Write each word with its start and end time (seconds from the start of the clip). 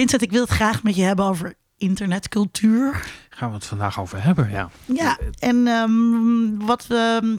Vincent, 0.00 0.22
ik 0.22 0.30
wil 0.30 0.40
het 0.40 0.50
graag 0.50 0.82
met 0.82 0.96
je 0.96 1.02
hebben 1.02 1.24
over 1.24 1.54
internetcultuur. 1.76 3.06
Gaan 3.30 3.48
we 3.48 3.54
het 3.54 3.66
vandaag 3.66 4.00
over 4.00 4.22
hebben, 4.22 4.50
ja. 4.50 4.70
Ja, 4.84 5.18
en 5.38 5.66
ehm, 5.66 6.66
wat 6.66 6.86
we... 6.86 7.38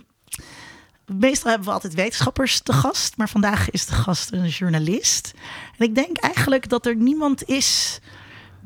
Meestal 1.05 1.50
hebben 1.50 1.68
we 1.68 1.74
altijd 1.74 1.94
wetenschappers 1.94 2.60
te 2.60 2.74
gast, 2.74 3.18
maar 3.18 3.29
vandaag 3.29 3.70
is 3.70 3.86
de 3.86 3.94
gast 3.94 4.32
een 4.32 4.47
journalist. 4.47 5.34
En 5.78 5.86
ik 5.86 5.96
denk 5.96 6.18
eigenlijk 6.18 6.70
dat 6.70 6.86
er 6.86 6.95
niemand 6.95 7.43
is 7.47 8.00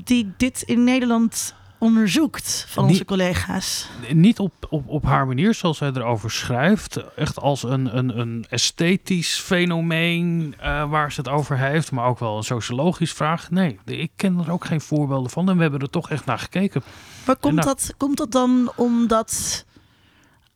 die 0.04 0.34
dit 0.38 0.62
in 0.62 0.84
Nederland 0.84 1.55
onderzoekt 1.78 2.66
van 2.68 2.84
onze 2.84 3.05
collega's. 3.05 3.89
Niet 4.14 4.39
op, 4.39 4.54
op, 4.70 4.88
op 4.88 5.04
haar 5.04 5.28
manier 5.28 5.54
zoals 5.54 5.78
zij 5.78 5.92
erover 5.94 6.32
schrijft. 6.32 7.14
Echt 7.16 7.39
als 7.39 7.64
een, 7.64 7.98
een, 7.98 8.20
een 8.20 8.46
esthetisch 8.50 9.39
fenomeen 9.39 10.56
uh, 10.60 10.89
waar 10.89 11.11
ze 11.11 11.20
het 11.20 11.30
over 11.30 11.57
heeft. 11.57 11.92
Maar 11.92 12.06
ook 12.06 12.20
wel 12.20 12.38
een 12.38 12.43
sociologisch 12.43 13.14
vraag. 13.14 13.52
Nee, 13.52 13.80
ik 13.86 14.11
ken 14.16 14.39
er 14.39 14.52
ook 14.52 14.66
geen 14.66 14.82
voorbeelden 14.82 15.32
van. 15.32 15.50
En 15.50 15.56
we 15.56 15.61
hebben 15.61 15.80
er 15.80 15.89
toch 15.89 16.10
echt 16.10 16.25
naar 16.25 16.39
gekeken. 16.39 16.83
Maar 17.25 17.36
komt, 17.36 17.56
nou, 17.56 17.68
dat, 17.68 17.94
komt 17.97 18.18
dat 18.18 18.32
dan 18.32 18.71
omdat... 18.75 19.66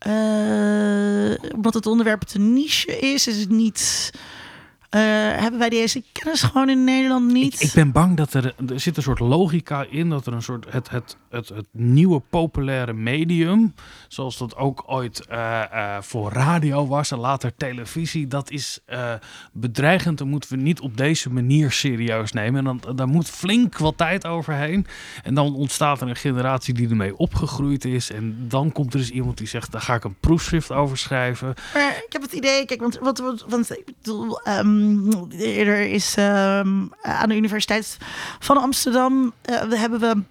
Uh, 0.08 1.54
omdat 1.56 1.74
het 1.74 1.86
onderwerp 1.86 2.22
te 2.22 2.40
niche 2.40 3.00
is? 3.00 3.28
Is 3.28 3.40
het 3.40 3.50
niet 3.50 4.12
hebben 4.90 5.60
wij 5.60 5.70
deze 5.70 6.04
kennis 6.12 6.42
gewoon 6.42 6.70
in 6.70 6.84
Nederland 6.84 7.32
niet? 7.32 7.54
Ik, 7.54 7.60
ik, 7.62 7.74
ben 7.74 7.92
bang 7.92 8.18
dat 8.18 8.34
er, 8.34 8.56
er 8.70 8.80
zit 8.80 8.98
een 8.98 9.04
soort 9.04 9.20
logica 9.20 9.86
in 9.90 10.10
dat 10.10 10.28
er 10.28 10.34
een 10.34 10.42
soort 10.42 10.66
het, 10.70 10.90
het, 10.90 11.18
het, 11.30 11.50
het 11.50 11.68
nieuwe 11.72 12.22
populaire 12.30 12.94
medium, 12.94 13.74
zoals 14.08 14.38
dat 14.38 14.56
ook 14.56 14.84
ooit 14.86 15.26
uh, 15.32 15.64
uh, 15.74 15.98
voor 16.02 16.32
radio 16.32 16.88
was 16.88 17.12
en 17.12 17.20
later 17.20 17.52
televisie, 17.58 18.28
dat 18.28 18.52
is 18.52 18.80
bedreigend. 19.52 20.18
Dan 20.18 20.30
moeten 20.30 20.50
we 20.50 20.58
niet 20.58 20.80
op 20.80 20.98
deze 20.98 21.30
manier 21.30 21.72
serieus 21.72 22.32
nemen. 22.32 22.68
En 22.68 22.80
dan 22.82 22.96
daar 22.96 23.08
moet 23.08 23.30
flink 23.30 23.78
wat 23.78 23.98
tijd 23.98 24.26
overheen. 24.26 24.88
En 25.24 25.34
dan 25.34 25.56
ontstaat 25.56 26.02
er 26.02 26.08
een 26.08 26.16
generatie 26.16 26.74
die 26.74 26.90
ermee 26.90 27.18
opgegroeid 27.18 27.86
is. 27.86 28.12
En 28.12 28.46
dan 28.48 28.72
komt 28.72 28.94
er 28.94 29.00
dus 29.00 29.10
iemand 29.10 29.38
die 29.38 29.48
zegt: 29.48 29.72
daar 29.72 29.82
ga 29.82 29.96
ik 29.96 30.04
een 30.04 30.20
proefschrift 30.20 30.72
over 30.72 30.98
schrijven. 30.98 31.54
Maar 31.74 32.02
ik 32.06 32.14
heb 32.14 32.22
het 32.22 32.32
idee, 32.32 32.66
kijk, 32.66 32.82
want, 32.82 32.98
want, 33.02 33.20
want, 33.20 33.46
want 33.48 33.72
ik 33.72 33.86
bedoel. 33.86 34.48
Um, 34.48 34.79
er 35.40 35.80
is 35.80 36.16
ehm, 36.18 36.86
aan 37.02 37.30
de 37.30 37.36
Universiteit 37.36 37.98
van 38.40 38.58
Amsterdam 38.58 39.34
uh, 39.50 39.80
hebben 39.80 40.00
we 40.00 40.24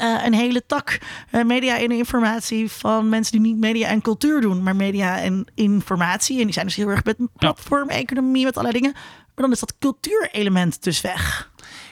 uh, 0.00 0.24
een 0.24 0.34
hele 0.34 0.66
tak 0.66 0.98
uh, 1.32 1.44
media 1.44 1.78
en 1.78 1.90
informatie 1.90 2.70
van 2.70 3.08
mensen 3.08 3.32
die 3.32 3.52
niet 3.52 3.60
media 3.60 3.88
en 3.88 4.02
cultuur 4.02 4.40
doen, 4.40 4.62
maar 4.62 4.76
media 4.76 5.18
en 5.20 5.46
informatie. 5.54 6.38
En 6.38 6.44
die 6.44 6.52
zijn 6.52 6.66
dus 6.66 6.76
heel 6.76 6.88
erg 6.88 7.04
met 7.04 7.16
platform-economie, 7.36 8.44
met 8.44 8.56
allerlei 8.56 8.80
dingen. 8.80 8.96
Maar 9.34 9.44
dan 9.48 9.52
is 9.52 9.60
dat 9.60 9.78
cultuurelement 9.78 10.82
dus 10.82 11.00
weg. 11.00 11.49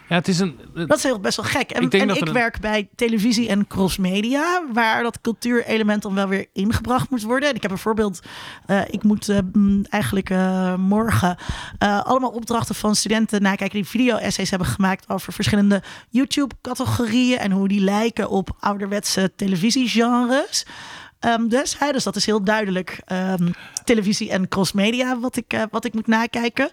Ja, 0.08 0.14
het 0.14 0.28
is 0.28 0.38
een, 0.38 0.60
dat 0.74 0.96
is 0.96 1.02
heel 1.02 1.20
best 1.20 1.36
wel 1.36 1.46
gek. 1.46 1.70
En 1.70 1.82
ik, 1.82 1.92
en 1.92 2.08
ik 2.08 2.28
werk 2.28 2.60
bij 2.60 2.88
televisie 2.94 3.48
en 3.48 3.66
crossmedia, 3.66 4.62
waar 4.72 5.02
dat 5.02 5.20
cultuurelement 5.20 6.02
dan 6.02 6.14
wel 6.14 6.28
weer 6.28 6.46
ingebracht 6.52 7.10
moet 7.10 7.22
worden. 7.22 7.48
En 7.48 7.54
ik 7.54 7.62
heb 7.62 7.70
een 7.70 7.78
voorbeeld. 7.78 8.20
Uh, 8.66 8.80
ik 8.90 9.02
moet 9.02 9.28
uh, 9.28 9.38
eigenlijk 9.88 10.30
uh, 10.30 10.74
morgen 10.74 11.36
allemaal 11.78 12.30
opdrachten 12.30 12.74
van 12.74 12.94
studenten 12.94 13.42
nakijken 13.42 13.76
die 13.76 13.88
video-essays 13.88 14.50
hebben 14.50 14.68
gemaakt 14.68 15.08
over 15.08 15.32
verschillende 15.32 15.82
YouTube-categorieën 16.08 17.38
en 17.38 17.50
hoe 17.50 17.68
die 17.68 17.80
lijken 17.80 18.28
op 18.28 18.56
ouderwetse 18.60 19.32
televisiegenres. 19.36 20.66
Um, 21.20 21.48
dus, 21.48 21.78
hè, 21.78 21.92
dus 21.92 22.04
dat 22.04 22.16
is 22.16 22.26
heel 22.26 22.44
duidelijk 22.44 23.00
um, 23.12 23.52
televisie 23.84 24.30
en 24.30 24.48
crossmedia 24.48 25.18
wat 25.18 25.36
ik, 25.36 25.66
wat 25.70 25.84
ik 25.84 25.94
moet 25.94 26.06
nakijken. 26.06 26.70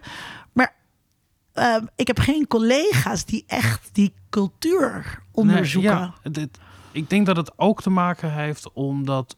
Uh, 1.58 1.76
ik 1.96 2.06
heb 2.06 2.18
geen 2.18 2.46
collega's 2.46 3.24
die 3.24 3.44
echt 3.46 3.88
die 3.92 4.14
cultuur 4.30 5.22
onderzoeken. 5.32 5.94
Nee, 5.94 6.00
ja, 6.00 6.30
dit, 6.30 6.58
ik 6.92 7.10
denk 7.10 7.26
dat 7.26 7.36
het 7.36 7.52
ook 7.56 7.82
te 7.82 7.90
maken 7.90 8.32
heeft 8.32 8.72
omdat 8.72 9.36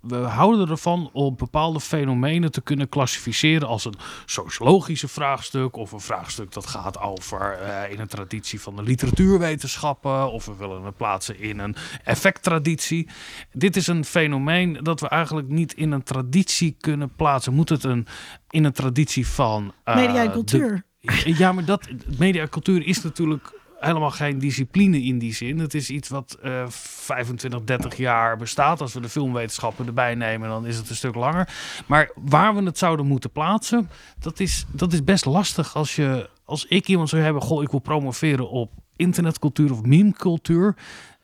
we 0.00 0.16
houden 0.16 0.68
ervan 0.68 1.10
om 1.12 1.36
bepaalde 1.36 1.80
fenomenen 1.80 2.52
te 2.52 2.60
kunnen 2.60 2.88
klassificeren 2.88 3.68
als 3.68 3.84
een 3.84 3.94
sociologische 4.26 5.08
vraagstuk 5.08 5.76
of 5.76 5.92
een 5.92 6.00
vraagstuk 6.00 6.52
dat 6.52 6.66
gaat 6.66 7.00
over 7.00 7.58
uh, 7.62 7.92
in 7.92 8.00
een 8.00 8.06
traditie 8.06 8.60
van 8.60 8.76
de 8.76 8.82
literatuurwetenschappen 8.82 10.32
of 10.32 10.46
we 10.46 10.56
willen 10.56 10.82
het 10.82 10.96
plaatsen 10.96 11.40
in 11.40 11.58
een 11.58 11.76
effecttraditie. 12.04 13.08
Dit 13.52 13.76
is 13.76 13.86
een 13.86 14.04
fenomeen 14.04 14.78
dat 14.82 15.00
we 15.00 15.08
eigenlijk 15.08 15.48
niet 15.48 15.74
in 15.74 15.92
een 15.92 16.02
traditie 16.02 16.76
kunnen 16.80 17.14
plaatsen. 17.16 17.54
Moet 17.54 17.68
het 17.68 17.84
een 17.84 18.06
in 18.50 18.64
een 18.64 18.72
traditie 18.72 19.26
van 19.26 19.72
uh, 19.84 19.94
media 19.94 20.22
en 20.22 20.32
cultuur? 20.32 20.86
Ja, 21.24 21.52
maar 21.52 21.64
dat 21.64 21.88
mediacultuur 22.18 22.86
is 22.86 23.02
natuurlijk 23.02 23.52
helemaal 23.80 24.10
geen 24.10 24.38
discipline 24.38 25.02
in 25.02 25.18
die 25.18 25.34
zin. 25.34 25.58
Het 25.58 25.74
is 25.74 25.90
iets 25.90 26.08
wat 26.08 26.38
uh, 26.44 26.64
25, 26.68 27.64
30 27.64 27.96
jaar 27.96 28.36
bestaat. 28.36 28.80
Als 28.80 28.94
we 28.94 29.00
de 29.00 29.08
filmwetenschappen 29.08 29.86
erbij 29.86 30.14
nemen, 30.14 30.48
dan 30.48 30.66
is 30.66 30.76
het 30.76 30.90
een 30.90 30.96
stuk 30.96 31.14
langer. 31.14 31.48
Maar 31.86 32.10
waar 32.14 32.54
we 32.54 32.62
het 32.62 32.78
zouden 32.78 33.06
moeten 33.06 33.30
plaatsen, 33.30 33.90
dat 34.18 34.40
is, 34.40 34.64
dat 34.70 34.92
is 34.92 35.04
best 35.04 35.24
lastig 35.24 35.76
als 35.76 35.96
je. 35.96 36.30
Als 36.44 36.66
ik 36.66 36.88
iemand 36.88 37.08
zou 37.08 37.22
hebben, 37.22 37.42
goh, 37.42 37.62
ik 37.62 37.70
wil 37.70 37.80
promoveren 37.80 38.50
op 38.50 38.70
internetcultuur 38.96 39.72
of 39.72 39.82
memecultuur 39.82 40.74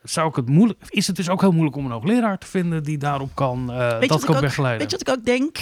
zou 0.02 0.28
ik 0.28 0.36
het 0.36 0.48
moeilijk. 0.48 0.80
Is 0.88 1.06
het 1.06 1.16
dus 1.16 1.28
ook 1.28 1.40
heel 1.40 1.52
moeilijk 1.52 1.76
om 1.76 1.84
een 1.84 1.90
hoogleraar 1.90 2.38
te 2.38 2.46
vinden 2.46 2.82
die 2.82 2.98
daarop 2.98 3.30
kan 3.34 3.70
uh, 3.70 4.00
dat 4.00 4.24
kan 4.24 4.40
begeleiden? 4.40 4.88
Weet 4.88 4.90
je 4.90 5.04
wat 5.04 5.08
ik 5.08 5.18
ook 5.18 5.24
denk? 5.24 5.58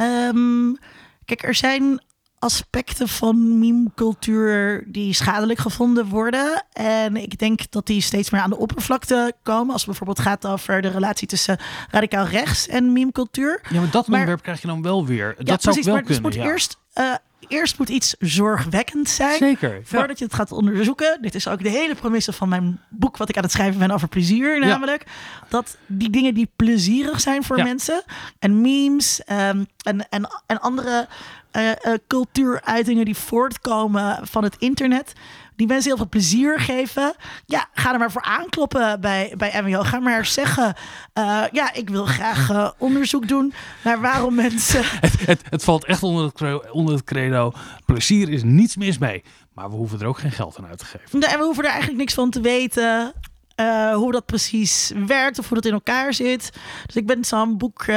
Um, 0.00 0.78
kijk, 1.24 1.42
er 1.42 1.54
zijn 1.54 2.02
aspecten 2.40 3.08
van 3.08 3.58
meme-cultuur 3.58 4.84
die 4.86 5.14
schadelijk 5.14 5.58
gevonden 5.58 6.06
worden. 6.06 6.64
En 6.72 7.16
ik 7.16 7.38
denk 7.38 7.70
dat 7.70 7.86
die 7.86 8.00
steeds 8.00 8.30
meer 8.30 8.40
aan 8.40 8.50
de 8.50 8.58
oppervlakte 8.58 9.32
komen. 9.42 9.72
Als 9.72 9.80
het 9.80 9.90
bijvoorbeeld 9.90 10.26
gaat 10.26 10.46
over 10.46 10.82
de 10.82 10.88
relatie 10.88 11.28
tussen 11.28 11.58
radicaal 11.90 12.26
rechts 12.26 12.68
en 12.68 12.92
meme-cultuur. 12.92 13.60
Ja, 13.70 13.80
maar 13.80 13.90
dat 13.90 14.06
onderwerp 14.06 14.42
krijg 14.42 14.60
je 14.60 14.66
dan 14.66 14.82
wel 14.82 15.06
weer. 15.06 15.34
Dat 15.38 15.46
ja, 15.48 15.56
zou 15.58 15.58
precies, 15.58 15.84
wel 15.84 15.94
maar 15.94 16.02
kunnen. 16.02 16.22
Dus 16.22 16.36
moet 16.36 16.50
eerst 16.50 16.78
uh, 16.98 17.14
eerst 17.48 17.78
moet 17.78 17.88
iets 17.88 18.14
zorgwekkend 18.18 19.08
zijn. 19.08 19.38
Zeker. 19.38 19.80
Voordat 19.84 20.18
je 20.18 20.24
het 20.24 20.34
gaat 20.34 20.52
onderzoeken. 20.52 21.18
Dit 21.22 21.34
is 21.34 21.48
ook 21.48 21.62
de 21.62 21.68
hele 21.68 21.94
premisse 21.94 22.32
van 22.32 22.48
mijn 22.48 22.80
boek, 22.88 23.16
wat 23.16 23.28
ik 23.28 23.36
aan 23.36 23.42
het 23.42 23.52
schrijven 23.52 23.78
ben 23.78 23.90
over 23.90 24.08
plezier. 24.08 24.60
Namelijk 24.60 25.04
dat 25.48 25.76
die 25.86 26.10
dingen 26.10 26.34
die 26.34 26.50
plezierig 26.56 27.20
zijn 27.20 27.44
voor 27.44 27.56
mensen. 27.56 28.02
En 28.38 28.60
memes 28.60 29.20
um, 29.26 29.66
en, 29.82 30.08
en, 30.08 30.28
en 30.46 30.60
andere 30.60 31.08
uh, 31.52 31.68
uh, 31.68 31.94
cultuuruitingen 32.06 33.04
die 33.04 33.16
voortkomen 33.16 34.26
van 34.26 34.44
het 34.44 34.56
internet 34.58 35.12
die 35.60 35.68
mensen 35.68 35.88
heel 35.88 35.96
veel 35.96 36.08
plezier 36.08 36.60
geven. 36.60 37.14
Ja, 37.46 37.68
ga 37.72 37.92
er 37.92 37.98
maar 37.98 38.10
voor 38.10 38.22
aankloppen 38.22 39.00
bij, 39.00 39.34
bij 39.36 39.62
MWO. 39.62 39.82
Ga 39.82 39.98
maar 39.98 40.26
zeggen, 40.26 40.74
uh, 41.18 41.44
ja, 41.52 41.72
ik 41.72 41.90
wil 41.90 42.04
graag 42.04 42.50
uh, 42.50 42.70
onderzoek 42.78 43.28
doen 43.28 43.52
naar 43.84 44.00
waarom 44.00 44.34
mensen... 44.34 44.82
Het, 45.00 45.26
het, 45.26 45.42
het 45.50 45.64
valt 45.64 45.84
echt 45.84 46.02
onder 46.02 46.24
het, 46.24 46.32
credo, 46.32 46.62
onder 46.72 46.94
het 46.94 47.04
credo, 47.04 47.52
plezier 47.84 48.28
is 48.28 48.42
niets 48.42 48.76
mis 48.76 48.98
mee. 48.98 49.22
Maar 49.54 49.70
we 49.70 49.76
hoeven 49.76 50.00
er 50.00 50.06
ook 50.06 50.18
geen 50.18 50.30
geld 50.30 50.58
aan 50.58 50.66
uit 50.66 50.78
te 50.78 50.84
geven. 50.84 51.18
Nee, 51.18 51.28
en 51.28 51.38
we 51.38 51.44
hoeven 51.44 51.64
er 51.64 51.70
eigenlijk 51.70 52.00
niks 52.00 52.14
van 52.14 52.30
te 52.30 52.40
weten. 52.40 53.12
Uh, 53.60 53.94
hoe 53.94 54.12
dat 54.12 54.26
precies 54.26 54.92
werkt 55.06 55.38
of 55.38 55.48
hoe 55.48 55.56
dat 55.56 55.66
in 55.66 55.72
elkaar 55.72 56.14
zit. 56.14 56.50
Dus 56.86 56.96
ik 56.96 57.06
ben 57.06 57.24
zo'n 57.24 57.58
boek. 57.58 57.86
Uh, 57.86 57.96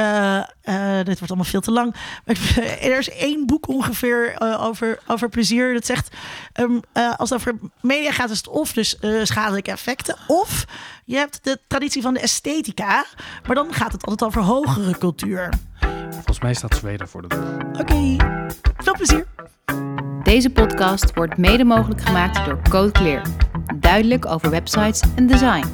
uh, 0.64 0.96
dit 0.96 1.06
wordt 1.06 1.28
allemaal 1.28 1.44
veel 1.44 1.60
te 1.60 1.70
lang. 1.70 1.94
Maar 2.24 2.36
er 2.80 2.98
is 2.98 3.10
één 3.10 3.46
boek 3.46 3.68
ongeveer 3.68 4.36
over, 4.58 4.98
over 5.06 5.28
plezier. 5.28 5.72
Dat 5.74 5.86
zegt: 5.86 6.16
um, 6.60 6.80
als 7.16 7.30
het 7.30 7.38
over 7.38 7.54
media 7.80 8.12
gaat, 8.12 8.30
is 8.30 8.36
het 8.36 8.48
of 8.48 8.72
dus 8.72 8.98
schadelijke 9.22 9.70
effecten. 9.70 10.16
Of 10.26 10.64
je 11.04 11.16
hebt 11.16 11.38
de 11.42 11.58
traditie 11.66 12.02
van 12.02 12.14
de 12.14 12.20
esthetica. 12.20 13.04
Maar 13.46 13.54
dan 13.54 13.74
gaat 13.74 13.92
het 13.92 14.06
altijd 14.06 14.30
over 14.30 14.42
hogere 14.42 14.98
cultuur. 14.98 15.52
Volgens 16.10 16.40
mij 16.40 16.54
staat 16.54 16.74
Zweden 16.74 17.08
voor 17.08 17.22
de 17.22 17.28
deur. 17.28 17.66
Oké, 17.66 17.80
okay. 17.80 18.16
veel 18.76 18.96
plezier. 18.96 19.26
Deze 20.22 20.50
podcast 20.50 21.14
wordt 21.14 21.36
mede 21.36 21.64
mogelijk 21.64 22.00
gemaakt 22.00 22.44
door 22.44 22.60
Code 22.68 22.92
Clear. 22.92 23.22
Duidelijk 23.76 24.26
over 24.26 24.50
websites 24.50 25.02
en 25.16 25.26
design. 25.26 25.64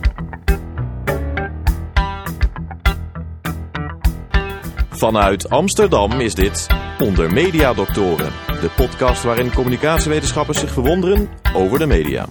Vanuit 4.90 5.50
Amsterdam 5.50 6.12
is 6.12 6.34
dit 6.34 6.66
Onder 6.98 7.32
Media 7.32 7.74
Doctoren, 7.74 8.32
de 8.46 8.70
podcast 8.76 9.22
waarin 9.22 9.52
communicatiewetenschappers 9.52 10.58
zich 10.58 10.72
verwonderen 10.72 11.28
over 11.54 11.78
de 11.78 11.86
media. 11.86 12.26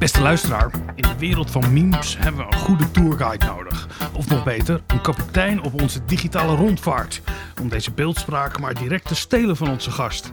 Beste 0.00 0.20
luisteraar, 0.20 0.70
in 0.94 1.02
de 1.02 1.18
wereld 1.18 1.50
van 1.50 1.72
memes 1.72 2.18
hebben 2.18 2.46
we 2.46 2.52
een 2.52 2.58
goede 2.58 2.90
tourguide 2.90 3.46
nodig. 3.46 3.88
Of 4.14 4.28
nog 4.28 4.44
beter, 4.44 4.82
een 4.86 5.00
kapitein 5.00 5.62
op 5.62 5.80
onze 5.80 6.04
digitale 6.04 6.56
rondvaart. 6.56 7.20
Om 7.60 7.68
deze 7.68 7.92
beeldspraak 7.92 8.60
maar 8.60 8.74
direct 8.74 9.06
te 9.06 9.14
stelen 9.14 9.56
van 9.56 9.70
onze 9.70 9.90
gast. 9.90 10.32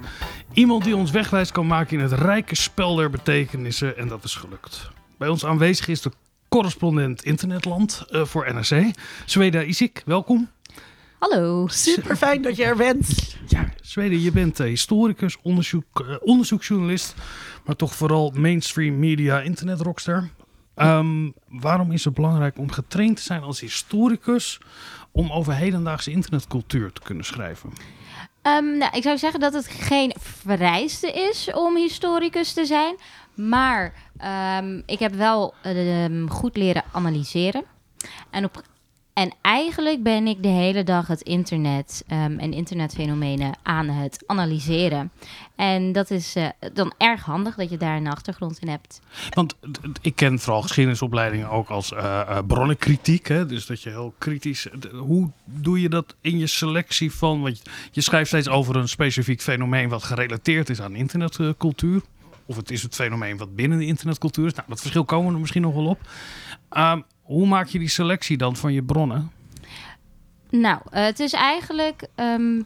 Iemand 0.53 0.83
die 0.83 0.95
ons 0.95 1.11
wegwijs 1.11 1.51
kan 1.51 1.67
maken 1.67 1.97
in 1.97 2.03
het 2.03 2.11
rijke 2.11 2.55
spel 2.55 2.95
der 2.95 3.09
betekenissen 3.09 3.97
en 3.97 4.07
dat 4.07 4.23
is 4.23 4.35
gelukt. 4.35 4.89
Bij 5.17 5.27
ons 5.27 5.45
aanwezig 5.45 5.87
is 5.87 6.01
de 6.01 6.11
correspondent 6.49 7.23
Internetland 7.23 8.05
uh, 8.09 8.25
voor 8.25 8.53
NRC, 8.53 8.91
Zweda 9.25 9.61
Isik. 9.61 10.01
Welkom. 10.05 10.49
Hallo. 11.19 11.67
Super 11.67 12.15
fijn 12.15 12.41
dat 12.41 12.55
je 12.55 12.63
er 12.63 12.75
bent. 12.75 13.35
Ja, 13.47 13.69
Zweden, 13.81 14.21
je 14.21 14.31
bent 14.31 14.57
historicus, 14.57 15.37
onderzoek, 15.41 16.05
uh, 16.09 16.15
onderzoeksjournalist, 16.19 17.15
maar 17.67 17.75
toch 17.75 17.95
vooral 17.95 18.31
mainstream 18.35 18.99
media 18.99 19.41
internetrockster. 19.41 20.29
Um, 20.75 21.33
waarom 21.47 21.91
is 21.91 22.05
het 22.05 22.13
belangrijk 22.13 22.57
om 22.57 22.71
getraind 22.71 23.17
te 23.17 23.23
zijn 23.23 23.41
als 23.41 23.59
historicus 23.59 24.59
om 25.11 25.31
over 25.31 25.55
hedendaagse 25.55 26.11
internetcultuur 26.11 26.91
te 26.91 27.01
kunnen 27.01 27.25
schrijven? 27.25 27.69
Um, 28.41 28.77
nou, 28.77 28.97
ik 28.97 29.03
zou 29.03 29.17
zeggen 29.17 29.39
dat 29.39 29.53
het 29.53 29.67
geen 29.67 30.13
vereiste 30.19 31.11
is 31.11 31.49
om 31.53 31.75
historicus 31.75 32.53
te 32.53 32.65
zijn. 32.65 32.95
Maar 33.33 33.93
um, 34.59 34.83
ik 34.85 34.99
heb 34.99 35.13
wel 35.13 35.53
goed 36.27 36.57
leren 36.57 36.83
analyseren. 36.91 37.63
En 38.29 38.45
op 38.45 38.63
en 39.17 39.33
eigenlijk 39.41 40.03
ben 40.03 40.27
ik 40.27 40.43
de 40.43 40.47
hele 40.47 40.83
dag 40.83 41.07
het 41.07 41.21
internet 41.21 42.03
um, 42.11 42.39
en 42.39 42.53
internetfenomenen 42.53 43.57
aan 43.63 43.87
het 43.87 44.23
analyseren. 44.25 45.11
En 45.55 45.91
dat 45.91 46.11
is 46.11 46.35
uh, 46.35 46.47
dan 46.73 46.93
erg 46.97 47.23
handig 47.23 47.55
dat 47.55 47.69
je 47.69 47.77
daar 47.77 47.97
een 47.97 48.07
achtergrond 48.07 48.59
in 48.59 48.67
hebt. 48.67 49.01
Want 49.29 49.55
ik 50.01 50.15
ken 50.15 50.39
vooral 50.39 50.61
geschiedenisopleidingen 50.61 51.49
ook 51.49 51.69
als 51.69 51.91
uh, 51.91 51.99
uh, 51.99 52.37
bronnenkritiek. 52.47 53.27
Hè? 53.27 53.45
Dus 53.45 53.65
dat 53.65 53.81
je 53.81 53.89
heel 53.89 54.13
kritisch. 54.17 54.67
Hoe 54.93 55.31
doe 55.45 55.81
je 55.81 55.89
dat 55.89 56.15
in 56.21 56.37
je 56.37 56.47
selectie 56.47 57.11
van? 57.11 57.41
Want 57.41 57.61
je 57.91 58.01
schrijft 58.01 58.27
steeds 58.27 58.49
over 58.49 58.75
een 58.75 58.89
specifiek 58.89 59.41
fenomeen 59.41 59.89
wat 59.89 60.03
gerelateerd 60.03 60.69
is 60.69 60.81
aan 60.81 60.95
internetcultuur. 60.95 62.01
Of 62.45 62.55
het 62.55 62.71
is 62.71 62.83
het 62.83 62.95
fenomeen 62.95 63.37
wat 63.37 63.55
binnen 63.55 63.77
de 63.77 63.85
internetcultuur 63.85 64.45
is. 64.45 64.53
Nou, 64.53 64.67
dat 64.67 64.79
verschil 64.79 65.05
komen 65.05 65.27
we 65.27 65.33
er 65.33 65.39
misschien 65.39 65.61
nog 65.61 65.73
wel 65.73 65.85
op. 65.85 65.99
Um, 66.77 67.03
hoe 67.27 67.47
maak 67.47 67.67
je 67.67 67.79
die 67.79 67.89
selectie 67.89 68.37
dan 68.37 68.55
van 68.55 68.73
je 68.73 68.83
bronnen? 68.83 69.31
Nou, 70.49 70.81
uh, 70.85 71.03
het 71.03 71.19
is 71.19 71.33
eigenlijk. 71.33 72.07
Um, 72.15 72.65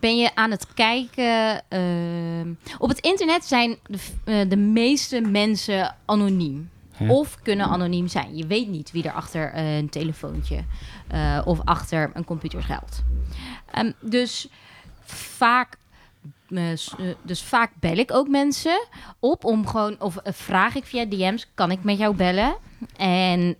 ben 0.00 0.16
je 0.16 0.34
aan 0.34 0.50
het 0.50 0.66
kijken. 0.74 1.62
Uh, 1.70 2.52
op 2.78 2.88
het 2.88 2.98
internet 2.98 3.44
zijn 3.44 3.76
de, 3.86 3.98
uh, 4.24 4.50
de 4.50 4.56
meeste 4.56 5.20
mensen 5.20 5.96
anoniem. 6.04 6.70
Of 7.08 7.38
kunnen 7.42 7.66
anoniem 7.66 8.08
zijn. 8.08 8.36
Je 8.36 8.46
weet 8.46 8.68
niet 8.68 8.90
wie 8.90 9.02
er 9.02 9.12
achter 9.12 9.56
een 9.56 9.88
telefoontje 9.88 10.64
of 11.44 11.60
achter 11.64 12.10
een 12.14 12.24
computer 12.24 12.62
schuilt. 12.62 13.02
Um, 13.78 13.92
dus 14.00 14.48
vaak 15.04 15.76
dus 17.22 17.42
vaak 17.42 17.70
bel 17.80 17.96
ik 17.96 18.12
ook 18.12 18.28
mensen 18.28 18.86
op 19.18 19.44
om 19.44 19.66
gewoon, 19.66 20.00
of 20.00 20.18
vraag 20.24 20.74
ik 20.74 20.84
via 20.84 21.04
DM's, 21.04 21.48
kan 21.54 21.70
ik 21.70 21.84
met 21.84 21.98
jou 21.98 22.16
bellen? 22.16 22.56
En 22.96 23.56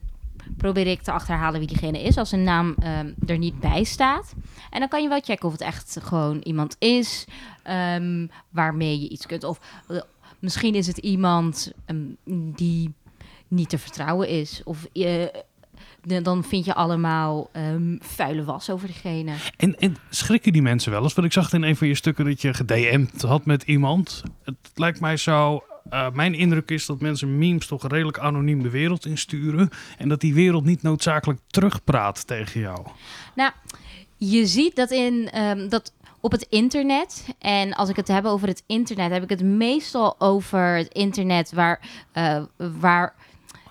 probeer 0.57 0.87
ik 0.87 1.03
te 1.03 1.13
achterhalen 1.13 1.59
wie 1.59 1.69
diegene 1.69 2.03
is 2.03 2.17
als 2.17 2.33
een 2.33 2.45
naam 2.45 2.75
um, 2.85 3.15
er 3.27 3.39
niet 3.39 3.61
bij 3.61 3.85
staat. 3.85 4.35
En 4.71 4.81
dan 4.81 4.89
kan 4.89 5.03
je 5.03 5.09
wel 5.09 5.21
checken 5.21 5.47
of 5.47 5.53
het 5.53 5.61
echt 5.61 5.97
gewoon 6.03 6.39
iemand 6.39 6.77
is 6.79 7.27
um, 7.95 8.31
waarmee 8.51 9.01
je 9.01 9.09
iets 9.09 9.27
kunt. 9.27 9.45
Of 9.45 9.61
uh, 9.89 10.01
misschien 10.39 10.75
is 10.75 10.87
het 10.87 10.99
iemand 10.99 11.73
um, 11.87 12.17
die 12.55 12.95
niet 13.49 13.69
te 13.69 13.79
vertrouwen 13.79 14.29
is. 14.29 14.61
Of 14.65 14.87
uh, 14.93 15.27
dan 16.23 16.45
vind 16.45 16.65
je 16.65 16.75
allemaal 16.75 17.51
vuile 17.99 18.45
was 18.45 18.71
over 18.71 18.87
diegene. 18.87 19.33
En, 19.57 19.79
en 19.79 19.97
schrikken 20.11 20.53
die 20.53 20.63
mensen 20.63 20.93
wel 20.93 21.03
eens? 21.03 21.15
Want 21.15 21.27
ik 21.27 21.33
zag 21.33 21.53
in 21.53 21.63
een 21.63 21.77
van 21.77 21.87
je 21.87 21.95
stukken 21.95 22.25
dat 22.25 22.43
je 22.43 22.55
gedM'd 22.55 23.23
had 23.23 23.45
met 23.45 23.63
iemand. 23.63 24.23
Het 24.45 24.57
lijkt 24.75 25.01
mij 25.01 25.17
zo 25.17 25.63
uh, 25.91 26.11
mijn 26.11 26.35
indruk 26.35 26.71
is 26.71 26.87
dat 26.87 27.01
mensen 27.01 27.39
memes 27.39 27.67
toch 27.67 27.89
redelijk 27.89 28.19
anoniem 28.19 28.63
de 28.63 28.71
wereld 28.71 29.07
insturen. 29.07 29.69
En 29.99 30.09
dat 30.09 30.21
die 30.21 30.35
wereld 30.35 30.65
niet 30.65 30.83
noodzakelijk 30.83 31.41
terugpraat 31.47 32.27
tegen 32.27 32.61
jou. 32.61 32.87
Nou, 33.35 33.53
je 34.17 34.47
ziet 34.47 34.77
dat 34.77 34.91
in 34.91 35.41
um, 35.41 35.69
dat 35.69 35.93
op 36.21 36.33
het 36.33 36.47
internet. 36.49 37.25
En 37.39 37.75
als 37.75 37.89
ik 37.89 37.97
het 37.97 38.09
heb 38.09 38.25
over 38.25 38.49
het 38.49 38.63
internet, 38.67 39.11
heb 39.11 39.23
ik 39.23 39.29
het 39.29 39.43
meestal 39.43 40.15
over 40.19 40.77
het 40.77 40.93
internet 40.93 41.53
waar, 41.53 41.81
uh, 42.15 42.43
waar 42.57 43.15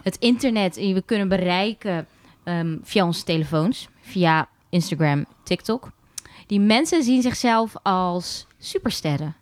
het 0.03 0.17
internet 0.17 0.75
we 0.75 1.03
kunnen 1.05 1.27
bereiken 1.27 2.07
um, 2.43 2.79
via 2.83 3.05
onze 3.05 3.23
telefoons, 3.23 3.89
via 4.01 4.49
Instagram, 4.69 5.25
TikTok. 5.43 5.91
Die 6.47 6.59
mensen 6.59 7.03
zien 7.03 7.21
zichzelf 7.21 7.73
als 7.83 8.47
supersterren. 8.57 9.35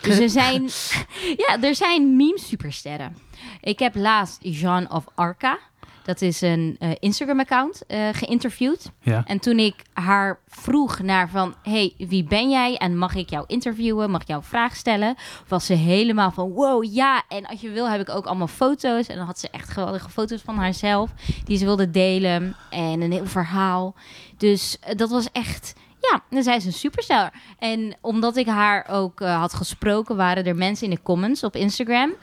Dus 0.00 0.18
er 0.18 0.30
zijn, 0.30 0.62
ja, 1.46 1.62
er 1.62 1.74
zijn 1.74 2.16
meme-supersterren. 2.16 3.16
Ik 3.60 3.78
heb 3.78 3.94
laatst 3.94 4.38
Jean 4.40 4.90
of 4.92 5.04
Arca. 5.14 5.58
Dat 6.02 6.20
is 6.20 6.40
een 6.40 6.76
uh, 6.80 6.90
Instagram-account 6.98 7.82
uh, 7.88 8.08
geïnterviewd. 8.12 8.90
Ja. 9.00 9.22
En 9.26 9.38
toen 9.38 9.58
ik 9.58 9.74
haar 9.92 10.38
vroeg 10.48 10.98
naar 10.98 11.28
van... 11.28 11.54
hey, 11.62 11.94
wie 11.98 12.24
ben 12.24 12.50
jij 12.50 12.76
en 12.76 12.98
mag 12.98 13.14
ik 13.14 13.30
jou 13.30 13.44
interviewen? 13.46 14.10
Mag 14.10 14.20
ik 14.20 14.26
jou 14.28 14.40
een 14.40 14.48
vraag 14.48 14.76
stellen? 14.76 15.16
Was 15.48 15.66
ze 15.66 15.72
helemaal 15.72 16.30
van 16.30 16.50
wow, 16.50 16.84
ja. 16.84 17.22
En 17.28 17.46
als 17.46 17.60
je 17.60 17.70
wil 17.70 17.90
heb 17.90 18.00
ik 18.00 18.08
ook 18.08 18.26
allemaal 18.26 18.46
foto's. 18.46 19.06
En 19.06 19.16
dan 19.16 19.26
had 19.26 19.38
ze 19.38 19.48
echt 19.50 19.68
geweldige 19.68 20.10
foto's 20.10 20.42
van 20.42 20.56
haarzelf... 20.56 21.10
die 21.44 21.58
ze 21.58 21.64
wilde 21.64 21.90
delen. 21.90 22.56
En 22.70 23.00
een 23.00 23.12
heel 23.12 23.26
verhaal. 23.26 23.94
Dus 24.36 24.76
uh, 24.88 24.94
dat 24.96 25.10
was 25.10 25.28
echt 25.32 25.74
ja, 26.10 26.22
dan 26.30 26.42
zij 26.42 26.56
is 26.56 26.64
een 26.64 26.72
superster. 26.72 27.30
En 27.58 27.96
omdat 28.00 28.36
ik 28.36 28.46
haar 28.46 28.86
ook 28.88 29.20
uh, 29.20 29.38
had 29.40 29.54
gesproken, 29.54 30.16
waren 30.16 30.44
er 30.44 30.56
mensen 30.56 30.84
in 30.84 30.94
de 30.94 31.02
comments 31.02 31.44
op 31.44 31.56
Instagram. 31.56 32.14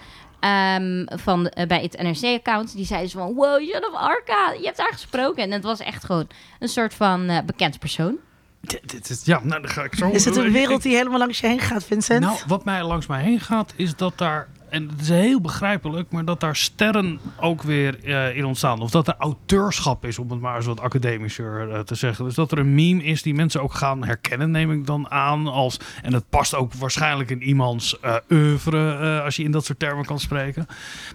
Um, 0.42 1.08
van, 1.08 1.52
uh, 1.58 1.66
bij 1.66 1.82
het 1.82 2.02
NRC-account. 2.02 2.76
Die 2.76 2.86
zeiden 2.86 3.10
van, 3.10 3.34
wow, 3.34 3.62
Jan 3.62 3.86
of 3.86 3.94
Arca, 3.94 4.52
je 4.52 4.66
hebt 4.66 4.78
haar 4.78 4.92
gesproken. 4.92 5.44
En 5.44 5.52
het 5.52 5.64
was 5.64 5.80
echt 5.80 6.04
gewoon 6.04 6.28
een 6.60 6.68
soort 6.68 6.94
van 6.94 7.30
uh, 7.30 7.38
bekend 7.46 7.80
persoon. 7.80 8.18
Dit 8.62 9.10
is, 9.10 9.26
ja, 9.26 9.40
nou, 9.44 9.62
dan 9.62 9.72
ga 9.72 9.84
ik 9.84 9.96
zo... 9.96 10.10
Is 10.10 10.26
het 10.26 10.36
een 10.36 10.52
wereld 10.52 10.82
die 10.82 10.96
helemaal 10.96 11.20
langs 11.20 11.40
je 11.40 11.48
heen 11.48 11.60
gaat, 11.60 11.84
Vincent? 11.84 12.22
Nou, 12.22 12.38
wat 12.48 12.66
mij 12.66 12.84
langs 12.84 13.08
mij 13.08 13.24
heen 13.24 13.40
gaat, 13.40 13.74
is 13.76 13.96
dat 13.96 14.18
daar 14.18 14.48
en 14.70 14.90
het 14.90 15.02
is 15.02 15.10
heel 15.10 15.42
begrijpelijk, 15.42 16.12
maar 16.12 16.26
dat 16.26 16.40
daar 16.40 16.56
sterren 16.56 17.20
ook 17.40 17.62
weer 17.62 18.00
uh, 18.04 18.36
in 18.36 18.46
ontstaan. 18.46 18.82
Of 18.82 18.92
dat 18.92 19.08
er 19.08 19.16
auteurschap 19.18 20.06
is, 20.06 20.20
om 20.20 20.32
het 20.32 20.40
maar 20.40 20.56
eens 20.56 20.66
wat 20.66 20.80
academischer 20.80 21.70
uh, 21.70 21.80
te 21.80 21.96
zeggen. 21.96 22.26
Dus 22.26 22.36
dat 22.36 22.52
er 22.52 22.58
een 22.58 22.76
meme 22.76 23.04
is 23.04 23.22
die 23.22 23.34
mensen 23.34 23.62
ook 23.62 23.74
gaan 23.74 24.06
herkennen, 24.06 24.52
neem 24.52 24.72
ik 24.72 24.86
dan 24.86 25.12
aan. 25.12 25.48
Als, 25.48 25.80
en 26.02 26.14
het 26.14 26.30
past 26.30 26.56
ook 26.56 26.74
waarschijnlijk 26.74 27.30
in 27.30 27.42
iemands 27.42 27.98
uh, 28.06 28.16
oeuvre, 28.30 29.22
als 29.22 29.36
je 29.36 29.44
in 29.44 29.52
dat 29.52 29.66
soort 29.66 29.80
termen 29.80 30.06
kan 30.06 30.20
spreken. 30.20 30.68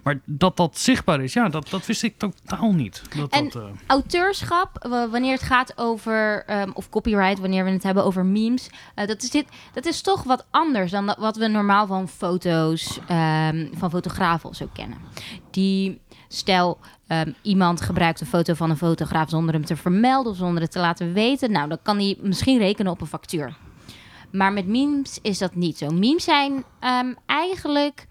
Maar 0.02 0.20
dat 0.24 0.56
dat 0.56 0.78
zichtbaar 0.78 1.20
is, 1.20 1.32
ja, 1.32 1.48
dat, 1.48 1.68
dat 1.70 1.86
wist 1.86 2.02
ik 2.02 2.18
totaal 2.18 2.72
niet. 2.72 3.02
Dat, 3.16 3.30
en 3.30 3.48
dat, 3.48 3.62
auteurschap, 3.86 4.86
wanneer 5.10 5.32
het 5.32 5.42
gaat 5.42 5.72
over, 5.76 6.44
um, 6.60 6.70
of 6.74 6.88
copyright, 6.88 7.38
wanneer 7.38 7.64
we 7.64 7.70
het 7.70 7.82
hebben 7.82 8.04
over 8.04 8.24
memes. 8.24 8.70
dat, 8.94 9.22
is 9.22 9.30
dit, 9.30 9.46
dat 9.72 9.86
is 9.86 10.00
toch 10.00 10.22
wat 10.22 10.46
anders 10.50 10.90
dan 10.90 11.06
dat, 11.06 11.16
wat 11.18 11.36
we 11.36 11.46
normaal 11.46 11.86
van 11.86 12.08
foto's... 12.08 12.98
Um, 13.52 13.70
van 13.74 13.90
fotografen 13.90 14.48
of 14.48 14.56
zo 14.56 14.68
kennen. 14.72 14.98
Die 15.50 16.00
stel 16.28 16.78
um, 17.08 17.34
iemand 17.42 17.80
gebruikt 17.80 18.20
een 18.20 18.26
foto 18.26 18.54
van 18.54 18.70
een 18.70 18.76
fotograaf 18.76 19.28
zonder 19.28 19.54
hem 19.54 19.64
te 19.64 19.76
vermelden 19.76 20.32
of 20.32 20.38
zonder 20.38 20.62
het 20.62 20.70
te 20.72 20.78
laten 20.78 21.12
weten. 21.12 21.50
Nou, 21.50 21.68
dan 21.68 21.78
kan 21.82 21.96
hij 21.96 22.16
misschien 22.20 22.58
rekenen 22.58 22.92
op 22.92 23.00
een 23.00 23.06
factuur. 23.06 23.56
Maar 24.32 24.52
met 24.52 24.66
memes 24.66 25.18
is 25.22 25.38
dat 25.38 25.54
niet 25.54 25.78
zo. 25.78 25.90
Memes 25.90 26.24
zijn 26.24 26.52
um, 26.52 27.16
eigenlijk 27.26 28.06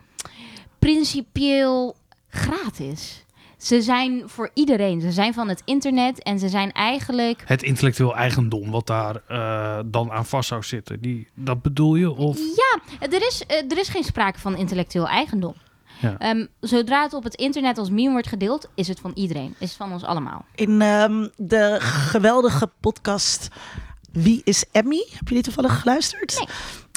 principieel 0.79 1.95
gratis. 2.27 3.22
Ze 3.63 3.81
zijn 3.81 4.23
voor 4.25 4.49
iedereen. 4.53 5.01
Ze 5.01 5.11
zijn 5.11 5.33
van 5.33 5.49
het 5.49 5.61
internet 5.65 6.23
en 6.23 6.39
ze 6.39 6.49
zijn 6.49 6.71
eigenlijk. 6.71 7.43
Het 7.45 7.63
intellectueel 7.63 8.15
eigendom 8.15 8.71
wat 8.71 8.87
daar 8.87 9.21
uh, 9.29 9.79
dan 9.85 10.11
aan 10.11 10.25
vast 10.25 10.47
zou 10.47 10.63
zitten. 10.63 10.99
Die, 11.01 11.27
dat 11.33 11.61
bedoel 11.61 11.95
je? 11.95 12.11
Of? 12.11 12.37
Ja, 12.37 12.79
er 12.99 13.27
is, 13.27 13.43
uh, 13.47 13.71
er 13.71 13.77
is 13.77 13.89
geen 13.89 14.03
sprake 14.03 14.39
van 14.39 14.57
intellectueel 14.57 15.07
eigendom. 15.07 15.53
Ja. 15.99 16.29
Um, 16.29 16.47
zodra 16.59 17.03
het 17.03 17.13
op 17.13 17.23
het 17.23 17.35
internet 17.35 17.77
als 17.77 17.89
meme 17.89 18.11
wordt 18.11 18.27
gedeeld, 18.27 18.69
is 18.75 18.87
het 18.87 18.99
van 18.99 19.11
iedereen. 19.13 19.55
Is 19.57 19.67
het 19.67 19.77
van 19.77 19.91
ons 19.91 20.03
allemaal. 20.03 20.45
In 20.55 20.81
um, 20.81 21.31
de 21.35 21.77
geweldige 21.79 22.69
podcast 22.79 23.47
Wie 24.11 24.41
is 24.43 24.65
Emmy? 24.71 25.07
Heb 25.09 25.27
je 25.27 25.33
die 25.33 25.43
toevallig 25.43 25.79
geluisterd? 25.79 26.45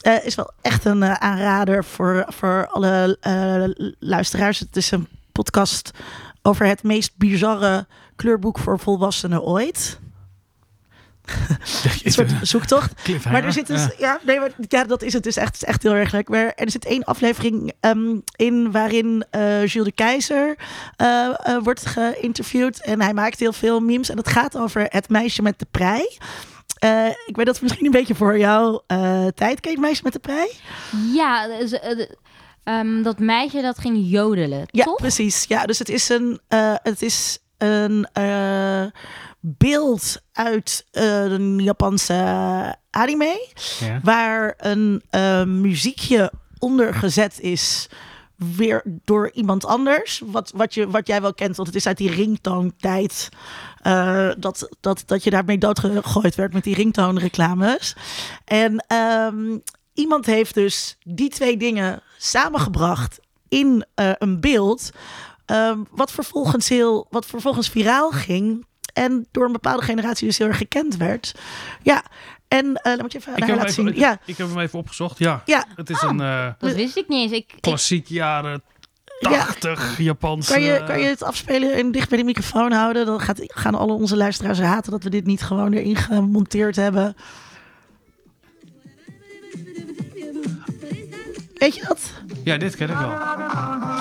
Nee. 0.03 0.19
Uh, 0.19 0.25
is 0.25 0.35
wel 0.35 0.51
echt 0.61 0.85
een 0.85 1.05
aanrader 1.05 1.85
voor, 1.85 2.25
voor 2.29 2.67
alle 2.67 3.19
luisteraars. 3.99 4.59
Het 4.59 4.77
is 4.77 4.91
een 4.91 5.09
podcast 5.33 5.91
over 6.47 6.67
het 6.67 6.83
meest 6.83 7.17
bizarre 7.17 7.87
kleurboek 8.17 8.59
voor 8.59 8.79
volwassenen 8.79 9.43
ooit. 9.43 9.99
een 12.05 12.13
soort 12.13 12.33
zoektocht. 12.43 12.93
Maar 13.31 13.45
er 13.45 13.53
zit 13.53 13.67
dus, 13.67 13.85
ja. 13.85 13.93
ja, 13.99 14.21
nee, 14.23 14.41
maar, 14.41 14.51
ja, 14.69 14.85
dat 14.85 15.03
is 15.03 15.13
het 15.13 15.23
dus 15.23 15.37
echt, 15.37 15.53
het 15.53 15.63
is 15.63 15.69
echt 15.69 15.83
heel 15.83 15.95
erg 15.95 16.13
leuk. 16.13 16.29
Maar 16.29 16.53
er 16.55 16.71
zit 16.71 16.85
één 16.85 17.05
aflevering 17.05 17.73
um, 17.81 18.23
in 18.37 18.71
waarin 18.71 19.25
uh, 19.31 19.67
Jules 19.67 19.89
de 19.89 19.93
Keizer 19.93 20.57
uh, 21.03 21.35
uh, 21.47 21.59
wordt 21.63 21.87
geïnterviewd. 21.87 22.81
En 22.81 23.01
hij 23.01 23.15
maakt 23.15 23.39
heel 23.39 23.53
veel 23.53 23.81
memes. 23.81 24.09
En 24.09 24.17
dat 24.17 24.29
gaat 24.29 24.57
over 24.57 24.87
het 24.89 25.09
meisje 25.09 25.43
met 25.43 25.59
de 25.59 25.67
prei. 25.71 26.19
Uh, 26.85 27.07
ik 27.27 27.37
weet 27.37 27.47
dat 27.47 27.61
misschien 27.61 27.87
een 27.87 27.91
beetje 27.91 28.15
voor 28.15 28.39
jouw 28.39 28.83
uh, 28.89 29.27
tijd. 29.35 29.61
Ken 29.61 29.71
je 29.71 29.77
het 29.77 29.87
meisje 29.87 30.03
met 30.05 30.13
de 30.13 30.19
prei? 30.19 30.47
Ja, 31.13 31.47
dus, 31.47 31.79
Um, 32.69 33.03
dat 33.03 33.19
meisje 33.19 33.63
dat 33.63 33.79
ging 33.79 34.11
jodelen, 34.11 34.63
ja, 34.67 34.85
toch? 34.85 34.97
precies. 34.97 35.45
Ja, 35.49 35.65
dus 35.65 35.79
het 35.79 35.89
is 35.89 36.09
een, 36.09 36.41
uh, 36.49 36.75
het 36.83 37.03
is 37.03 37.39
een 37.59 38.09
beeld 39.41 40.23
uit 40.33 40.87
een 40.91 41.59
Japanse 41.59 42.15
anime. 42.91 43.49
Ja. 43.81 44.01
Waar 44.03 44.55
een 44.57 45.03
muziekje 45.61 46.33
ondergezet 46.59 47.41
is 47.41 47.89
weer 48.37 48.83
door 49.05 49.31
iemand 49.33 49.65
anders. 49.65 50.23
Wat, 50.25 50.53
wat, 50.55 50.75
je, 50.75 50.91
wat 50.91 51.07
jij 51.07 51.21
wel 51.21 51.35
kent, 51.35 51.57
want 51.57 51.69
het 51.69 51.77
is 51.77 51.87
uit 51.87 51.97
die 51.97 52.11
ringtone-tijd. 52.11 53.29
Uh, 53.83 54.31
dat, 54.39 54.69
dat, 54.81 55.03
dat 55.07 55.25
je 55.25 55.31
daarmee 55.31 55.59
doodgegooid 55.59 56.35
werd 56.35 56.53
met 56.53 56.65
die 56.65 56.75
ringtone-reclames. 56.75 57.97
En 58.45 58.85
um, 58.95 59.63
iemand 59.95 60.27
heeft 60.27 60.55
dus 60.55 60.97
die 61.05 61.29
twee 61.29 61.57
dingen 61.57 62.03
samengebracht 62.19 63.21
in 63.49 63.85
uh, 64.01 64.11
een 64.19 64.41
beeld. 64.41 64.91
Um, 65.47 65.87
wat, 65.91 66.13
vervolgens 66.13 66.69
heel, 66.69 67.07
wat 67.11 67.27
vervolgens 67.27 67.69
viraal 67.69 68.11
ging. 68.11 68.67
En 68.93 69.27
door 69.31 69.47
een 69.47 69.53
bepaalde 69.53 69.83
generatie 69.83 70.27
dus 70.27 70.39
heel 70.39 70.47
erg 70.47 70.57
gekend 70.57 70.97
werd. 70.97 71.35
Ja, 71.83 72.05
en 72.49 72.67
uh, 72.67 72.75
laat 72.83 73.03
me 73.03 73.07
je 73.09 73.19
even 73.19 73.37
ik 73.37 73.49
laten 73.49 73.73
zien. 73.73 73.95
ja. 73.95 74.21
Ik 74.25 74.37
heb 74.37 74.49
hem 74.49 74.59
even 74.59 74.79
opgezocht. 74.79 75.19
Ja, 75.19 75.43
ja. 75.45 75.65
het 75.75 75.91
is 75.91 76.03
oh, 76.05 76.11
een... 76.11 76.21
Uh, 76.21 76.49
dat 76.59 76.75
wist 76.75 76.97
ik 76.97 77.09
niet 77.09 77.23
eens. 77.23 77.33
Ik, 77.33 77.55
klassiek 77.61 78.09
jaren 78.09 78.63
80 79.21 79.99
ja. 79.99 80.05
Japanse... 80.05 80.53
Kan 80.53 80.63
je, 80.63 80.85
kan 80.87 81.01
je 81.01 81.07
het 81.07 81.23
afspelen 81.23 81.75
en 81.75 81.93
dicht 81.93 82.09
bij 82.09 82.19
de 82.19 82.25
microfoon 82.25 82.73
houden? 82.73 83.07
Dan 83.07 83.21
gaat, 83.21 83.41
gaan 83.45 83.75
alle 83.75 83.93
onze 83.93 84.17
luisteraars 84.17 84.61
haten 84.61 84.91
dat 84.91 85.03
we 85.03 85.11
dit 85.11 85.27
niet 85.27 85.43
gewoon 85.43 85.73
erin 85.73 85.97
gemonteerd 85.97 86.77
hebben. 86.77 87.17
Weet 91.59 91.75
je 91.75 91.85
dat? 91.89 92.01
Ja, 92.45 92.57
dit 92.57 92.77
ken 92.77 92.91
ik 92.91 92.97
wel. 92.97 93.19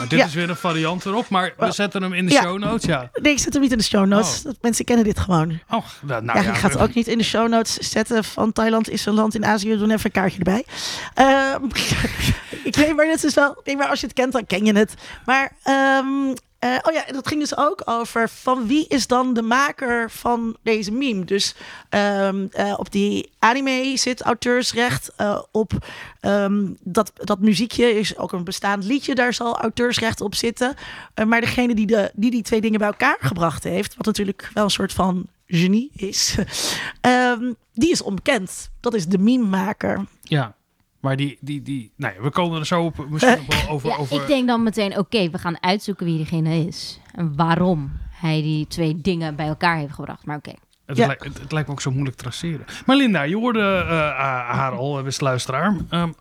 dit 0.07 0.25
is 0.25 0.33
weer 0.33 0.49
een 0.49 0.55
variant 0.55 1.05
erop, 1.05 1.29
maar 1.29 1.53
we 1.57 1.71
zetten 1.71 2.01
hem 2.01 2.13
in 2.13 2.25
de 2.25 2.31
show 2.31 2.59
notes, 2.59 2.85
ja. 2.85 3.09
Nee, 3.13 3.31
ik 3.31 3.39
zet 3.39 3.53
hem 3.53 3.61
niet 3.61 3.71
in 3.71 3.77
de 3.77 3.83
show 3.83 4.05
notes. 4.05 4.43
Oh. 4.45 4.53
Mensen 4.61 4.85
kennen 4.85 5.05
dit 5.05 5.19
gewoon. 5.19 5.59
Oh, 5.69 5.85
nou, 6.01 6.23
nou 6.23 6.39
ja. 6.39 6.51
Je 6.51 6.53
gaat 6.53 6.77
ook 6.77 6.93
niet 6.93 7.07
in 7.07 7.17
de 7.17 7.23
show 7.23 7.49
notes 7.49 7.73
zetten 7.73 8.23
van 8.23 8.51
Thailand 8.51 8.89
is 8.89 9.05
een 9.05 9.13
land 9.13 9.35
in 9.35 9.45
Azië. 9.45 9.69
We 9.69 9.77
doen 9.77 9.91
even 9.91 10.05
een 10.05 10.11
kaartje 10.11 10.37
erbij. 10.37 10.65
Uh, 11.19 11.55
ik 12.63 12.75
weet 12.75 12.95
maar 12.95 13.05
dit 13.05 13.23
is 13.23 13.33
wel... 13.33 13.61
Nee, 13.63 13.77
maar 13.77 13.87
als 13.87 13.99
je 13.99 14.05
het 14.05 14.15
kent, 14.15 14.33
dan 14.33 14.45
ken 14.45 14.65
je 14.65 14.73
het. 14.73 14.93
Maar 15.25 15.51
um, 15.99 16.33
uh, 16.65 16.77
oh 16.81 16.93
ja, 16.93 17.03
dat 17.11 17.27
ging 17.27 17.39
dus 17.39 17.57
ook 17.57 17.81
over 17.85 18.29
van 18.29 18.67
wie 18.67 18.87
is 18.87 19.07
dan 19.07 19.33
de 19.33 19.41
maker 19.41 20.11
van 20.11 20.57
deze 20.63 20.91
meme. 20.91 21.25
Dus 21.25 21.55
um, 21.89 22.49
uh, 22.57 22.73
op 22.77 22.91
die 22.91 23.31
anime 23.39 23.97
zit 23.97 24.21
auteursrecht. 24.21 25.11
Uh, 25.17 25.41
op 25.51 25.71
um, 26.21 26.77
dat, 26.81 27.11
dat 27.15 27.39
muziekje 27.39 27.99
is 27.99 28.17
ook 28.17 28.31
een 28.31 28.43
bestaand 28.43 28.83
liedje. 28.83 29.15
Daar 29.15 29.33
zal 29.33 29.57
auteursrecht 29.57 30.21
op 30.21 30.35
zitten. 30.35 30.75
maar 31.27 31.41
degene 31.41 31.75
die, 31.75 31.87
de, 31.87 32.11
die 32.13 32.31
die 32.31 32.43
twee 32.43 32.61
dingen 32.61 32.79
bij 32.79 32.87
elkaar 32.87 33.17
gebracht 33.19 33.63
heeft... 33.63 33.95
wat 33.95 34.05
natuurlijk 34.05 34.49
wel 34.53 34.63
een 34.63 34.69
soort 34.69 34.93
van 34.93 35.27
genie 35.47 35.91
is... 35.95 36.35
um, 37.01 37.55
die 37.73 37.91
is 37.91 38.01
onbekend. 38.01 38.69
Dat 38.79 38.93
is 38.93 39.07
de 39.07 39.17
meme-maker. 39.17 40.05
Ja, 40.21 40.54
maar 41.05 41.15
die, 41.15 41.37
die, 41.41 41.61
die, 41.61 41.91
nou 41.95 42.13
ja, 42.13 42.21
we 42.21 42.29
komen 42.29 42.59
er 42.59 42.65
zo 42.65 42.83
op, 42.83 43.09
misschien 43.09 43.39
wel 43.47 43.69
over, 43.73 43.89
ja, 43.89 43.95
over... 43.95 44.21
Ik 44.21 44.27
denk 44.27 44.47
dan 44.47 44.63
meteen, 44.63 44.97
oké, 44.97 45.29
we 45.29 45.37
gaan 45.37 45.63
uitzoeken 45.63 46.05
wie 46.05 46.15
diegene 46.15 46.65
is. 46.65 46.99
En 47.11 47.35
waarom 47.35 47.91
hij 48.09 48.41
die 48.41 48.67
twee 48.67 49.01
dingen 49.01 49.35
bij 49.35 49.47
elkaar 49.47 49.77
heeft 49.77 49.93
gebracht. 49.93 50.25
Maar 50.25 50.37
oké. 50.37 50.53
Het, 50.85 50.97
lijkt, 50.97 51.23
het, 51.23 51.51
lijkt 51.51 51.67
me 51.67 51.73
ook 51.73 51.81
zo 51.81 51.91
moeilijk 51.91 52.17
traceren. 52.17 52.65
Maar 52.85 52.95
Linda, 52.95 53.21
je 53.21 53.35
hoorde 53.35 53.59
uh, 53.83 53.89
haar 54.49 54.71
al, 54.71 55.03
beste 55.03 55.23
luisteraar. 55.23 55.77
Um, 55.89 56.15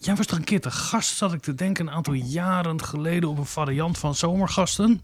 jij 0.00 0.16
was 0.16 0.26
toch 0.26 0.38
een 0.38 0.44
keer 0.44 0.60
te 0.60 0.70
gast, 0.70 1.16
zat 1.16 1.32
ik 1.32 1.40
te 1.40 1.54
denken, 1.54 1.86
een 1.86 1.92
aantal 1.92 2.14
jaren 2.14 2.84
geleden 2.84 3.28
op 3.28 3.38
een 3.38 3.46
variant 3.46 3.98
van 3.98 4.14
Zomergasten. 4.14 5.00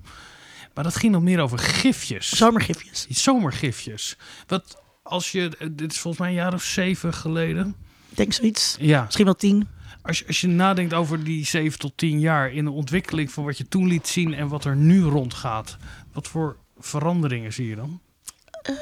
Maar 0.75 0.85
dat 0.85 0.97
ging 0.97 1.13
nog 1.13 1.23
meer 1.23 1.41
over 1.41 1.59
gifjes. 1.59 2.29
Zomergifjes. 2.29 3.07
Zomergifjes. 3.09 4.17
Wat 4.47 4.83
als 5.03 5.33
je, 5.33 5.57
eh, 5.59 5.69
dit 5.73 5.93
is 5.93 5.99
volgens 5.99 6.23
mij 6.23 6.33
een 6.33 6.43
jaar 6.43 6.55
of 6.55 6.63
zeven 6.63 7.15
geleden 7.15 7.77
denk 8.17 8.33
zoiets. 8.33 8.77
Ja. 8.81 9.03
Misschien 9.05 9.25
wel 9.25 9.35
tien. 9.35 9.69
Als 10.03 10.19
je, 10.19 10.27
als 10.27 10.41
je 10.41 10.47
nadenkt 10.49 10.95
over 10.95 11.25
die 11.25 11.47
zeven 11.47 11.79
tot 11.79 11.93
tien 11.97 12.21
jaar 12.21 12.53
in 12.53 12.65
de 12.65 12.71
ontwikkeling 12.71 13.31
van 13.31 13.45
wat 13.45 13.59
je 13.59 13.69
toen 13.69 13.87
liet 13.87 14.09
zien 14.09 14.35
en 14.35 14.49
wat 14.49 14.65
er 14.65 14.77
nu 14.77 15.03
rondgaat, 15.03 15.77
wat 16.13 16.29
voor 16.29 16.57
veranderingen 16.79 17.53
zie 17.53 17.69
je 17.69 17.77
dan? 17.77 18.01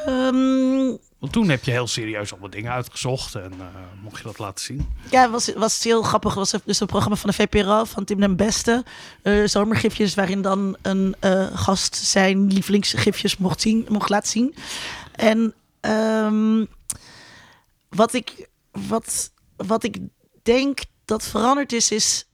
Um, 0.08 0.98
Want 1.18 1.32
toen 1.32 1.48
heb 1.48 1.64
je 1.64 1.70
heel 1.70 1.86
serieus 1.86 2.30
allemaal 2.30 2.50
dingen 2.50 2.72
uitgezocht 2.72 3.34
en 3.34 3.52
uh, 3.58 3.64
mocht 4.02 4.16
je 4.16 4.22
dat 4.22 4.38
laten 4.38 4.64
zien. 4.64 4.88
Ja, 5.10 5.22
het 5.22 5.30
was, 5.30 5.52
was 5.54 5.84
heel 5.84 6.02
grappig. 6.02 6.34
Het 6.34 6.50
was 6.50 6.62
dus 6.64 6.80
een 6.80 6.86
programma 6.86 7.16
van 7.16 7.30
de 7.30 7.36
VPRO 7.36 7.84
van 7.84 8.04
Tim 8.04 8.20
den 8.20 8.36
Beste. 8.36 8.84
Uh, 9.22 9.46
zomergifjes 9.46 10.14
waarin 10.14 10.42
dan 10.42 10.76
een 10.82 11.14
uh, 11.20 11.46
gast 11.54 11.94
zijn 11.94 12.52
lievelingsgifjes 12.52 13.36
mocht, 13.36 13.60
zien, 13.60 13.86
mocht 13.88 14.08
laten 14.08 14.28
zien. 14.28 14.54
En 15.12 15.54
um, 15.80 16.66
wat 17.88 18.14
ik 18.14 18.48
wat, 18.88 19.32
wat 19.56 19.84
ik 19.84 19.98
denk 20.42 20.80
dat 21.04 21.26
veranderd 21.26 21.72
is, 21.72 21.90
is 21.90 22.28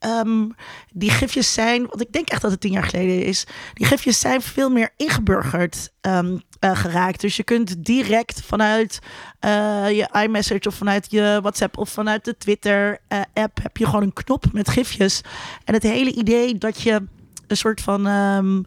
um, 0.00 0.54
die 0.92 1.10
gifjes 1.10 1.52
zijn, 1.52 1.86
want 1.86 2.00
ik 2.00 2.12
denk 2.12 2.28
echt 2.28 2.42
dat 2.42 2.50
het 2.50 2.60
tien 2.60 2.72
jaar 2.72 2.84
geleden 2.84 3.24
is, 3.24 3.46
die 3.74 3.86
gifjes 3.86 4.20
zijn 4.20 4.42
veel 4.42 4.70
meer 4.70 4.90
ingeburgerd 4.96 5.90
um, 6.00 6.42
uh, 6.60 6.76
geraakt. 6.76 7.20
Dus 7.20 7.36
je 7.36 7.42
kunt 7.42 7.84
direct 7.84 8.42
vanuit 8.42 8.98
uh, 9.40 9.90
je 9.90 10.08
iMessage 10.22 10.68
of 10.68 10.74
vanuit 10.74 11.06
je 11.10 11.38
WhatsApp 11.42 11.78
of 11.78 11.88
vanuit 11.88 12.24
de 12.24 12.36
Twitter-app 12.36 13.58
uh, 13.58 13.62
heb 13.64 13.76
je 13.76 13.84
gewoon 13.84 14.02
een 14.02 14.12
knop 14.12 14.44
met 14.52 14.68
gifjes. 14.68 15.20
En 15.64 15.74
het 15.74 15.82
hele 15.82 16.12
idee 16.12 16.58
dat 16.58 16.80
je 16.80 17.02
een 17.46 17.56
soort 17.56 17.80
van 17.80 18.06
um, 18.06 18.64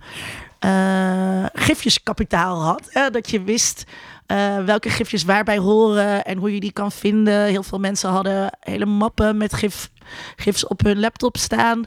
gifjeskapitaal 1.53 2.63
had, 2.63 3.11
dat 3.11 3.29
je 3.29 3.43
wist 3.43 3.83
uh, 4.31 4.65
welke 4.65 4.89
gifjes 4.89 5.23
waarbij 5.23 5.57
horen 5.57 6.23
en 6.23 6.37
hoe 6.37 6.53
je 6.53 6.59
die 6.59 6.71
kan 6.71 6.91
vinden. 6.91 7.43
Heel 7.43 7.63
veel 7.63 7.79
mensen 7.79 8.09
hadden 8.09 8.57
hele 8.59 8.85
mappen 8.85 9.37
met 9.37 9.53
gif, 9.53 9.89
gifs 10.35 10.67
op 10.67 10.83
hun 10.83 10.99
laptop 10.99 11.37
staan. 11.37 11.85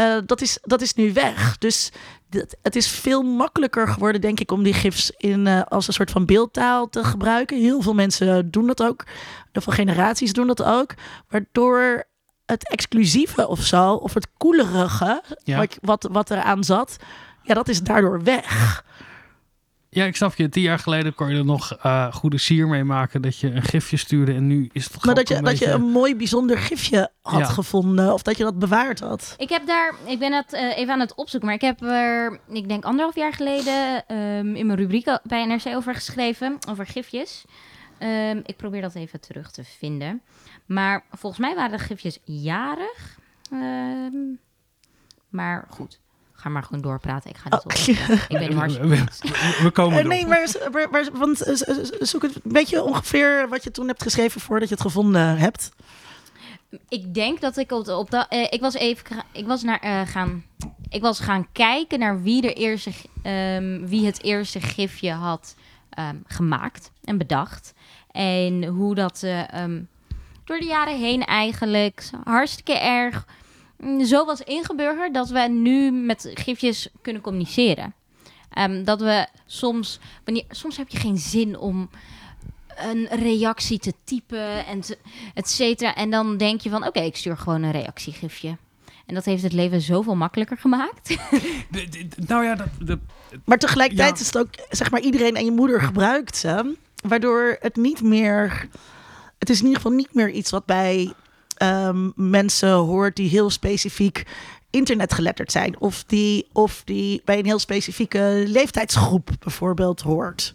Uh, 0.00 0.16
dat, 0.26 0.40
is, 0.40 0.58
dat 0.62 0.80
is 0.80 0.94
nu 0.94 1.12
weg. 1.12 1.58
Dus 1.58 1.92
het 2.62 2.76
is 2.76 2.88
veel 2.88 3.22
makkelijker 3.22 3.88
geworden, 3.88 4.20
denk 4.20 4.40
ik, 4.40 4.50
om 4.50 4.62
die 4.62 4.72
gifs 4.72 5.10
in, 5.16 5.46
uh, 5.46 5.62
als 5.62 5.86
een 5.86 5.92
soort 5.92 6.10
van 6.10 6.26
beeldtaal 6.26 6.88
te 6.88 7.04
gebruiken. 7.04 7.60
Heel 7.60 7.82
veel 7.82 7.94
mensen 7.94 8.50
doen 8.50 8.66
dat 8.66 8.82
ook. 8.82 9.06
Heel 9.52 9.62
veel 9.62 9.72
generaties 9.72 10.32
doen 10.32 10.46
dat 10.46 10.62
ook. 10.62 10.94
Waardoor 11.28 12.04
het 12.46 12.68
exclusieve 12.68 13.48
of 13.48 13.60
zo, 13.60 13.92
of 13.92 14.14
het 14.14 14.28
koelerige, 14.36 15.22
ja. 15.44 15.56
wat, 15.56 15.78
wat, 15.80 16.08
wat 16.12 16.30
eraan 16.30 16.64
zat, 16.64 16.96
ja, 17.42 17.54
dat 17.54 17.68
is 17.68 17.82
daardoor 17.82 18.22
weg. 18.22 18.84
Ja, 19.90 20.04
ik 20.04 20.16
snap 20.16 20.34
je. 20.34 20.48
Tien 20.48 20.62
jaar 20.62 20.78
geleden 20.78 21.14
kon 21.14 21.28
je 21.30 21.38
er 21.38 21.44
nog 21.44 21.84
uh, 21.86 22.12
goede 22.12 22.38
sier 22.38 22.68
mee 22.68 22.84
maken 22.84 23.22
dat 23.22 23.38
je 23.38 23.50
een 23.50 23.62
gifje 23.62 23.96
stuurde 23.96 24.34
en 24.34 24.46
nu 24.46 24.68
is 24.72 24.84
het 24.84 25.04
Maar 25.04 25.14
dat 25.14 25.28
je, 25.28 25.42
dat 25.42 25.58
je 25.58 25.70
een 25.70 25.90
mooi 25.90 26.16
bijzonder 26.16 26.58
gifje 26.58 27.10
had 27.22 27.48
gevonden 27.48 28.12
of 28.12 28.22
dat 28.22 28.36
je 28.36 28.44
dat 28.44 28.58
bewaard 28.58 29.00
had. 29.00 29.34
Ik 29.36 29.48
heb 29.48 29.66
daar, 29.66 29.94
ik 30.04 30.18
ben 30.18 30.32
het 30.32 30.52
uh, 30.52 30.78
even 30.78 30.92
aan 30.92 31.00
het 31.00 31.14
opzoeken, 31.14 31.48
maar 31.48 31.56
ik 31.56 31.64
heb 31.64 31.82
er, 31.82 32.40
ik 32.48 32.68
denk 32.68 32.84
anderhalf 32.84 33.14
jaar 33.14 33.32
geleden 33.32 34.04
um, 34.16 34.54
in 34.54 34.66
mijn 34.66 34.78
rubriek 34.78 35.18
bij 35.22 35.46
NRC 35.46 35.66
over 35.66 35.94
geschreven, 35.94 36.58
over 36.68 36.86
gifjes. 36.86 37.44
Um, 38.02 38.42
ik 38.44 38.56
probeer 38.56 38.80
dat 38.80 38.94
even 38.94 39.20
terug 39.20 39.50
te 39.50 39.64
vinden. 39.64 40.22
Maar 40.66 41.04
volgens 41.10 41.40
mij 41.40 41.54
waren 41.54 41.78
de 41.78 41.84
gifjes 41.84 42.18
jarig. 42.24 43.18
Um, 43.52 44.38
maar 45.28 45.66
goed. 45.70 46.00
Ga 46.40 46.48
maar 46.48 46.62
gewoon 46.62 46.80
doorpraten. 46.80 47.30
Ik 47.30 47.36
ga 47.36 47.50
dit 47.50 47.64
oh. 47.64 48.28
Ik 48.28 48.38
ben 48.38 48.56
hartstikke... 48.58 49.04
We 49.62 49.70
komen 49.70 49.98
uh, 49.98 50.08
Nee, 50.08 50.26
maar, 50.26 50.48
maar, 50.90 51.08
want 51.12 51.46
uh, 51.46 51.56
zoek 52.00 52.22
het 52.22 52.34
een 52.34 52.52
beetje 52.52 52.82
ongeveer 52.82 53.48
wat 53.48 53.64
je 53.64 53.70
toen 53.70 53.86
hebt 53.86 54.02
geschreven 54.02 54.40
voordat 54.40 54.68
je 54.68 54.74
het 54.74 54.82
gevonden 54.82 55.38
hebt. 55.38 55.70
Ik 56.88 57.14
denk 57.14 57.40
dat 57.40 57.56
ik 57.56 57.72
op, 57.72 57.88
op 57.88 58.10
dat... 58.10 58.26
Uh, 58.30 58.46
ik 58.50 58.60
was 58.60 58.74
even... 58.74 59.24
Ik 59.32 59.46
was 59.46 59.62
naar 59.62 60.06
gaan... 60.06 60.44
Ik 60.88 61.02
was 61.02 61.20
gaan 61.20 61.46
kijken 61.52 61.98
naar 61.98 62.22
wie, 62.22 62.40
de 62.40 62.52
eerste, 62.52 62.90
um, 63.24 63.86
wie 63.86 64.06
het 64.06 64.22
eerste 64.22 64.60
gifje 64.60 65.12
had 65.12 65.54
um, 65.98 66.24
gemaakt 66.26 66.90
en 67.04 67.18
bedacht. 67.18 67.74
En 68.10 68.64
hoe 68.64 68.94
dat 68.94 69.22
um, 69.54 69.88
door 70.44 70.58
de 70.58 70.66
jaren 70.66 70.98
heen 70.98 71.24
eigenlijk 71.24 72.10
hartstikke 72.24 72.78
erg 72.78 73.26
zo 74.06 74.24
was 74.24 74.40
ingeburgerd 74.40 75.14
dat 75.14 75.28
we 75.28 75.40
nu 75.40 75.90
met 75.90 76.30
gifjes 76.34 76.88
kunnen 77.02 77.22
communiceren. 77.22 77.94
Um, 78.58 78.84
dat 78.84 79.00
we 79.00 79.26
soms, 79.46 79.98
wanneer, 80.24 80.44
soms 80.50 80.76
heb 80.76 80.88
je 80.88 80.98
geen 80.98 81.18
zin 81.18 81.58
om 81.58 81.90
een 82.76 83.06
reactie 83.06 83.78
te 83.78 83.92
typen 84.04 84.66
en 84.66 84.82
et 85.34 85.48
cetera. 85.48 85.94
En 85.94 86.10
dan 86.10 86.36
denk 86.36 86.60
je 86.60 86.70
van, 86.70 86.86
oké, 86.86 87.00
ik 87.00 87.16
stuur 87.16 87.36
gewoon 87.36 87.62
een 87.62 87.70
reactiegifje. 87.70 88.56
En 89.06 89.14
dat 89.14 89.24
heeft 89.24 89.42
het 89.42 89.52
leven 89.52 89.80
zoveel 89.80 90.14
makkelijker 90.14 90.56
gemaakt. 90.56 91.16
nou 92.26 92.44
ja, 92.44 92.54
dat, 92.54 92.68
de, 92.78 92.98
maar 93.44 93.58
tegelijkertijd 93.58 94.20
is 94.20 94.26
het 94.26 94.38
ook, 94.38 94.48
zeg 94.70 94.90
maar, 94.90 95.00
iedereen 95.00 95.34
en 95.34 95.44
je 95.44 95.50
moeder 95.50 95.80
gebruikt 95.80 96.36
ze. 96.36 96.76
Waardoor 97.08 97.56
het 97.60 97.76
niet 97.76 98.02
meer, 98.02 98.68
het 99.38 99.50
is 99.50 99.58
in 99.58 99.66
ieder 99.66 99.80
geval 99.80 99.96
niet 99.96 100.14
meer 100.14 100.30
iets 100.30 100.50
wat 100.50 100.66
bij 100.66 101.12
um, 101.62 102.12
mensen 102.16 102.72
hoort 102.72 103.16
die 103.16 103.28
heel 103.28 103.50
specifiek 103.50 104.26
internetgeletterd 104.70 105.52
zijn. 105.52 105.80
Of 105.80 106.04
die, 106.04 106.46
of 106.52 106.82
die 106.84 107.22
bij 107.24 107.38
een 107.38 107.44
heel 107.44 107.58
specifieke 107.58 108.44
leeftijdsgroep 108.46 109.30
bijvoorbeeld 109.38 110.00
hoort. 110.00 110.54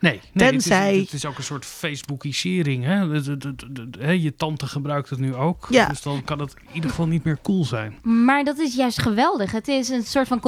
Nee, 0.00 0.20
nee 0.32 0.50
Tenzij... 0.50 0.86
het, 0.86 0.96
is, 0.96 1.02
het 1.02 1.12
is 1.12 1.24
ook 1.24 1.38
een 1.38 1.44
soort 1.44 1.64
Facebookisering. 1.64 2.84
Hè? 2.84 4.10
Je 4.10 4.34
tante 4.36 4.66
gebruikt 4.66 5.10
het 5.10 5.18
nu 5.18 5.34
ook. 5.34 5.66
Ja. 5.70 5.88
Dus 5.88 6.02
dan 6.02 6.24
kan 6.24 6.38
het 6.38 6.54
in 6.68 6.74
ieder 6.74 6.90
geval 6.90 7.06
niet 7.06 7.24
meer 7.24 7.38
cool 7.42 7.64
zijn. 7.64 7.98
Maar 8.02 8.44
dat 8.44 8.58
is 8.58 8.74
juist 8.74 9.02
geweldig. 9.02 9.52
Het 9.52 9.68
is 9.68 9.88
een 9.88 10.02
soort 10.02 10.28
van 10.28 10.40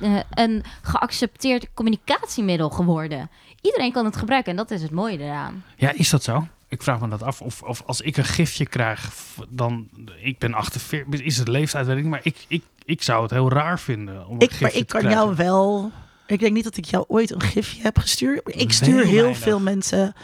uh, 0.00 0.20
een 0.30 0.62
geaccepteerd 0.82 1.68
communicatiemiddel 1.74 2.70
geworden. 2.70 3.30
Iedereen 3.60 3.92
kan 3.92 4.04
het 4.04 4.16
gebruiken 4.16 4.50
en 4.50 4.56
dat 4.56 4.70
is 4.70 4.82
het 4.82 4.90
mooie 4.90 5.18
eraan. 5.18 5.64
Ja, 5.76 5.92
is 5.92 6.10
dat 6.10 6.22
zo? 6.22 6.46
Ik 6.68 6.82
vraag 6.82 7.00
me 7.00 7.08
dat 7.08 7.22
af. 7.22 7.40
Of, 7.40 7.62
of 7.62 7.82
als 7.86 8.00
ik 8.00 8.16
een 8.16 8.24
gifje 8.24 8.66
krijg, 8.66 9.10
dan. 9.48 9.88
Ik 10.20 10.38
ben 10.38 10.54
48, 10.54 11.20
is 11.20 11.36
het 11.36 11.48
leeftijd, 11.48 11.86
weet 11.86 11.96
ik. 11.96 12.04
Maar 12.04 12.20
ik, 12.22 12.44
ik, 12.48 12.62
ik 12.84 13.02
zou 13.02 13.22
het 13.22 13.30
heel 13.30 13.50
raar 13.50 13.80
vinden. 13.80 14.26
Om 14.26 14.40
ik, 14.40 14.60
maar 14.60 14.74
ik 14.74 14.86
kan 14.86 15.02
jou 15.10 15.34
wel 15.34 15.92
ik 16.26 16.40
denk 16.40 16.52
niet 16.52 16.64
dat 16.64 16.76
ik 16.76 16.84
jou 16.84 17.04
ooit 17.08 17.30
een 17.30 17.42
gifje 17.42 17.82
heb 17.82 17.98
gestuurd. 17.98 18.40
Ik 18.44 18.72
stuur 18.72 19.04
heel, 19.04 19.34
veel 19.34 19.60
mensen 19.60 20.14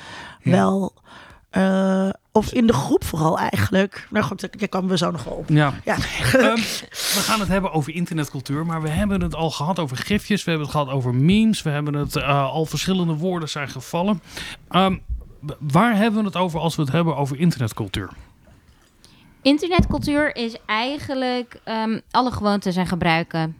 wel. 0.42 0.94
Uh, 1.52 2.08
of 2.32 2.52
in 2.52 2.66
de 2.66 2.72
groep 2.72 3.04
vooral 3.04 3.38
eigenlijk. 3.38 4.06
Nou 4.10 4.24
goed, 4.24 4.48
daar 4.58 4.68
komen 4.68 4.90
we 4.90 4.96
zo 4.96 5.10
nog 5.10 5.24
wel 5.24 5.34
op. 5.34 5.48
Ja. 5.48 5.74
ja. 5.84 5.94
Um, 6.34 6.54
we 7.16 7.20
gaan 7.24 7.40
het 7.40 7.48
hebben 7.48 7.72
over 7.72 7.94
internetcultuur. 7.94 8.66
Maar 8.66 8.82
we 8.82 8.88
hebben 8.88 9.20
het 9.20 9.34
al 9.34 9.50
gehad 9.50 9.78
over 9.78 9.96
gifjes. 9.96 10.44
We 10.44 10.50
hebben 10.50 10.68
het 10.68 10.76
gehad 10.76 10.94
over 10.94 11.14
memes. 11.14 11.62
We 11.62 11.70
hebben 11.70 11.94
het 11.94 12.16
uh, 12.16 12.50
al 12.50 12.66
verschillende 12.66 13.14
woorden 13.14 13.48
zijn 13.48 13.68
gevallen. 13.68 14.22
Um, 14.70 15.02
waar 15.58 15.96
hebben 15.96 16.20
we 16.20 16.26
het 16.26 16.36
over 16.36 16.60
als 16.60 16.76
we 16.76 16.82
het 16.82 16.92
hebben 16.92 17.16
over 17.16 17.38
internetcultuur? 17.38 18.10
Internetcultuur 19.42 20.36
is 20.36 20.56
eigenlijk 20.66 21.60
um, 21.64 22.00
alle 22.10 22.30
gewoontes 22.30 22.76
en 22.76 22.86
gebruiken 22.86 23.56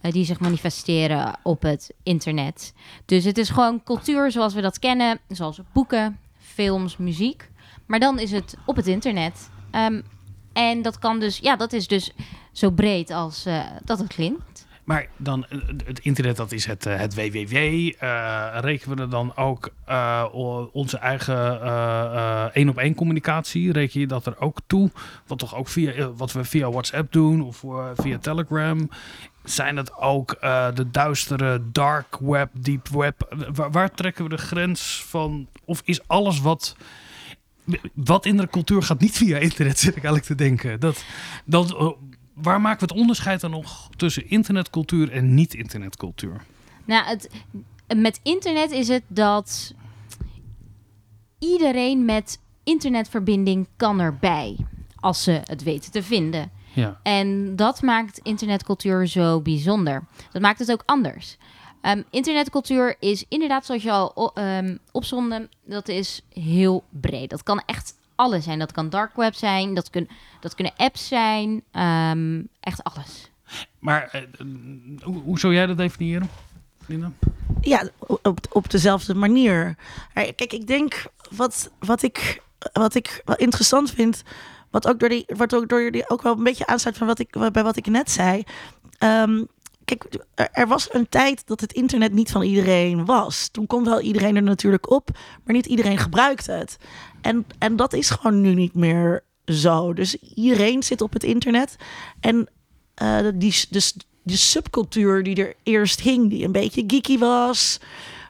eh, 0.00 0.12
die 0.12 0.24
zich 0.24 0.40
manifesteren 0.40 1.38
op 1.42 1.62
het 1.62 1.94
internet. 2.02 2.74
Dus 3.04 3.24
het 3.24 3.38
is 3.38 3.50
gewoon 3.50 3.82
cultuur 3.82 4.30
zoals 4.30 4.54
we 4.54 4.60
dat 4.60 4.78
kennen, 4.78 5.18
zoals 5.28 5.60
boeken, 5.72 6.18
films, 6.38 6.96
muziek. 6.96 7.50
Maar 7.86 8.00
dan 8.00 8.18
is 8.18 8.30
het 8.30 8.56
op 8.66 8.76
het 8.76 8.86
internet. 8.86 9.50
Ehm, 9.70 10.00
en 10.52 10.82
dat 10.82 10.98
kan 10.98 11.20
dus, 11.20 11.38
ja, 11.38 11.56
dat 11.56 11.72
is 11.72 11.86
dus 11.86 12.12
zo 12.52 12.70
breed 12.70 13.10
als 13.10 13.46
uh, 13.46 13.64
dat 13.84 13.98
het 13.98 14.14
klinkt. 14.14 14.51
Maar 14.92 15.08
dan 15.16 15.46
eh, 15.48 15.58
het 15.84 15.98
internet, 15.98 16.36
dat 16.36 16.52
is 16.52 16.66
het, 16.66 16.84
het 16.84 17.14
www. 17.14 17.56
Uh, 17.56 18.58
rekenen 18.60 18.96
we 18.96 19.02
er 19.02 19.10
dan 19.10 19.36
ook 19.36 19.72
onze 20.72 20.98
eigen 20.98 22.52
één 22.52 22.68
op 22.68 22.78
één 22.78 22.94
communicatie? 22.94 23.72
Reken 23.72 24.00
je 24.00 24.06
dat 24.06 24.26
er 24.26 24.40
ook 24.40 24.58
toe? 24.66 24.90
Wat 25.26 25.38
toch 25.38 25.56
ook 25.56 25.68
via 25.68 26.12
wat 26.12 26.32
we 26.32 26.44
via 26.44 26.70
WhatsApp 26.70 27.12
doen 27.12 27.42
of 27.42 27.64
via 27.94 28.18
Telegram? 28.18 28.90
zijn 29.44 29.76
het 29.76 29.96
ook 29.96 30.36
de 30.74 30.90
duistere 30.90 31.62
dark 31.72 32.16
web, 32.20 32.50
deep 32.52 32.88
web? 32.88 33.46
Waar, 33.54 33.94
trekken 33.94 34.24
we 34.24 34.30
de 34.30 34.36
grens 34.36 35.04
van? 35.08 35.48
Of 35.64 35.82
is 35.84 36.08
alles 36.08 36.40
wat, 36.40 36.76
wat 37.94 38.26
in 38.26 38.36
de 38.36 38.48
cultuur 38.48 38.82
gaat 38.82 39.00
niet 39.00 39.16
via 39.16 39.38
internet, 39.38 39.78
zit 39.84 39.96
ik 39.96 40.04
eigenlijk 40.04 40.24
te 40.24 40.34
denken? 40.34 40.80
Dat, 40.80 41.04
dat, 41.44 41.96
waar 42.34 42.60
maken 42.60 42.80
we 42.80 42.92
het 42.92 43.00
onderscheid 43.00 43.40
dan 43.40 43.50
nog 43.50 43.88
tussen 43.96 44.30
internetcultuur 44.30 45.12
en 45.12 45.34
niet-internetcultuur? 45.34 46.44
Nou, 46.84 47.06
het, 47.06 47.30
met 47.96 48.20
internet 48.22 48.70
is 48.70 48.88
het 48.88 49.02
dat 49.08 49.74
iedereen 51.38 52.04
met 52.04 52.38
internetverbinding 52.64 53.68
kan 53.76 54.00
erbij. 54.00 54.56
Als 55.00 55.22
ze 55.22 55.40
het 55.44 55.62
weten 55.62 55.92
te 55.92 56.02
vinden. 56.02 56.50
Ja. 56.74 57.00
En 57.02 57.56
dat 57.56 57.82
maakt 57.82 58.18
internetcultuur 58.18 59.06
zo 59.06 59.40
bijzonder. 59.40 60.04
Dat 60.32 60.42
maakt 60.42 60.58
het 60.58 60.72
ook 60.72 60.82
anders. 60.86 61.36
Um, 61.82 62.04
internetcultuur 62.10 62.96
is 62.98 63.24
inderdaad, 63.28 63.66
zoals 63.66 63.82
je 63.82 63.90
al 63.90 64.32
um, 64.38 64.78
opzonde, 64.90 65.48
dat 65.64 65.88
is 65.88 66.22
heel 66.32 66.84
breed. 66.90 67.30
Dat 67.30 67.42
kan 67.42 67.62
echt 67.66 67.94
alles 68.22 68.44
zijn. 68.44 68.58
Dat 68.58 68.72
kan 68.72 68.90
dark 68.90 69.16
web 69.16 69.34
zijn, 69.34 69.74
dat, 69.74 69.90
kun, 69.90 70.08
dat 70.40 70.54
kunnen 70.54 70.72
apps 70.76 71.08
zijn, 71.08 71.62
um, 71.72 72.48
echt 72.60 72.84
alles. 72.84 73.30
Maar 73.78 74.24
uh, 74.38 75.02
hoe, 75.02 75.22
hoe, 75.22 75.38
zou 75.38 75.54
jij 75.54 75.66
dat 75.66 75.76
definiëren, 75.76 76.30
Linda? 76.86 77.12
Ja, 77.60 77.88
op, 77.98 78.38
op 78.50 78.70
dezelfde 78.70 79.14
manier. 79.14 79.76
Kijk, 80.14 80.52
ik 80.52 80.66
denk 80.66 81.04
wat, 81.30 81.70
wat, 81.78 82.02
ik, 82.02 82.42
wat 82.72 82.94
ik 82.94 83.22
wel 83.24 83.36
interessant 83.36 83.90
vind 83.90 84.22
wat 84.70 84.88
ook 84.88 84.98
door 84.98 85.08
die, 85.08 85.24
wat 85.26 85.54
ook 85.54 85.68
door 85.68 85.90
die 85.90 86.08
ook 86.08 86.22
wel 86.22 86.36
een 86.36 86.44
beetje 86.44 86.66
aansluit 86.66 86.96
van 86.98 87.06
wat 87.06 87.18
ik, 87.18 87.52
bij 87.52 87.62
wat 87.62 87.76
ik 87.76 87.86
net 87.86 88.10
zei. 88.10 88.42
Um, 88.98 89.48
er 90.34 90.66
was 90.66 90.94
een 90.94 91.08
tijd 91.08 91.46
dat 91.46 91.60
het 91.60 91.72
internet 91.72 92.12
niet 92.12 92.30
van 92.30 92.42
iedereen 92.42 93.04
was. 93.04 93.48
Toen 93.48 93.66
kon 93.66 93.84
wel 93.84 94.00
iedereen 94.00 94.36
er 94.36 94.42
natuurlijk 94.42 94.90
op, 94.90 95.10
maar 95.44 95.54
niet 95.54 95.66
iedereen 95.66 95.98
gebruikte 95.98 96.52
het. 96.52 96.76
En, 97.20 97.46
en 97.58 97.76
dat 97.76 97.92
is 97.92 98.10
gewoon 98.10 98.40
nu 98.40 98.54
niet 98.54 98.74
meer 98.74 99.24
zo. 99.46 99.92
Dus 99.92 100.16
iedereen 100.16 100.82
zit 100.82 101.00
op 101.00 101.12
het 101.12 101.24
internet. 101.24 101.76
En 102.20 102.48
uh, 103.02 103.28
die, 103.34 103.64
dus 103.70 103.96
de 104.22 104.36
subcultuur 104.36 105.22
die 105.22 105.36
er 105.36 105.54
eerst 105.62 106.00
hing, 106.00 106.30
die 106.30 106.44
een 106.44 106.52
beetje 106.52 106.84
geeky 106.86 107.18
was. 107.18 107.80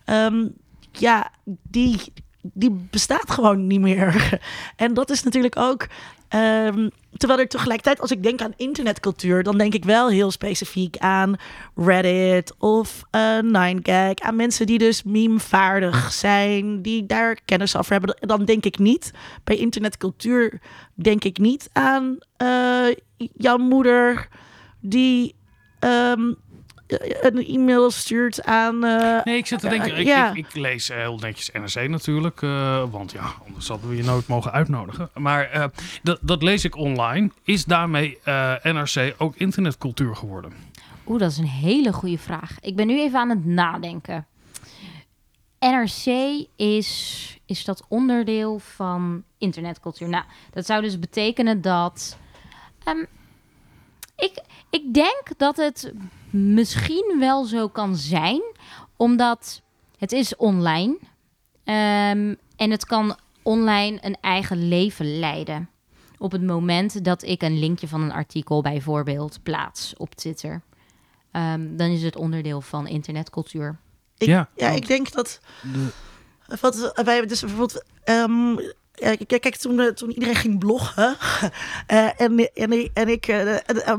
Um, 0.06 0.54
ja, 0.92 1.30
die, 1.62 2.12
die 2.42 2.70
bestaat 2.90 3.30
gewoon 3.30 3.66
niet 3.66 3.80
meer. 3.80 4.40
En 4.76 4.94
dat 4.94 5.10
is 5.10 5.22
natuurlijk 5.22 5.56
ook 5.56 5.86
Um, 6.34 6.90
terwijl 7.16 7.40
er 7.40 7.48
tegelijkertijd, 7.48 8.00
als 8.00 8.10
ik 8.10 8.22
denk 8.22 8.40
aan 8.40 8.52
internetcultuur, 8.56 9.42
dan 9.42 9.58
denk 9.58 9.74
ik 9.74 9.84
wel 9.84 10.08
heel 10.08 10.30
specifiek 10.30 10.96
aan 10.96 11.36
Reddit 11.74 12.54
of 12.58 13.02
uh, 13.16 13.38
Ninegag. 13.38 14.14
Aan 14.14 14.36
mensen 14.36 14.66
die 14.66 14.78
dus 14.78 15.02
memevaardig 15.02 16.12
zijn, 16.12 16.82
die 16.82 17.06
daar 17.06 17.38
kennis 17.44 17.76
over 17.76 17.92
hebben. 17.92 18.16
Dan 18.20 18.44
denk 18.44 18.64
ik 18.64 18.78
niet, 18.78 19.10
bij 19.44 19.56
internetcultuur 19.56 20.60
denk 20.94 21.24
ik 21.24 21.38
niet 21.38 21.70
aan 21.72 22.18
uh, 22.42 22.94
jouw 23.16 23.56
moeder 23.56 24.28
die 24.80 25.34
um, 25.80 26.36
een 27.20 27.46
e-mail 27.46 27.90
stuurt 27.90 28.44
aan. 28.44 28.84
Uh, 28.84 29.22
nee, 29.24 29.36
ik 29.36 29.46
zit 29.46 29.60
te 29.60 29.68
denken. 29.68 29.96
Ik, 29.96 30.06
ja. 30.06 30.30
ik, 30.30 30.36
ik, 30.36 30.54
lees 30.54 30.88
heel 30.88 31.18
netjes 31.18 31.50
NRC 31.50 31.88
natuurlijk. 31.88 32.40
Uh, 32.40 32.84
want 32.90 33.12
ja, 33.12 33.32
anders 33.46 33.68
hadden 33.68 33.88
we 33.88 33.96
je 33.96 34.04
nooit 34.04 34.26
mogen 34.26 34.52
uitnodigen. 34.52 35.10
Maar 35.14 35.56
uh, 35.56 35.64
dat, 36.02 36.18
dat 36.20 36.42
lees 36.42 36.64
ik 36.64 36.76
online. 36.76 37.30
Is 37.44 37.64
daarmee 37.64 38.18
NRC 38.62 39.14
ook 39.18 39.36
internetcultuur 39.36 40.16
geworden? 40.16 40.52
Oeh, 41.06 41.18
dat 41.20 41.30
is 41.30 41.38
een 41.38 41.46
hele 41.46 41.92
goede 41.92 42.18
vraag. 42.18 42.56
Ik 42.60 42.76
ben 42.76 42.86
nu 42.86 43.00
even 43.00 43.18
aan 43.18 43.28
het 43.28 43.44
nadenken. 43.44 44.26
NRC 45.58 46.06
is, 46.56 47.38
is 47.46 47.64
dat 47.64 47.84
onderdeel 47.88 48.58
van 48.58 49.24
internetcultuur. 49.38 50.08
Nou, 50.08 50.24
dat 50.50 50.66
zou 50.66 50.82
dus 50.82 50.98
betekenen 50.98 51.60
dat. 51.60 52.18
Um, 52.88 53.06
ik, 54.16 54.42
ik 54.72 54.94
denk 54.94 55.22
dat 55.36 55.56
het 55.56 55.92
misschien 56.30 57.16
wel 57.18 57.44
zo 57.44 57.68
kan 57.68 57.96
zijn, 57.96 58.42
omdat 58.96 59.62
het 59.98 60.12
is 60.12 60.36
online 60.36 60.98
um, 61.64 62.36
en 62.56 62.70
het 62.70 62.84
kan 62.84 63.16
online 63.42 63.98
een 64.00 64.16
eigen 64.20 64.68
leven 64.68 65.18
leiden. 65.18 65.70
Op 66.18 66.32
het 66.32 66.42
moment 66.42 67.04
dat 67.04 67.22
ik 67.22 67.42
een 67.42 67.58
linkje 67.58 67.88
van 67.88 68.02
een 68.02 68.12
artikel 68.12 68.62
bijvoorbeeld 68.62 69.42
plaats 69.42 69.94
op 69.96 70.14
Twitter, 70.14 70.62
um, 71.32 71.76
dan 71.76 71.90
is 71.90 72.02
het 72.02 72.16
onderdeel 72.16 72.60
van 72.60 72.86
internetcultuur. 72.86 73.78
Ik, 74.18 74.28
ja, 74.28 74.48
ja, 74.56 74.68
ik 74.68 74.86
denk 74.86 75.12
dat. 75.12 75.40
De... 75.72 75.92
Wat 76.60 76.92
wij 76.94 77.26
dus 77.26 77.40
bijvoorbeeld. 77.40 77.84
Um, 78.04 78.58
kijk, 79.26 79.56
toen, 79.56 79.80
eh, 79.80 79.86
toen 79.86 80.10
iedereen 80.10 80.34
ging 80.34 80.58
bloggen 80.58 81.16
uh, 81.92 82.08
en, 82.20 82.50
en, 82.54 82.90
en 82.94 83.08
ik 83.08 83.28
uh, 83.28 83.56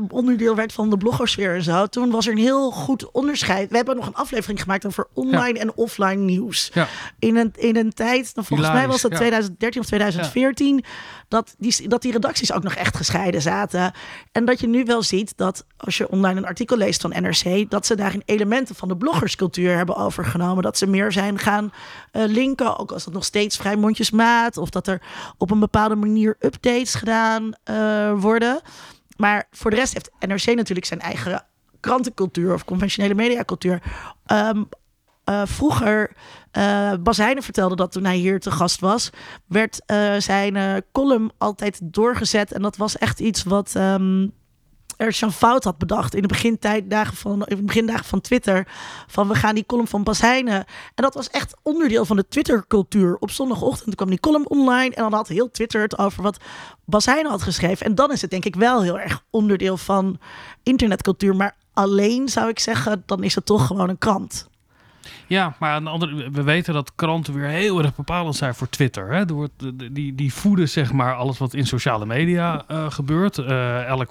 onderdeel 0.08 0.54
werd 0.54 0.72
van 0.72 0.90
de 0.90 0.96
bloggosfeer 0.96 1.54
en 1.54 1.62
zo, 1.62 1.86
toen 1.86 2.10
was 2.10 2.26
er 2.26 2.32
een 2.32 2.38
heel 2.38 2.70
goed 2.70 3.10
onderscheid. 3.10 3.70
We 3.70 3.76
hebben 3.76 3.96
nog 3.96 4.06
een 4.06 4.14
aflevering 4.14 4.60
gemaakt 4.60 4.86
over 4.86 5.06
online 5.12 5.58
en 5.58 5.74
offline 5.74 6.22
nieuws. 6.22 6.70
Ja. 6.74 6.88
In, 7.18 7.36
een, 7.36 7.52
in 7.56 7.76
een 7.76 7.92
tijd, 7.92 8.32
volgens 8.34 8.72
mij 8.72 8.86
was 8.86 9.02
dat 9.02 9.14
2013 9.14 9.80
of 9.80 9.86
2014, 9.86 10.84
dat 11.34 11.54
die, 11.58 11.88
dat 11.88 12.02
die 12.02 12.12
redacties 12.12 12.52
ook 12.52 12.62
nog 12.62 12.74
echt 12.74 12.96
gescheiden 12.96 13.42
zaten. 13.42 13.92
En 14.32 14.44
dat 14.44 14.60
je 14.60 14.66
nu 14.66 14.84
wel 14.84 15.02
ziet 15.02 15.36
dat 15.36 15.64
als 15.76 15.96
je 15.96 16.08
online 16.08 16.38
een 16.38 16.46
artikel 16.46 16.76
leest 16.76 17.00
van 17.00 17.10
NRC, 17.10 17.70
dat 17.70 17.86
ze 17.86 17.94
daarin 17.94 18.22
elementen 18.24 18.74
van 18.74 18.88
de 18.88 18.96
bloggerscultuur 18.96 19.76
hebben 19.76 19.96
overgenomen. 19.96 20.62
Dat 20.62 20.78
ze 20.78 20.86
meer 20.86 21.12
zijn 21.12 21.38
gaan 21.38 21.72
uh, 22.12 22.24
linken, 22.26 22.78
ook 22.78 22.92
als 22.92 23.04
dat 23.04 23.14
nog 23.14 23.24
steeds 23.24 23.56
vrij 23.56 23.76
mondjesmaat, 23.76 24.56
of 24.56 24.70
dat 24.70 24.86
er 24.86 25.02
op 25.38 25.50
een 25.50 25.60
bepaalde 25.60 25.96
manier 25.96 26.36
updates 26.40 26.94
gedaan 26.94 27.52
uh, 27.70 28.12
worden. 28.20 28.60
Maar 29.16 29.46
voor 29.50 29.70
de 29.70 29.76
rest 29.76 29.92
heeft 29.92 30.10
NRC 30.18 30.56
natuurlijk 30.56 30.86
zijn 30.86 31.00
eigen 31.00 31.44
krantencultuur 31.80 32.54
of 32.54 32.64
conventionele 32.64 33.14
mediacultuur. 33.14 33.82
Um, 34.26 34.68
uh, 35.24 35.42
vroeger, 35.44 36.12
uh, 36.52 36.92
Bas 37.00 37.16
Heijnen 37.16 37.42
vertelde 37.42 37.76
dat 37.76 37.92
toen 37.92 38.04
hij 38.04 38.16
hier 38.16 38.40
te 38.40 38.50
gast 38.50 38.80
was, 38.80 39.10
werd 39.46 39.82
uh, 39.86 40.14
zijn 40.18 40.84
column 40.92 41.30
altijd 41.38 41.80
doorgezet. 41.82 42.52
En 42.52 42.62
dat 42.62 42.76
was 42.76 42.98
echt 42.98 43.20
iets 43.20 43.42
wat, 43.42 43.74
um, 43.76 44.32
Ernst-Jan 44.96 45.32
Fout 45.32 45.64
had 45.64 45.78
bedacht 45.78 46.14
in 46.14 46.22
de 46.22 46.28
begindagen 46.28 47.16
van, 47.16 47.44
in 47.44 47.56
de 47.56 47.62
begindagen 47.62 48.04
van 48.04 48.20
Twitter. 48.20 48.66
Van 49.06 49.28
we 49.28 49.34
gaan 49.34 49.54
die 49.54 49.66
column 49.66 49.88
van 49.88 50.02
Bas 50.02 50.20
Heijnen. 50.20 50.64
En 50.94 51.02
dat 51.02 51.14
was 51.14 51.30
echt 51.30 51.56
onderdeel 51.62 52.04
van 52.04 52.16
de 52.16 52.28
Twitter-cultuur. 52.28 53.16
Op 53.16 53.30
zondagochtend 53.30 53.94
kwam 53.94 54.08
die 54.08 54.20
column 54.20 54.48
online 54.48 54.94
en 54.94 55.02
dan 55.02 55.12
had 55.12 55.28
heel 55.28 55.50
Twitter 55.50 55.82
het 55.82 55.98
over 55.98 56.22
wat 56.22 56.36
Bas 56.84 57.04
Heijnen 57.04 57.30
had 57.30 57.42
geschreven. 57.42 57.86
En 57.86 57.94
dan 57.94 58.12
is 58.12 58.20
het 58.20 58.30
denk 58.30 58.44
ik 58.44 58.56
wel 58.56 58.82
heel 58.82 58.98
erg 58.98 59.22
onderdeel 59.30 59.76
van 59.76 60.18
internetcultuur. 60.62 61.36
Maar 61.36 61.56
alleen 61.72 62.28
zou 62.28 62.48
ik 62.48 62.58
zeggen, 62.58 63.02
dan 63.06 63.22
is 63.22 63.34
het 63.34 63.46
toch 63.46 63.66
gewoon 63.66 63.88
een 63.88 63.98
krant. 63.98 64.48
Ja, 65.26 65.54
maar 65.58 65.80
andere, 65.80 66.30
we 66.30 66.42
weten 66.42 66.74
dat 66.74 66.92
kranten 66.94 67.34
weer 67.34 67.48
heel 67.48 67.78
erg 67.78 67.94
bepalend 67.94 68.36
zijn 68.36 68.54
voor 68.54 68.68
Twitter. 68.68 69.12
Hè? 69.12 69.18
Er 69.18 69.48
die, 69.92 70.14
die 70.14 70.32
voeden 70.34 70.68
zeg 70.68 70.92
maar 70.92 71.14
alles 71.14 71.38
wat 71.38 71.54
in 71.54 71.66
sociale 71.66 72.06
media 72.06 72.64
uh, 72.70 72.90
gebeurt. 72.90 73.38
Uh, 73.38 73.84
elk 73.84 74.10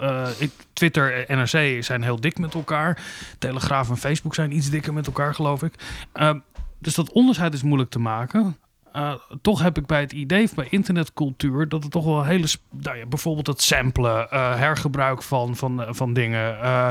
uh, 0.00 0.26
Twitter 0.72 1.28
en 1.28 1.38
NRC 1.38 1.84
zijn 1.84 2.02
heel 2.02 2.20
dik 2.20 2.38
met 2.38 2.54
elkaar. 2.54 3.02
Telegraaf 3.38 3.90
en 3.90 3.96
Facebook 3.96 4.34
zijn 4.34 4.56
iets 4.56 4.70
dikker 4.70 4.92
met 4.92 5.06
elkaar, 5.06 5.34
geloof 5.34 5.62
ik. 5.62 5.74
Uh, 6.14 6.34
dus 6.78 6.94
dat 6.94 7.12
onderscheid 7.12 7.54
is 7.54 7.62
moeilijk 7.62 7.90
te 7.90 7.98
maken. 7.98 8.56
Uh, 8.96 9.12
toch 9.42 9.62
heb 9.62 9.78
ik 9.78 9.86
bij 9.86 10.00
het 10.00 10.12
idee 10.12 10.48
bij 10.54 10.66
internetcultuur 10.70 11.68
dat 11.68 11.82
het 11.82 11.92
toch 11.92 12.04
wel 12.04 12.24
hele. 12.24 12.46
Nou 12.82 12.96
ja, 12.96 13.06
bijvoorbeeld 13.06 13.46
het 13.46 13.62
samplen, 13.62 14.28
uh, 14.32 14.56
hergebruik 14.56 15.22
van, 15.22 15.56
van, 15.56 15.84
van 15.88 16.12
dingen. 16.12 16.58
Uh, 16.62 16.88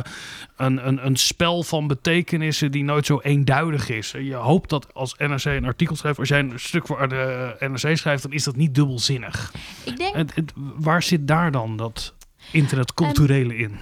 een, 0.57 0.87
een, 0.87 1.05
een 1.05 1.15
spel 1.15 1.63
van 1.63 1.87
betekenissen 1.87 2.71
die 2.71 2.83
nooit 2.83 3.05
zo 3.05 3.19
eenduidig 3.19 3.89
is. 3.89 4.11
Je 4.11 4.33
hoopt 4.33 4.69
dat 4.69 4.93
als 4.93 5.15
NRC 5.17 5.45
een 5.45 5.65
artikel 5.65 5.95
schrijft, 5.95 6.19
als 6.19 6.29
jij 6.29 6.39
een 6.39 6.59
stuk 6.59 6.87
voor 6.87 7.07
de 7.07 7.55
NRC 7.59 7.97
schrijft, 7.97 8.23
dan 8.23 8.31
is 8.31 8.43
dat 8.43 8.55
niet 8.55 8.75
dubbelzinnig. 8.75 9.53
Ik 9.83 9.97
denk... 9.97 10.15
Het, 10.15 10.35
het, 10.35 10.53
waar 10.55 11.03
zit 11.03 11.27
daar 11.27 11.51
dan 11.51 11.77
dat 11.77 12.13
internetculturele 12.51 13.53
um, 13.53 13.59
in? 13.59 13.79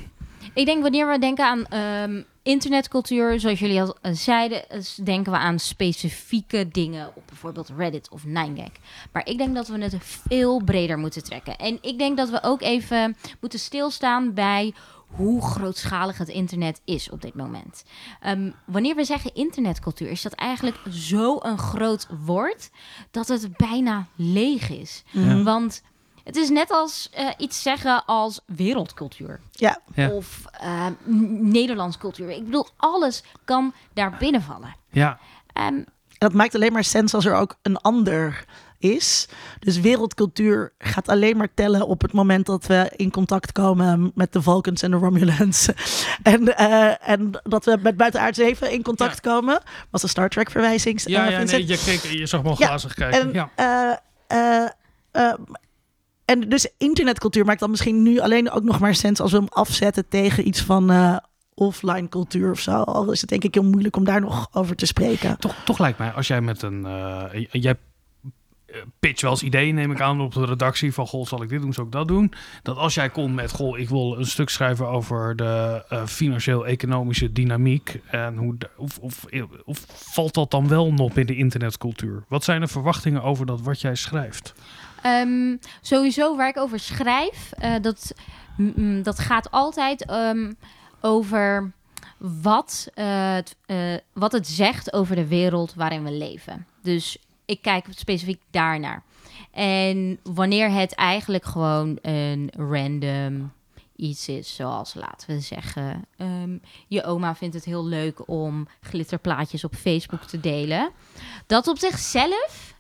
Ik 0.53 0.65
denk 0.65 0.81
wanneer 0.81 1.07
we 1.07 1.19
denken 1.19 1.45
aan 1.45 1.81
um, 2.09 2.25
internetcultuur, 2.43 3.39
zoals 3.39 3.60
jullie 3.60 3.82
al 3.82 3.95
eh, 4.01 4.13
zeiden, 4.13 4.62
denken 5.03 5.32
we 5.32 5.38
aan 5.38 5.60
specifieke 5.60 6.67
dingen 6.67 7.12
op 7.15 7.23
bijvoorbeeld 7.27 7.71
Reddit 7.77 8.10
of 8.10 8.23
9gag. 8.25 8.71
Maar 9.12 9.27
ik 9.27 9.38
denk 9.38 9.56
dat 9.56 9.67
we 9.67 9.84
het 9.84 9.95
veel 9.99 10.63
breder 10.63 10.97
moeten 10.97 11.23
trekken. 11.23 11.58
En 11.58 11.77
ik 11.82 11.97
denk 11.97 12.17
dat 12.17 12.29
we 12.29 12.43
ook 12.43 12.62
even 12.62 13.15
moeten 13.39 13.60
stilstaan 13.60 14.34
bij 14.34 14.73
hoe 15.08 15.41
grootschalig 15.41 16.17
het 16.17 16.27
internet 16.27 16.82
is 16.86 17.10
op 17.10 17.21
dit 17.21 17.36
moment. 17.36 17.84
Um, 18.27 18.53
wanneer 18.65 18.95
we 18.95 19.03
zeggen 19.03 19.34
internetcultuur, 19.34 20.10
is 20.10 20.21
dat 20.21 20.34
eigenlijk 20.34 20.79
zo 20.89 21.38
een 21.41 21.58
groot 21.58 22.08
woord 22.25 22.69
dat 23.12 23.27
het 23.27 23.58
bijna 23.58 24.08
leeg 24.15 24.69
is. 24.69 25.03
Ja. 25.12 25.43
Want 25.43 25.82
het 26.23 26.36
is 26.36 26.49
net 26.49 26.71
als 26.71 27.09
uh, 27.19 27.29
iets 27.38 27.62
zeggen 27.62 28.05
als 28.05 28.41
wereldcultuur. 28.45 29.39
Ja. 29.51 29.79
Of 30.12 30.43
uh, 30.63 30.86
Nederlands 31.39 31.97
cultuur. 31.97 32.29
Ik 32.29 32.45
bedoel, 32.45 32.67
alles 32.77 33.23
kan 33.45 33.73
daar 33.93 34.15
binnenvallen. 34.19 34.75
Ja. 34.91 35.19
Um, 35.53 35.86
dat 36.17 36.33
maakt 36.33 36.55
alleen 36.55 36.73
maar 36.73 36.83
sens 36.83 37.13
als 37.13 37.25
er 37.25 37.36
ook 37.36 37.55
een 37.62 37.77
ander 37.77 38.45
is. 38.79 39.27
Dus 39.59 39.79
wereldcultuur 39.79 40.73
gaat 40.77 41.07
alleen 41.07 41.38
maar 41.38 41.53
tellen 41.53 41.88
op 41.88 42.01
het 42.01 42.13
moment 42.13 42.45
dat 42.45 42.65
we 42.65 42.91
in 42.95 43.12
contact 43.12 43.51
komen 43.51 44.12
met 44.15 44.33
de 44.33 44.41
Vulcans 44.41 44.81
en 44.81 44.91
de 44.91 44.97
Romulans. 44.97 45.69
en, 46.23 46.41
uh, 46.41 47.09
en 47.09 47.41
dat 47.43 47.65
we 47.65 47.77
met 47.81 47.97
buitenaardse 47.97 48.43
even 48.43 48.71
in 48.71 48.83
contact 48.83 49.19
ja. 49.23 49.31
komen. 49.31 49.62
Was 49.89 50.01
de 50.01 50.07
Star 50.07 50.29
Trek 50.29 50.51
verwijzing. 50.51 51.01
Ja, 51.05 51.27
ja 51.29 51.43
nee, 51.43 51.67
je, 51.67 51.77
keek, 51.86 52.01
je 52.01 52.25
zag 52.25 52.43
me 52.43 52.55
glazig 52.55 52.97
ja, 52.97 53.09
kijken. 53.09 53.33
En, 53.33 53.49
ja. 53.57 54.01
En 56.25 56.39
dus 56.49 56.67
internetcultuur 56.77 57.45
maakt 57.45 57.59
dan 57.59 57.69
misschien 57.69 58.03
nu 58.03 58.19
alleen 58.19 58.51
ook 58.51 58.63
nog 58.63 58.79
maar 58.79 58.95
sens 58.95 59.19
als 59.19 59.31
we 59.31 59.38
hem 59.38 59.47
afzetten 59.49 60.07
tegen 60.07 60.47
iets 60.47 60.62
van 60.62 60.91
uh, 60.91 61.17
offline 61.53 62.09
cultuur 62.09 62.51
of 62.51 62.59
zo. 62.59 62.71
Al 62.71 63.12
is 63.12 63.21
het 63.21 63.29
denk 63.29 63.43
ik 63.43 63.53
heel 63.53 63.63
moeilijk 63.63 63.95
om 63.95 64.03
daar 64.03 64.21
nog 64.21 64.47
over 64.51 64.75
te 64.75 64.86
spreken. 64.86 65.39
Toch, 65.39 65.55
toch 65.65 65.79
lijkt 65.79 65.97
mij, 65.97 66.12
als 66.12 66.27
jij 66.27 66.41
met 66.41 66.62
een. 66.62 66.86
Uh, 66.86 67.45
jij 67.51 67.75
pitch 68.99 69.21
wel 69.21 69.31
eens 69.31 69.43
ideeën, 69.43 69.75
neem 69.75 69.91
ik 69.91 70.01
aan, 70.01 70.21
op 70.21 70.33
de 70.33 70.45
redactie 70.45 70.93
van 70.93 71.07
goh, 71.07 71.25
zal 71.25 71.43
ik 71.43 71.49
dit 71.49 71.62
doen, 71.62 71.73
zal 71.73 71.86
ik 71.86 71.91
dat 71.91 72.07
doen. 72.07 72.33
Dat 72.63 72.77
als 72.77 72.93
jij 72.93 73.09
komt 73.09 73.36
met 73.36 73.51
goh, 73.51 73.79
ik 73.79 73.89
wil 73.89 74.17
een 74.17 74.25
stuk 74.25 74.49
schrijven 74.49 74.88
over 74.88 75.36
de 75.36 75.83
financieel-economische 76.05 77.31
dynamiek. 77.31 77.99
En 78.05 78.38
hoe 78.38 78.57
of, 78.77 78.97
of, 78.99 79.25
of 79.65 79.86
valt 79.88 80.33
dat 80.33 80.51
dan 80.51 80.67
wel 80.67 80.93
nog 80.93 81.17
in 81.17 81.25
de 81.25 81.36
internetcultuur? 81.36 82.23
Wat 82.27 82.43
zijn 82.43 82.62
de 82.62 82.67
verwachtingen 82.67 83.23
over 83.23 83.45
dat 83.45 83.62
wat 83.62 83.81
jij 83.81 83.95
schrijft? 83.95 84.53
Um, 85.06 85.60
sowieso 85.82 86.36
waar 86.36 86.48
ik 86.48 86.58
over 86.58 86.80
schrijf, 86.80 87.50
uh, 87.63 87.76
dat, 87.82 88.13
dat 89.04 89.20
gaat 89.20 89.52
altijd 89.52 90.12
um, 90.12 90.58
over 91.02 91.72
wat, 92.18 92.88
het, 92.94 93.56
uh, 93.68 93.94
wat 94.13 94.32
het 94.32 94.48
zegt 94.48 94.94
over 94.94 95.16
de 95.16 95.28
wereld 95.28 95.74
waarin 95.74 96.04
we 96.04 96.12
leven. 96.12 96.68
Dus 96.82 97.18
ik 97.46 97.62
kijk 97.62 97.86
specifiek 97.89 98.42
daarnaar. 98.52 99.04
En 99.52 100.20
wanneer 100.24 100.72
het 100.72 100.96
eigenlijk 100.96 101.46
gewoon 101.46 101.98
een 102.02 102.52
random 102.58 103.52
iets 103.96 104.28
is, 104.28 104.56
zoals 104.56 104.94
laten 104.94 105.36
we 105.36 105.39
zeggen, 105.39 106.06
um, 106.18 106.62
je 106.88 107.04
oma 107.04 107.36
vindt 107.36 107.56
het 107.56 107.66
heel 107.66 107.86
leuk 107.86 108.28
om 108.28 108.68
glitterplaatjes 108.82 109.63
op 109.63 109.76
Facebook 109.76 110.24
te 110.24 110.39
delen. 110.39 110.92
Dat 111.48 111.68
op 111.68 111.78
zichzelf 111.78 112.76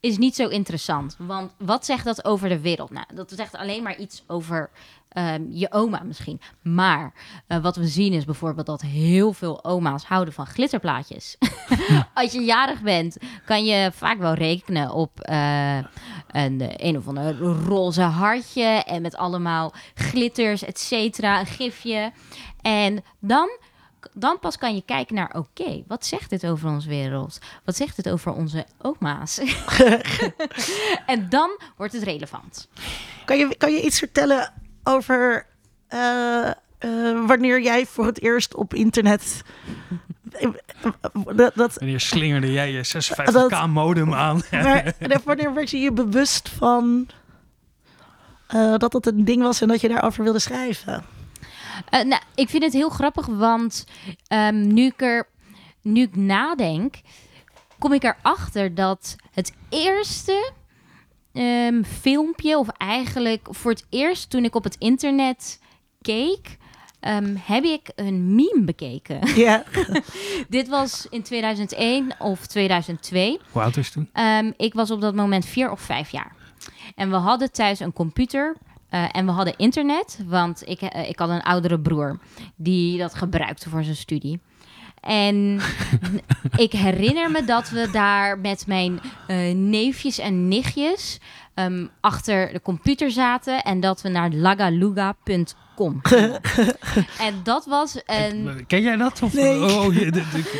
is 0.00 0.18
niet 0.18 0.34
zo 0.34 0.48
interessant. 0.48 1.16
Want 1.18 1.52
wat 1.58 1.84
zegt 1.84 2.04
dat 2.04 2.24
over 2.24 2.48
de 2.48 2.60
wereld? 2.60 2.90
Nou, 2.90 3.06
dat 3.14 3.32
zegt 3.36 3.56
alleen 3.56 3.82
maar 3.82 3.98
iets 3.98 4.24
over 4.26 4.70
um, 5.12 5.46
je 5.50 5.72
oma 5.72 6.02
misschien. 6.02 6.40
Maar 6.62 7.12
uh, 7.48 7.62
wat 7.62 7.76
we 7.76 7.86
zien 7.86 8.12
is 8.12 8.24
bijvoorbeeld 8.24 8.66
dat 8.66 8.80
heel 8.80 9.32
veel 9.32 9.64
oma's 9.64 10.04
houden 10.04 10.34
van 10.34 10.46
glitterplaatjes. 10.46 11.36
Als 12.14 12.32
je 12.32 12.40
jarig 12.40 12.82
bent, 12.82 13.16
kan 13.44 13.64
je 13.64 13.90
vaak 13.94 14.18
wel 14.18 14.34
rekenen 14.34 14.90
op 14.92 15.28
uh, 15.30 15.76
een, 16.28 16.86
een 16.86 16.96
of 16.96 17.08
ander 17.08 17.38
roze 17.38 18.02
hartje 18.02 18.64
en 18.64 19.02
met 19.02 19.16
allemaal 19.16 19.72
glitters, 19.94 20.64
et 20.64 20.78
cetera, 20.78 21.40
een 21.40 21.46
gifje. 21.46 22.12
En 22.60 23.04
dan 23.18 23.48
dan 24.12 24.38
pas 24.38 24.58
kan 24.58 24.74
je 24.74 24.82
kijken 24.84 25.14
naar, 25.14 25.34
oké, 25.36 25.82
wat 25.86 26.06
zegt 26.06 26.30
dit 26.30 26.46
over 26.46 26.68
onze 26.68 26.88
wereld? 26.88 27.38
Wat 27.64 27.76
zegt 27.76 27.96
het 27.96 28.08
over 28.08 28.32
onze 28.32 28.66
oma's? 28.78 29.40
en 31.06 31.28
dan 31.28 31.60
wordt 31.76 31.92
het 31.92 32.02
relevant. 32.02 32.68
Kan 33.24 33.38
je, 33.38 33.56
kan 33.56 33.72
je 33.72 33.82
iets 33.82 33.98
vertellen 33.98 34.52
over 34.84 35.46
uh, 35.94 36.50
uh, 36.80 37.26
wanneer 37.26 37.62
jij 37.62 37.86
voor 37.86 38.06
het 38.06 38.22
eerst 38.22 38.54
op 38.54 38.74
internet... 38.74 39.42
dat, 41.34 41.54
dat, 41.54 41.74
wanneer 41.74 42.00
slingerde 42.00 42.52
jij 42.52 42.72
je 42.72 42.86
56k 42.86 43.68
modem 43.68 44.14
aan? 44.14 44.42
maar, 44.50 44.94
wanneer 45.24 45.54
werd 45.54 45.70
je 45.70 45.78
je 45.78 45.92
bewust 45.92 46.48
van 46.48 47.08
uh, 48.54 48.76
dat 48.76 48.92
dat 48.92 49.06
een 49.06 49.24
ding 49.24 49.42
was 49.42 49.60
en 49.60 49.68
dat 49.68 49.80
je 49.80 49.88
daarover 49.88 50.24
wilde 50.24 50.38
schrijven? 50.38 51.04
Uh, 51.90 52.02
nou, 52.02 52.22
ik 52.34 52.48
vind 52.48 52.62
het 52.62 52.72
heel 52.72 52.88
grappig, 52.88 53.26
want 53.26 53.86
um, 54.32 54.72
nu, 54.74 54.84
ik 54.84 55.02
er, 55.02 55.28
nu 55.82 56.02
ik 56.02 56.16
nadenk, 56.16 56.94
kom 57.78 57.92
ik 57.92 58.02
erachter 58.02 58.74
dat 58.74 59.16
het 59.32 59.52
eerste 59.68 60.52
um, 61.32 61.84
filmpje, 61.84 62.58
of 62.58 62.68
eigenlijk 62.68 63.46
voor 63.50 63.70
het 63.70 63.86
eerst 63.88 64.30
toen 64.30 64.44
ik 64.44 64.54
op 64.54 64.64
het 64.64 64.76
internet 64.78 65.60
keek, 66.02 66.58
um, 67.00 67.40
heb 67.44 67.64
ik 67.64 67.90
een 67.94 68.34
meme 68.34 68.62
bekeken. 68.64 69.18
Ja. 69.36 69.64
Dit 70.48 70.68
was 70.68 71.06
in 71.10 71.22
2001 71.22 72.14
of 72.18 72.46
2002. 72.46 73.40
Hoe 73.50 73.62
oud 73.62 73.76
is 73.76 73.90
toen? 73.90 74.10
Um, 74.14 74.54
ik 74.56 74.74
was 74.74 74.90
op 74.90 75.00
dat 75.00 75.14
moment 75.14 75.46
vier 75.46 75.70
of 75.70 75.80
vijf 75.80 76.10
jaar. 76.10 76.32
En 76.94 77.10
we 77.10 77.16
hadden 77.16 77.52
thuis 77.52 77.80
een 77.80 77.92
computer 77.92 78.56
uh, 78.90 79.04
en 79.12 79.26
we 79.26 79.32
hadden 79.32 79.56
internet, 79.56 80.18
want 80.26 80.62
ik, 80.68 80.82
uh, 80.82 81.08
ik 81.08 81.18
had 81.18 81.28
een 81.28 81.42
oudere 81.42 81.80
broer 81.80 82.18
die 82.56 82.98
dat 82.98 83.14
gebruikte 83.14 83.68
voor 83.68 83.84
zijn 83.84 83.96
studie. 83.96 84.40
En 85.00 85.60
ik 86.56 86.72
herinner 86.72 87.30
me 87.30 87.44
dat 87.44 87.68
we 87.68 87.88
daar 87.92 88.38
met 88.38 88.66
mijn 88.66 89.00
uh, 89.28 89.54
neefjes 89.54 90.18
en 90.18 90.48
nichtjes 90.48 91.20
um, 91.54 91.90
achter 92.00 92.52
de 92.52 92.62
computer 92.62 93.10
zaten 93.10 93.62
en 93.62 93.80
dat 93.80 94.02
we 94.02 94.08
naar 94.08 94.30
lagaluga.com 94.30 96.00
En 97.18 97.40
dat 97.42 97.66
was 97.66 98.00
een... 98.06 98.64
Ken 98.66 98.82
jij 98.82 98.96
dat? 98.96 99.22
Of... 99.22 99.34
Nee. 99.34 99.62
Oh, 99.62 99.84
oh 99.84 99.94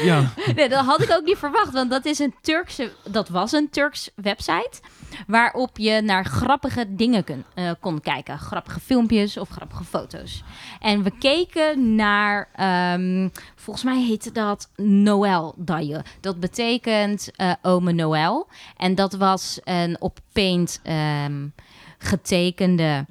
ja. 0.05 0.33
nee, 0.55 0.69
dat 0.69 0.85
had 0.85 1.03
ik 1.03 1.11
ook 1.11 1.25
niet 1.25 1.39
verwacht, 1.39 1.73
want 1.73 1.91
dat 1.91 2.05
is 2.05 2.19
een 2.19 2.35
Turkse... 2.41 2.93
Dat 3.11 3.29
was 3.29 3.53
een 3.53 3.71
Turks 3.71 4.11
website 4.15 4.81
waarop 5.27 5.79
je 5.79 6.01
naar 6.01 6.25
grappige 6.25 6.95
dingen 6.95 7.25
kun, 7.25 7.45
uh, 7.55 7.71
kon 7.81 8.01
kijken. 8.01 8.39
Grappige 8.39 8.81
filmpjes 8.81 9.37
of 9.37 9.49
grappige 9.49 9.85
foto's. 9.85 10.43
En 10.81 11.03
we 11.03 11.11
keken 11.19 11.95
naar, 11.95 12.49
um, 12.95 13.33
volgens 13.55 13.85
mij 13.85 14.03
heette 14.03 14.33
dat 14.33 14.71
Noël 14.77 15.55
Daje. 15.57 16.05
Dat 16.21 16.41
betekent 16.41 17.31
uh, 17.37 17.53
Ome 17.63 17.93
Noël. 17.93 18.49
En 18.77 18.95
dat 18.95 19.13
was 19.13 19.61
een 19.65 20.01
op 20.01 20.19
Paint 20.33 20.81
um, 21.25 21.53
getekende 21.99 23.07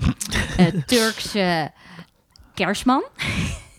uh, 0.60 0.66
Turkse 0.86 1.72
kerstman. 2.54 3.04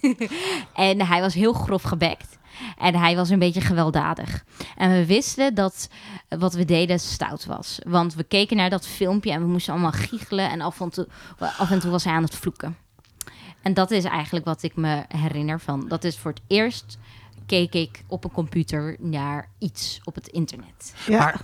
en 0.75 1.07
hij 1.07 1.21
was 1.21 1.35
heel 1.35 1.53
grof 1.53 1.83
gebekt. 1.83 2.39
En 2.79 2.95
hij 2.95 3.17
was 3.17 3.31
een 3.31 3.39
beetje 3.39 3.61
gewelddadig. 3.61 4.45
En 4.77 4.91
we 4.91 5.07
wisten 5.07 5.55
dat 5.55 5.89
wat 6.29 6.55
we 6.55 6.65
deden 6.65 7.01
stout 7.01 7.45
was. 7.45 7.79
Want 7.87 8.15
we 8.15 8.25
keken 8.25 8.57
naar 8.57 8.71
dat 8.71 8.87
filmpje 8.87 9.33
en 9.33 9.41
we 9.41 9.47
moesten 9.47 9.73
allemaal 9.73 9.93
giechelen. 9.93 10.51
En 10.51 10.61
af 10.61 10.81
en 10.81 10.91
toe, 10.91 11.07
af 11.39 11.71
en 11.71 11.81
toe 11.81 11.91
was 11.91 12.05
hij 12.05 12.13
aan 12.13 12.23
het 12.23 12.37
vloeken. 12.37 12.77
En 13.63 13.75
dat 13.75 13.91
is 13.91 14.05
eigenlijk 14.05 14.45
wat 14.45 14.63
ik 14.63 14.77
me 14.77 15.05
herinner 15.09 15.61
van. 15.61 15.89
Dat 15.89 16.05
is 16.05 16.19
voor 16.19 16.31
het 16.31 16.43
eerst 16.47 16.99
keek 17.47 17.75
ik 17.75 18.05
op 18.07 18.25
een 18.25 18.31
computer 18.31 18.97
naar 18.99 19.49
iets 19.59 20.01
op 20.05 20.15
het 20.15 20.27
internet. 20.27 20.95
Ja. 21.07 21.19
Maar 21.19 21.41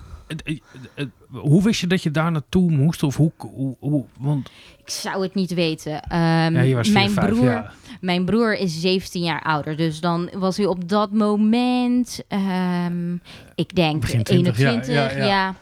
hoe 1.40 1.62
wist 1.62 1.81
je 1.81 1.87
dat 1.87 2.03
je 2.03 2.11
daar 2.11 2.33
naartoe 2.33 2.70
moest? 2.70 3.03
Of 3.03 3.16
hoe, 3.16 3.33
hoe, 3.38 3.77
hoe 3.81 4.05
want... 4.18 4.51
Ik 4.85 4.90
zou 4.90 5.22
het 5.22 5.35
niet 5.35 5.55
weten. 5.55 5.92
Um, 5.94 6.62
ja, 6.62 6.83
mijn, 6.92 7.14
broer, 7.14 7.72
mijn 8.01 8.25
broer 8.25 8.55
is 8.55 8.81
17 8.81 9.22
jaar 9.22 9.42
ouder. 9.42 9.77
Dus 9.77 10.01
dan 10.01 10.31
was 10.33 10.57
hij 10.57 10.66
op 10.66 10.88
dat 10.88 11.12
moment, 11.12 12.20
um, 12.29 13.20
ik 13.55 13.75
denk 13.75 14.09
21. 14.09 14.87
Ja, 14.88 15.11
ja, 15.27 15.55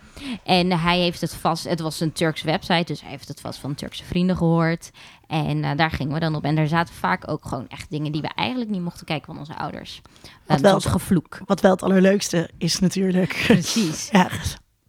En 0.45 0.79
hij 0.79 0.99
heeft 0.99 1.21
het 1.21 1.35
vast, 1.35 1.69
het 1.69 1.81
was 1.81 2.01
een 2.01 2.13
Turks 2.13 2.43
website, 2.43 2.85
dus 2.85 3.01
hij 3.01 3.11
heeft 3.11 3.29
het 3.29 3.41
vast 3.41 3.59
van 3.59 3.75
Turkse 3.75 4.05
vrienden 4.05 4.37
gehoord. 4.37 4.91
En 5.27 5.57
uh, 5.57 5.71
daar 5.77 5.91
gingen 5.91 6.15
we 6.15 6.21
dan 6.21 6.35
op. 6.35 6.45
En 6.45 6.55
daar 6.55 6.69
zaten 6.69 6.95
vaak 6.95 7.29
ook 7.31 7.47
gewoon 7.47 7.69
echt 7.69 7.91
dingen 7.91 8.13
die 8.13 8.21
we 8.21 8.31
eigenlijk 8.35 8.71
niet 8.71 8.83
mochten 8.83 9.07
kijken 9.07 9.27
van 9.27 9.39
onze 9.39 9.57
ouders. 9.57 10.01
Wat 10.47 10.57
um, 10.57 10.63
wel 10.63 10.75
het 10.75 10.87
gevloek. 10.87 11.41
Wat 11.47 11.61
wel 11.61 11.71
het 11.71 11.83
allerleukste 11.83 12.51
is 12.59 12.79
natuurlijk. 12.79 13.43
Precies. 13.47 14.09
ja. 14.13 14.29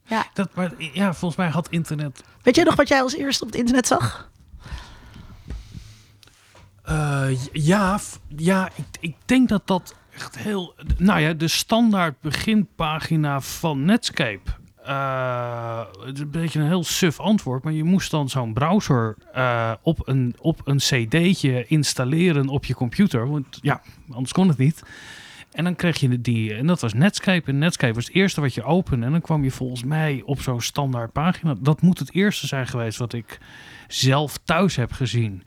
Ja. 0.06 0.26
Dat, 0.34 0.50
maar 0.54 0.72
ja, 0.78 1.14
volgens 1.14 1.36
mij 1.36 1.50
had 1.50 1.70
internet. 1.70 2.24
Weet 2.42 2.56
jij 2.56 2.64
nog 2.64 2.76
wat 2.76 2.88
jij 2.88 3.02
als 3.02 3.16
eerste 3.16 3.44
op 3.44 3.50
het 3.50 3.60
internet 3.60 3.88
zag? 3.88 4.30
Uh, 6.90 7.28
ja, 7.52 8.00
ja 8.36 8.70
ik, 8.76 8.86
ik 9.00 9.16
denk 9.26 9.50
dat 9.50 9.68
dat 9.68 9.96
echt 10.14 10.38
heel. 10.38 10.76
Nou 10.98 11.20
ja, 11.20 11.34
de 11.34 11.48
standaard 11.48 12.22
beginpagina 12.22 13.42
van 13.42 13.86
Netscape. 13.86 14.52
Uh, 14.88 15.80
het 16.06 16.16
is 16.16 16.20
een 16.20 16.32
beetje 16.32 16.60
een 16.60 16.68
heel 16.68 16.84
suf 16.84 17.20
antwoord, 17.20 17.64
maar 17.64 17.74
je 17.74 17.84
moest 17.84 18.12
dan 18.12 18.30
zo'n 18.30 18.54
browser 18.54 19.16
uh, 19.36 19.72
op, 19.82 20.08
een, 20.08 20.36
op 20.40 20.62
een 20.64 20.78
cd'tje 20.78 21.66
installeren 21.68 22.48
op 22.48 22.66
je 22.66 22.76
computer. 22.76 23.30
Want 23.30 23.58
ja, 23.62 23.82
anders 24.10 24.32
kon 24.32 24.48
het 24.48 24.58
niet. 24.58 24.84
En 25.56 25.64
dan 25.64 25.76
kreeg 25.76 25.98
je 25.98 26.22
die, 26.22 26.54
en 26.54 26.68
dat 26.68 26.82
was 26.82 26.94
Netscape. 26.94 27.50
En 27.50 27.58
Netscape 27.58 27.94
was 27.94 28.06
het 28.06 28.16
eerste 28.16 28.42
wat 28.42 28.54
je 28.54 28.64
opende. 28.64 29.06
En 29.06 29.12
dan 29.12 29.22
kwam 29.22 29.44
je 29.44 29.52
volgens 29.52 29.84
mij 29.84 30.22
op 30.26 30.42
zo'n 30.42 30.62
standaard 30.62 31.12
pagina. 31.12 31.56
Dat 31.60 31.82
moet 31.82 32.00
het 32.00 32.14
eerste 32.14 32.48
zijn 32.48 32.68
geweest 32.68 32.98
wat 32.98 33.14
ik 33.14 33.40
zelf 33.88 34.38
thuis 34.44 34.76
heb 34.76 34.92
gezien. 34.92 35.44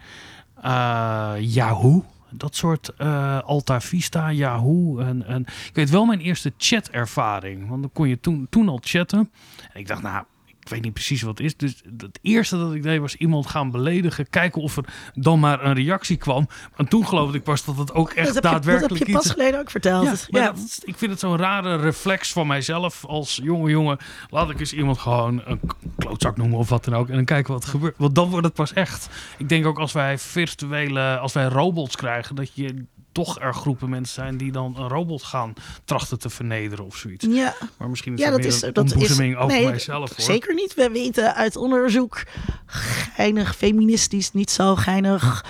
Uh, 0.64 1.35
Yahoo. 1.38 2.05
Dat 2.31 2.57
soort 2.57 2.92
uh, 2.99 3.38
Alta 3.38 3.81
Vista, 3.81 4.33
Yahoo. 4.33 4.99
En, 4.99 5.27
en 5.27 5.40
ik 5.40 5.75
weet 5.75 5.90
wel 5.90 6.05
mijn 6.05 6.21
eerste 6.21 6.53
chat-ervaring. 6.59 7.68
Want 7.68 7.83
dan 7.83 7.92
kon 7.92 8.09
je 8.09 8.21
toen, 8.21 8.47
toen 8.51 8.68
al 8.68 8.79
chatten. 8.83 9.31
En 9.73 9.81
ik 9.81 9.87
dacht, 9.87 10.03
nou, 10.03 10.25
ik 10.68 10.74
weet 10.74 10.83
niet 10.83 10.92
precies 10.92 11.22
wat 11.22 11.38
het 11.38 11.46
is. 11.46 11.57
Dus 11.57 11.83
het 11.98 12.18
eerste 12.22 12.59
dat 12.59 12.74
ik 12.74 12.83
deed 12.83 13.00
was 13.00 13.16
iemand 13.16 13.46
gaan 13.46 13.70
beledigen. 13.70 14.31
Kijken 14.31 14.62
of 14.62 14.76
er 14.76 14.85
dan 15.14 15.40
maar 15.40 15.64
een 15.64 15.74
reactie 15.74 16.16
kwam. 16.16 16.48
En 16.76 16.88
toen 16.88 17.07
geloofde 17.07 17.38
ik 17.38 17.44
pas 17.44 17.64
dat 17.64 17.78
het 17.78 17.94
ook 17.94 18.11
echt 18.11 18.35
dat 18.35 18.42
daadwerkelijk 18.42 18.88
Dat 18.88 18.98
heb 18.98 19.09
je 19.09 19.12
pas 19.12 19.31
geleden 19.31 19.61
ook 19.61 19.70
verteld. 19.70 20.26
Ja, 20.31 20.40
ja. 20.40 20.54
ik 20.85 20.96
vind 20.96 21.11
het 21.11 21.20
zo'n 21.20 21.37
rare 21.37 21.76
reflex 21.76 22.33
van 22.33 22.46
mijzelf 22.46 23.04
als 23.04 23.40
jonge 23.42 23.70
jongen. 23.70 23.98
Laat 24.31 24.50
ik 24.50 24.61
eens 24.61 24.72
iemand 24.72 24.98
gewoon 24.98 25.42
een 25.44 25.61
klootzak 25.96 26.37
noemen 26.37 26.59
of 26.59 26.68
wat 26.68 26.85
dan 26.85 26.94
ook. 26.94 27.09
En 27.09 27.14
dan 27.14 27.24
kijken 27.24 27.52
wat 27.52 27.62
er 27.62 27.70
gebeurt. 27.70 27.94
Want 27.98 28.14
dan 28.14 28.31
wordt 28.31 28.46
het 28.46 28.54
pas 28.54 28.72
echt. 28.72 29.09
Ik 29.38 29.48
denk 29.48 29.66
ook 29.66 29.78
als 29.78 29.92
wij 29.92 30.18
virtuele, 30.18 31.18
als 31.18 31.33
wij 31.33 31.44
robots 31.44 31.96
krijgen, 31.96 32.35
dat 32.35 32.54
je 32.54 32.87
toch 33.12 33.40
er 33.40 33.55
groepen 33.55 33.88
mensen 33.88 34.14
zijn 34.14 34.37
die 34.37 34.53
dan 34.53 34.77
een 34.77 34.88
robot 34.88 35.23
gaan 35.23 35.53
trachten 35.85 36.18
te 36.18 36.31
vernederen 36.31 36.85
of 36.85 36.97
zoiets. 36.97 37.27
Ja, 37.29 37.55
maar 37.79 37.88
misschien 37.88 38.14
is 38.14 38.21
ja, 38.21 38.31
dat, 38.31 38.44
is, 38.44 38.61
dat 38.61 38.94
is 38.94 39.12
over 39.21 39.47
nee, 39.47 39.68
mijzelf. 39.68 40.16
Hoor. 40.16 40.25
Zeker 40.25 40.55
niet. 40.55 40.75
We 40.75 40.90
weten 40.90 41.35
uit 41.35 41.57
onderzoek, 41.57 42.23
geinig 42.66 43.57
feministisch, 43.57 44.33
niet 44.33 44.51
zo 44.51 44.77
geinig 44.77 45.44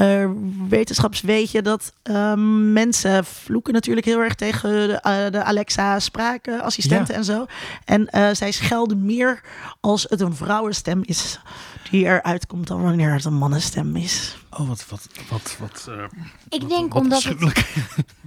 uh, 0.00 0.30
wetenschaps 0.68 1.20
weet 1.20 1.50
je 1.50 1.62
dat 1.62 1.92
um, 2.02 2.72
mensen 2.72 3.24
vloeken 3.24 3.72
natuurlijk 3.72 4.06
heel 4.06 4.20
erg 4.20 4.34
tegen 4.34 4.70
de, 4.70 5.00
uh, 5.06 5.30
de 5.30 5.42
Alexa 5.42 5.98
spraakassistenten 5.98 7.14
ja. 7.14 7.18
en 7.18 7.24
zo. 7.24 7.46
En 7.84 8.08
uh, 8.10 8.28
zij 8.32 8.52
schelden 8.52 9.04
meer 9.04 9.40
als 9.80 10.06
het 10.08 10.20
een 10.20 10.36
vrouwenstem 10.36 11.00
is 11.04 11.40
die 11.94 12.04
eruit 12.04 12.46
komt 12.46 12.66
dan 12.66 12.82
wanneer 12.82 13.12
het 13.12 13.24
een 13.24 13.34
mannenstem 13.34 13.96
is. 13.96 14.36
Oh, 14.50 14.68
wat, 14.68 14.86
wat, 14.88 15.08
wat, 15.30 15.56
wat. 15.60 15.88
ik 16.48 16.60
wat, 16.60 16.70
denk 16.70 16.92
wat 16.92 17.02
omdat 17.02 17.22
het. 17.22 17.40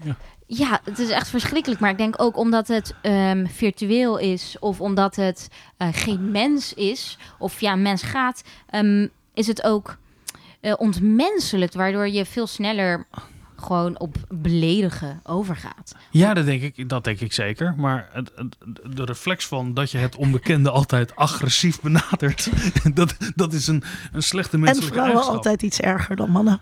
ja. 0.03 0.15
ja. 0.45 0.82
het 0.84 0.99
is 0.99 1.10
echt 1.10 1.30
verschrikkelijk. 1.30 1.82
Maar 1.82 1.89
ik 1.89 1.97
denk 1.97 2.21
ook 2.21 2.38
omdat 2.38 2.67
het 2.67 2.95
um, 3.01 3.47
virtueel 3.47 4.17
is 4.17 4.56
of 4.60 4.82
omdat 4.82 5.15
het 5.15 5.47
geen 5.77 6.32
mens 6.32 6.73
is 6.73 7.17
of 7.39 7.60
ja, 7.60 7.75
mens 7.75 8.01
gaat, 8.01 8.43
um, 8.71 9.10
is 9.34 9.47
het 9.47 9.63
ook 9.63 9.97
uh, 10.62 10.73
ontmenselijkt, 10.77 11.73
waardoor 11.73 12.08
je 12.08 12.25
veel 12.25 12.47
sneller 12.47 13.08
gewoon 13.58 14.00
op 14.00 14.15
beledigen 14.30 15.20
overgaat. 15.24 15.96
Ja, 16.12 16.34
dat 16.34 16.46
denk 16.46 16.62
ik, 16.62 16.89
dat 16.89 17.04
denk 17.04 17.20
ik 17.20 17.34
zeker. 17.34 17.74
Maar 17.78 18.10
het, 18.12 18.32
het, 18.36 18.56
de 18.96 19.06
reflex 19.06 19.48
van 19.48 19.74
dat 19.74 19.91
je 19.91 19.98
het 19.98 20.15
onbekende 20.15 20.70
altijd 20.70 21.15
agressief 21.15 21.82
benadert, 21.82 22.50
dat, 22.93 23.15
dat 23.36 23.54
is 23.54 23.67
een, 23.67 23.84
een 24.12 24.24
slechte 24.24 24.58
menselijke 24.58 25.00
En 25.00 25.06
vrouwen 25.06 25.28
altijd 25.34 25.62
iets 25.62 25.80
erger 25.80 26.15
dan 26.15 26.30
mannen. 26.30 26.60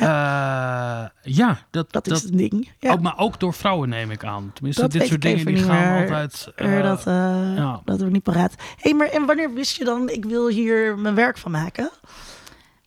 Ja, 0.00 1.12
uh, 1.24 1.34
ja 1.34 1.58
dat, 1.70 1.92
dat, 1.92 2.06
is 2.06 2.22
het 2.22 2.38
ding. 2.38 2.72
Ja. 2.78 2.92
Ook, 2.92 3.00
maar 3.00 3.18
ook 3.18 3.40
door 3.40 3.54
vrouwen 3.54 3.88
neem 3.88 4.10
ik 4.10 4.24
aan. 4.24 4.50
Tenminste, 4.54 4.82
dat 4.82 4.92
dit 4.92 5.06
soort 5.06 5.22
dingen 5.22 5.46
die 5.46 5.56
gaan 5.56 6.00
altijd. 6.00 6.52
Uh, 6.56 6.82
dat, 6.82 6.98
uh, 6.98 7.14
ja. 7.56 7.80
dat 7.84 8.00
ik 8.00 8.10
niet 8.10 8.22
paraat. 8.22 8.54
Hé, 8.56 8.64
hey, 8.76 8.94
maar 8.94 9.08
en 9.08 9.26
wanneer 9.26 9.52
wist 9.52 9.76
je 9.76 9.84
dan, 9.84 10.08
ik 10.08 10.24
wil 10.24 10.48
hier 10.48 10.98
mijn 10.98 11.14
werk 11.14 11.38
van 11.38 11.50
maken? 11.50 11.90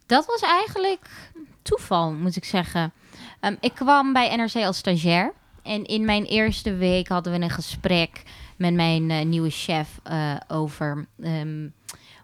Dat 0.06 0.26
was 0.26 0.42
eigenlijk 0.42 1.10
toeval, 1.62 2.12
moet 2.12 2.36
ik 2.36 2.46
zeggen. 2.46 2.94
Um, 3.46 3.58
ik 3.60 3.74
kwam 3.74 4.14
bij 4.14 4.36
NRC 4.36 4.56
als 4.56 4.78
stagiair. 4.78 5.34
En 5.64 5.86
in 5.86 6.06
mijn 6.06 6.24
eerste 6.24 6.76
week 6.76 7.08
hadden 7.08 7.34
we 7.34 7.42
een 7.42 7.50
gesprek 7.50 8.24
met 8.58 8.74
mijn 8.74 9.10
uh, 9.10 9.22
nieuwe 9.22 9.50
chef 9.50 10.00
uh, 10.12 10.36
over 10.48 11.08
um, 11.18 11.74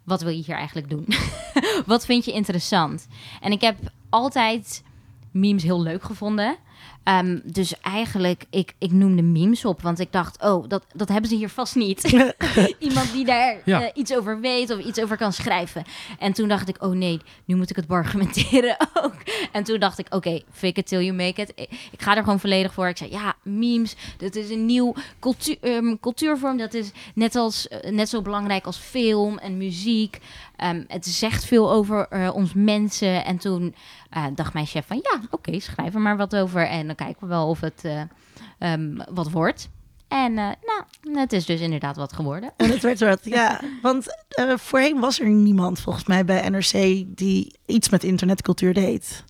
wat 0.03 0.21
wil 0.21 0.31
je 0.31 0.43
hier 0.43 0.55
eigenlijk 0.55 0.89
doen? 0.89 1.07
wat 1.85 2.05
vind 2.05 2.25
je 2.25 2.31
interessant? 2.31 3.07
En 3.41 3.51
ik 3.51 3.61
heb 3.61 3.77
altijd 4.09 4.83
memes 5.31 5.63
heel 5.63 5.81
leuk 5.81 6.03
gevonden. 6.03 6.57
Um, 7.03 7.41
dus 7.43 7.79
eigenlijk, 7.81 8.45
ik, 8.49 8.73
ik 8.77 8.91
noemde 8.91 9.21
memes 9.21 9.65
op, 9.65 9.81
want 9.81 9.99
ik 9.99 10.11
dacht, 10.11 10.41
oh, 10.43 10.67
dat, 10.67 10.85
dat 10.93 11.09
hebben 11.09 11.29
ze 11.29 11.35
hier 11.35 11.49
vast 11.49 11.75
niet. 11.75 12.03
Iemand 12.79 13.11
die 13.11 13.25
daar 13.25 13.57
ja. 13.65 13.81
uh, 13.81 13.87
iets 13.93 14.15
over 14.15 14.39
weet 14.39 14.71
of 14.71 14.79
iets 14.79 14.99
over 14.99 15.17
kan 15.17 15.33
schrijven. 15.33 15.83
En 16.19 16.33
toen 16.33 16.47
dacht 16.47 16.69
ik, 16.69 16.83
oh 16.83 16.95
nee, 16.95 17.19
nu 17.45 17.55
moet 17.55 17.69
ik 17.69 17.75
het 17.75 17.89
argumenteren 17.89 18.77
ook. 19.03 19.15
En 19.51 19.63
toen 19.63 19.79
dacht 19.79 19.99
ik, 19.99 20.05
oké, 20.05 20.15
okay, 20.15 20.43
fake 20.51 20.79
it 20.79 20.87
till 20.87 21.01
you 21.01 21.13
make 21.13 21.41
it. 21.41 21.51
Ik, 21.55 21.69
ik, 21.91 22.01
ga 22.01 22.15
er 22.15 22.23
gewoon 22.23 22.39
volledig 22.39 22.73
voor. 22.73 22.87
Ik 22.87 22.97
zei, 22.97 23.11
ja, 23.11 23.35
memes, 23.43 23.95
dat 24.17 24.35
is 24.35 24.49
een 24.49 24.65
nieuw 24.65 24.93
cultuur, 25.19 25.57
um, 25.61 25.99
cultuurvorm. 25.99 26.57
Dat 26.57 26.73
is 26.73 26.91
net, 27.15 27.35
als, 27.35 27.67
uh, 27.67 27.91
net 27.91 28.09
zo 28.09 28.21
belangrijk 28.21 28.65
als 28.65 28.77
film 28.77 29.37
en 29.37 29.57
muziek. 29.57 30.19
Um, 30.63 30.85
het 30.87 31.05
zegt 31.05 31.45
veel 31.45 31.71
over 31.71 32.07
uh, 32.09 32.35
ons 32.35 32.53
mensen. 32.53 33.25
En 33.25 33.37
toen 33.37 33.75
uh, 34.17 34.25
dacht 34.35 34.53
mijn 34.53 34.65
chef 34.65 34.87
van 34.87 34.99
ja, 35.03 35.19
oké, 35.25 35.35
okay, 35.35 35.59
schrijf 35.59 35.93
er 35.93 36.01
maar 36.01 36.17
wat 36.17 36.35
over. 36.35 36.67
En 36.67 36.85
dan 36.87 36.95
kijken 36.95 37.21
we 37.21 37.27
wel 37.27 37.47
of 37.47 37.59
het 37.59 37.83
uh, 37.85 38.01
um, 38.73 38.97
wat 39.11 39.31
wordt. 39.31 39.69
En 40.07 40.33
nou, 40.33 40.83
het 41.13 41.33
is 41.33 41.45
dus 41.45 41.59
inderdaad 41.59 41.95
wat 41.95 42.13
geworden. 42.13 42.53
En 42.57 42.69
het 42.69 42.81
werd 42.81 42.99
wat, 42.99 43.19
ja. 43.23 43.61
Want 43.81 44.05
voorheen 44.55 44.99
was 44.99 45.19
er 45.19 45.29
niemand 45.29 45.79
volgens 45.79 46.05
mij 46.05 46.25
bij 46.25 46.49
NRC 46.49 47.03
die 47.07 47.59
iets 47.65 47.89
met 47.89 48.03
internetcultuur 48.03 48.73
deed. 48.73 49.23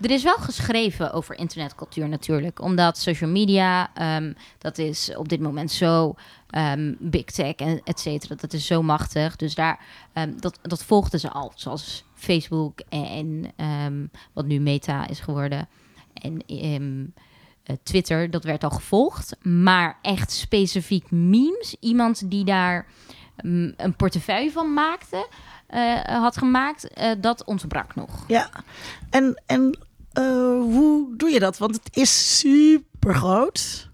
Er 0.00 0.10
is 0.10 0.22
wel 0.22 0.36
geschreven 0.36 1.12
over 1.12 1.38
internetcultuur 1.38 2.08
natuurlijk, 2.08 2.60
omdat 2.60 2.98
social 2.98 3.30
media, 3.30 3.90
um, 4.16 4.34
dat 4.58 4.78
is 4.78 5.16
op 5.16 5.28
dit 5.28 5.40
moment 5.40 5.70
zo 5.70 6.14
um, 6.50 6.96
big 7.00 7.24
tech 7.24 7.54
en 7.54 7.80
et 7.84 8.00
cetera, 8.00 8.34
dat 8.34 8.52
is 8.52 8.66
zo 8.66 8.82
machtig. 8.82 9.36
Dus 9.36 9.54
daar, 9.54 9.80
um, 10.14 10.40
dat, 10.40 10.58
dat 10.62 10.84
volgden 10.84 11.20
ze 11.20 11.30
al, 11.30 11.52
zoals 11.54 12.04
Facebook 12.14 12.80
en, 12.88 13.52
en 13.56 14.10
wat 14.32 14.46
nu 14.46 14.60
Meta 14.60 15.08
is 15.08 15.20
geworden. 15.20 15.68
En 16.12 16.42
uh, 16.46 17.76
Twitter, 17.82 18.30
dat 18.30 18.44
werd 18.44 18.64
al 18.64 18.70
gevolgd. 18.70 19.36
Maar 19.42 19.98
echt 20.02 20.30
specifiek 20.30 21.10
memes, 21.10 21.76
iemand 21.80 22.30
die 22.30 22.44
daar 22.44 22.86
een 23.36 23.94
portefeuille 23.96 24.50
van 24.50 24.74
maakte, 24.74 25.28
uh, 25.70 26.00
had 26.00 26.36
gemaakt, 26.36 26.98
uh, 26.98 27.12
dat 27.18 27.44
ontbrak 27.44 27.94
nog. 27.94 28.24
Ja, 28.26 28.50
en, 29.10 29.42
en 29.46 29.78
uh, 30.18 30.24
hoe 30.60 31.16
doe 31.16 31.30
je 31.30 31.38
dat? 31.38 31.58
Want 31.58 31.74
het 31.74 31.96
is 31.96 32.38
super 32.38 33.14
groot. 33.14 33.88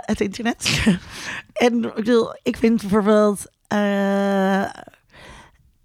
het 0.00 0.20
internet. 0.20 0.84
en 1.52 1.84
ik, 1.84 1.94
bedoel, 1.94 2.34
ik 2.42 2.56
vind 2.56 2.80
bijvoorbeeld 2.80 3.46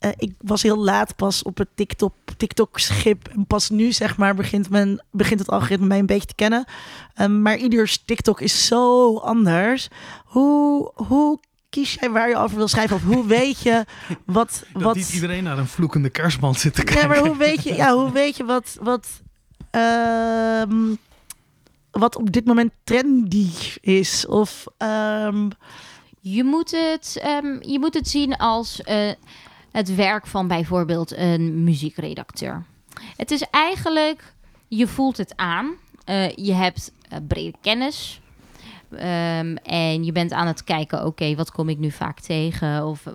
uh, 0.06 0.12
ik 0.18 0.34
was 0.38 0.64
heel 0.64 0.78
laat 0.78 1.16
pas 1.16 1.44
op 1.44 1.58
het 1.58 1.70
TikTok, 1.76 2.14
TikTok-schip. 2.38 3.28
En 3.28 3.46
pas 3.46 3.70
nu, 3.70 3.92
zeg 3.92 4.18
maar, 4.18 4.36
begint, 4.36 4.70
men, 4.70 5.04
begint 5.12 5.40
het 5.40 5.50
algoritme 5.50 5.86
mij 5.86 6.00
een 6.00 6.06
beetje 6.06 6.28
te 6.28 6.36
kennen. 6.36 6.66
Um, 7.22 7.42
maar 7.42 7.58
ieders 7.58 8.04
TikTok 8.06 8.42
is 8.42 8.66
zo 8.66 9.18
anders. 9.18 9.88
Hoe, 10.26 10.92
hoe 10.96 11.40
kies 11.76 11.98
jij 12.00 12.10
waar 12.10 12.30
je 12.30 12.38
over 12.38 12.58
wil 12.58 12.68
schrijven? 12.68 12.96
Of 12.96 13.04
hoe 13.04 13.28
weet 13.28 13.60
je 13.60 13.86
wat... 14.26 14.64
Dat 14.74 14.82
wat... 14.82 14.96
niet 14.96 15.14
iedereen 15.14 15.44
naar 15.44 15.58
een 15.58 15.68
vloekende 15.68 16.10
kerstman 16.10 16.56
zit 16.56 16.76
te 16.76 16.84
kijken. 16.84 17.02
Ja, 17.02 17.08
maar 17.08 17.28
hoe 17.28 17.38
weet 17.38 17.64
je, 17.64 17.74
ja, 17.74 17.94
hoe 17.94 18.12
weet 18.12 18.38
je 18.38 18.46
wat... 18.46 18.78
wat 18.82 19.08
uh, 19.72 20.64
wat 21.92 22.16
op 22.16 22.32
dit 22.32 22.46
moment 22.46 22.72
trendy 22.84 23.50
is? 23.82 24.26
Of... 24.28 24.66
Um... 24.78 25.50
Je, 26.20 26.44
moet 26.44 26.72
het, 26.72 27.24
um, 27.44 27.58
je 27.62 27.80
moet 27.80 27.94
het 27.94 28.08
zien 28.08 28.38
als... 28.38 28.82
Uh, 28.90 29.12
het 29.72 29.96
werk 29.96 30.28
van 30.28 30.48
bijvoorbeeld 30.48 31.18
een 31.18 31.64
muziekredacteur. 31.64 32.64
Het 33.18 33.32
is 33.32 33.42
eigenlijk, 33.52 34.34
je 34.68 34.88
voelt 34.88 35.18
het 35.18 35.34
aan. 35.36 35.74
Uh, 36.10 36.30
je 36.30 36.54
hebt 36.54 36.92
uh, 37.12 37.18
brede 37.28 37.58
kennis. 37.62 38.22
Um, 38.96 39.58
en 39.58 40.04
je 40.04 40.12
bent 40.12 40.32
aan 40.32 40.48
het 40.48 40.64
kijken, 40.64 41.06
oké, 41.06 41.36
wat 41.36 41.52
kom 41.52 41.70
ik 41.70 41.78
nu 41.78 41.92
vaak 41.92 42.20
tegen? 42.20 42.86
Of 42.86 43.06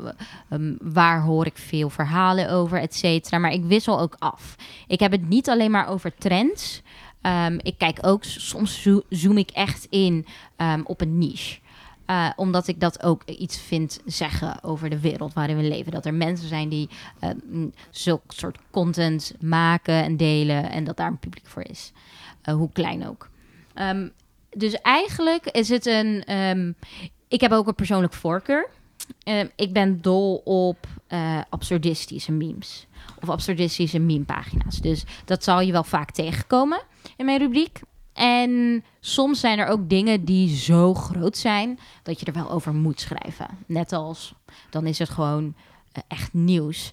um, 0.51 0.77
waar 0.81 1.23
hoor 1.23 1.47
ik 1.47 1.59
veel 1.59 1.91
verhalen 1.91 2.51
over, 2.51 2.81
et 2.81 2.95
cetera. 2.95 3.39
Maar 3.39 3.53
ik 3.53 3.65
wissel 3.65 4.01
ook 4.01 4.17
af. 4.19 4.57
Ik 4.87 5.01
heb 5.01 5.13
het 5.13 5.29
niet 5.29 5.49
alleen 5.49 5.71
maar 5.71 5.89
over 5.89 6.15
trends. 6.15 6.83
Um, 7.23 7.59
ik 7.63 7.79
kijk 7.79 7.99
ook, 8.03 8.25
soms 8.25 8.83
zo 8.83 9.03
zoom 9.09 9.39
ik 9.39 9.51
echt 9.51 9.87
in 9.91 10.27
op 10.85 11.01
een 11.01 11.19
niche. 11.19 11.59
Uh, 12.07 12.31
omdat 12.37 12.69
ik 12.69 12.81
dat 12.81 13.03
ook 13.03 13.25
iets 13.25 13.61
vind 13.61 14.01
zeggen 14.05 14.65
over 14.65 14.91
de 14.91 15.01
wereld 15.01 15.33
waarin 15.33 15.57
we 15.57 15.63
leven. 15.63 15.93
Dat 15.93 16.07
er 16.07 16.15
mensen 16.15 16.49
zijn 16.49 16.69
die 16.69 16.89
uh, 17.21 18.15
soort 18.29 18.59
content 18.71 19.35
maken 19.41 20.05
en 20.05 20.17
delen. 20.17 20.71
En 20.71 20.85
dat 20.85 20.97
daar 20.97 21.07
een 21.07 21.19
publiek 21.19 21.47
voor 21.47 21.63
is. 21.63 21.93
Uh, 22.45 22.55
hoe 22.55 22.73
klein 22.73 23.09
ook. 23.09 23.29
Um, 23.75 24.13
dus 24.57 24.81
eigenlijk 24.81 25.47
is 25.47 25.69
het 25.69 25.87
een. 25.87 26.37
Um, 26.37 26.77
ik 27.29 27.41
heb 27.41 27.53
ook 27.53 27.67
een 27.67 27.75
persoonlijk 27.75 28.13
voorkeur. 28.13 28.69
Um, 29.25 29.51
ik 29.57 29.73
ben 29.73 30.03
dol 30.03 30.37
op 30.45 30.87
absurdistische 31.49 32.33
memes. 32.33 32.87
Of 33.23 33.29
absurdistische 33.29 33.99
memepagina's. 33.99 34.81
Dus 34.81 35.05
dat 35.25 35.45
zal 35.45 35.61
je 35.61 35.73
wel 35.73 35.85
vaak 35.85 36.11
tegenkomen 36.11 36.83
in 37.17 37.25
mijn 37.25 37.39
rubriek. 37.39 37.81
En 38.13 38.85
soms 39.01 39.41
zijn 39.41 39.59
er 39.59 39.67
ook 39.67 39.89
dingen 39.89 40.25
die 40.25 40.57
zo 40.57 40.95
groot 40.95 41.37
zijn 41.37 41.79
dat 42.03 42.21
je 42.21 42.27
er 42.27 42.33
wel 42.33 42.51
over 42.51 42.75
moet 42.75 43.01
schrijven. 43.01 43.47
Net 43.67 43.93
als 43.93 44.35
dan 44.71 44.87
is 44.87 44.99
het 44.99 45.09
gewoon 45.09 45.55
echt 46.09 46.33
nieuws. 46.33 46.93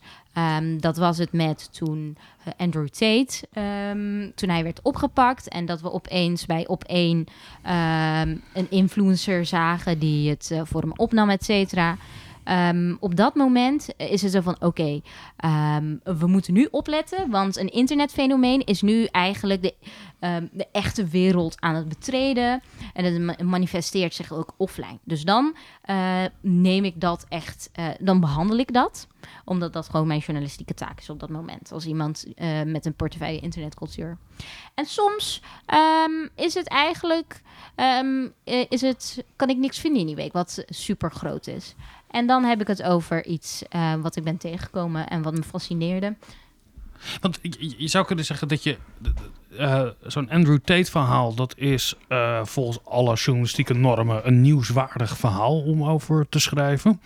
Um, 0.57 0.81
dat 0.81 0.97
was 0.97 1.17
het 1.17 1.31
met 1.31 1.73
toen 1.73 2.17
uh, 2.47 2.53
Andrew 2.57 2.87
Tate, 2.87 3.47
um, 3.91 4.31
toen 4.35 4.49
hij 4.49 4.63
werd 4.63 4.81
opgepakt. 4.81 5.47
En 5.47 5.65
dat 5.65 5.81
we 5.81 5.91
opeens 5.91 6.45
bij 6.45 6.67
op 6.67 6.83
één 6.83 7.17
um, 7.17 8.43
een 8.53 8.69
influencer 8.69 9.45
zagen 9.45 9.99
die 9.99 10.29
het 10.29 10.49
uh, 10.53 10.61
voor 10.63 10.81
hem 10.81 10.93
opnam, 10.95 11.29
et 11.29 11.43
cetera. 11.43 11.97
Um, 12.49 12.97
op 12.99 13.15
dat 13.15 13.35
moment 13.35 13.87
is 13.97 14.21
het 14.21 14.31
zo 14.31 14.41
van: 14.41 14.55
oké, 14.59 15.01
um, 15.45 15.99
we 16.03 16.27
moeten 16.27 16.53
nu 16.53 16.67
opletten, 16.71 17.29
want 17.29 17.57
een 17.57 17.69
internetfenomeen 17.69 18.65
is 18.65 18.81
nu 18.81 19.05
eigenlijk 19.05 19.61
de, 19.61 19.73
um, 20.19 20.49
de 20.51 20.67
echte 20.71 21.05
wereld 21.05 21.61
aan 21.61 21.75
het 21.75 21.89
betreden. 21.89 22.61
En 22.93 23.05
het 23.05 23.43
manifesteert 23.43 24.13
zich 24.13 24.33
ook 24.33 24.53
offline. 24.57 24.97
Dus 25.03 25.23
dan 25.23 25.55
uh, 25.89 26.23
neem 26.41 26.83
ik 26.83 27.01
dat 27.01 27.25
echt, 27.29 27.69
uh, 27.79 27.87
dan 27.99 28.19
behandel 28.19 28.57
ik 28.57 28.73
dat, 28.73 29.07
omdat 29.45 29.73
dat 29.73 29.89
gewoon 29.89 30.07
mijn 30.07 30.19
journalistieke 30.19 30.73
taak 30.73 30.99
is 30.99 31.09
op 31.09 31.19
dat 31.19 31.29
moment. 31.29 31.71
Als 31.71 31.85
iemand 31.85 32.25
uh, 32.35 32.61
met 32.63 32.85
een 32.85 32.95
portefeuille 32.95 33.39
internetcultuur. 33.39 34.17
En 34.73 34.85
soms 34.85 35.41
is 36.35 36.53
het 36.53 36.67
eigenlijk, 36.67 37.41
is 38.69 38.81
het, 38.81 39.25
kan 39.35 39.49
ik 39.49 39.57
niks 39.57 39.79
vinden 39.79 39.99
in 40.01 40.07
die 40.07 40.15
week 40.15 40.33
wat 40.33 40.63
super 40.67 41.11
groot 41.11 41.47
is. 41.47 41.75
En 42.07 42.27
dan 42.27 42.43
heb 42.43 42.61
ik 42.61 42.67
het 42.67 42.83
over 42.83 43.25
iets 43.25 43.63
uh, 43.75 43.95
wat 43.95 44.15
ik 44.15 44.23
ben 44.23 44.37
tegengekomen 44.37 45.07
en 45.07 45.21
wat 45.21 45.33
me 45.33 45.43
fascineerde. 45.43 46.15
Want 47.21 47.39
je 47.77 47.87
zou 47.87 48.05
kunnen 48.05 48.25
zeggen 48.25 48.47
dat 48.47 48.63
je 48.63 48.77
uh, 49.49 49.81
zo'n 50.01 50.29
Andrew 50.29 50.57
Tate 50.63 50.91
verhaal, 50.91 51.33
dat 51.33 51.53
is 51.57 51.95
uh, 52.09 52.39
volgens 52.43 52.79
alle 52.83 53.15
journalistieke 53.15 53.73
normen 53.73 54.27
een 54.27 54.41
nieuwswaardig 54.41 55.17
verhaal 55.17 55.61
om 55.61 55.83
over 55.83 56.29
te 56.29 56.39
schrijven. 56.39 57.01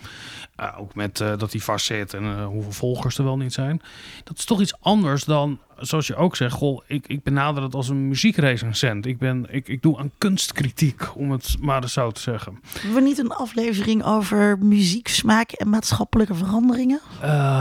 Uh, 0.60 0.68
ook 0.78 0.94
met 0.94 1.16
dat 1.16 1.52
hij 1.52 1.60
vastzit 1.60 2.14
en 2.14 2.44
hoeveel 2.44 2.72
volgers 2.72 3.18
er 3.18 3.24
wel 3.24 3.36
niet 3.36 3.52
zijn. 3.52 3.82
Dat 4.24 4.38
is 4.38 4.44
toch 4.44 4.60
iets 4.60 4.74
anders 4.80 5.24
dan, 5.24 5.58
zoals 5.78 6.06
je 6.06 6.16
ook 6.16 6.36
zegt, 6.36 6.54
goh, 6.54 6.82
ik, 6.86 7.06
ik 7.06 7.22
benader 7.22 7.62
het 7.62 7.74
als 7.74 7.88
een 7.88 8.08
muziekrecensent. 8.08 9.06
Ik, 9.06 9.18
ben, 9.18 9.46
ik, 9.50 9.68
ik 9.68 9.82
doe 9.82 9.98
aan 9.98 10.10
kunstkritiek, 10.18 11.16
om 11.16 11.30
het 11.30 11.56
maar 11.60 11.88
zo 11.88 12.10
te 12.10 12.20
zeggen. 12.20 12.60
Hebben 12.72 12.94
we 12.94 13.08
niet 13.08 13.18
een 13.18 13.32
aflevering 13.32 14.04
over 14.04 14.58
muzieksmaak 14.58 15.50
en 15.50 15.68
maatschappelijke 15.68 16.34
veranderingen? 16.34 17.00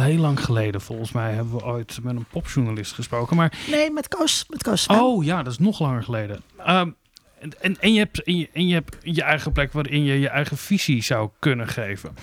heel 0.02 0.18
lang 0.20 0.44
geleden, 0.44 0.82
volgens 0.82 1.12
mij, 1.12 1.34
hebben 1.34 1.54
we 1.54 1.66
ooit 1.66 2.00
met 2.04 2.16
een 2.16 2.26
popjournalist 2.32 2.94
gesproken. 2.94 3.36
Maar... 3.36 3.58
Nee, 3.72 3.92
met 3.92 4.08
Koos, 4.08 4.46
met 4.50 4.64
Koos 4.64 4.71
Oh 4.88 5.24
ja, 5.24 5.44
dat 5.44 5.52
is 5.52 5.60
nog 5.60 5.80
langer 5.80 6.04
geleden. 6.04 6.42
Um, 6.68 6.96
en, 7.60 7.80
en, 7.80 7.94
je 7.94 8.00
hebt, 8.00 8.24
en, 8.24 8.38
je, 8.38 8.50
en 8.54 8.68
je 8.68 8.74
hebt 8.74 8.98
je 9.02 9.24
eigen 9.24 9.52
plek 9.52 9.74
waarin 9.74 10.04
je 10.04 10.20
je 10.20 10.30
eigen 10.30 10.58
visie 10.58 11.04
zou 11.04 11.30
kunnen 11.40 11.68
geven. 11.68 12.16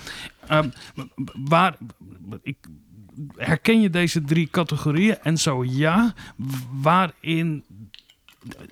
Um, 0.51 0.73
waar, 1.33 1.77
ik, 2.41 2.57
herken 3.35 3.81
je 3.81 3.89
deze 3.89 4.21
drie 4.21 4.47
categorieën? 4.49 5.17
En 5.21 5.37
zo 5.37 5.63
ja, 5.63 6.13
waarin. 6.81 7.63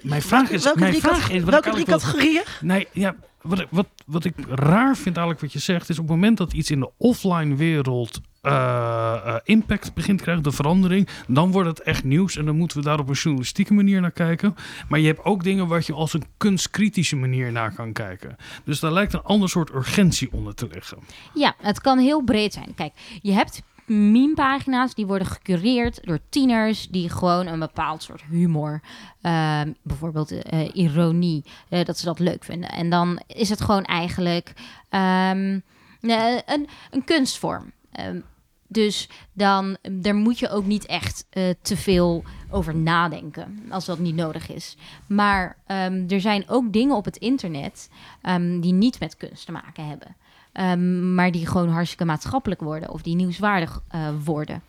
Mijn 0.01 0.21
vraag 0.21 0.49
is. 0.49 0.63
Welke 0.63 0.79
mijn 0.79 0.91
drie, 0.91 1.03
vraag 1.03 1.29
is, 1.29 1.43
welke 1.43 1.69
drie 1.69 1.85
categorieën? 1.85 2.43
Nee, 2.61 2.87
ja, 2.91 3.15
wat, 3.41 3.65
wat, 3.69 3.87
wat 4.05 4.25
ik 4.25 4.35
raar 4.49 4.95
vind 4.95 5.17
eigenlijk 5.17 5.41
wat 5.41 5.53
je 5.53 5.59
zegt, 5.59 5.89
is 5.89 5.99
op 5.99 6.07
het 6.07 6.15
moment 6.15 6.37
dat 6.37 6.53
iets 6.53 6.71
in 6.71 6.79
de 6.79 6.91
offline 6.97 7.55
wereld 7.55 8.21
uh, 8.47 9.23
uh, 9.25 9.35
impact 9.43 9.93
begint 9.93 10.17
te 10.17 10.23
krijgen, 10.23 10.43
de 10.43 10.51
verandering, 10.51 11.07
dan 11.27 11.51
wordt 11.51 11.69
het 11.69 11.81
echt 11.81 12.03
nieuws 12.03 12.37
en 12.37 12.45
dan 12.45 12.57
moeten 12.57 12.77
we 12.77 12.83
daar 12.83 12.99
op 12.99 13.09
een 13.09 13.15
journalistieke 13.15 13.73
manier 13.73 14.01
naar 14.01 14.11
kijken. 14.11 14.55
Maar 14.89 14.99
je 14.99 15.07
hebt 15.07 15.23
ook 15.23 15.43
dingen 15.43 15.67
waar 15.67 15.83
je 15.85 15.93
als 15.93 16.13
een 16.13 16.25
kunstkritische 16.37 17.15
manier 17.15 17.51
naar 17.51 17.73
kan 17.73 17.93
kijken. 17.93 18.35
Dus 18.63 18.79
daar 18.79 18.91
lijkt 18.91 19.13
een 19.13 19.23
ander 19.23 19.49
soort 19.49 19.73
urgentie 19.73 20.29
onder 20.31 20.55
te 20.55 20.67
liggen. 20.71 20.97
Ja, 21.33 21.55
het 21.61 21.81
kan 21.81 21.99
heel 21.99 22.23
breed 22.23 22.53
zijn. 22.53 22.73
Kijk, 22.75 22.93
je 23.21 23.31
hebt 23.31 23.61
meme-pagina's 23.85 24.93
die 24.93 25.05
worden 25.05 25.27
gecureerd 25.27 25.99
door 26.03 26.19
tieners 26.29 26.87
die 26.87 27.09
gewoon 27.09 27.47
een 27.47 27.59
bepaald 27.59 28.03
soort 28.03 28.23
humor, 28.29 28.81
uh, 29.21 29.61
bijvoorbeeld 29.81 30.31
uh, 30.31 30.69
ironie, 30.73 31.43
dat 31.69 31.97
ze 31.97 32.05
dat 32.05 32.19
leuk 32.19 32.43
vinden. 32.43 32.69
En 32.69 32.89
dan 32.89 33.21
is 33.27 33.49
het 33.49 33.61
gewoon 33.61 33.83
eigenlijk 33.83 34.53
um, 34.89 35.63
een, 36.01 36.67
een 36.91 37.03
kunstvorm. 37.05 37.71
Um, 37.99 38.23
dus 38.67 39.09
dan 39.33 39.77
daar 39.81 40.15
moet 40.15 40.39
je 40.39 40.49
ook 40.49 40.65
niet 40.65 40.85
echt 40.85 41.25
uh, 41.33 41.49
te 41.61 41.77
veel 41.77 42.23
over 42.49 42.75
nadenken 42.75 43.63
als 43.69 43.85
dat 43.85 43.99
niet 43.99 44.15
nodig 44.15 44.49
is. 44.49 44.77
Maar 45.07 45.57
um, 45.67 46.05
er 46.09 46.21
zijn 46.21 46.49
ook 46.49 46.73
dingen 46.73 46.95
op 46.95 47.05
het 47.05 47.17
internet 47.17 47.89
um, 48.23 48.61
die 48.61 48.73
niet 48.73 48.99
met 48.99 49.17
kunst 49.17 49.45
te 49.45 49.51
maken 49.51 49.87
hebben. 49.87 50.15
Um, 50.53 51.15
maar 51.15 51.31
die 51.31 51.47
gewoon 51.47 51.69
hartstikke 51.69 52.05
maatschappelijk 52.05 52.61
worden 52.61 52.89
of 52.89 53.01
die 53.01 53.15
nieuwswaardig 53.15 53.81
uh, 53.95 54.09
worden. 54.23 54.61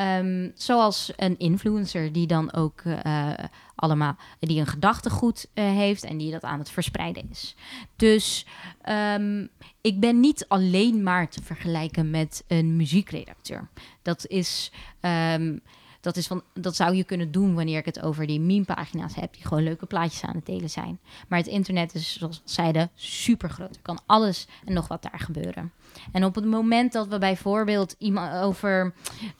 Um, 0.00 0.52
zoals 0.54 1.12
een 1.16 1.38
influencer 1.38 2.12
die 2.12 2.26
dan 2.26 2.52
ook 2.52 2.82
uh, 2.82 3.32
allemaal 3.74 4.16
die 4.38 4.60
een 4.60 4.66
gedachtegoed 4.66 5.48
uh, 5.54 5.64
heeft 5.64 6.04
en 6.04 6.16
die 6.16 6.30
dat 6.30 6.44
aan 6.44 6.58
het 6.58 6.70
verspreiden 6.70 7.30
is. 7.30 7.56
Dus 7.96 8.46
um, 8.88 9.48
ik 9.80 10.00
ben 10.00 10.20
niet 10.20 10.44
alleen 10.48 11.02
maar 11.02 11.28
te 11.28 11.42
vergelijken 11.42 12.10
met 12.10 12.44
een 12.46 12.76
muziekredacteur. 12.76 13.68
Dat 14.02 14.26
is. 14.26 14.72
Um, 15.00 15.62
dat, 16.00 16.16
is 16.16 16.26
van, 16.26 16.42
dat 16.54 16.76
zou 16.76 16.94
je 16.94 17.04
kunnen 17.04 17.30
doen 17.30 17.54
wanneer 17.54 17.78
ik 17.78 17.84
het 17.84 18.00
over 18.00 18.26
die 18.26 18.40
meme-pagina's 18.40 19.14
heb, 19.14 19.34
die 19.34 19.46
gewoon 19.46 19.62
leuke 19.62 19.86
plaatjes 19.86 20.22
aan 20.22 20.34
het 20.34 20.46
delen 20.46 20.70
zijn. 20.70 20.98
Maar 21.28 21.38
het 21.38 21.48
internet 21.48 21.94
is, 21.94 22.18
zoals 22.18 22.40
zeiden, 22.44 22.90
super 22.94 23.50
groot. 23.50 23.74
Er 23.74 23.82
kan 23.82 24.00
alles 24.06 24.46
en 24.64 24.72
nog 24.72 24.88
wat 24.88 25.02
daar 25.02 25.20
gebeuren. 25.20 25.72
En 26.12 26.24
op 26.24 26.34
het 26.34 26.44
moment 26.44 26.92
dat 26.92 27.08
we 27.08 27.18
bijvoorbeeld 27.18 27.94
iemand 27.98 28.42
over 28.42 28.94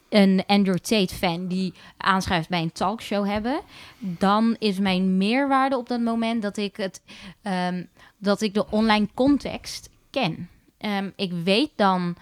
een 0.09 0.43
Andrew 0.47 0.77
Tate-fan 0.77 1.47
die 1.47 1.73
aanschrijft 1.97 2.49
bij 2.49 2.61
een 2.61 2.71
talkshow 2.71 3.25
hebben, 3.25 3.61
dan 3.99 4.55
is 4.59 4.79
mijn 4.79 5.17
meerwaarde 5.17 5.77
op 5.77 5.87
dat 5.87 6.01
moment 6.01 6.41
dat 6.41 6.57
ik, 6.57 6.77
het, 6.77 7.01
um, 7.43 7.87
dat 8.17 8.41
ik 8.41 8.53
de 8.53 8.69
online 8.69 9.07
context 9.13 9.89
ken. 10.09 10.49
Um, 10.79 11.13
ik 11.15 11.31
weet 11.43 11.71
dan 11.75 12.15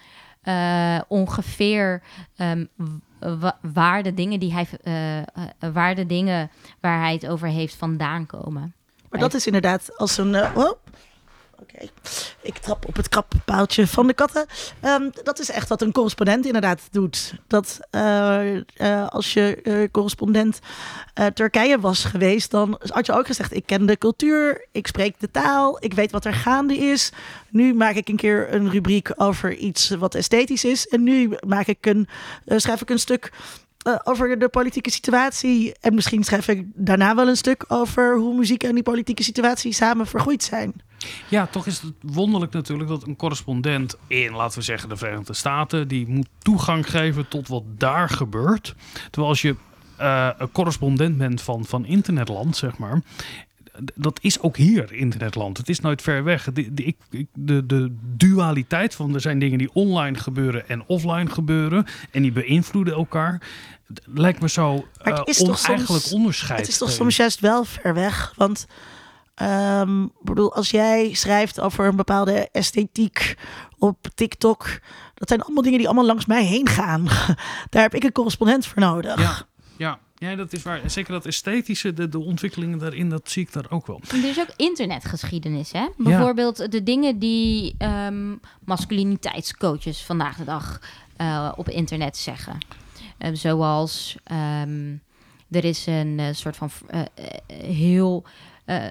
uh, 0.44 1.02
ongeveer 1.08 2.02
um, 2.38 2.70
waar 3.74 4.04
de 4.04 4.14
dingen 4.14 4.40
die 4.40 4.54
hij 4.54 4.68
uh, 4.84 5.18
uh, 5.18 5.24
waar 5.74 5.96
de 5.96 6.06
dingen 6.06 6.52
waar 6.80 7.00
hij 7.00 7.14
het 7.14 7.28
over 7.28 7.48
heeft 7.48 7.76
vandaan 7.76 8.26
komen. 8.26 8.74
Maar 9.10 9.20
dat 9.20 9.34
is 9.34 9.46
inderdaad 9.46 9.98
als 9.98 10.18
een 10.18 10.34
uh, 10.34 10.52
oh, 10.56 10.72
Oké, 11.62 11.90
ik 12.42 12.58
trap 12.58 12.88
op 12.88 12.96
het 12.96 13.10
krappaaltje 13.10 13.88
van 13.88 14.08
de 14.08 14.14
katten. 14.14 14.46
Ehm, 14.80 15.10
dat 15.24 15.40
is 15.40 15.50
echt 15.50 15.70
wat 15.70 15.82
een 15.82 15.92
correspondent 15.92 16.46
inderdaad 16.46 16.82
doet. 16.92 17.34
Dat 17.48 17.80
uh, 17.92 18.56
uh, 18.56 19.08
als 19.08 19.34
je 19.34 19.60
uh, 19.64 19.88
correspondent 19.92 20.60
Turkije 21.34 21.80
was 21.80 22.04
geweest, 22.04 22.52
dan 22.52 22.80
had 22.88 23.06
je 23.06 23.14
ook 23.14 23.26
gezegd: 23.26 23.54
ik 23.54 23.66
ken 23.66 23.86
de 23.86 23.98
cultuur, 23.98 24.66
ik 24.72 24.88
spreek 24.88 25.20
de 25.20 25.32
taal, 25.32 25.78
ik 25.84 25.94
weet 25.94 26.12
wat 26.12 26.26
er 26.26 26.34
gaande 26.34 26.78
is. 26.78 27.12
Nu 27.50 27.74
maak 27.74 27.96
ik 27.96 28.10
een 28.10 28.16
keer 28.16 28.54
een 28.54 28.70
rubriek 28.70 29.12
over 29.16 29.56
iets 29.56 29.90
wat 29.90 30.16
esthetisch 30.16 30.66
is, 30.66 30.88
en 30.88 31.04
nu 31.04 31.38
maak 31.48 31.68
ik 31.68 31.86
een, 31.86 32.08
schrijf 32.46 32.82
ik 32.82 32.90
een 32.90 33.00
stuk 33.00 33.32
over 34.04 34.40
de 34.40 34.50
politieke 34.50 34.92
situatie. 34.92 35.76
En 35.82 35.94
misschien 35.94 36.24
schrijf 36.24 36.48
ik 36.48 36.66
daarna 36.74 37.16
wel 37.16 37.28
een 37.28 37.38
stuk 37.38 37.66
over 37.68 38.18
hoe 38.18 38.36
muziek 38.36 38.64
en 38.64 38.74
die 38.74 38.84
politieke 38.84 39.24
situatie 39.24 39.74
samen 39.74 40.08
vergroeid 40.08 40.44
zijn. 40.44 40.74
Ja, 41.28 41.48
toch 41.48 41.66
is 41.66 41.82
het 41.82 41.94
wonderlijk 42.02 42.54
natuurlijk 42.54 42.90
dat 42.90 43.08
een 43.08 43.16
correspondent 43.16 43.98
in, 44.08 44.32
laten 44.32 44.58
we 44.58 44.64
zeggen, 44.64 44.90
de 44.90 44.98
Verenigde 44.98 45.34
Staten, 45.34 45.88
die 45.88 46.08
moet 46.08 46.28
toegang 46.38 46.90
geven 46.90 47.28
tot 47.28 47.48
wat 47.48 47.64
daar 47.78 48.10
gebeurt. 48.10 48.76
Terwijl 49.04 49.28
als 49.28 49.42
je 49.42 49.56
uh, 50.00 50.30
een 50.38 50.52
correspondent 50.52 51.18
bent 51.18 51.42
van, 51.42 51.66
van 51.66 51.86
internetland, 51.86 52.58
zeg 52.58 52.78
maar, 52.78 53.02
dat 53.96 54.20
is 54.22 54.40
ook 54.40 54.58
hier 54.58 54.94
internetland. 54.94 55.58
Het 55.58 55.70
is 55.70 55.80
nooit 55.80 56.02
ver 56.02 56.24
weg. 56.24 56.44
De, 56.54 56.74
de, 56.74 56.96
de, 57.34 57.66
de, 57.66 57.96
dualiteit 58.02 58.96
van 58.96 59.14
er 59.14 59.22
zijn 59.22 59.40
dingen 59.40 59.58
die 59.58 59.70
online 59.74 60.18
gebeuren 60.18 60.70
en 60.70 60.84
offline 60.86 61.30
gebeuren. 61.30 61.86
En 62.12 62.22
die 62.22 62.32
beïnvloeden 62.32 62.94
elkaar. 62.94 63.42
Lijkt 64.06 64.42
me 64.42 64.50
zo 64.50 64.88
uh, 65.04 65.22
oneigenlijk 65.40 66.12
onderscheid. 66.12 66.60
Het 66.60 66.70
is 66.70 66.78
toch 66.78 66.92
soms 66.92 67.16
juist 67.16 67.40
wel 67.40 67.66
ver 67.66 67.94
weg. 67.94 68.34
Want 68.36 68.68
um, 69.42 70.12
bedoel, 70.22 70.54
als 70.54 70.70
jij 70.70 71.14
schrijft 71.14 71.60
over 71.60 71.86
een 71.86 71.96
bepaalde 71.96 72.50
esthetiek 72.52 73.36
op 73.78 74.08
TikTok. 74.16 74.80
Dat 75.14 75.28
zijn 75.28 75.42
allemaal 75.42 75.64
dingen 75.64 75.78
die 75.78 75.88
allemaal 75.88 76.06
langs 76.06 76.26
mij 76.26 76.46
heen 76.46 76.68
gaan. 76.68 77.04
Daar 77.70 77.82
heb 77.82 77.96
ik 77.96 78.04
een 78.04 78.12
correspondent 78.12 78.66
voor 78.66 78.82
nodig. 78.82 79.20
Ja, 79.20 79.48
ja. 79.78 80.00
Ja, 80.20 80.36
dat 80.36 80.54
is 80.54 80.64
waar. 80.64 80.82
Zeker 80.86 81.14
dat 81.14 81.26
esthetische, 81.26 81.94
de, 81.94 82.10
de 82.10 82.20
ontwikkelingen 82.20 82.80
daarin, 82.80 83.10
dat 83.10 83.30
zie 83.30 83.44
ik 83.44 83.54
daar 83.54 83.66
ook 83.70 83.88
wel. 83.88 84.02
Er 84.08 84.30
is 84.30 84.40
ook 84.40 84.54
internetgeschiedenis, 84.56 85.72
hè? 85.72 85.88
Bijvoorbeeld 85.98 86.72
de 86.72 86.84
dingen 86.84 87.20
die 87.20 87.76
um, 87.80 88.40
masculiniteitscoaches 88.66 90.02
vandaag 90.02 90.38
de 90.38 90.44
dag 90.44 90.82
uh, 91.22 91.52
op 91.56 91.70
internet 91.70 92.18
zeggen. 92.18 92.58
Uh, 93.20 93.30
zoals 93.34 94.16
um, 94.32 95.02
er 95.50 95.66
is 95.66 95.86
een 95.86 96.20
uh, 96.20 96.28
soort 96.32 96.56
van 96.56 96.70
uh, 96.94 97.02
heel. 97.64 98.26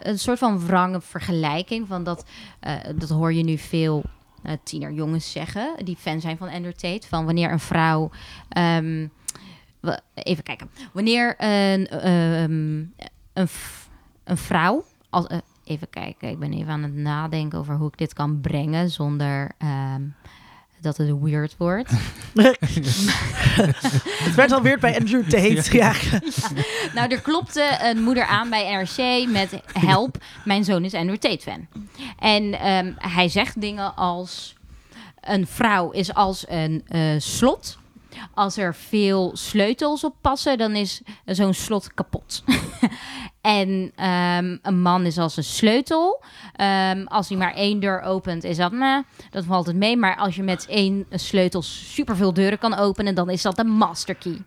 Een 0.02 0.18
soort 0.18 0.38
van 0.38 0.66
wrange 0.66 1.00
vergelijking 1.00 1.86
van 1.86 2.04
dat. 2.04 2.24
dat 2.96 3.08
hoor 3.08 3.32
je 3.32 3.44
nu 3.44 3.58
veel 3.58 4.04
tienerjongens 4.62 5.32
zeggen. 5.32 5.84
die 5.84 5.96
fan 5.96 6.20
zijn 6.20 6.36
van 6.36 6.48
Andrew 6.48 6.72
Tate. 6.72 7.06
Van 7.08 7.24
wanneer 7.24 7.52
een 7.52 7.60
vrouw. 7.60 8.10
Um, 8.58 9.10
even 10.14 10.42
kijken. 10.42 10.70
Wanneer 10.92 11.34
een, 11.38 12.08
um, 12.10 12.94
een, 13.32 13.48
een 14.24 14.36
vrouw. 14.36 14.84
Als, 15.10 15.26
even 15.68 15.90
kijken, 15.90 16.28
ik 16.28 16.38
ben 16.38 16.52
even 16.52 16.72
aan 16.72 16.82
het 16.82 16.94
nadenken 16.94 17.58
over 17.58 17.76
hoe 17.76 17.88
ik 17.88 17.98
dit 17.98 18.12
kan 18.12 18.40
brengen 18.40 18.90
zonder 18.90 19.50
um, 19.94 20.14
dat 20.80 20.96
het 20.96 21.20
weird 21.20 21.54
wordt. 21.56 21.90
het 24.24 24.34
werd 24.34 24.52
al 24.52 24.62
weird 24.62 24.80
bij 24.80 24.98
Andrew 24.98 25.22
Tate. 25.22 25.76
Ja. 25.76 25.92
ja. 26.10 26.20
Nou, 26.94 27.12
er 27.12 27.20
klopte 27.20 27.78
een 27.82 28.02
moeder 28.02 28.24
aan 28.24 28.50
bij 28.50 28.76
NRC 28.76 29.28
met 29.28 29.60
help, 29.72 30.16
mijn 30.44 30.64
zoon 30.64 30.84
is 30.84 30.94
Andrew 30.94 31.18
Tate 31.18 31.42
fan. 31.42 31.66
En 32.18 32.68
um, 32.68 32.94
hij 32.98 33.28
zegt 33.28 33.60
dingen 33.60 33.94
als 33.94 34.56
een 35.20 35.46
vrouw 35.46 35.90
is 35.90 36.14
als 36.14 36.44
een 36.48 36.84
uh, 36.88 37.14
slot 37.18 37.77
als 38.34 38.56
er 38.56 38.74
veel 38.74 39.30
sleutels 39.34 40.04
op 40.04 40.14
passen, 40.20 40.58
dan 40.58 40.74
is 40.74 41.02
zo'n 41.24 41.54
slot 41.54 41.94
kapot. 41.94 42.44
en 43.40 43.68
um, 43.68 44.58
een 44.62 44.80
man 44.80 45.06
is 45.06 45.18
als 45.18 45.36
een 45.36 45.44
sleutel. 45.44 46.22
Um, 46.92 47.06
als 47.06 47.28
hij 47.28 47.38
maar 47.38 47.54
één 47.54 47.80
deur 47.80 48.00
opent, 48.00 48.44
is 48.44 48.56
dat, 48.56 48.72
nah, 48.72 49.04
dat 49.30 49.44
valt 49.44 49.66
het 49.66 49.76
mee. 49.76 49.96
Maar 49.96 50.16
als 50.16 50.36
je 50.36 50.42
met 50.42 50.66
één 50.66 51.06
sleutel 51.10 51.62
superveel 51.62 52.32
deuren 52.32 52.58
kan 52.58 52.74
openen, 52.74 53.14
dan 53.14 53.30
is 53.30 53.42
dat 53.42 53.58
een 53.58 53.70
masterkey. 53.70 54.42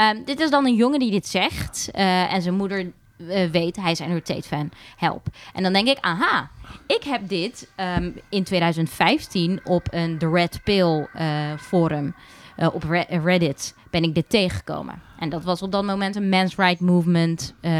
Um, 0.00 0.24
dit 0.24 0.40
is 0.40 0.50
dan 0.50 0.66
een 0.66 0.74
jongen 0.74 0.98
die 0.98 1.10
dit 1.10 1.28
zegt. 1.28 1.88
Uh, 1.94 2.32
en 2.32 2.42
zijn 2.42 2.54
moeder 2.54 2.92
uh, 3.16 3.50
weet, 3.50 3.76
hij 3.76 3.90
is 3.90 3.98
een 3.98 4.22
Tate-fan. 4.22 4.70
Help. 4.96 5.26
En 5.52 5.62
dan 5.62 5.72
denk 5.72 5.88
ik, 5.88 5.98
aha, 6.00 6.50
ik 6.86 7.02
heb 7.04 7.28
dit 7.28 7.68
in 8.28 8.44
2015 8.44 9.60
op 9.64 9.86
een 9.90 10.18
The 10.18 10.30
Red 10.30 10.60
Pill 10.64 11.08
uh, 11.16 11.56
forum 11.58 12.14
uh, 12.58 12.74
op 12.74 12.82
Reddit 13.08 13.74
ben 13.90 14.02
ik 14.02 14.14
dit 14.14 14.28
tegengekomen. 14.28 15.02
En 15.18 15.28
dat 15.28 15.44
was 15.44 15.62
op 15.62 15.72
dat 15.72 15.84
moment 15.84 16.16
een 16.16 16.28
Men's 16.28 16.56
Right 16.56 16.80
Movement 16.80 17.54
um, 17.60 17.70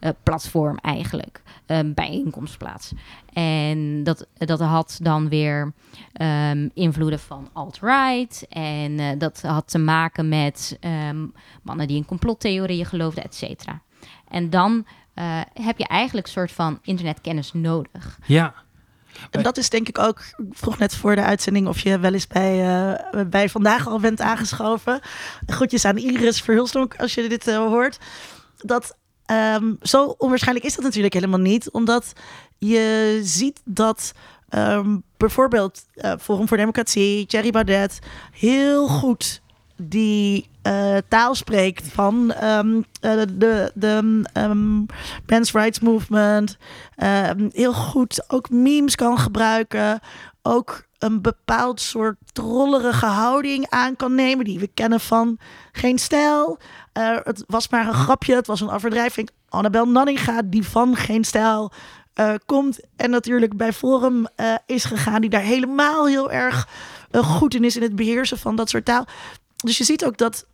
uh, 0.00 0.10
platform 0.22 0.76
eigenlijk. 0.76 1.42
Um, 1.66 1.94
bijeenkomstplaats. 1.94 2.92
En 3.32 4.04
dat, 4.04 4.26
dat 4.34 4.60
had 4.60 4.98
dan 5.02 5.28
weer 5.28 5.72
um, 6.20 6.70
invloeden 6.74 7.18
van 7.18 7.48
alt-right. 7.52 8.46
En 8.48 8.98
uh, 8.98 9.08
dat 9.18 9.42
had 9.42 9.70
te 9.70 9.78
maken 9.78 10.28
met 10.28 10.78
mannen 11.62 11.86
die 11.86 11.96
in 11.96 12.04
complottheorieën 12.04 12.86
geloofden, 12.86 13.24
et 13.24 13.34
cetera. 13.34 13.80
En 14.28 14.50
dan 14.50 14.86
heb 15.52 15.78
je 15.78 15.86
eigenlijk 15.86 16.26
een 16.26 16.32
soort 16.32 16.52
van 16.52 16.78
internetkennis 16.82 17.52
nodig. 17.52 18.18
Ja. 18.26 18.54
En 19.30 19.42
dat 19.42 19.56
is 19.56 19.68
denk 19.68 19.88
ik 19.88 19.98
ook, 19.98 20.18
ik 20.18 20.44
vroeg 20.50 20.78
net 20.78 20.94
voor 20.94 21.14
de 21.14 21.22
uitzending 21.22 21.68
of 21.68 21.80
je 21.80 21.98
wel 21.98 22.12
eens 22.12 22.26
bij, 22.26 22.84
uh, 23.14 23.22
bij 23.26 23.48
vandaag 23.48 23.88
al 23.88 24.00
bent 24.00 24.20
aangeschoven. 24.20 25.00
Groetjes 25.46 25.84
aan 25.84 25.96
Iris 25.96 26.40
Verhulstonk 26.40 26.94
als 26.96 27.14
je 27.14 27.28
dit 27.28 27.48
uh, 27.48 27.56
hoort. 27.56 27.98
Dat 28.56 28.96
um, 29.26 29.76
zo 29.82 30.14
onwaarschijnlijk 30.18 30.66
is 30.66 30.74
dat 30.74 30.84
natuurlijk 30.84 31.14
helemaal 31.14 31.38
niet, 31.38 31.70
omdat 31.70 32.12
je 32.58 33.20
ziet 33.22 33.60
dat 33.64 34.12
um, 34.50 35.02
bijvoorbeeld 35.16 35.84
uh, 35.94 36.12
Forum 36.20 36.48
voor 36.48 36.56
Democratie, 36.56 37.26
Thierry 37.26 37.50
Baudet 37.50 37.98
heel 38.32 38.88
goed 38.88 39.42
die 39.88 40.50
uh, 40.66 40.96
taal 41.08 41.34
spreekt 41.34 41.88
van 41.92 42.34
um, 42.44 42.76
uh, 42.76 43.22
de, 43.34 43.70
de 43.74 44.22
um, 44.34 44.86
men's 45.26 45.52
rights 45.52 45.80
movement. 45.80 46.56
Uh, 46.96 47.30
heel 47.50 47.72
goed 47.72 48.24
ook 48.28 48.50
memes 48.50 48.94
kan 48.94 49.18
gebruiken. 49.18 50.00
Ook 50.42 50.86
een 50.98 51.22
bepaald 51.22 51.80
soort 51.80 52.16
trollerige 52.32 53.06
houding 53.06 53.66
aan 53.68 53.96
kan 53.96 54.14
nemen. 54.14 54.44
Die 54.44 54.58
we 54.58 54.66
kennen 54.74 55.00
van 55.00 55.38
Geen 55.72 55.98
Stijl. 55.98 56.58
het 57.22 57.44
was 57.46 57.68
maar 57.68 57.86
een 57.86 57.94
grapje. 57.94 58.34
Het 58.34 58.46
was 58.46 58.60
een 58.60 58.70
overdrijving. 58.70 59.30
Annabel 59.48 59.88
Nanninga, 59.88 60.42
die 60.44 60.64
van 60.64 60.96
Geen 60.96 61.24
Stijl 61.24 61.72
komt. 62.46 62.80
En 62.96 63.10
natuurlijk 63.10 63.56
bij 63.56 63.72
Forum 63.72 64.26
is 64.66 64.84
gegaan. 64.84 65.20
Die 65.20 65.30
daar 65.30 65.40
helemaal 65.40 66.06
heel 66.06 66.30
erg 66.30 66.68
goed 67.12 67.54
in 67.54 67.64
is 67.64 67.76
in 67.76 67.82
het 67.82 67.96
beheersen 67.96 68.38
van 68.38 68.56
dat 68.56 68.68
soort 68.68 68.84
taal. 68.84 69.06
Dus 69.62 69.78
je 69.78 69.84
ziet 69.84 70.04
ook 70.04 70.16
dat 70.16 70.46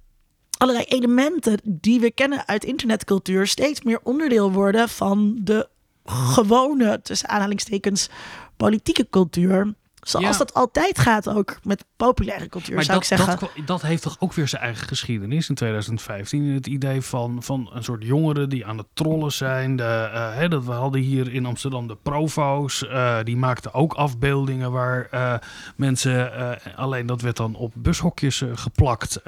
allerlei 0.58 0.84
elementen 0.84 1.60
die 1.64 2.00
we 2.00 2.10
kennen 2.10 2.46
uit 2.46 2.64
internetcultuur 2.64 3.46
steeds 3.46 3.82
meer 3.82 4.00
onderdeel 4.02 4.52
worden 4.52 4.88
van 4.88 5.38
de 5.40 5.68
gewone, 6.04 7.02
tussen 7.02 7.28
aanhalingstekens, 7.28 8.08
politieke 8.56 9.06
cultuur. 9.10 9.74
Zoals 10.00 10.38
dat 10.38 10.54
altijd 10.54 10.98
gaat 10.98 11.28
ook 11.28 11.58
met 11.62 11.84
populaire 11.96 12.48
cultuur, 12.48 12.74
maar 12.74 12.84
zou 12.84 12.98
dat, 13.00 13.10
ik 13.10 13.16
zeggen. 13.16 13.38
Dat, 13.40 13.66
dat 13.66 13.82
heeft 13.82 14.02
toch 14.02 14.16
ook 14.18 14.32
weer 14.32 14.48
zijn 14.48 14.62
eigen 14.62 14.88
geschiedenis 14.88 15.48
in 15.48 15.54
2015. 15.54 16.44
Het 16.44 16.66
idee 16.66 17.02
van, 17.02 17.42
van 17.42 17.70
een 17.72 17.84
soort 17.84 18.04
jongeren 18.04 18.48
die 18.48 18.66
aan 18.66 18.78
het 18.78 18.86
trollen 18.92 19.32
zijn. 19.32 19.76
De, 19.76 20.10
uh, 20.12 20.34
hè, 20.34 20.48
dat 20.48 20.64
we 20.64 20.72
hadden 20.72 21.00
hier 21.00 21.32
in 21.32 21.46
Amsterdam 21.46 21.86
de 21.86 21.96
provo's. 22.02 22.82
Uh, 22.82 23.18
die 23.24 23.36
maakten 23.36 23.74
ook 23.74 23.92
afbeeldingen 23.92 24.72
waar 24.72 25.08
uh, 25.14 25.34
mensen... 25.76 26.32
alleen 26.76 27.06
dat 27.06 27.20
werd 27.20 27.36
dan 27.36 27.54
op 27.54 27.72
bushokjes 27.74 28.42
geplakt. 28.54 29.20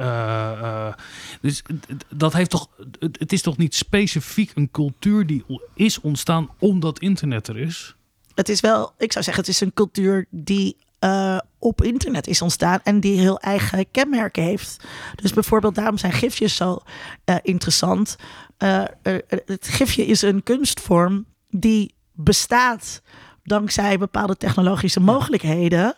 dus 1.41 1.63
dat 2.09 2.33
heeft 2.33 2.51
toch... 2.51 2.69
Het, 2.99 3.19
het 3.19 3.33
is 3.33 3.43
toch 3.43 3.57
niet 3.57 3.75
specifiek 3.75 4.53
een 4.55 4.71
cultuur 4.71 5.27
die 5.27 5.45
is 5.75 6.01
ontstaan 6.01 6.51
omdat 6.59 6.99
internet 6.99 7.49
er 7.49 7.59
is? 7.59 7.95
Het 8.41 8.49
is 8.49 8.61
wel, 8.61 8.93
ik 8.99 9.13
zou 9.13 9.25
zeggen, 9.25 9.45
het 9.45 9.53
is 9.53 9.61
een 9.61 9.75
cultuur 9.75 10.27
die 10.31 10.77
uh, 11.01 11.39
op 11.59 11.83
internet 11.83 12.27
is 12.27 12.43
ontstaan 12.43 12.81
en 12.83 13.01
die 13.01 13.21
heel 13.21 13.39
eigen 13.39 13.91
kenmerken 13.91 14.43
heeft. 14.43 14.85
Dus 15.15 15.33
bijvoorbeeld 15.33 15.75
daarom 15.75 15.99
zijn 15.99 16.13
gifjes 16.13 16.57
zo 16.57 16.79
uh, 17.25 17.37
interessant. 17.43 18.17
Uh, 18.59 18.85
het 19.47 19.69
gifje 19.69 20.07
is 20.07 20.23
een 20.23 20.43
kunstvorm 20.43 21.27
die 21.51 21.95
bestaat 22.13 23.03
dankzij 23.43 23.99
bepaalde 23.99 24.37
technologische 24.37 25.01
mogelijkheden, 25.01 25.95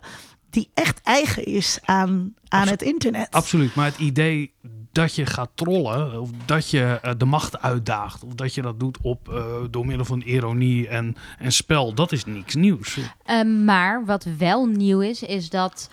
die 0.51 0.71
echt 0.75 1.01
eigen 1.03 1.45
is 1.45 1.79
aan, 1.85 2.35
aan 2.49 2.69
het 2.69 2.83
internet. 2.83 3.31
Absoluut, 3.31 3.75
maar 3.75 3.87
het 3.87 3.99
idee 3.99 4.55
dat 4.93 5.15
je 5.15 5.27
gaat 5.27 5.51
trollen, 5.55 6.21
of 6.21 6.31
dat 6.45 6.71
je 6.71 7.01
uh, 7.05 7.11
de 7.17 7.25
macht 7.25 7.61
uitdaagt, 7.63 8.25
of 8.25 8.35
dat 8.35 8.55
je 8.55 8.63
dat 8.63 8.81
doet 8.81 8.99
op, 9.03 9.29
uh, 9.29 9.45
door 9.71 9.87
middel 9.87 10.05
van 10.05 10.21
ironie 10.21 10.89
en, 10.89 11.17
en 11.39 11.53
spel, 11.53 11.95
dat 11.95 12.13
is 12.13 12.25
niks 12.25 12.55
nieuws. 12.55 12.97
Uh, 12.97 13.43
maar 13.65 14.05
wat 14.05 14.27
wel 14.39 14.67
nieuw 14.67 15.01
is, 15.01 15.23
is 15.23 15.51
dat 15.51 15.91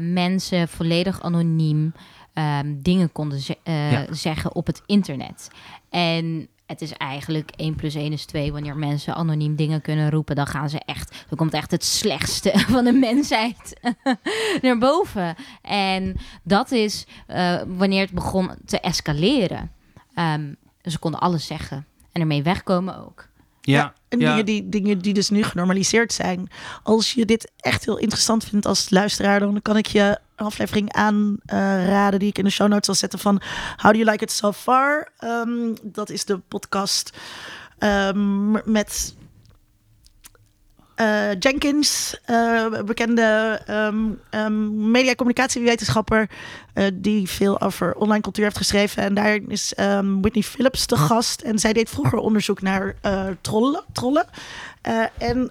mensen 0.00 0.68
volledig 0.68 1.22
anoniem 1.22 1.92
um, 2.34 2.82
dingen 2.82 3.12
konden 3.12 3.38
ze 3.38 3.58
ja. 3.64 4.06
zeggen 4.10 4.54
op 4.54 4.66
het 4.66 4.82
internet. 4.86 5.50
En 5.90 6.48
het 6.72 6.82
is 6.82 6.92
eigenlijk 6.92 7.50
1 7.56 7.74
plus 7.74 7.94
1 7.94 8.12
is 8.12 8.24
2. 8.24 8.52
Wanneer 8.52 8.76
mensen 8.76 9.14
anoniem 9.14 9.56
dingen 9.56 9.80
kunnen 9.80 10.10
roepen, 10.10 10.36
dan 10.36 10.46
gaan 10.46 10.68
ze 10.68 10.80
echt. 10.84 11.24
Dan 11.28 11.38
komt 11.38 11.52
echt 11.52 11.70
het 11.70 11.84
slechtste 11.84 12.52
van 12.74 12.84
de 12.84 12.92
mensheid 12.92 13.80
naar 14.62 14.78
boven. 14.78 15.34
En 15.62 16.16
dat 16.42 16.70
is 16.70 17.06
uh, 17.28 17.60
wanneer 17.66 18.00
het 18.00 18.12
begon 18.12 18.50
te 18.64 18.80
escaleren. 18.80 19.70
Um, 20.14 20.56
ze 20.82 20.98
konden 20.98 21.20
alles 21.20 21.46
zeggen 21.46 21.86
en 22.12 22.20
ermee 22.20 22.42
wegkomen 22.42 23.06
ook. 23.06 23.28
Ja, 23.64 23.92
en 24.08 24.18
Dingen, 24.18 24.44
die, 24.44 24.68
dingen 24.68 24.98
die 24.98 25.14
dus 25.14 25.30
nu 25.30 25.42
genormaliseerd 25.42 26.12
zijn. 26.12 26.50
Als 26.82 27.12
je 27.12 27.24
dit 27.24 27.50
echt 27.56 27.84
heel 27.84 27.98
interessant 27.98 28.44
vindt 28.44 28.66
als 28.66 28.90
luisteraar, 28.90 29.40
dan 29.40 29.62
kan 29.62 29.76
ik 29.76 29.86
je 29.86 30.18
een 30.36 30.46
aflevering 30.46 30.92
aanraden 30.92 32.12
uh, 32.12 32.18
die 32.18 32.28
ik 32.28 32.38
in 32.38 32.44
de 32.44 32.50
show 32.50 32.68
notes 32.68 32.86
zal 32.86 32.94
zetten 32.94 33.18
van 33.18 33.42
How 33.76 33.92
Do 33.92 33.98
You 33.98 34.10
Like 34.10 34.24
It 34.24 34.32
So 34.32 34.52
Far? 34.52 35.12
Um, 35.24 35.74
dat 35.82 36.10
is 36.10 36.24
de 36.24 36.38
podcast 36.38 37.10
um, 37.78 38.50
met 38.64 39.14
uh, 40.96 41.38
Jenkins, 41.38 42.20
uh, 42.30 42.80
bekende 42.84 43.60
um, 43.70 44.20
um, 44.30 44.90
media-communicatiewetenschapper, 44.90 46.30
uh, 46.74 46.86
die 46.94 47.28
veel 47.28 47.60
over 47.60 47.94
online 47.94 48.20
cultuur 48.20 48.44
heeft 48.44 48.56
geschreven. 48.56 49.02
En 49.02 49.14
daar 49.14 49.38
is 49.48 49.72
um, 49.78 50.20
Whitney 50.20 50.42
Phillips 50.42 50.86
te 50.86 50.96
gast. 50.96 51.40
En 51.40 51.58
zij 51.58 51.72
deed 51.72 51.90
vroeger 51.90 52.18
onderzoek 52.18 52.62
naar 52.62 52.96
trollen. 53.40 53.84
trollen. 53.92 54.26
en, 55.18 55.50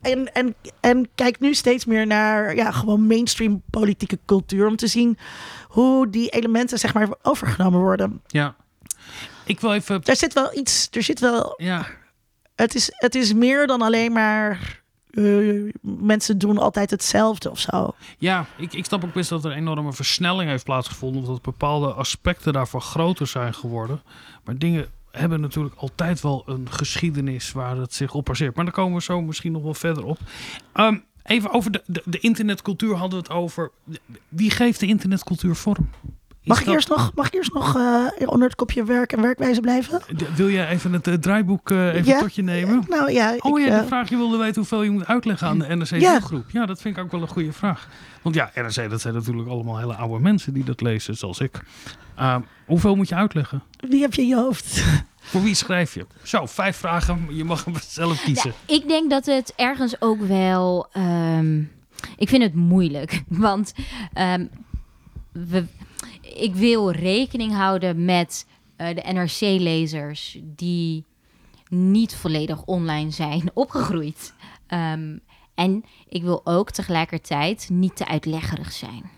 en, 0.00 0.32
en, 0.32 0.54
en 0.80 1.08
kijkt 1.14 1.40
nu 1.40 1.54
steeds 1.54 1.84
meer 1.84 2.06
naar 2.06 2.54
ja, 2.54 2.70
gewoon 2.70 3.06
mainstream 3.06 3.62
politieke 3.70 4.18
cultuur. 4.26 4.66
Om 4.66 4.76
te 4.76 4.86
zien 4.86 5.18
hoe 5.68 6.10
die 6.10 6.28
elementen 6.28 6.78
zeg 6.78 6.94
maar 6.94 7.08
overgenomen 7.22 7.80
worden. 7.80 8.22
Ja. 8.26 8.54
Ik 9.44 9.60
wil 9.60 9.72
even. 9.72 10.02
Er 10.02 10.16
zit 10.16 10.32
wel 10.32 10.56
iets. 10.56 10.88
Er 10.90 11.02
zit 11.02 11.20
wel. 11.20 11.54
Ja 11.56 11.86
het 12.60 12.74
is, 12.74 12.90
het 12.92 13.14
is 13.14 13.32
meer 13.32 13.66
dan 13.66 13.82
alleen 13.82 14.12
maar. 14.12 14.79
Uh, 15.12 15.72
mensen 15.80 16.38
doen 16.38 16.58
altijd 16.58 16.90
hetzelfde 16.90 17.50
of 17.50 17.58
zo. 17.58 17.94
Ja, 18.18 18.46
ik, 18.56 18.72
ik 18.72 18.84
snap 18.84 19.04
ook 19.04 19.12
best 19.12 19.28
dat 19.28 19.44
er 19.44 19.50
een 19.50 19.56
enorme 19.56 19.92
versnelling 19.92 20.50
heeft 20.50 20.64
plaatsgevonden. 20.64 21.22
Omdat 21.22 21.42
bepaalde 21.42 21.92
aspecten 21.92 22.52
daarvan 22.52 22.80
groter 22.80 23.26
zijn 23.26 23.54
geworden. 23.54 24.02
Maar 24.44 24.58
dingen 24.58 24.86
hebben 25.10 25.40
natuurlijk 25.40 25.74
altijd 25.74 26.20
wel 26.20 26.42
een 26.46 26.70
geschiedenis 26.70 27.52
waar 27.52 27.76
het 27.76 27.94
zich 27.94 28.14
op 28.14 28.24
baseert. 28.24 28.54
Maar 28.56 28.64
daar 28.64 28.74
komen 28.74 28.96
we 28.96 29.02
zo 29.02 29.22
misschien 29.22 29.52
nog 29.52 29.62
wel 29.62 29.74
verder 29.74 30.04
op. 30.04 30.18
Um, 30.74 31.04
even 31.22 31.52
over 31.52 31.70
de, 31.70 32.02
de 32.04 32.18
internetcultuur 32.18 32.96
hadden 32.96 33.18
we 33.18 33.24
het 33.28 33.34
over. 33.36 33.70
Wie 34.28 34.50
geeft 34.50 34.80
de 34.80 34.86
internetcultuur 34.86 35.54
vorm? 35.54 35.90
Mag 36.44 36.60
ik, 36.60 36.66
eerst 36.66 36.88
nog, 36.88 37.12
mag 37.14 37.26
ik 37.26 37.34
eerst 37.34 37.52
nog 37.52 37.76
uh, 37.76 38.06
onder 38.18 38.48
het 38.48 38.54
kopje 38.54 38.84
werk 38.84 39.12
en 39.12 39.22
werkwijze 39.22 39.60
blijven? 39.60 40.02
wil 40.36 40.50
jij 40.50 40.68
even 40.68 40.92
het 40.92 41.06
uh, 41.06 41.14
draaiboek 41.14 41.70
uh, 41.70 41.94
even 41.94 42.18
tot 42.18 42.34
je 42.34 42.42
nemen? 42.42 42.84
Nou 42.88 43.12
ja. 43.12 43.36
Oh 43.38 43.60
ja, 43.60 43.80
de 43.80 43.86
vraag 43.86 44.08
je 44.08 44.16
wilde 44.16 44.36
weten 44.36 44.54
hoeveel 44.54 44.82
je 44.82 44.90
moet 44.90 45.06
uitleggen 45.06 45.48
aan 45.48 45.58
de 45.58 45.76
NRC-groep. 45.76 46.44
Ja. 46.50 46.60
ja, 46.60 46.66
dat 46.66 46.80
vind 46.80 46.96
ik 46.96 47.02
ook 47.02 47.10
wel 47.10 47.22
een 47.22 47.28
goede 47.28 47.52
vraag. 47.52 47.88
Want 48.22 48.34
ja, 48.34 48.50
NRC, 48.54 48.90
dat 48.90 49.00
zijn 49.00 49.14
natuurlijk 49.14 49.48
allemaal 49.48 49.78
hele 49.78 49.94
oude 49.94 50.22
mensen 50.22 50.52
die 50.52 50.64
dat 50.64 50.80
lezen, 50.80 51.16
zoals 51.16 51.40
ik. 51.40 51.60
hoeveel 52.66 52.96
moet 52.96 53.08
je 53.08 53.14
uitleggen? 53.14 53.62
Wie 53.88 54.00
heb 54.00 54.14
je 54.14 54.22
in 54.22 54.28
je 54.28 54.36
hoofd? 54.36 54.84
Voor 55.30 55.42
wie 55.42 55.54
schrijf 55.54 55.94
je? 55.94 56.06
Zo, 56.22 56.46
vijf 56.46 56.76
vragen. 56.76 57.26
Je 57.30 57.44
mag 57.44 57.64
hem 57.64 57.74
zelf 57.88 58.22
kiezen. 58.22 58.52
Ja, 58.66 58.74
ik 58.74 58.88
denk 58.88 59.10
dat 59.10 59.26
het 59.26 59.52
ergens 59.56 60.00
ook 60.00 60.20
wel... 60.20 60.88
Um, 60.96 61.70
ik 62.16 62.28
vind 62.28 62.42
het 62.42 62.54
moeilijk. 62.54 63.22
Want 63.28 63.72
um, 64.14 64.50
we 65.32 65.64
ik 66.34 66.54
wil 66.54 66.90
rekening 66.90 67.54
houden 67.54 68.04
met 68.04 68.46
uh, 68.76 68.86
de 68.88 69.12
NRC-lezers 69.12 70.38
die 70.42 71.04
niet 71.68 72.14
volledig 72.14 72.64
online 72.64 73.10
zijn 73.10 73.50
opgegroeid. 73.54 74.34
Um, 74.68 75.20
en 75.54 75.84
ik 76.08 76.22
wil 76.22 76.40
ook 76.44 76.70
tegelijkertijd 76.70 77.68
niet 77.72 77.96
te 77.96 78.06
uitleggerig 78.06 78.72
zijn. 78.72 79.10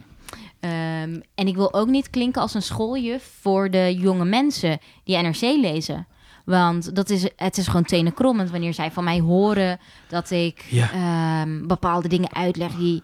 Um, 0.61 1.23
en 1.35 1.47
ik 1.47 1.55
wil 1.55 1.75
ook 1.75 1.89
niet 1.89 2.11
klinken 2.11 2.43
als 2.43 2.55
een 2.55 2.63
schooljuf 2.63 3.39
voor 3.41 3.71
de 3.71 3.95
jonge 3.99 4.25
mensen 4.25 4.79
die 5.05 5.17
NRC 5.17 5.41
lezen. 5.41 6.07
Want 6.45 6.95
dat 6.95 7.11
is, 7.11 7.29
het 7.37 7.59
is 7.59 7.67
gewoon 7.67 7.85
tenenkrommend 7.85 8.51
wanneer 8.51 8.75
zij 8.75 8.91
van 8.91 9.05
mij 9.05 9.21
horen 9.21 9.79
dat 10.09 10.31
ik 10.31 10.65
ja. 10.69 11.43
um, 11.43 11.67
bepaalde 11.67 12.09
dingen 12.09 12.35
uitleg 12.35 12.75
die 12.75 13.03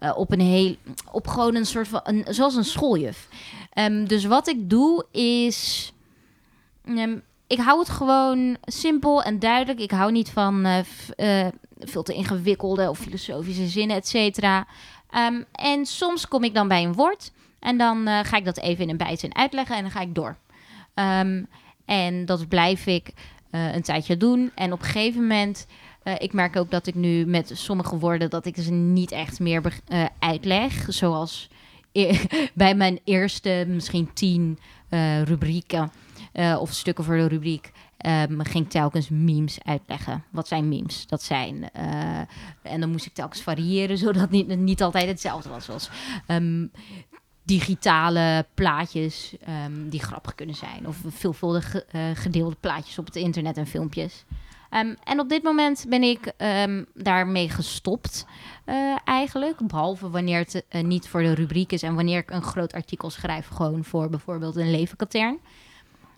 uh, 0.00 0.16
op 0.16 0.32
een 0.32 0.40
heel, 0.40 0.76
op 1.12 1.26
gewoon 1.26 1.54
een 1.54 1.66
soort 1.66 1.88
van, 1.88 2.00
een, 2.04 2.24
zoals 2.28 2.54
een 2.54 2.64
schooljuf. 2.64 3.28
Um, 3.74 4.08
dus 4.08 4.24
wat 4.24 4.48
ik 4.48 4.70
doe 4.70 5.06
is, 5.10 5.92
um, 6.84 7.22
ik 7.46 7.58
hou 7.58 7.78
het 7.78 7.88
gewoon 7.88 8.56
simpel 8.62 9.22
en 9.22 9.38
duidelijk. 9.38 9.80
Ik 9.80 9.90
hou 9.90 10.12
niet 10.12 10.30
van 10.30 10.66
uh, 10.66 10.78
uh, 11.16 11.46
veel 11.78 12.02
te 12.02 12.14
ingewikkelde 12.14 12.90
of 12.90 12.98
filosofische 12.98 13.66
zinnen, 13.66 13.96
et 13.96 14.08
cetera. 14.08 14.66
Um, 15.16 15.44
en 15.52 15.86
soms 15.86 16.28
kom 16.28 16.44
ik 16.44 16.54
dan 16.54 16.68
bij 16.68 16.84
een 16.84 16.94
woord 16.94 17.32
en 17.60 17.78
dan 17.78 18.06
ga 18.06 18.36
ik 18.36 18.44
dat 18.44 18.58
even 18.58 18.84
in 18.84 18.90
een 18.90 18.96
bijzin 18.96 19.36
uitleggen 19.36 19.76
en 19.76 19.82
dan 19.82 19.90
ga 19.90 20.00
ik 20.00 20.14
door. 20.14 20.36
en 21.84 22.24
dat 22.24 22.48
blijf 22.48 22.86
ik 22.86 23.12
een 23.50 23.82
tijdje 23.82 24.16
doen. 24.16 24.50
En 24.54 24.72
op 24.72 24.78
een 24.78 24.84
gegeven 24.84 25.20
moment 25.20 25.66
uh, 26.08 26.14
ik 26.18 26.32
merk 26.32 26.56
ook 26.56 26.70
dat 26.70 26.86
ik 26.86 26.94
nu 26.94 27.26
met 27.26 27.50
sommige 27.54 27.98
woorden 27.98 28.30
dat 28.30 28.46
ik 28.46 28.56
ze 28.56 28.72
niet 28.72 29.12
echt 29.12 29.40
meer 29.40 29.62
uh, 29.88 30.04
uitleg. 30.18 30.84
Zoals 30.88 31.48
e 31.92 32.18
bij 32.54 32.74
mijn 32.74 33.00
eerste 33.04 33.64
misschien 33.68 34.12
tien 34.12 34.58
uh, 34.90 35.22
rubrieken 35.22 35.90
of 36.58 36.72
stukken 36.72 37.04
voor 37.04 37.16
de 37.16 37.28
rubriek. 37.28 37.72
Um, 38.06 38.44
ging 38.44 38.70
telkens 38.70 39.08
memes 39.08 39.58
uitleggen. 39.64 40.24
Wat 40.30 40.48
zijn 40.48 40.68
memes? 40.68 41.06
Dat 41.06 41.22
zijn. 41.22 41.70
en 42.62 42.80
dan 42.80 42.90
moest 42.90 43.06
ik 43.06 43.14
telkens 43.14 43.40
variëren, 43.40 43.98
zodat 44.04 44.20
het 44.20 44.30
niet, 44.30 44.58
niet 44.58 44.82
altijd 44.82 45.06
hetzelfde 45.06 45.48
was. 45.48 45.64
Zoals 45.64 45.90
um, 46.26 46.70
digitale 47.42 48.46
plaatjes 48.54 49.34
um, 49.64 49.88
die 49.88 50.02
grappig 50.02 50.34
kunnen 50.34 50.54
zijn. 50.54 50.86
Of 50.86 50.96
veelvuldig 51.06 51.84
gedeelde 52.14 52.56
plaatjes 52.60 52.98
op 52.98 53.06
het 53.06 53.16
internet 53.16 53.56
en 53.56 53.66
filmpjes. 53.66 54.24
Um, 54.70 54.96
en 55.04 55.20
op 55.20 55.28
dit 55.28 55.42
moment 55.42 55.84
ben 55.88 56.02
ik 56.02 56.32
um, 56.38 56.86
daarmee 56.94 57.48
gestopt, 57.48 58.26
uh, 58.66 58.96
eigenlijk. 59.04 59.66
Behalve 59.66 60.10
wanneer 60.10 60.38
het 60.38 60.64
uh, 60.70 60.82
niet 60.82 61.08
voor 61.08 61.22
de 61.22 61.34
rubriek 61.34 61.72
is 61.72 61.82
en 61.82 61.94
wanneer 61.94 62.18
ik 62.18 62.30
een 62.30 62.42
groot 62.42 62.72
artikel 62.72 63.10
schrijf, 63.10 63.48
gewoon 63.48 63.84
voor 63.84 64.10
bijvoorbeeld 64.10 64.56
een 64.56 64.70
levenkatern. 64.70 65.38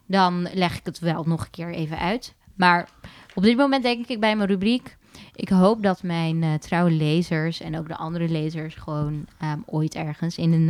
Dan 0.06 0.48
leg 0.52 0.76
ik 0.78 0.84
het 0.84 0.98
wel 0.98 1.24
nog 1.24 1.42
een 1.42 1.50
keer 1.50 1.70
even 1.70 1.98
uit. 1.98 2.34
Maar 2.54 2.88
op 3.34 3.42
dit 3.42 3.56
moment 3.56 3.82
denk 3.82 4.06
ik 4.06 4.20
bij 4.20 4.36
mijn 4.36 4.48
rubriek. 4.48 4.96
Ik 5.34 5.48
hoop 5.48 5.82
dat 5.82 6.02
mijn 6.02 6.42
uh, 6.42 6.54
trouwe 6.54 6.90
lezers 6.90 7.60
en 7.60 7.78
ook 7.78 7.88
de 7.88 7.96
andere 7.96 8.28
lezers 8.28 8.74
gewoon 8.74 9.26
um, 9.42 9.62
ooit 9.66 9.94
ergens 9.94 10.38
in 10.38 10.52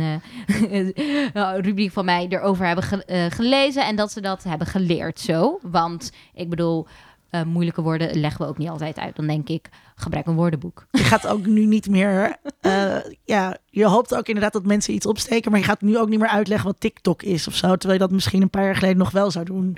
een 1.33 1.61
rubriek 1.61 1.91
van 1.91 2.05
mij 2.05 2.27
erover 2.29 2.65
hebben 2.65 2.83
ge 2.83 3.27
gelezen 3.29 3.85
en 3.85 3.95
dat 3.95 4.11
ze 4.11 4.21
dat 4.21 4.43
hebben 4.43 4.67
geleerd 4.67 5.19
zo. 5.19 5.59
Want 5.61 6.11
ik 6.33 6.49
bedoel, 6.49 6.87
uh, 7.31 7.43
moeilijke 7.43 7.81
woorden 7.81 8.19
leggen 8.19 8.41
we 8.41 8.47
ook 8.47 8.57
niet 8.57 8.69
altijd 8.69 8.99
uit. 8.99 9.15
Dan 9.15 9.27
denk 9.27 9.49
ik, 9.49 9.69
gebruik 9.95 10.27
een 10.27 10.35
woordenboek. 10.35 10.85
Je 10.91 11.03
gaat 11.03 11.27
ook 11.27 11.45
nu 11.45 11.65
niet 11.65 11.89
meer... 11.89 12.37
Uh, 12.61 12.97
ja, 13.25 13.57
je 13.69 13.85
hoopt 13.85 14.15
ook 14.15 14.27
inderdaad 14.27 14.53
dat 14.53 14.65
mensen 14.65 14.93
iets 14.93 15.05
opsteken... 15.05 15.51
maar 15.51 15.59
je 15.59 15.65
gaat 15.65 15.81
nu 15.81 15.97
ook 15.97 16.09
niet 16.09 16.19
meer 16.19 16.27
uitleggen 16.27 16.67
wat 16.67 16.79
TikTok 16.79 17.23
is 17.23 17.47
of 17.47 17.55
zo... 17.55 17.75
terwijl 17.75 17.99
je 17.99 18.05
dat 18.05 18.11
misschien 18.11 18.41
een 18.41 18.49
paar 18.49 18.65
jaar 18.65 18.75
geleden 18.75 18.97
nog 18.97 19.11
wel 19.11 19.31
zou 19.31 19.45
doen. 19.45 19.77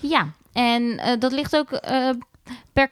Ja, 0.00 0.28
en 0.52 0.82
uh, 0.82 1.18
dat 1.18 1.32
ligt 1.32 1.56
ook 1.56 1.80
per... 2.72 2.90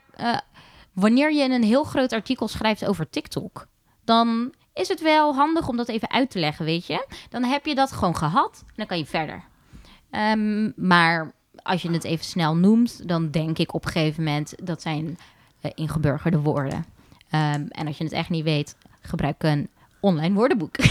wanneer 0.93 1.33
je 1.33 1.43
een 1.43 1.63
heel 1.63 1.83
groot 1.83 2.13
artikel 2.13 2.47
schrijft 2.47 2.85
over 2.85 3.09
TikTok... 3.09 3.67
dan 4.03 4.53
is 4.73 4.87
het 4.87 5.01
wel 5.01 5.35
handig 5.35 5.67
om 5.67 5.77
dat 5.77 5.87
even 5.87 6.11
uit 6.11 6.29
te 6.29 6.39
leggen, 6.39 6.65
weet 6.65 6.85
je. 6.85 7.07
Dan 7.29 7.43
heb 7.43 7.65
je 7.65 7.75
dat 7.75 7.91
gewoon 7.91 8.15
gehad 8.15 8.63
en 8.67 8.73
dan 8.75 8.85
kan 8.85 8.97
je 8.97 9.05
verder. 9.05 9.43
Um, 10.11 10.73
maar 10.75 11.33
als 11.65 11.81
je 11.81 11.91
het 11.91 12.03
even 12.03 12.25
snel 12.25 12.55
noemt, 12.55 13.07
dan 13.07 13.31
denk 13.31 13.57
ik 13.57 13.73
op 13.73 13.85
een 13.85 13.91
gegeven 13.91 14.23
moment 14.23 14.53
dat 14.63 14.81
zijn 14.81 15.05
uh, 15.05 15.71
ingeburgerde 15.75 16.39
woorden. 16.39 16.85
Um, 17.31 17.67
en 17.67 17.87
als 17.87 17.97
je 17.97 18.03
het 18.03 18.13
echt 18.13 18.29
niet 18.29 18.43
weet, 18.43 18.75
gebruik 19.01 19.43
een 19.43 19.69
online 19.99 20.35
woordenboek. 20.35 20.75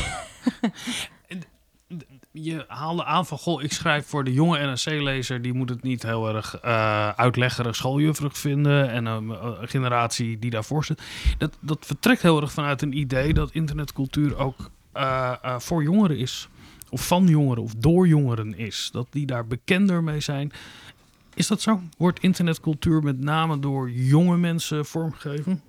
je 2.31 2.65
haalde 2.69 3.05
aan 3.05 3.27
van, 3.27 3.39
goh, 3.39 3.63
ik 3.63 3.73
schrijf 3.73 4.07
voor 4.07 4.25
de 4.25 4.33
jonge 4.33 4.59
NRC-lezer, 4.59 5.43
die 5.43 5.53
moet 5.53 5.69
het 5.69 5.83
niet 5.83 6.03
heel 6.03 6.35
erg 6.35 6.65
uh, 6.65 7.09
uitleggerig 7.09 7.77
schooljuffrig 7.77 8.39
vinden 8.39 8.91
en 8.91 9.07
een, 9.07 9.29
een, 9.29 9.69
generatie 9.69 10.39
die 10.39 10.51
daarvoor 10.51 10.85
zit. 10.85 11.03
Dat, 11.39 11.57
dat 11.61 11.87
vertrekt 11.87 12.23
heel 12.23 12.41
erg 12.41 12.53
vanuit 12.53 12.83
een 12.83 12.99
idee 12.99 13.35
dat 13.35 13.53
internetcultuur 13.53 14.37
ook 14.37 14.71
voor 15.59 15.83
jongeren 15.83 16.19
is 16.19 16.49
of 16.95 17.07
van 17.07 17.27
jongeren 17.27 17.63
of 17.63 17.75
door 17.75 18.09
jongeren 18.09 18.59
is. 18.59 18.89
Dat 18.93 19.07
die 19.11 19.27
daar 19.27 19.47
bekender 19.47 20.03
mee 20.03 20.21
zijn. 20.21 20.53
Is 21.35 21.47
dat 21.47 21.63
zo? 21.63 21.81
Wordt 21.97 22.21
internetcultuur 22.21 23.03
met 23.03 23.21
name 23.21 23.59
door 23.59 23.91
jonge 23.91 24.37
mensen 24.37 24.87
vormgegeven? 24.87 25.63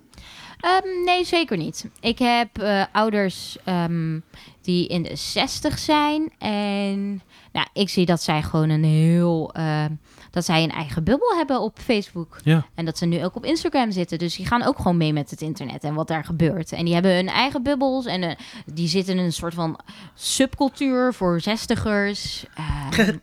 Um, 0.84 1.04
nee, 1.04 1.24
zeker 1.24 1.56
niet. 1.56 1.88
Ik 2.00 2.18
heb 2.18 2.62
uh, 2.62 2.84
ouders 2.92 3.56
um, 3.68 4.22
die 4.60 4.88
in 4.88 5.02
de 5.02 5.16
60 5.16 5.78
zijn. 5.78 6.32
En 6.38 7.22
nou, 7.52 7.66
ik 7.72 7.88
zie 7.88 8.06
dat 8.06 8.22
zij 8.22 8.42
gewoon 8.42 8.68
een 8.68 8.84
heel. 8.84 9.52
Uh, 9.56 9.84
dat 10.36 10.44
zij 10.44 10.62
een 10.62 10.70
eigen 10.70 11.04
bubbel 11.04 11.36
hebben 11.36 11.60
op 11.60 11.78
Facebook. 11.78 12.38
Ja. 12.42 12.66
En 12.74 12.84
dat 12.84 12.98
ze 12.98 13.06
nu 13.06 13.24
ook 13.24 13.36
op 13.36 13.44
Instagram 13.44 13.90
zitten. 13.90 14.18
Dus 14.18 14.36
die 14.36 14.46
gaan 14.46 14.62
ook 14.62 14.76
gewoon 14.76 14.96
mee 14.96 15.12
met 15.12 15.30
het 15.30 15.40
internet 15.40 15.84
en 15.84 15.94
wat 15.94 16.08
daar 16.08 16.24
gebeurt. 16.24 16.72
En 16.72 16.84
die 16.84 16.94
hebben 16.94 17.14
hun 17.14 17.28
eigen 17.28 17.62
bubbels. 17.62 18.06
En 18.06 18.22
uh, 18.22 18.30
die 18.64 18.88
zitten 18.88 19.18
in 19.18 19.24
een 19.24 19.32
soort 19.32 19.54
van 19.54 19.78
subcultuur 20.14 21.14
voor 21.14 21.40
zestigers. 21.40 22.44
Um, 22.98 23.20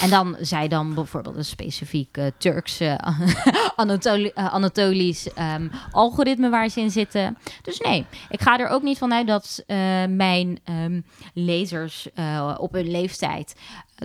en 0.00 0.10
dan 0.10 0.36
zij 0.40 0.68
dan 0.68 0.94
bijvoorbeeld 0.94 1.36
een 1.36 1.44
specifiek 1.44 2.16
uh, 2.16 2.26
Turkse 2.38 3.00
Anatoli 3.76 4.30
Anatolisch 4.34 5.28
um, 5.56 5.70
algoritme 5.90 6.50
waar 6.50 6.68
ze 6.68 6.80
in 6.80 6.90
zitten. 6.90 7.38
Dus 7.62 7.78
nee, 7.78 8.06
ik 8.28 8.40
ga 8.40 8.58
er 8.58 8.68
ook 8.68 8.82
niet 8.82 8.98
vanuit 8.98 9.26
dat 9.26 9.62
uh, 9.66 9.76
mijn 10.08 10.58
um, 10.84 11.04
lezers 11.34 12.08
uh, 12.14 12.54
op 12.58 12.72
hun 12.72 12.90
leeftijd 12.90 13.54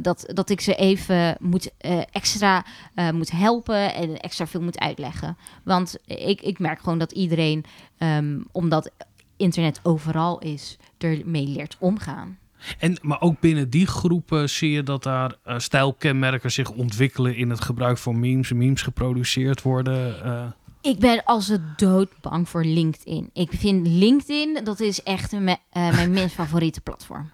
dat, 0.01 0.31
dat 0.33 0.49
ik 0.49 0.61
ze 0.61 0.75
even 0.75 1.37
moet, 1.39 1.71
uh, 1.81 2.01
extra 2.11 2.65
uh, 2.95 3.09
moet 3.11 3.31
helpen 3.31 3.93
en 3.93 4.19
extra 4.19 4.47
veel 4.47 4.61
moet 4.61 4.79
uitleggen. 4.79 5.37
Want 5.63 5.97
ik, 6.05 6.41
ik 6.41 6.59
merk 6.59 6.79
gewoon 6.79 6.99
dat 6.99 7.11
iedereen, 7.11 7.65
um, 7.97 8.45
omdat 8.51 8.91
internet 9.37 9.79
overal 9.83 10.39
is, 10.39 10.77
ermee 10.97 11.47
leert 11.47 11.75
omgaan. 11.79 12.37
En, 12.79 12.97
maar 13.01 13.21
ook 13.21 13.39
binnen 13.39 13.69
die 13.69 13.87
groepen 13.87 14.49
zie 14.49 14.71
je 14.71 14.83
dat 14.83 15.03
daar 15.03 15.35
uh, 15.47 15.59
stijlkenmerken 15.59 16.51
zich 16.51 16.69
ontwikkelen 16.69 17.35
in 17.35 17.49
het 17.49 17.61
gebruik 17.61 17.97
van 17.97 18.19
memes, 18.19 18.51
memes 18.51 18.81
geproduceerd 18.81 19.61
worden. 19.61 20.53
Ik 20.81 20.99
ben 20.99 21.23
als 21.23 21.47
het 21.47 21.79
dood 21.79 22.09
bang 22.21 22.49
voor 22.49 22.63
LinkedIn. 22.63 23.29
Ik 23.33 23.49
vind 23.51 23.87
LinkedIn, 23.87 24.63
dat 24.63 24.79
is 24.79 25.03
echt 25.03 25.31
me, 25.31 25.57
mijn 25.73 26.11
minst 26.19 26.35
favoriete 26.35 26.81
platform. 26.81 27.29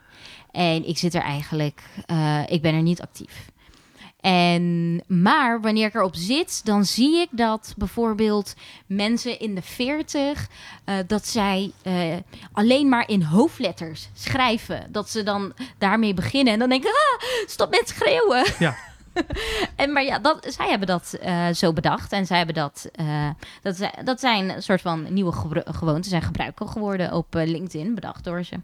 En 0.56 0.88
ik 0.88 0.97
zit 0.97 1.14
er 1.14 1.22
eigenlijk, 1.22 1.82
uh, 2.12 2.41
ik 2.47 2.62
ben 2.62 2.74
er 2.74 2.82
niet 2.82 3.01
actief. 3.01 3.53
En, 4.22 5.03
maar 5.08 5.62
wanneer 5.62 5.88
ik 5.88 5.95
erop 5.95 6.16
zit, 6.16 6.66
dan 6.66 6.86
zie 6.86 7.18
ik 7.18 7.28
dat 7.32 7.74
bijvoorbeeld 7.78 8.53
mensen 8.86 9.39
in 9.39 9.56
de 9.56 9.62
40, 9.62 10.47
uh, 10.86 10.95
dat 11.08 11.28
zij 11.28 11.72
uh, 11.84 12.16
alleen 12.51 12.89
maar 12.89 13.10
in 13.10 13.22
hoofdletters 13.22 14.10
schrijven. 14.14 14.88
Dat 14.91 15.10
ze 15.10 15.24
dan 15.24 15.53
daarmee 15.78 16.14
beginnen. 16.14 16.53
En 16.53 16.60
dan 16.60 16.70
denk 16.70 16.84
ik, 16.84 16.89
ah, 16.89 17.30
stop 17.49 17.70
met 17.70 17.89
schreeuwen. 17.95 18.45
Ja. 18.60 18.76
en 19.76 19.91
maar 19.91 20.03
ja, 20.03 20.20
dat, 20.20 20.45
zij 20.47 20.70
hebben 20.70 20.88
dat 20.88 21.18
uh, 21.24 21.47
zo 21.47 21.74
bedacht. 21.74 22.11
En 22.11 22.26
zij 22.26 22.38
hebben 22.38 22.55
dat. 22.55 22.89
Uh, 22.99 23.30
dat, 23.61 23.89
dat 24.03 24.20
zijn 24.20 24.49
een 24.49 24.63
soort 24.63 24.82
van 24.82 25.13
nieuwe 25.13 25.32
gewoontes 25.66 26.11
en 26.11 26.22
gebruiken 26.22 26.70
geworden 26.70 27.13
op 27.13 27.36
uh, 27.36 27.45
LinkedIn, 27.45 27.95
bedacht 27.95 28.24
door 28.24 28.43
ze. 28.43 28.55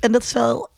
En 0.00 0.12
dat 0.12 0.22
is 0.22 0.32
wel. 0.32 0.68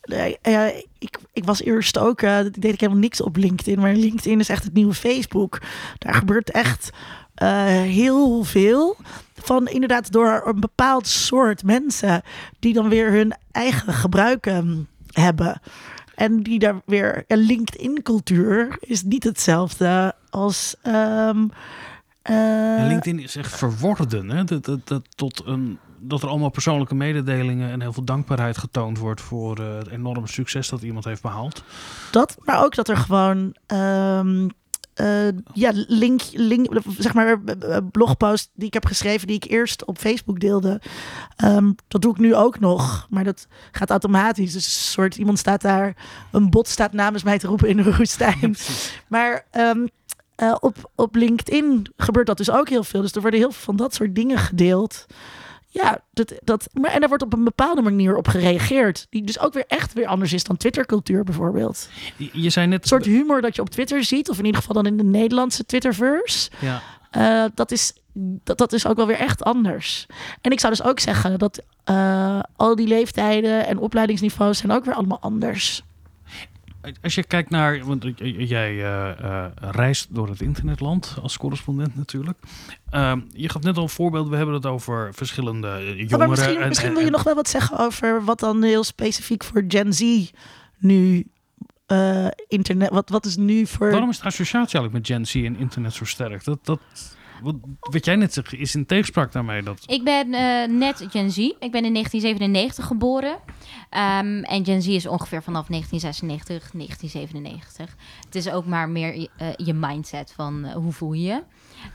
ik, 0.99 1.17
ik 1.33 1.45
was 1.45 1.61
eerst 1.61 1.97
ook. 1.97 2.19
deed 2.19 2.65
ik 2.65 2.79
helemaal 2.79 3.01
niks 3.01 3.21
op 3.21 3.35
LinkedIn. 3.35 3.79
Maar 3.79 3.93
LinkedIn 3.93 4.39
is 4.39 4.49
echt 4.49 4.63
het 4.63 4.73
nieuwe 4.73 4.93
Facebook. 4.93 5.61
Daar 5.97 6.13
gebeurt 6.13 6.51
echt 6.51 6.89
heel 7.83 8.43
veel. 8.43 8.97
Van 9.35 9.67
inderdaad 9.67 10.11
door 10.11 10.41
een 10.45 10.59
bepaald 10.59 11.07
soort 11.07 11.63
mensen. 11.63 12.21
die 12.59 12.73
dan 12.73 12.89
weer 12.89 13.11
hun 13.11 13.33
eigen 13.51 13.93
gebruiken 13.93 14.87
hebben. 15.11 15.61
En 16.21 16.43
die 16.43 16.59
daar 16.59 16.81
weer. 16.85 17.23
LinkedIn-cultuur 17.27 18.77
is 18.79 19.03
niet 19.03 19.23
hetzelfde 19.23 20.15
als. 20.29 20.75
Um, 20.87 21.51
uh... 22.29 22.87
LinkedIn 22.87 23.19
is 23.19 23.35
echt 23.35 23.57
verworden. 23.57 24.29
Hè? 24.29 24.43
Dat, 24.43 24.65
dat, 24.65 24.87
dat, 24.87 25.03
tot 25.15 25.41
een, 25.45 25.79
dat 25.99 26.21
er 26.21 26.29
allemaal 26.29 26.49
persoonlijke 26.49 26.95
mededelingen 26.95 27.71
en 27.71 27.81
heel 27.81 27.93
veel 27.93 28.03
dankbaarheid 28.03 28.57
getoond 28.57 28.97
wordt 28.97 29.21
voor 29.21 29.59
uh, 29.59 29.77
het 29.77 29.87
enorme 29.87 30.27
succes 30.27 30.69
dat 30.69 30.81
iemand 30.81 31.05
heeft 31.05 31.21
behaald. 31.21 31.63
Dat, 32.11 32.37
maar 32.43 32.63
ook 32.63 32.75
dat 32.75 32.89
er 32.89 32.97
gewoon. 32.97 33.55
Um, 33.67 34.49
uh, 35.01 35.27
ja, 35.53 35.71
link, 35.73 36.21
link, 36.31 36.81
zeg 36.97 37.13
maar, 37.13 37.39
blogpost 37.91 38.49
die 38.53 38.67
ik 38.67 38.73
heb 38.73 38.85
geschreven, 38.85 39.27
die 39.27 39.35
ik 39.35 39.51
eerst 39.51 39.85
op 39.85 39.97
Facebook 39.97 40.39
deelde. 40.39 40.81
Um, 41.43 41.75
dat 41.87 42.01
doe 42.01 42.11
ik 42.11 42.19
nu 42.19 42.35
ook 42.35 42.59
nog, 42.59 43.07
maar 43.09 43.23
dat 43.23 43.47
gaat 43.71 43.89
automatisch. 43.89 44.53
Dus 44.53 44.65
een 44.65 44.71
soort, 44.71 45.15
iemand 45.15 45.39
staat 45.39 45.61
daar, 45.61 45.95
een 46.31 46.49
bot 46.49 46.67
staat 46.67 46.93
namens 46.93 47.23
mij 47.23 47.39
te 47.39 47.47
roepen 47.47 47.67
in 47.67 47.77
de 47.77 47.95
woestijn. 47.97 48.55
maar 49.07 49.45
um, 49.51 49.89
uh, 50.37 50.55
op, 50.59 50.91
op 50.95 51.15
LinkedIn 51.15 51.87
gebeurt 51.97 52.27
dat 52.27 52.37
dus 52.37 52.51
ook 52.51 52.69
heel 52.69 52.83
veel. 52.83 53.01
Dus 53.01 53.11
er 53.11 53.21
worden 53.21 53.39
heel 53.39 53.51
veel 53.51 53.63
van 53.63 53.75
dat 53.75 53.93
soort 53.93 54.15
dingen 54.15 54.37
gedeeld. 54.37 55.05
Ja, 55.73 55.99
dat, 56.13 56.33
dat, 56.43 56.69
maar, 56.73 56.91
en 56.91 56.99
daar 56.99 57.09
wordt 57.09 57.23
op 57.23 57.33
een 57.33 57.43
bepaalde 57.43 57.81
manier 57.81 58.15
op 58.15 58.27
gereageerd. 58.27 59.07
Die 59.09 59.23
dus 59.23 59.39
ook 59.39 59.53
weer 59.53 59.63
echt 59.67 59.93
weer 59.93 60.07
anders 60.07 60.33
is 60.33 60.43
dan 60.43 60.57
Twittercultuur 60.57 61.23
bijvoorbeeld. 61.23 61.89
Je 62.31 62.49
zei 62.49 62.67
net... 62.67 62.81
Een 62.81 62.87
soort 62.87 63.05
humor 63.05 63.41
dat 63.41 63.55
je 63.55 63.61
op 63.61 63.69
Twitter 63.69 64.03
ziet. 64.03 64.29
Of 64.29 64.37
in 64.37 64.45
ieder 64.45 64.59
geval 64.59 64.75
dan 64.75 64.85
in 64.85 64.97
de 64.97 65.03
Nederlandse 65.03 65.65
Twitterverse. 65.65 66.49
Ja. 66.59 66.81
Uh, 67.17 67.49
dat, 67.55 67.71
is, 67.71 67.93
dat, 68.43 68.57
dat 68.57 68.73
is 68.73 68.87
ook 68.87 68.95
wel 68.95 69.07
weer 69.07 69.19
echt 69.19 69.43
anders. 69.43 70.05
En 70.41 70.51
ik 70.51 70.59
zou 70.59 70.73
dus 70.73 70.83
ook 70.85 70.99
zeggen 70.99 71.39
dat 71.39 71.61
uh, 71.89 72.39
al 72.55 72.75
die 72.75 72.87
leeftijden 72.87 73.67
en 73.67 73.77
opleidingsniveaus 73.77 74.57
zijn 74.57 74.71
ook 74.71 74.85
weer 74.85 74.95
allemaal 74.95 75.19
anders. 75.19 75.83
Als 77.01 77.15
je 77.15 77.23
kijkt 77.23 77.49
naar, 77.49 77.85
want 77.85 78.05
jij 78.37 78.73
uh, 78.73 79.09
uh, 79.21 79.45
reist 79.55 80.15
door 80.15 80.29
het 80.29 80.41
internetland 80.41 81.15
als 81.21 81.37
correspondent 81.37 81.95
natuurlijk. 81.95 82.37
Uh, 82.93 83.13
je 83.33 83.49
gaf 83.49 83.61
net 83.61 83.77
al 83.77 83.83
een 83.83 83.89
voorbeeld, 83.89 84.29
we 84.29 84.35
hebben 84.35 84.55
het 84.55 84.65
over 84.65 85.13
verschillende 85.13 85.93
jongeren. 85.95 86.21
Oh, 86.21 86.27
misschien, 86.27 86.57
en, 86.57 86.67
misschien 86.67 86.93
wil 86.93 87.03
je 87.03 87.09
nog 87.09 87.23
wel 87.23 87.35
wat 87.35 87.49
zeggen 87.49 87.77
over 87.77 88.23
wat 88.23 88.39
dan 88.39 88.63
heel 88.63 88.83
specifiek 88.83 89.43
voor 89.43 89.63
Gen 89.67 89.93
Z 89.93 90.31
nu 90.77 91.27
internet, 92.47 92.89
wat, 92.89 93.09
wat 93.09 93.25
is 93.25 93.35
nu 93.35 93.67
voor... 93.67 93.91
Waarom 93.91 94.09
is 94.09 94.19
de 94.19 94.25
associatie 94.25 94.79
eigenlijk 94.79 94.93
met 94.93 95.17
Gen 95.17 95.25
Z 95.25 95.35
en 95.35 95.57
internet 95.57 95.93
zo 95.93 96.05
sterk? 96.05 96.43
Dat, 96.43 96.59
dat, 96.63 96.79
wat, 97.79 98.05
jij 98.05 98.15
net 98.15 98.41
is 98.51 98.75
in 98.75 98.85
tegenspraak 98.85 99.31
daarmee. 99.31 99.63
Dat... 99.63 99.83
Ik 99.85 100.03
ben 100.03 100.27
uh, 100.27 100.77
net 100.79 101.05
Gen 101.09 101.31
Z. 101.31 101.37
Ik 101.37 101.71
ben 101.71 101.85
in 101.85 101.93
1997 101.93 102.85
geboren. 102.85 103.31
Um, 103.31 104.43
en 104.43 104.65
Gen 104.65 104.81
Z 104.81 104.87
is 104.87 105.05
ongeveer 105.05 105.43
vanaf 105.43 105.67
1996, 105.67 106.71
1997. 106.71 107.95
Het 108.25 108.35
is 108.35 108.49
ook 108.49 108.65
maar 108.65 108.89
meer 108.89 109.15
uh, 109.17 109.27
je 109.55 109.73
mindset 109.73 110.33
van 110.35 110.65
uh, 110.65 110.73
hoe 110.73 110.91
voel 110.91 111.13
je. 111.13 111.43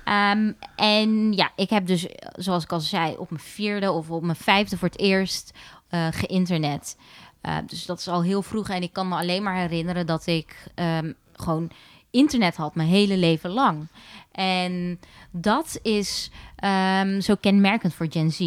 Um, 0.05 0.57
en 0.77 1.33
ja, 1.33 1.51
ik 1.57 1.71
heb 1.71 1.87
dus, 1.87 2.07
zoals 2.33 2.65
ik 2.65 2.73
al 2.73 2.81
zei, 2.81 3.17
op 3.17 3.31
mijn 3.31 3.43
vierde 3.43 3.91
of 3.91 4.11
op 4.11 4.23
mijn 4.23 4.37
vijfde 4.37 4.79
voor 4.79 4.89
het 4.89 4.99
eerst 4.99 5.55
geïnternet. 6.11 6.97
Uh, 7.43 7.57
dus 7.67 7.87
dat 7.87 7.99
is 7.99 8.09
al 8.09 8.23
heel 8.23 8.43
vroeg. 8.43 8.69
En 8.69 8.83
ik 8.83 8.93
kan 8.93 9.09
me 9.09 9.17
alleen 9.17 9.43
maar 9.43 9.57
herinneren 9.57 10.07
dat 10.07 10.27
ik 10.27 10.73
gewoon 11.33 11.71
internet 12.11 12.57
had 12.57 12.75
mijn 12.75 12.89
hele 12.89 13.17
leven 13.17 13.51
lang. 13.51 13.89
En 14.37 15.01
dat 15.31 15.79
is 15.83 16.31
um, 17.01 17.21
zo 17.21 17.35
kenmerkend 17.41 17.95
voor 17.95 18.07
Gen 18.11 18.31
Z. 18.31 18.41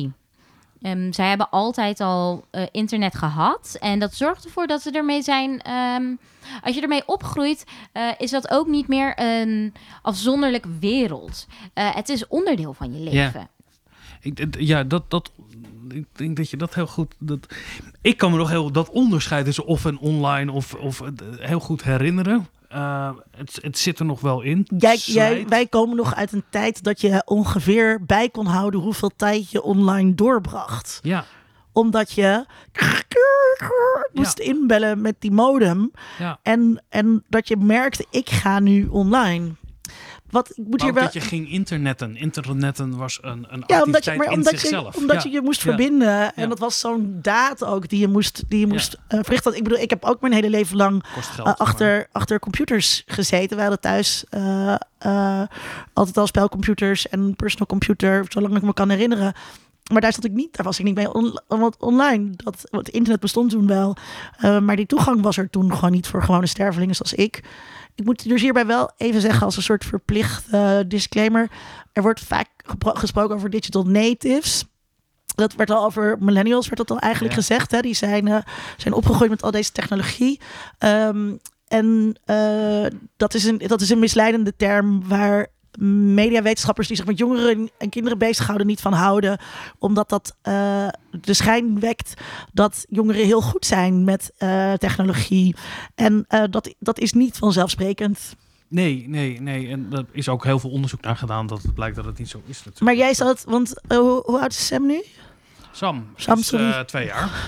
Um, 0.81 1.13
zij 1.13 1.29
hebben 1.29 1.49
altijd 1.49 1.99
al 1.99 2.45
uh, 2.51 2.63
internet 2.71 3.15
gehad. 3.15 3.77
En 3.79 3.99
dat 3.99 4.13
zorgt 4.13 4.45
ervoor 4.45 4.67
dat 4.67 4.81
ze 4.81 4.91
ermee 4.91 5.21
zijn. 5.21 5.71
Um, 5.71 6.19
als 6.63 6.75
je 6.75 6.81
ermee 6.81 7.03
opgroeit, 7.05 7.63
uh, 7.93 8.11
is 8.17 8.31
dat 8.31 8.49
ook 8.49 8.67
niet 8.67 8.87
meer 8.87 9.13
een 9.15 9.73
afzonderlijk 10.01 10.65
wereld. 10.79 11.47
Uh, 11.73 11.95
het 11.95 12.09
is 12.09 12.27
onderdeel 12.27 12.73
van 12.73 12.93
je 12.93 12.99
leven. 12.99 13.39
Ja, 13.39 13.49
ik, 14.21 14.55
ja 14.59 14.83
dat, 14.83 15.09
dat, 15.09 15.31
ik 15.89 16.05
denk 16.11 16.37
dat 16.37 16.49
je 16.49 16.57
dat 16.57 16.75
heel 16.75 16.87
goed. 16.87 17.15
Dat, 17.19 17.55
ik 18.01 18.17
kan 18.17 18.31
me 18.31 18.37
nog 18.37 18.49
heel 18.49 18.71
dat 18.71 18.89
onderscheid 18.89 19.45
tussen 19.45 19.65
of 19.65 19.85
en 19.85 19.97
online 19.97 20.51
of, 20.51 20.73
of 20.73 21.01
heel 21.39 21.59
goed 21.59 21.83
herinneren. 21.83 22.47
Uh, 22.73 23.09
het, 23.37 23.57
het, 23.61 23.77
zit 23.77 23.99
er 23.99 24.05
nog 24.05 24.21
wel 24.21 24.41
in. 24.41 24.67
Jij, 24.77 24.95
jij, 24.95 25.45
wij 25.47 25.67
komen 25.67 25.95
nog 25.95 26.15
uit 26.15 26.31
een 26.31 26.43
tijd 26.49 26.83
dat 26.83 27.01
je 27.01 27.21
ongeveer 27.25 28.05
bij 28.05 28.29
kon 28.29 28.45
houden 28.45 28.79
hoeveel 28.79 29.11
tijd 29.15 29.51
je 29.51 29.61
online 29.61 30.15
doorbracht. 30.15 30.99
Ja. 31.01 31.25
Omdat 31.71 32.11
je 32.11 32.45
moest 34.13 34.37
ja. 34.37 34.43
inbellen 34.43 35.01
met 35.01 35.15
die 35.19 35.31
modem. 35.31 35.91
Ja. 36.19 36.39
En, 36.43 36.83
en 36.89 37.23
dat 37.27 37.47
je 37.47 37.57
merkte, 37.57 38.05
ik 38.09 38.29
ga 38.29 38.59
nu 38.59 38.87
online. 38.87 39.55
Wat, 40.29 40.49
ik 40.49 40.57
moet 40.57 40.69
maar 40.69 40.81
hier 40.81 40.93
wel... 40.93 41.03
dat 41.03 41.13
je 41.13 41.21
ging 41.21 41.49
internetten. 41.49 42.15
Internetten 42.15 42.97
was 42.97 43.19
een, 43.21 43.45
een 43.49 43.63
ja, 43.67 43.81
omdat 43.81 44.05
je, 44.05 44.13
maar 44.13 44.29
omdat 44.29 44.59
zichzelf. 44.59 44.95
Je, 44.95 45.01
omdat 45.01 45.23
ja. 45.23 45.29
je 45.29 45.35
je 45.35 45.41
moest 45.41 45.61
ja. 45.61 45.67
verbinden. 45.67 46.33
En 46.35 46.49
dat 46.49 46.59
was 46.59 46.79
zo'n 46.79 47.19
daad 47.21 47.65
ook 47.65 47.89
die 47.89 47.99
je 47.99 48.07
moest, 48.07 48.43
die 48.47 48.59
je 48.59 48.67
moest 48.67 48.97
uh, 49.09 49.19
verrichten. 49.23 49.55
Ik 49.55 49.63
bedoel, 49.63 49.79
ik 49.79 49.89
heb 49.89 50.03
ook 50.03 50.21
mijn 50.21 50.33
hele 50.33 50.49
leven 50.49 50.77
lang 50.77 51.03
geld, 51.05 51.47
uh, 51.47 51.53
achter, 51.53 52.07
achter 52.11 52.39
computers 52.39 53.03
gezeten. 53.05 53.55
We 53.55 53.61
hadden 53.61 53.79
thuis 53.79 54.23
uh, 54.31 54.75
altijd 55.93 56.17
al 56.17 56.27
spelcomputers 56.27 57.09
en 57.09 57.35
personal 57.35 57.67
computer, 57.67 58.25
zolang 58.27 58.55
ik 58.55 58.61
me 58.61 58.73
kan 58.73 58.89
herinneren. 58.89 59.33
maar 59.91 60.01
daar 60.01 60.13
zat 60.13 60.25
ik 60.25 60.31
niet, 60.31 60.55
daar 60.55 60.65
was 60.65 60.79
ik 60.79 60.85
niet 60.85 60.95
mee 60.95 61.13
on, 61.13 61.39
online. 61.79 62.29
Dat, 62.35 62.67
het 62.71 62.89
internet 62.89 63.19
bestond 63.19 63.49
toen 63.49 63.67
wel. 63.67 63.95
Maar 64.61 64.75
die 64.75 64.85
toegang 64.85 65.21
was 65.21 65.37
er 65.37 65.49
toen 65.49 65.73
gewoon 65.73 65.91
niet 65.91 66.07
voor 66.07 66.23
gewone 66.23 66.47
stervelingen 66.47 66.95
zoals 66.95 67.13
ik. 67.13 67.43
Ik 67.99 68.05
moet 68.05 68.29
dus 68.29 68.41
hierbij 68.41 68.65
wel 68.65 68.91
even 68.97 69.21
zeggen 69.21 69.45
als 69.45 69.57
een 69.57 69.63
soort 69.63 69.85
verplicht 69.85 70.53
uh, 70.53 70.79
disclaimer. 70.87 71.49
Er 71.93 72.01
wordt 72.01 72.19
vaak 72.19 72.47
gesproken 72.79 73.35
over 73.35 73.49
digital 73.49 73.83
natives. 73.83 74.65
Dat 75.35 75.53
werd 75.53 75.69
al 75.69 75.85
over 75.85 76.17
millennials, 76.19 76.65
werd 76.65 76.77
dat 76.77 76.91
al 76.91 76.99
eigenlijk 76.99 77.33
gezegd. 77.33 77.71
Hè? 77.71 77.81
Die 77.81 77.93
zijn, 77.93 78.27
uh, 78.27 78.37
zijn 78.77 78.93
opgegroeid 78.93 79.29
met 79.29 79.41
al 79.41 79.51
deze 79.51 79.71
technologie. 79.71 80.39
Um, 80.79 81.39
en 81.67 82.15
uh, 82.25 82.85
dat, 83.17 83.33
is 83.33 83.43
een, 83.43 83.57
dat 83.57 83.81
is 83.81 83.89
een 83.89 83.99
misleidende 83.99 84.55
term 84.55 85.07
waar 85.07 85.47
mediawetenschappers 86.13 86.87
die 86.87 86.97
zich 86.97 87.05
met 87.05 87.17
jongeren 87.17 87.69
en 87.77 87.89
kinderen 87.89 88.17
bezighouden 88.17 88.67
niet 88.67 88.81
van 88.81 88.93
houden. 88.93 89.39
Omdat 89.77 90.09
dat 90.09 90.35
uh, 90.43 90.87
de 91.21 91.33
schijn 91.33 91.79
wekt 91.79 92.13
dat 92.53 92.85
jongeren 92.89 93.25
heel 93.25 93.41
goed 93.41 93.65
zijn 93.65 94.03
met 94.03 94.31
uh, 94.39 94.73
technologie. 94.73 95.55
En 95.95 96.25
uh, 96.29 96.43
dat, 96.49 96.75
dat 96.79 96.99
is 96.99 97.13
niet 97.13 97.37
vanzelfsprekend. 97.37 98.35
Nee, 98.67 99.05
nee, 99.07 99.41
nee. 99.41 99.67
En 99.69 99.87
er 99.91 100.05
is 100.11 100.29
ook 100.29 100.43
heel 100.43 100.59
veel 100.59 100.69
onderzoek 100.69 101.01
naar 101.01 101.15
gedaan 101.15 101.47
dat 101.47 101.61
het 101.61 101.73
blijkt 101.73 101.95
dat 101.95 102.05
het 102.05 102.17
niet 102.17 102.29
zo 102.29 102.41
is. 102.45 102.57
Natuurlijk. 102.57 102.81
Maar 102.81 102.95
jij 102.95 103.13
zat, 103.13 103.43
want 103.47 103.73
hoe, 103.87 104.21
hoe 104.25 104.39
oud 104.39 104.51
is 104.51 104.67
Sam 104.67 104.85
nu? 104.85 105.03
Sam, 105.79 106.07
Sam 106.15 106.37
is, 106.37 106.53
uh, 106.53 106.79
twee 106.79 107.05
jaar. 107.05 107.29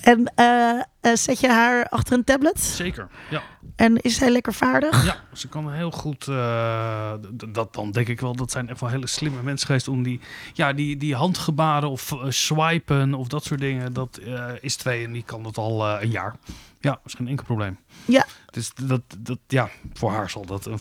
En 0.00 0.32
uh, 0.36 1.14
zet 1.14 1.40
je 1.40 1.48
haar 1.48 1.88
achter 1.88 2.12
een 2.12 2.24
tablet? 2.24 2.60
Zeker, 2.60 3.08
ja. 3.30 3.42
En 3.76 3.96
is 3.96 4.14
zij 4.14 4.30
lekker 4.30 4.54
vaardig? 4.54 5.04
Ja, 5.04 5.16
ze 5.32 5.48
kan 5.48 5.72
heel 5.72 5.90
goed. 5.90 6.26
Uh, 6.26 7.12
dat 7.48 7.74
dan 7.74 7.90
denk 7.90 8.08
ik 8.08 8.20
wel. 8.20 8.36
Dat 8.36 8.50
zijn 8.50 8.68
echt 8.68 8.80
wel 8.80 8.88
hele 8.88 9.06
slimme 9.06 9.42
mensen 9.42 9.66
geweest 9.66 9.88
om 9.88 10.02
die, 10.02 10.20
ja, 10.52 10.72
die, 10.72 10.96
die 10.96 11.14
handgebaren 11.14 11.90
of 11.90 12.14
swipen 12.28 13.14
of 13.14 13.28
dat 13.28 13.44
soort 13.44 13.60
dingen. 13.60 13.92
Dat 13.92 14.20
is 14.60 14.76
twee 14.76 15.04
en 15.04 15.12
die 15.12 15.24
kan 15.24 15.42
dat 15.42 15.58
al 15.58 15.88
een 15.88 16.10
jaar. 16.10 16.36
Ja, 16.80 16.90
dat 16.90 17.00
is 17.04 17.14
geen 17.14 17.28
enkel 17.28 17.44
probleem. 17.44 17.78
Ja. 18.04 18.26
Dus 18.50 18.72
dat, 18.74 19.00
dat, 19.18 19.38
ja, 19.46 19.68
voor 19.92 20.10
haar 20.10 20.30
zal 20.30 20.46
dat 20.46 20.66
een 20.66 20.78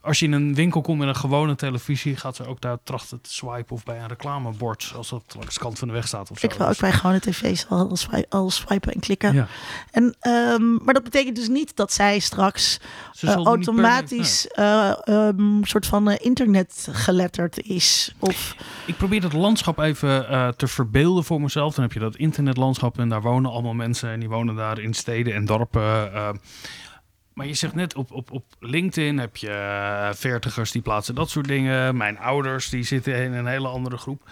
Als 0.00 0.18
je 0.18 0.26
in 0.26 0.32
een 0.32 0.54
winkel 0.54 0.80
komt 0.80 0.98
met 0.98 1.08
een 1.08 1.16
gewone 1.16 1.54
televisie, 1.54 2.16
gaat 2.16 2.36
ze 2.36 2.46
ook 2.46 2.60
daar 2.60 2.78
trachten 2.84 3.20
te 3.20 3.32
swipen 3.32 3.76
of 3.76 3.84
bij 3.84 4.00
een 4.00 4.06
reclamebord, 4.06 4.92
als 4.96 5.08
dat 5.08 5.34
langs 5.38 5.54
de 5.54 5.60
kant 5.60 5.78
van 5.78 5.88
de 5.88 5.94
weg 5.94 6.06
staat 6.06 6.30
of 6.30 6.38
zo. 6.38 6.46
Ik 6.46 6.52
wil 6.52 6.68
ook 6.68 6.78
bij 6.78 6.92
gewone 6.92 7.20
tv's 7.20 7.66
al, 7.68 7.96
al 8.28 8.50
swipen 8.50 8.92
en 8.92 9.00
klikken. 9.00 9.34
Ja. 9.34 9.48
En, 9.90 10.16
um, 10.28 10.78
maar 10.84 10.94
dat 10.94 11.02
betekent 11.02 11.36
dus 11.36 11.48
niet 11.48 11.76
dat 11.76 11.92
zij 11.92 12.18
straks 12.18 12.80
uh, 13.20 13.34
automatisch 13.34 14.48
een 14.52 14.96
uh, 15.08 15.28
um, 15.28 15.64
soort 15.64 15.86
van 15.86 16.08
uh, 16.08 16.14
internet 16.18 16.88
geletterd 16.90 17.58
is. 17.58 18.14
Of... 18.18 18.56
Ik 18.86 18.96
probeer 18.96 19.20
dat 19.20 19.32
landschap 19.32 19.78
even 19.78 20.26
te 20.56 20.66
verbeelden 20.66 21.24
voor 21.24 21.40
mezelf. 21.40 21.74
Dan 21.74 21.84
heb 21.84 21.92
je 21.92 22.00
dat 22.00 22.16
internetlandschap 22.16 22.98
en 22.98 23.08
daar 23.08 23.22
wonen 23.22 23.50
allemaal 23.50 23.74
mensen 23.74 24.10
en 24.10 24.20
die 24.20 24.28
wonen 24.28 24.54
daar 24.54 24.78
in 24.78 24.94
steden 24.94 25.34
en 25.34 25.44
dorpen. 25.44 25.76
Maar 27.38 27.46
je 27.46 27.54
zegt 27.54 27.74
net, 27.74 27.94
op, 27.94 28.12
op, 28.12 28.30
op 28.30 28.44
LinkedIn 28.60 29.18
heb 29.18 29.36
je 29.36 29.48
uh, 29.48 30.14
veertigers 30.14 30.72
die 30.72 30.82
plaatsen 30.82 31.14
dat 31.14 31.30
soort 31.30 31.48
dingen. 31.48 31.96
Mijn 31.96 32.18
ouders 32.18 32.68
die 32.68 32.82
zitten 32.82 33.24
in 33.24 33.32
een 33.32 33.46
hele 33.46 33.68
andere 33.68 33.96
groep. 33.96 34.30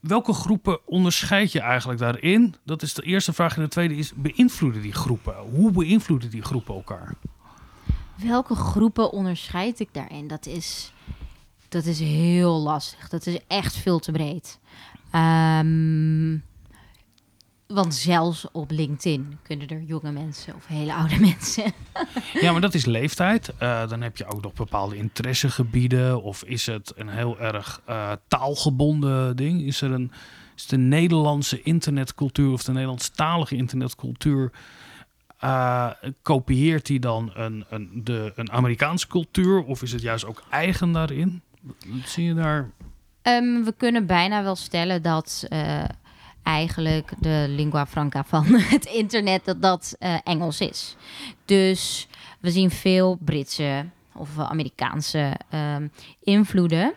Welke 0.00 0.32
groepen 0.32 0.86
onderscheid 0.86 1.52
je 1.52 1.60
eigenlijk 1.60 2.00
daarin? 2.00 2.54
Dat 2.64 2.82
is 2.82 2.94
de 2.94 3.02
eerste 3.02 3.32
vraag. 3.32 3.56
En 3.56 3.62
de 3.62 3.68
tweede 3.68 3.96
is, 3.96 4.12
beïnvloeden 4.14 4.82
die 4.82 4.92
groepen? 4.92 5.34
Hoe 5.36 5.70
beïnvloeden 5.70 6.30
die 6.30 6.42
groepen 6.42 6.74
elkaar? 6.74 7.14
Welke 8.14 8.54
groepen 8.54 9.12
onderscheid 9.12 9.80
ik 9.80 9.88
daarin? 9.92 10.26
Dat 10.26 10.46
is, 10.46 10.92
dat 11.68 11.84
is 11.84 11.98
heel 11.98 12.60
lastig. 12.60 13.08
Dat 13.08 13.26
is 13.26 13.38
echt 13.46 13.76
veel 13.76 13.98
te 13.98 14.12
breed. 14.12 14.58
Um, 15.14 16.42
want 17.68 17.94
zelfs 17.94 18.46
op 18.52 18.70
LinkedIn 18.70 19.38
kunnen 19.42 19.68
er 19.68 19.82
jonge 19.82 20.12
mensen 20.12 20.54
of 20.54 20.66
hele 20.66 20.94
oude 20.94 21.20
mensen. 21.28 21.72
ja, 22.40 22.52
maar 22.52 22.60
dat 22.60 22.74
is 22.74 22.84
leeftijd. 22.84 23.52
Uh, 23.62 23.88
dan 23.88 24.00
heb 24.00 24.16
je 24.16 24.26
ook 24.26 24.42
nog 24.42 24.52
bepaalde 24.52 24.96
interessegebieden. 24.96 26.22
Of 26.22 26.44
is 26.44 26.66
het 26.66 26.92
een 26.96 27.08
heel 27.08 27.38
erg 27.40 27.82
uh, 27.88 28.12
taalgebonden 28.28 29.36
ding? 29.36 29.62
Is 29.62 29.80
er 29.80 29.92
een 29.92 30.12
is 30.56 30.66
de 30.66 30.76
Nederlandse 30.76 31.62
internetcultuur 31.62 32.52
of 32.52 32.64
de 32.64 32.72
Nederlandstalige 32.72 33.56
internetcultuur. 33.56 34.52
Uh, 35.44 35.90
kopieert 36.22 36.86
die 36.86 37.00
dan 37.00 37.30
een, 37.34 37.64
een, 37.70 38.00
de, 38.04 38.32
een 38.34 38.50
Amerikaanse 38.52 39.06
cultuur? 39.06 39.64
Of 39.64 39.82
is 39.82 39.92
het 39.92 40.02
juist 40.02 40.24
ook 40.24 40.42
eigen 40.50 40.92
daarin? 40.92 41.42
Wat 41.86 42.08
zie 42.08 42.24
je 42.24 42.34
daar? 42.34 42.70
Um, 43.22 43.64
we 43.64 43.74
kunnen 43.76 44.06
bijna 44.06 44.42
wel 44.42 44.56
stellen 44.56 45.02
dat 45.02 45.46
eigenlijk 46.48 47.12
de 47.18 47.46
lingua 47.48 47.86
franca 47.86 48.24
van 48.24 48.44
het 48.74 48.84
internet 48.84 49.44
dat 49.44 49.62
dat 49.62 49.96
uh, 50.00 50.14
Engels 50.24 50.60
is. 50.60 50.96
Dus 51.44 52.08
we 52.40 52.50
zien 52.50 52.70
veel 52.70 53.18
Britse 53.24 53.86
of 54.14 54.38
Amerikaanse 54.38 55.36
um, 55.54 55.92
invloeden 56.22 56.92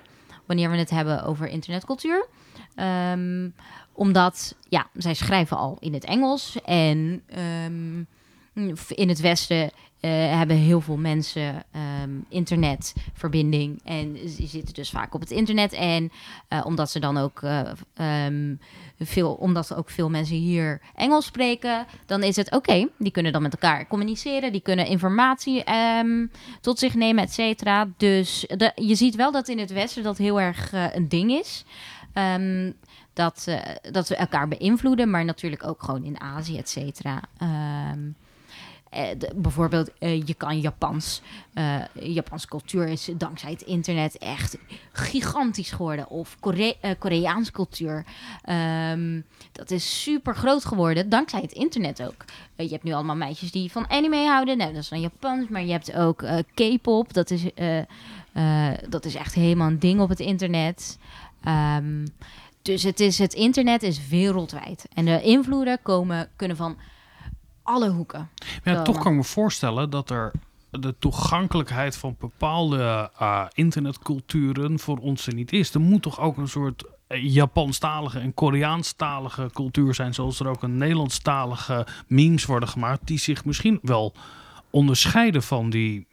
wanneer 0.46 0.70
we 0.72 0.78
het 0.78 0.90
hebben 0.90 1.24
over 1.24 1.48
internetcultuur. 1.48 2.28
Um, 2.76 3.54
omdat, 3.94 4.56
ja, 4.70 4.88
zij 4.94 5.14
schrijven 5.14 5.58
al 5.58 5.78
in 5.80 5.94
het 5.94 6.04
Engels 6.04 6.58
en 6.66 7.24
um, 7.66 8.08
in 8.88 9.10
het 9.10 9.20
Westen 9.20 9.72
hebben 10.08 10.56
heel 10.56 10.82
veel 10.82 10.98
mensen 10.98 11.64
um, 12.04 12.26
internetverbinding 12.30 13.82
en 13.84 14.14
die 14.14 14.48
zitten 14.48 14.74
dus 14.74 14.90
vaak 14.90 15.14
op 15.14 15.22
het 15.22 15.32
internet. 15.32 15.74
En 15.74 16.12
uh, 16.50 16.66
omdat 16.66 16.92
ze 16.92 17.00
dan 17.00 17.18
ook 17.18 17.42
um, 18.02 18.60
veel, 19.00 19.34
omdat 19.34 19.76
ook 19.76 19.90
veel 19.90 20.10
mensen 20.10 20.36
hier 20.36 20.82
Engels 20.96 21.26
spreken, 21.26 21.86
dan 22.06 22.24
is 22.24 22.36
het 22.36 22.52
oké. 22.52 22.88
Die 22.98 23.12
kunnen 23.12 23.32
dan 23.32 23.42
met 23.42 23.54
elkaar 23.54 23.88
communiceren, 23.88 24.52
die 24.52 24.62
kunnen 24.62 24.88
informatie 24.88 25.64
um, 26.00 26.32
tot 26.62 26.80
zich 26.80 26.96
nemen, 26.96 27.24
et 27.24 27.34
cetera. 27.34 27.88
Dus 27.98 28.46
je 28.76 28.96
ziet 28.96 29.16
wel 29.16 29.32
dat 29.32 29.48
in 29.48 29.60
het 29.60 29.72
Westen 29.72 30.04
dat 30.04 30.18
heel 30.18 30.42
erg 30.42 30.72
een 30.94 31.10
ding 31.10 31.32
is. 31.32 31.66
Dat, 33.14 33.48
dat 33.92 34.08
we 34.08 34.16
elkaar 34.16 34.48
beïnvloeden, 34.48 35.10
maar 35.10 35.26
natuurlijk 35.26 35.68
ook 35.68 35.84
gewoon 35.84 36.04
in 36.04 36.22
Azië, 36.22 36.58
et 36.58 36.70
cetera. 36.70 37.22
Eh, 38.92 39.08
bijvoorbeeld, 39.36 39.90
uh, 40.00 40.26
je 40.26 40.34
kan 40.34 40.60
Japans. 40.60 41.22
Uh, 41.54 41.76
Japanse 41.94 42.48
cultuur 42.48 42.88
is 42.88 43.10
dankzij 43.18 43.52
het 43.52 43.62
internet 43.62 44.18
echt 44.18 44.58
gigantisch 44.92 45.72
geworden. 45.72 46.10
Of 46.10 46.38
Kore 46.40 46.76
Koreaanse 47.00 47.52
cultuur. 47.52 48.06
Um, 48.92 49.26
dat 49.52 49.72
is 49.72 50.02
super 50.02 50.36
groot 50.36 50.66
geworden, 50.66 51.10
dankzij 51.10 51.42
het 51.42 51.52
internet 51.52 52.04
ook. 52.04 52.26
je 52.56 52.70
hebt 52.70 52.84
nu 52.84 52.92
allemaal 52.92 53.16
meisjes 53.16 53.52
die 53.52 53.72
van 53.72 53.90
anime 53.90 54.26
houden. 54.28 54.58
Nou, 54.58 54.74
dat 54.74 54.82
is 54.82 54.90
dan 54.90 55.02
Japans. 55.02 55.48
Maar 55.48 55.64
je 55.64 55.72
hebt 55.72 55.94
ook 55.94 56.24
K-pop. 56.54 57.14
Dat, 57.14 57.32
is 57.32 57.44
dat 58.90 59.06
is 59.06 59.16
echt 59.16 59.34
helemaal 59.34 59.68
een 59.68 59.80
ding 59.80 60.02
op 60.02 60.10
het 60.10 60.20
internet. 60.20 60.98
Um, 61.48 62.06
dus 62.62 62.84
het, 62.84 63.00
is, 63.00 63.18
het 63.18 63.34
internet 63.34 63.84
is 63.84 64.08
wereldwijd. 64.08 64.86
En 64.94 65.06
de 65.06 65.22
invloeden 65.22 65.80
komen, 65.82 66.30
kunnen 66.36 66.58
van 66.58 66.78
alle 67.72 67.90
hoeken. 67.90 68.30
Ja, 68.64 68.82
toch 68.82 68.98
kan 68.98 69.12
ik 69.12 69.18
me 69.18 69.24
voorstellen 69.24 69.90
dat 69.90 70.10
er 70.10 70.32
de 70.72 70.96
toegankelijkheid 71.00 71.98
van 71.98 72.16
bepaalde 72.20 73.12
uh, 73.22 73.46
internetculturen 73.54 74.80
voor 74.80 74.98
ons 74.98 75.28
er 75.28 75.34
niet 75.34 75.54
is. 75.54 75.74
Er 75.74 75.82
moet 75.82 76.02
toch 76.02 76.20
ook 76.20 76.38
een 76.38 76.48
soort 76.48 76.84
eh, 77.08 77.24
Japanstalige 77.24 78.20
en 78.20 78.34
Koreaanstalige 78.34 79.50
cultuur 79.54 79.94
zijn, 79.94 80.14
zoals 80.14 80.40
er 80.40 80.48
ook 80.48 80.64
een 80.64 80.78
Nederlandstalige 80.78 81.88
memes 82.08 82.46
worden 82.46 82.70
gemaakt, 82.70 83.08
die 83.08 83.20
zich 83.20 83.46
misschien 83.46 83.80
wel 83.82 84.14
onderscheiden 84.70 85.44
van 85.44 85.70
die 85.70 86.08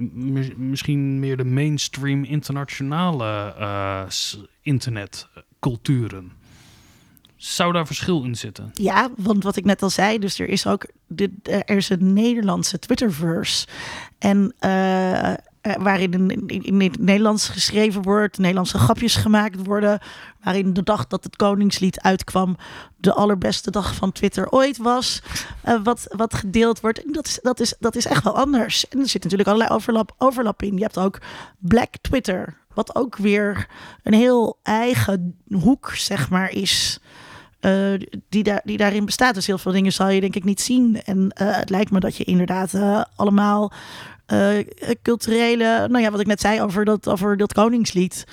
misschien 0.57 1.19
meer 1.19 1.37
de 1.37 1.45
mainstream 1.45 2.25
internationale 2.25 3.55
uh, 3.59 4.03
internetculturen. 4.63 6.33
Zou 7.39 7.73
daar 7.73 7.87
verschil 7.87 8.23
in 8.23 8.35
zitten? 8.35 8.71
Ja, 8.73 9.09
want 9.17 9.43
wat 9.43 9.57
ik 9.57 9.65
net 9.65 9.83
al 9.83 9.91
zei, 9.91 10.19
dus 10.19 10.39
er 10.39 10.49
is 10.49 10.67
ook 10.67 10.87
de, 11.07 11.31
er 11.43 11.77
is 11.77 11.89
een 11.89 12.13
Nederlandse 12.13 12.79
Twitterverse. 12.79 13.67
En 14.19 14.55
uh, 14.61 15.33
waarin 15.63 16.31
in, 16.31 16.63
in, 16.65 16.81
het 16.81 16.99
Nederlands 16.99 17.49
geschreven 17.49 18.03
wordt, 18.03 18.39
Nederlandse 18.39 18.79
grapjes 18.79 19.17
gemaakt 19.17 19.67
worden. 19.67 20.01
Waarin 20.43 20.73
de 20.73 20.83
dag 20.83 21.07
dat 21.07 21.25
het 21.25 21.37
Koningslied 21.37 22.01
uitkwam, 22.01 22.57
de 22.97 23.13
allerbeste 23.13 23.71
dag 23.71 23.95
van 23.95 24.13
Twitter 24.13 24.51
ooit 24.51 24.77
was. 24.77 25.23
Uh, 25.69 25.83
wat, 25.83 26.07
wat 26.17 26.35
gedeeld 26.35 26.81
wordt. 26.81 27.15
Dat 27.15 27.27
is, 27.27 27.39
dat, 27.43 27.61
is, 27.61 27.75
dat 27.79 27.97
is 27.97 28.07
echt 28.07 28.25
wel 28.25 28.37
anders. 28.37 28.89
En 28.89 28.99
er 29.01 29.09
zit 29.09 29.23
natuurlijk 29.23 29.49
allerlei 29.49 29.75
overlap, 29.75 30.15
overlap 30.19 30.63
in. 30.63 30.77
Je 30.77 30.83
hebt 30.83 30.99
ook 30.99 31.19
Black 31.59 31.97
Twitter, 32.01 32.57
wat 32.75 32.95
ook 32.95 33.17
weer 33.17 33.69
een 34.03 34.15
heel 34.15 34.59
eigen 34.63 35.39
hoek, 35.51 35.93
zeg 35.95 36.31
maar, 36.31 36.51
is. 36.51 37.01
Uh, 37.61 38.01
die, 38.29 38.43
daar, 38.43 38.61
die 38.65 38.77
daarin 38.77 39.05
bestaat. 39.05 39.35
Dus 39.35 39.47
heel 39.47 39.59
veel 39.59 39.73
dingen 39.73 39.93
zal 39.93 40.09
je 40.09 40.21
denk 40.21 40.37
ik 40.37 40.45
niet 40.45 40.61
zien. 40.61 41.03
En 41.03 41.19
uh, 41.19 41.57
het 41.57 41.71
lijkt 41.71 41.91
me 41.91 42.01
dat 42.01 42.17
je 42.17 42.25
inderdaad 42.25 42.73
uh, 42.73 43.05
allemaal 43.17 43.73
culturele, 45.03 45.89
nou 45.89 46.01
ja, 46.03 46.11
wat 46.11 46.21
ik 46.21 46.27
net 46.27 46.41
zei 46.41 46.63
over 46.63 46.85
dat, 46.85 47.09
over 47.09 47.37
dat 47.37 47.53
Koningslied. 47.53 48.25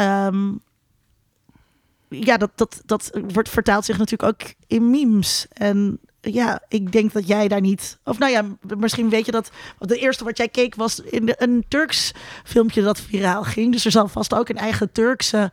Um, 0.00 0.60
ja, 2.08 2.36
dat, 2.36 2.50
dat, 2.54 2.82
dat 2.84 3.10
wordt 3.32 3.48
vertaald 3.48 3.84
zich 3.84 3.98
natuurlijk 3.98 4.32
ook 4.32 4.54
in 4.66 4.90
memes. 4.90 5.46
En 5.52 5.98
ja, 6.20 6.62
ik 6.68 6.92
denk 6.92 7.12
dat 7.12 7.26
jij 7.26 7.48
daar 7.48 7.60
niet. 7.60 7.98
Of 8.04 8.18
nou 8.18 8.32
ja, 8.32 8.44
misschien 8.76 9.08
weet 9.08 9.26
je 9.26 9.32
dat. 9.32 9.50
De 9.78 9.98
eerste 9.98 10.24
wat 10.24 10.36
jij 10.36 10.48
keek 10.48 10.74
was 10.74 11.00
in 11.00 11.34
een 11.36 11.64
Turks 11.68 12.12
filmpje 12.44 12.82
dat 12.82 13.00
viraal 13.00 13.42
ging. 13.42 13.72
Dus 13.72 13.84
er 13.84 13.90
zal 13.90 14.08
vast 14.08 14.34
ook 14.34 14.48
een 14.48 14.56
eigen 14.56 14.92
Turkse 14.92 15.52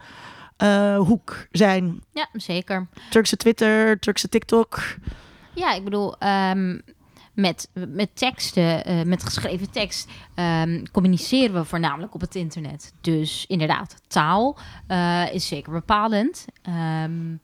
uh, 0.64 0.98
hoek 0.98 1.48
zijn. 1.52 2.04
Ja, 2.14 2.28
zeker. 2.34 2.88
Turkse 3.10 3.38
Twitter, 3.38 4.00
Turkse 4.00 4.30
TikTok. 4.30 4.80
Ja, 5.54 5.74
ik 5.74 5.84
bedoel, 5.84 6.16
um, 6.24 6.82
met, 7.34 7.70
met 7.74 8.10
teksten, 8.16 8.90
uh, 8.90 9.04
met 9.04 9.24
geschreven 9.24 9.72
tekst, 9.72 10.10
um, 10.36 10.92
communiceren 10.92 11.54
we 11.54 11.66
voornamelijk 11.66 12.14
op 12.14 12.22
het 12.22 12.36
internet. 12.36 12.94
Dus 13.02 13.46
inderdaad, 13.48 13.96
taal 14.08 14.58
uh, 14.88 15.34
is 15.34 15.48
zeker 15.48 15.72
bepalend. 15.72 16.46
Um, 17.04 17.40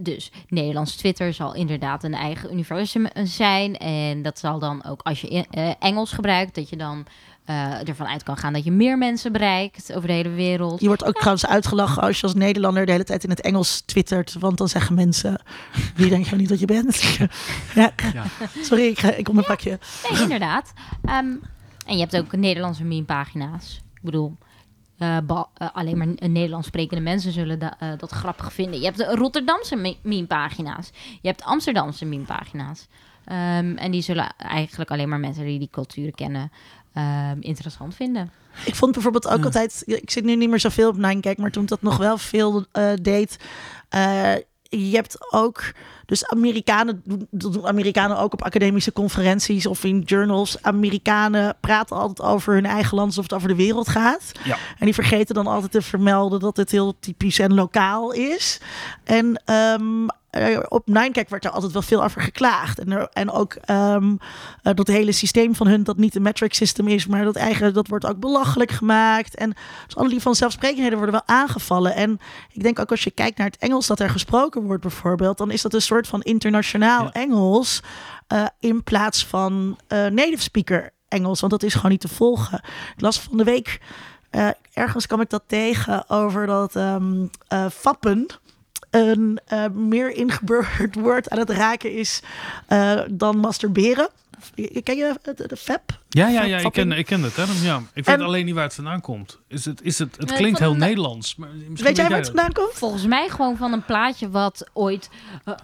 dus 0.00 0.32
Nederlands 0.48 0.96
Twitter 0.96 1.32
zal 1.32 1.54
inderdaad 1.54 2.04
een 2.04 2.14
eigen 2.14 2.52
universum 2.52 3.06
zijn. 3.24 3.76
En 3.76 4.22
dat 4.22 4.38
zal 4.38 4.58
dan 4.58 4.84
ook 4.84 5.00
als 5.02 5.20
je 5.20 5.46
Engels 5.78 6.12
gebruikt, 6.12 6.54
dat 6.54 6.68
je 6.68 6.76
dan 6.76 7.06
uh, 7.46 7.88
ervan 7.88 8.06
uit 8.06 8.22
kan 8.22 8.36
gaan 8.36 8.52
dat 8.52 8.64
je 8.64 8.72
meer 8.72 8.98
mensen 8.98 9.32
bereikt 9.32 9.94
over 9.94 10.08
de 10.08 10.14
hele 10.14 10.30
wereld. 10.30 10.80
Je 10.80 10.86
wordt 10.86 11.04
ook 11.04 11.14
trouwens 11.14 11.46
uitgelachen 11.46 12.02
als 12.02 12.16
je 12.16 12.22
als 12.22 12.34
Nederlander 12.34 12.86
de 12.86 12.92
hele 12.92 13.04
tijd 13.04 13.24
in 13.24 13.30
het 13.30 13.40
Engels 13.40 13.80
twittert. 13.80 14.36
Want 14.38 14.58
dan 14.58 14.68
zeggen 14.68 14.94
mensen, 14.94 15.42
wie 15.94 16.08
denk 16.08 16.26
je 16.26 16.36
niet 16.36 16.48
dat 16.48 16.60
je 16.60 16.66
bent? 16.66 17.02
ja. 17.74 17.92
ja. 18.12 18.24
Sorry, 18.62 18.86
ik, 18.86 18.98
ga, 18.98 19.12
ik 19.12 19.24
kom 19.24 19.38
een 19.38 19.44
pakje. 19.44 19.78
Nee, 20.10 20.22
inderdaad. 20.22 20.72
Um, 21.04 21.40
en 21.86 21.94
je 21.94 22.00
hebt 22.00 22.16
ook 22.16 22.36
Nederlandse 22.36 22.84
meme-pagina's. 22.84 23.80
Ik 23.94 24.02
bedoel, 24.02 24.36
uh, 24.98 25.18
uh, 25.26 25.42
alleen 25.72 25.98
maar 25.98 26.28
Nederlands 26.28 26.66
sprekende 26.66 27.02
mensen 27.02 27.32
zullen 27.32 27.58
da, 27.58 27.76
uh, 27.82 27.88
dat 27.98 28.10
grappig 28.10 28.52
vinden. 28.52 28.78
Je 28.78 28.84
hebt 28.84 28.98
de 28.98 29.14
Rotterdamse 29.14 29.96
meme-pagina's. 30.02 30.90
Je 31.22 31.28
hebt 31.28 31.42
Amsterdamse 31.42 32.04
meme-pagina's. 32.04 32.86
Um, 33.28 33.76
en 33.76 33.90
die 33.90 34.02
zullen 34.02 34.36
eigenlijk 34.36 34.90
alleen 34.90 35.08
maar 35.08 35.20
mensen 35.20 35.44
die 35.44 35.58
die 35.58 35.68
culturen 35.70 36.14
kennen 36.14 36.52
um, 36.98 37.42
interessant 37.42 37.94
vinden. 37.94 38.30
Ik 38.64 38.74
vond 38.74 38.92
bijvoorbeeld 38.92 39.28
ook 39.28 39.44
altijd, 39.44 39.82
ik 39.86 40.10
zit 40.10 40.24
nu 40.24 40.36
niet 40.36 40.48
meer 40.48 40.60
zoveel 40.60 40.88
op 40.88 40.96
Ninecake, 40.96 41.40
maar 41.40 41.50
toen 41.50 41.66
dat 41.66 41.82
nog 41.82 41.96
wel 41.96 42.18
veel 42.18 42.64
uh, 42.72 42.92
deed. 43.02 43.36
Uh, 43.94 44.34
je 44.68 44.96
hebt 44.96 45.32
ook, 45.32 45.72
dus 46.06 46.26
Amerikanen, 46.26 47.02
dat 47.30 47.52
doen 47.52 47.66
Amerikanen 47.66 48.18
ook 48.18 48.32
op 48.32 48.42
academische 48.42 48.92
conferenties 48.92 49.66
of 49.66 49.84
in 49.84 50.00
journals. 50.00 50.62
Amerikanen 50.62 51.56
praten 51.60 51.96
altijd 51.96 52.28
over 52.28 52.54
hun 52.54 52.66
eigen 52.66 52.96
land 52.96 53.08
alsof 53.08 53.24
het 53.24 53.32
over 53.32 53.48
de 53.48 53.54
wereld 53.54 53.88
gaat. 53.88 54.32
Ja. 54.44 54.56
En 54.78 54.84
die 54.84 54.94
vergeten 54.94 55.34
dan 55.34 55.46
altijd 55.46 55.72
te 55.72 55.82
vermelden 55.82 56.40
dat 56.40 56.56
het 56.56 56.70
heel 56.70 56.98
typisch 57.00 57.38
en 57.38 57.54
lokaal 57.54 58.12
is. 58.12 58.60
En 59.04 59.42
um, 59.80 60.02
uh, 60.02 60.08
op 60.68 60.86
Ninecake 60.86 61.26
werd 61.28 61.44
er 61.44 61.50
altijd 61.50 61.72
wel 61.72 61.82
veel 61.82 62.04
over 62.04 62.22
geklaagd. 62.22 62.78
En, 62.78 62.92
er, 62.92 63.08
en 63.12 63.30
ook 63.30 63.56
um, 63.70 64.18
uh, 64.62 64.74
dat 64.74 64.86
hele 64.86 65.12
systeem 65.12 65.54
van 65.54 65.66
hun, 65.66 65.84
dat 65.84 65.96
niet 65.96 66.14
een 66.14 66.22
metric 66.22 66.54
system 66.54 66.88
is, 66.88 67.06
maar 67.06 67.24
dat 67.24 67.36
eigen, 67.36 67.74
dat 67.74 67.88
wordt 67.88 68.06
ook 68.06 68.18
belachelijk 68.18 68.70
gemaakt. 68.70 69.34
En 69.34 69.54
dus 69.86 69.96
alle 69.96 70.08
die 70.08 70.20
vanzelfsprekendheden 70.20 70.98
worden 70.98 71.14
wel 71.26 71.36
aangevallen. 71.36 71.94
En 71.94 72.20
ik 72.52 72.62
denk 72.62 72.78
ook 72.78 72.90
als 72.90 73.04
je 73.04 73.10
kijkt 73.10 73.38
naar 73.38 73.46
het 73.46 73.56
Engels 73.56 73.86
dat 73.86 74.00
er 74.00 74.10
gesproken 74.10 74.62
wordt 74.62 74.82
bijvoorbeeld, 74.82 75.38
dan 75.38 75.50
is 75.50 75.62
dat 75.62 75.74
een 75.74 75.82
soort 75.82 76.06
van 76.06 76.22
internationaal 76.22 77.04
ja. 77.04 77.12
Engels 77.12 77.82
uh, 78.32 78.46
in 78.60 78.82
plaats 78.82 79.26
van 79.26 79.78
native 79.88 80.42
speaker 80.42 80.90
Engels, 81.08 81.40
want 81.40 81.52
dat 81.52 81.62
is 81.62 81.74
gewoon 81.74 81.90
niet 81.90 82.00
te 82.00 82.08
volgen. 82.08 82.60
Ik 82.96 83.00
las 83.00 83.20
van 83.20 83.36
de 83.36 83.44
week, 83.44 83.80
ergens 84.72 85.06
kwam 85.06 85.20
ik 85.20 85.30
dat 85.30 85.42
tegen 85.46 86.08
over 86.08 86.46
dat 86.46 86.74
um, 86.74 87.30
fappen 87.72 88.26
een 88.90 89.38
uh, 89.52 89.66
meer 89.68 90.10
ingeburgerd 90.10 90.94
woord 91.04 91.30
aan 91.30 91.38
het 91.38 91.50
raken 91.50 91.92
is 91.92 92.22
uh, 92.68 93.00
dan 93.10 93.38
masturberen. 93.38 94.08
Ken 94.82 94.96
je 94.96 95.18
de, 95.22 95.46
de 95.46 95.56
FAP? 95.56 96.00
Ja, 96.08 96.28
ja, 96.28 96.42
ja 96.42 96.58
ik, 96.58 96.72
ken, 96.72 96.92
ik 96.92 97.06
ken 97.06 97.22
het. 97.22 97.36
Hè? 97.36 97.44
Ja. 97.62 97.82
Ik 97.94 98.04
weet 98.04 98.16
en, 98.16 98.24
alleen 98.24 98.44
niet 98.44 98.54
waar 98.54 98.64
het 98.64 98.74
vandaan 98.74 99.00
komt. 99.00 99.38
Is 99.48 99.64
het, 99.64 99.82
is 99.82 99.98
het, 99.98 100.16
het 100.16 100.32
klinkt 100.32 100.58
heel 100.58 100.74
Nederlands. 100.74 101.36
Maar 101.36 101.48
weet 101.74 101.96
jij 101.96 102.08
waar 102.08 102.18
het 102.18 102.26
vandaan 102.26 102.52
komt? 102.52 102.72
Volgens 102.72 103.06
mij 103.06 103.28
gewoon 103.28 103.56
van 103.56 103.72
een 103.72 103.84
plaatje 103.84 104.30
wat 104.30 104.68
ooit... 104.72 105.10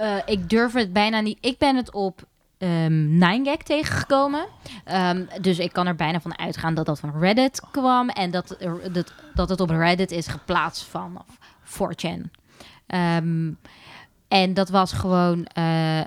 Uh, 0.01 0.17
ik 0.27 0.51
durf 0.51 0.73
het 0.73 0.93
bijna 0.93 1.21
niet... 1.21 1.39
Ik 1.41 1.59
ben 1.59 1.77
het 1.77 1.93
op 1.93 2.23
um, 2.59 3.19
9gag 3.21 3.63
tegengekomen. 3.65 4.47
Um, 4.93 5.29
dus 5.41 5.59
ik 5.59 5.73
kan 5.73 5.87
er 5.87 5.97
bijna 5.97 6.21
van 6.21 6.39
uitgaan 6.39 6.75
dat 6.75 6.87
dat 6.87 7.01
van 7.01 7.19
Reddit 7.19 7.63
kwam. 7.71 8.09
En 8.09 8.31
dat, 8.31 8.57
dat, 8.93 9.13
dat 9.35 9.49
het 9.49 9.61
op 9.61 9.71
Reddit 9.71 10.11
is 10.11 10.27
geplaatst 10.27 10.83
van 10.83 11.25
4chan. 11.65 12.42
Um, 12.95 13.59
en 14.29 14.55
dat 14.55 14.69
was 14.69 14.93
gewoon 14.93 15.47
uh, 15.59 16.01
uh, 16.01 16.05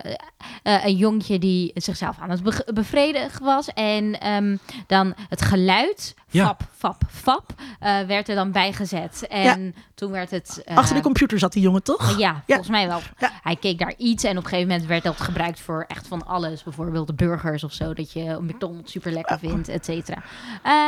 een 0.64 0.96
jongetje 0.96 1.40
die 1.40 1.72
zichzelf 1.74 2.20
aan 2.20 2.30
het 2.30 2.44
be 2.44 2.72
bevredigen 2.74 3.46
was. 3.46 3.74
En 3.74 4.28
um, 4.28 4.60
dan 4.88 5.14
het 5.30 5.42
geluid, 5.42 6.16
ja. 6.30 6.46
fap, 6.46 6.62
fap, 6.76 7.02
fap, 7.10 7.54
uh, 7.60 8.00
werd 8.00 8.30
er 8.30 8.36
dan 8.36 8.52
bijgezet. 8.52 9.28
En 9.28 9.64
ja. 9.64 9.72
toen 9.96 10.12
werd 10.12 10.32
het... 10.32 10.64
Achter 10.74 10.96
de 10.96 11.02
computer 11.02 11.40
zat 11.40 11.54
die 11.54 11.62
jongen, 11.62 11.84
toch? 11.84 12.18
ja, 12.18 12.44
volgens 12.46 12.70
mij 12.70 12.88
wel. 12.88 13.00
Hij 13.42 13.56
keek 13.56 13.80
daar 13.80 13.94
iets 13.98 14.24
en 14.24 14.38
op 14.38 14.44
een 14.44 14.50
gegeven 14.50 14.70
moment 14.70 14.88
werd 14.88 15.04
dat 15.04 15.22
gebruikt 15.22 15.60
voor 15.60 15.86
echt 15.88 16.08
van 16.08 16.26
alles. 16.26 16.64
Bijvoorbeeld 16.64 17.08
de 17.08 17.14
burgers 17.14 17.64
of 17.64 17.74
zo, 17.74 17.94
dat 17.94 18.12
je 18.12 18.38
McDonald's 18.42 18.92
super 18.92 19.12
lekker 19.12 19.40
vindt, 19.40 19.68
et 19.68 19.86
cetera. 19.86 20.24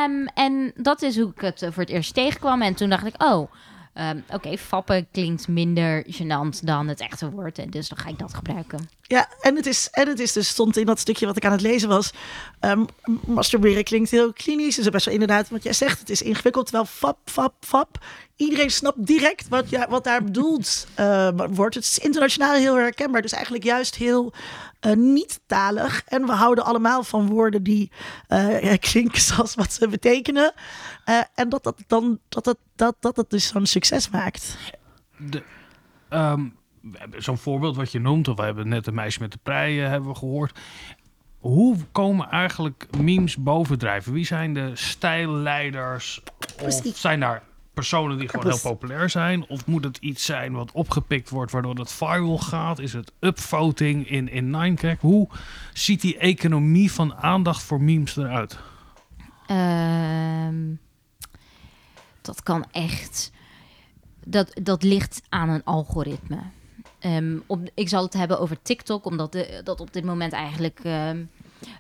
Um, 0.06 0.28
en 0.28 0.72
dat 0.76 1.02
is 1.02 1.18
hoe 1.18 1.32
ik 1.36 1.42
het 1.42 1.68
voor 1.72 1.84
het 1.84 1.92
eerst 1.92 2.14
tegenkwam. 2.14 2.62
En 2.62 2.74
toen 2.74 2.90
dacht 2.90 3.06
ik, 3.06 3.24
oh... 3.24 3.52
Um, 4.00 4.24
Oké, 4.30 4.58
fappen 4.58 5.08
klinkt 5.12 5.48
minder 5.48 6.06
gênant 6.08 6.64
dan 6.64 6.88
het 6.88 7.00
echte 7.00 7.30
woord. 7.30 7.58
En 7.58 7.70
dus 7.70 7.90
dan 7.90 7.98
ga 7.98 8.10
ik 8.10 8.20
dat 8.20 8.34
gebruiken. 8.34 8.90
Ja, 9.02 9.30
en 9.42 9.56
het 9.56 9.66
is, 9.66 9.88
en 9.92 10.08
het 10.08 10.20
is 10.20 10.34
dus 10.34 10.48
stond 10.48 10.78
in 10.78 10.86
dat 10.86 11.00
stukje 11.00 11.26
wat 11.26 11.38
ik 11.38 11.46
aan 11.46 11.52
het 11.52 11.62
lezen 11.62 11.90
was. 11.90 12.12
Um, 12.62 12.86
masturberen 13.26 13.84
klinkt 13.84 14.12
heel 14.12 14.34
klinisch. 14.34 14.76
Dus 14.76 14.90
best 14.90 15.06
wel 15.06 15.14
inderdaad 15.14 15.50
wat 15.50 15.64
jij 15.64 15.74
zegt. 15.74 16.00
Het 16.00 16.10
is 16.10 16.22
ingewikkeld. 16.22 16.66
Terwijl 16.66 16.86
fap, 16.86 17.18
fap, 17.26 17.54
fap. 17.60 18.06
Iedereen 18.36 18.72
snapt 18.72 19.06
direct 19.06 19.48
wat, 19.48 19.70
ja, 19.70 19.88
wat 19.90 20.04
daar 20.04 20.24
bedoeld 20.24 20.88
uh, 21.00 21.30
wordt. 21.50 21.76
Het 21.76 21.84
is 21.84 22.00
internationaal 22.00 22.54
heel 22.54 22.76
herkenbaar. 22.76 23.22
Dus 23.22 23.32
eigenlijk 23.32 23.64
juist 23.64 23.96
heel 23.96 24.34
uh, 24.82 24.94
niet-talig. 24.94 26.04
En 26.06 26.26
we 26.26 26.32
houden 26.32 26.66
allemaal 26.66 27.04
van 27.04 27.28
woorden 27.28 27.64
die 27.64 27.92
uh, 28.30 28.74
klinken 28.80 29.22
zoals 29.22 29.56
wat 29.56 29.74
ze 29.74 29.88
betekenen. 29.88 30.54
Uh, 31.06 31.22
en 31.36 31.50
dat 31.50 31.64
dat 31.64 31.84
dan 31.88 32.20
dat 32.30 32.46
het, 32.46 32.58
dat, 32.76 32.96
dat 33.00 33.18
het 33.18 33.30
dus 33.30 33.48
zo'n 33.48 33.66
succes 33.66 34.10
maakt. 34.10 34.58
De, 35.18 35.44
um, 36.10 36.56
zo'n 37.18 37.38
voorbeeld 37.38 37.76
wat 37.76 37.92
je 37.92 38.00
noemt, 38.00 38.28
of 38.28 38.36
we 38.36 38.44
hebben 38.44 38.68
net 38.68 38.88
een 38.88 38.94
meisje 38.94 39.20
met 39.20 39.32
de 39.32 39.40
prei 39.44 39.80
hebben 39.80 40.10
we 40.10 40.16
gehoord. 40.16 40.60
Hoe 41.40 41.78
komen 41.92 42.30
eigenlijk 42.30 42.88
memes 42.98 43.38
bovendrijven? 43.38 44.14
Wie 44.14 44.26
zijn 44.26 44.54
de 44.54 44.72
stijlleiders? 44.74 46.22
Of 46.62 46.82
zijn 46.84 47.20
daar 47.20 47.44
personen 47.78 48.18
die 48.18 48.30
gewoon 48.30 48.46
heel 48.46 48.72
populair 48.72 49.10
zijn? 49.10 49.48
Of 49.48 49.66
moet 49.66 49.84
het 49.84 49.98
iets 49.98 50.26
zijn 50.26 50.54
wat 50.54 50.72
opgepikt 50.72 51.30
wordt 51.30 51.52
waardoor 51.52 51.76
het 51.76 51.92
viral 51.92 52.38
gaat? 52.38 52.80
Is 52.80 52.94
het 52.94 53.12
upvoting 53.20 54.10
in, 54.10 54.30
in 54.30 54.50
Ninecrack? 54.50 55.00
Hoe 55.00 55.28
ziet 55.74 56.02
die 56.02 56.18
economie 56.18 56.92
van 56.92 57.16
aandacht 57.16 57.64
voor 57.64 57.82
memes 57.82 58.18
eruit? 58.18 58.58
Um, 59.52 60.80
dat 62.22 62.44
kan 62.44 62.66
echt. 62.72 63.32
Dat, 64.26 64.60
dat 64.64 64.84
ligt 64.84 65.22
aan 65.30 65.50
een 65.50 65.64
algoritme. 65.64 66.40
Um, 67.02 67.44
op, 67.48 67.70
ik 67.74 67.90
zal 67.90 68.04
het 68.04 68.14
hebben 68.14 68.40
over 68.40 68.62
TikTok, 68.62 69.06
omdat 69.06 69.32
de, 69.32 69.62
dat 69.64 69.80
op 69.80 69.94
dit 69.94 70.04
moment 70.04 70.34
eigenlijk 70.34 70.80
um, 70.84 71.30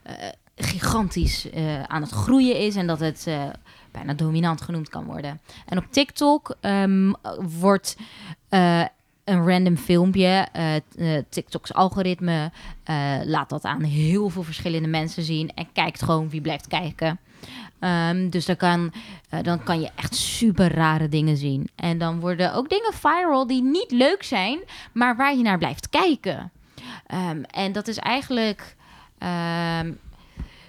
uh, 0.07 0.13
gigantisch 0.55 1.45
uh, 1.53 1.83
aan 1.83 2.01
het 2.01 2.11
groeien 2.11 2.59
is 2.59 2.75
en 2.75 2.87
dat 2.87 2.99
het 2.99 3.25
uh, 3.27 3.43
bijna 3.91 4.13
dominant 4.13 4.61
genoemd 4.61 4.89
kan 4.89 5.05
worden. 5.05 5.41
En 5.65 5.77
op 5.77 5.85
TikTok 5.89 6.55
um, 6.61 7.15
wordt 7.59 7.97
een 9.23 9.47
random 9.47 9.77
filmpje. 9.77 10.47
Uh, 10.97 11.17
TikTok's 11.29 11.71
algoritme 11.71 12.51
laat 13.25 13.49
dat 13.49 13.63
aan 13.63 13.83
heel 13.83 14.29
veel 14.29 14.43
verschillende 14.43 14.87
mensen 14.87 15.23
zien 15.23 15.51
en 15.55 15.67
kijkt 15.73 16.03
gewoon 16.03 16.29
wie 16.29 16.41
blijft 16.41 16.67
kijken. 16.67 17.19
Um, 17.79 18.29
dus 18.29 18.45
dan 18.45 18.55
kan, 18.55 18.93
dan 19.41 19.63
kan 19.63 19.79
je 19.79 19.89
echt 19.95 20.15
super 20.15 20.73
rare 20.73 21.09
dingen 21.09 21.37
zien. 21.37 21.69
En 21.75 21.97
dan 21.97 22.19
worden 22.19 22.53
ook 22.53 22.69
dingen 22.69 22.93
viral 22.93 23.47
die 23.47 23.63
niet 23.63 23.91
leuk 23.91 24.23
zijn, 24.23 24.59
maar 24.91 25.15
waar 25.15 25.35
je 25.35 25.43
naar 25.43 25.57
blijft 25.57 25.89
kijken. 25.89 26.51
Um, 27.13 27.43
en 27.43 27.71
dat 27.71 27.87
is 27.87 27.97
eigenlijk 27.97 28.75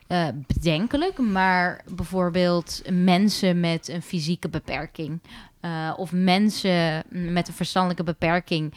uh, 0.09 0.28
bedenkelijk, 0.46 1.18
maar 1.18 1.84
bijvoorbeeld 1.94 2.82
mensen 2.92 3.61
met 3.61 3.88
een 3.88 4.02
fysieke 4.02 4.48
beperking. 4.48 5.20
Uh, 5.61 5.92
of 5.96 6.12
mensen 6.12 7.02
met 7.09 7.48
een 7.48 7.54
verstandelijke 7.54 8.04
beperking 8.04 8.74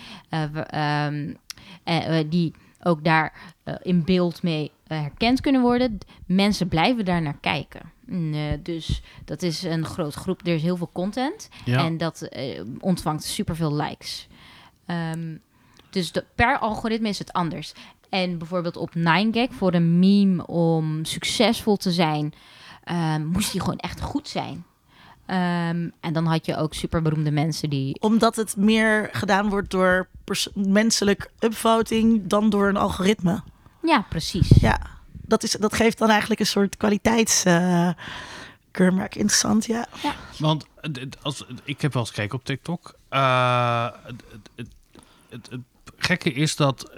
die 2.29 2.53
ook 2.83 3.03
daar 3.03 3.53
in 3.81 4.03
beeld 4.03 4.43
mee 4.43 4.71
herkend 4.87 5.41
kunnen 5.41 5.61
worden. 5.61 5.97
Mensen 6.25 6.67
blijven 6.67 7.05
daar 7.05 7.21
naar 7.21 7.37
kijken. 7.41 7.91
Nee, 8.05 8.61
dus 8.61 9.01
dat 9.25 9.41
is 9.41 9.63
een 9.63 9.85
groot 9.85 10.13
groep. 10.13 10.47
Er 10.47 10.53
is 10.53 10.61
heel 10.61 10.77
veel 10.77 10.89
content. 10.93 11.49
Ja. 11.65 11.85
En 11.85 11.97
dat 11.97 12.29
uh, 12.37 12.61
ontvangt 12.79 13.23
superveel 13.23 13.75
likes. 13.75 14.27
Ehm, 14.85 15.37
dus 15.89 16.11
de, 16.11 16.25
per 16.35 16.59
algoritme 16.59 17.09
is 17.09 17.19
het 17.19 17.33
anders. 17.33 17.73
En 18.11 18.37
bijvoorbeeld 18.37 18.77
op 18.77 18.91
9gag 18.97 19.49
voor 19.49 19.73
een 19.73 19.99
meme 19.99 20.47
om 20.47 21.05
succesvol 21.05 21.77
te 21.77 21.91
zijn, 21.91 22.33
um, 22.91 23.25
moest 23.25 23.51
die 23.51 23.61
gewoon 23.61 23.77
echt 23.77 24.01
goed 24.01 24.27
zijn. 24.27 24.65
Ehm, 25.25 25.89
en 25.99 26.13
dan 26.13 26.25
had 26.25 26.45
je 26.45 26.57
ook 26.57 26.73
superberoemde 26.73 27.31
mensen 27.31 27.69
die. 27.69 27.99
Omdat 27.99 28.35
het 28.35 28.57
meer 28.57 29.09
gedaan 29.11 29.49
wordt 29.49 29.71
door 29.71 30.07
menselijk 30.53 31.31
upvoting 31.39 32.27
dan 32.27 32.49
door 32.49 32.67
een 32.67 32.77
algoritme. 32.77 33.41
Ja, 33.83 34.05
precies. 34.09 34.47
Ja, 34.47 34.79
dat, 35.11 35.43
is, 35.43 35.51
dat 35.51 35.73
geeft 35.73 35.97
dan 35.97 36.09
eigenlijk 36.09 36.39
een 36.39 36.45
soort 36.45 36.77
kwaliteitskeurmerk. 36.77 39.15
Uh, 39.15 39.21
Interessant, 39.21 39.65
ja. 39.65 39.87
ja. 40.03 40.15
Want 40.37 40.65
als, 41.21 41.45
ik 41.63 41.81
heb 41.81 41.93
wel 41.93 42.01
eens 42.01 42.11
gekeken 42.11 42.37
op 42.37 42.45
TikTok. 42.45 42.95
Uh, 43.09 43.89
het, 44.03 44.23
het, 44.55 44.67
het, 45.29 45.47
het 45.49 45.61
gekke 46.03 46.31
is 46.33 46.55
dat 46.55 46.91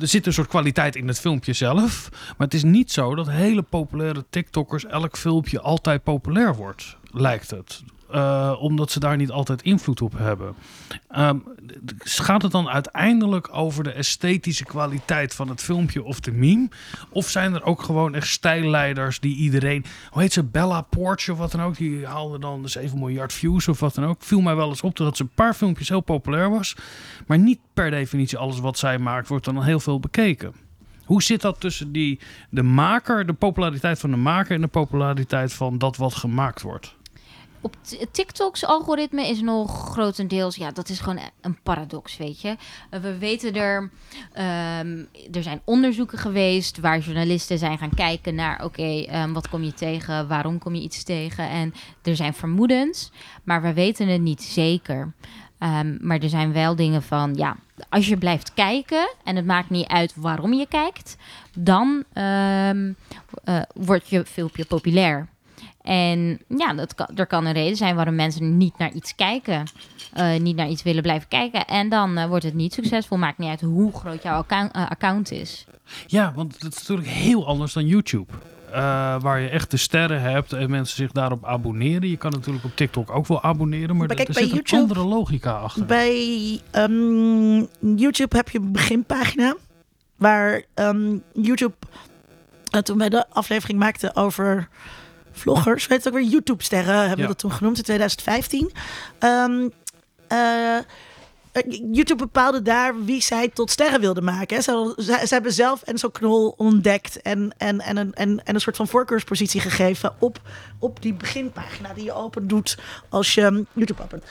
er 0.00 0.08
zit 0.08 0.26
een 0.26 0.32
soort 0.32 0.48
kwaliteit 0.48 0.96
in 0.96 1.08
het 1.08 1.20
filmpje 1.20 1.52
zelf. 1.52 2.08
Maar 2.10 2.46
het 2.46 2.54
is 2.54 2.62
niet 2.62 2.92
zo 2.92 3.14
dat 3.14 3.30
hele 3.30 3.62
populaire 3.62 4.24
TikTokkers 4.30 4.84
elk 4.84 5.16
filmpje 5.16 5.60
altijd 5.60 6.02
populair 6.02 6.54
wordt, 6.54 6.96
lijkt 7.10 7.50
het. 7.50 7.82
Uh, 8.14 8.56
omdat 8.58 8.90
ze 8.90 9.00
daar 9.00 9.16
niet 9.16 9.30
altijd 9.30 9.62
invloed 9.62 10.00
op 10.00 10.18
hebben. 10.18 10.54
Um, 11.16 11.42
gaat 11.98 12.42
het 12.42 12.52
dan 12.52 12.68
uiteindelijk 12.68 13.48
over 13.52 13.84
de 13.84 13.90
esthetische 13.90 14.64
kwaliteit 14.64 15.34
van 15.34 15.48
het 15.48 15.62
filmpje 15.62 16.04
of 16.04 16.20
de 16.20 16.32
meme? 16.32 16.68
Of 17.10 17.28
zijn 17.28 17.54
er 17.54 17.64
ook 17.64 17.82
gewoon 17.82 18.14
echt 18.14 18.26
stijlleiders 18.26 19.20
die 19.20 19.36
iedereen... 19.36 19.84
Hoe 20.10 20.22
heet 20.22 20.32
ze? 20.32 20.44
Bella 20.44 20.80
Porsche 20.80 21.32
of 21.32 21.38
wat 21.38 21.50
dan 21.50 21.62
ook. 21.62 21.76
Die 21.76 22.06
haalde 22.06 22.38
dan 22.38 22.68
7 22.68 22.98
miljard 22.98 23.32
views 23.32 23.68
of 23.68 23.80
wat 23.80 23.94
dan 23.94 24.04
ook. 24.04 24.22
Viel 24.22 24.40
mij 24.40 24.54
wel 24.54 24.68
eens 24.68 24.82
op 24.82 24.96
dat 24.96 25.16
ze 25.16 25.22
een 25.22 25.28
paar 25.34 25.54
filmpjes 25.54 25.88
heel 25.88 26.00
populair 26.00 26.50
was. 26.50 26.76
Maar 27.26 27.38
niet 27.38 27.58
per 27.74 27.90
definitie 27.90 28.38
alles 28.38 28.60
wat 28.60 28.78
zij 28.78 28.98
maakt 28.98 29.28
wordt 29.28 29.44
dan 29.44 29.62
heel 29.62 29.80
veel 29.80 30.00
bekeken. 30.00 30.54
Hoe 31.04 31.22
zit 31.22 31.40
dat 31.40 31.60
tussen 31.60 31.92
die, 31.92 32.20
de 32.50 32.62
maker, 32.62 33.26
de 33.26 33.32
populariteit 33.32 33.98
van 33.98 34.10
de 34.10 34.16
maker 34.16 34.54
en 34.54 34.60
de 34.60 34.66
populariteit 34.66 35.52
van 35.52 35.78
dat 35.78 35.96
wat 35.96 36.14
gemaakt 36.14 36.62
wordt? 36.62 36.96
Op 37.60 37.76
TikTok's 38.10 38.64
algoritme 38.64 39.28
is 39.28 39.40
nog 39.40 39.90
grotendeels, 39.90 40.56
ja, 40.56 40.70
dat 40.70 40.88
is 40.88 41.00
gewoon 41.00 41.20
een 41.40 41.58
paradox, 41.62 42.16
weet 42.16 42.40
je. 42.40 42.56
Eh, 42.90 43.00
we 43.00 43.18
weten 43.18 43.54
er, 43.54 43.90
ehm, 44.32 45.04
er 45.32 45.42
zijn 45.42 45.60
onderzoeken 45.64 46.18
geweest 46.18 46.78
waar 46.78 46.98
journalisten 46.98 47.58
zijn 47.58 47.78
gaan 47.78 47.94
kijken 47.94 48.34
naar, 48.34 48.64
oké, 48.64 49.02
ehm, 49.02 49.32
wat 49.32 49.48
kom 49.48 49.62
je 49.62 49.74
tegen, 49.74 50.28
waarom 50.28 50.58
kom 50.58 50.74
je 50.74 50.82
iets 50.82 51.02
tegen? 51.02 51.48
En 51.48 51.74
er 52.02 52.16
zijn 52.16 52.34
vermoedens, 52.34 53.10
maar 53.44 53.62
we 53.62 53.72
weten 53.72 54.08
het 54.08 54.20
niet 54.20 54.42
zeker. 54.42 55.12
Ehm, 55.58 55.96
maar 56.00 56.18
er 56.18 56.28
zijn 56.28 56.52
wel 56.52 56.76
dingen 56.76 57.02
van, 57.02 57.34
ja, 57.34 57.56
als 57.88 58.08
je 58.08 58.16
blijft 58.16 58.54
kijken 58.54 59.14
en 59.24 59.36
het 59.36 59.44
maakt 59.44 59.70
niet 59.70 59.88
uit 59.88 60.12
waarom 60.16 60.52
je 60.52 60.66
kijkt, 60.68 61.16
dan 61.54 62.04
uh, 62.14 62.70
wordt 63.74 64.08
je 64.08 64.24
filmpje 64.24 64.64
populair. 64.64 65.28
En 65.86 66.38
ja, 66.48 66.74
dat 66.74 66.94
kan, 66.94 67.08
er 67.14 67.26
kan 67.26 67.46
een 67.46 67.52
reden 67.52 67.76
zijn 67.76 67.94
waarom 67.94 68.14
mensen 68.14 68.56
niet 68.56 68.78
naar 68.78 68.92
iets 68.92 69.14
kijken. 69.14 69.64
Uh, 70.16 70.36
niet 70.36 70.56
naar 70.56 70.68
iets 70.68 70.82
willen 70.82 71.02
blijven 71.02 71.28
kijken. 71.28 71.66
En 71.66 71.88
dan 71.88 72.18
uh, 72.18 72.26
wordt 72.26 72.44
het 72.44 72.54
niet 72.54 72.72
succesvol. 72.72 73.18
Maakt 73.18 73.38
niet 73.38 73.48
uit 73.48 73.60
hoe 73.60 73.92
groot 73.92 74.22
jouw 74.22 74.36
account, 74.36 74.76
uh, 74.76 74.90
account 74.90 75.32
is. 75.32 75.64
Ja, 76.06 76.32
want 76.34 76.54
het 76.54 76.72
is 76.74 76.78
natuurlijk 76.78 77.08
heel 77.08 77.46
anders 77.46 77.72
dan 77.72 77.86
YouTube. 77.86 78.32
waar 79.20 79.40
je 79.40 79.48
echt 79.48 79.70
de 79.70 79.76
sterren 79.76 80.20
hebt 80.20 80.52
en 80.52 80.70
mensen 80.70 80.96
zich 80.96 81.12
daarop 81.12 81.44
abonneren. 81.44 82.08
Je 82.08 82.16
kan 82.16 82.30
natuurlijk 82.30 82.64
op 82.64 82.76
TikTok 82.76 83.10
ook 83.10 83.26
wel 83.26 83.42
abonneren, 83.42 83.96
maar, 83.96 84.06
maar 84.06 84.16
kijk, 84.16 84.28
er 84.28 84.34
zit 84.34 84.50
YouTube, 84.50 84.76
een 84.76 84.82
andere 84.82 85.04
logica 85.04 85.52
achter. 85.52 85.86
Bij 85.86 86.60
um, 86.72 87.68
YouTube 87.96 88.36
heb 88.36 88.48
je 88.48 88.58
een 88.58 88.72
beginpagina 88.72 89.56
waar 90.16 90.62
um, 90.74 91.22
YouTube, 91.32 91.74
toen 92.82 92.98
wij 92.98 93.08
de 93.08 93.28
aflevering 93.28 93.78
maakten 93.78 94.16
over 94.16 94.68
vloggers, 95.36 95.86
weet 95.86 96.04
het 96.04 96.14
ook 96.14 96.20
weer, 96.20 96.28
YouTube-sterren 96.28 96.98
hebben 96.98 97.20
we 97.20 97.26
dat 97.26 97.38
toen 97.38 97.52
genoemd 97.52 97.76
in 97.76 97.82
2015. 97.82 98.72
Um, 99.20 99.72
uh, 100.32 100.78
YouTube 101.92 102.16
bepaalde 102.16 102.62
daar 102.62 103.04
wie 103.04 103.22
zij 103.22 103.48
tot 103.48 103.70
sterren 103.70 104.00
wilden 104.00 104.24
maken. 104.24 104.62
Ze, 104.62 104.94
ze, 104.98 105.34
hebben 105.34 105.52
zelf 105.52 105.82
Enzo 105.82 106.08
Knol 106.08 106.54
ontdekt 106.56 107.22
en, 107.22 107.54
en, 107.56 107.80
en, 107.80 107.96
een, 107.96 108.14
en, 108.14 108.44
en 108.44 108.54
een 108.54 108.60
soort 108.60 108.76
van 108.76 108.88
voorkeurspositie 108.88 109.60
gegeven 109.60 110.14
op, 110.18 110.40
op 110.78 111.02
die 111.02 111.14
beginpagina 111.14 111.94
die 111.94 112.04
je 112.04 112.12
open 112.12 112.48
doet 112.48 112.78
als 113.08 113.34
je 113.34 113.64
YouTube 113.72 114.02
opent. 114.02 114.24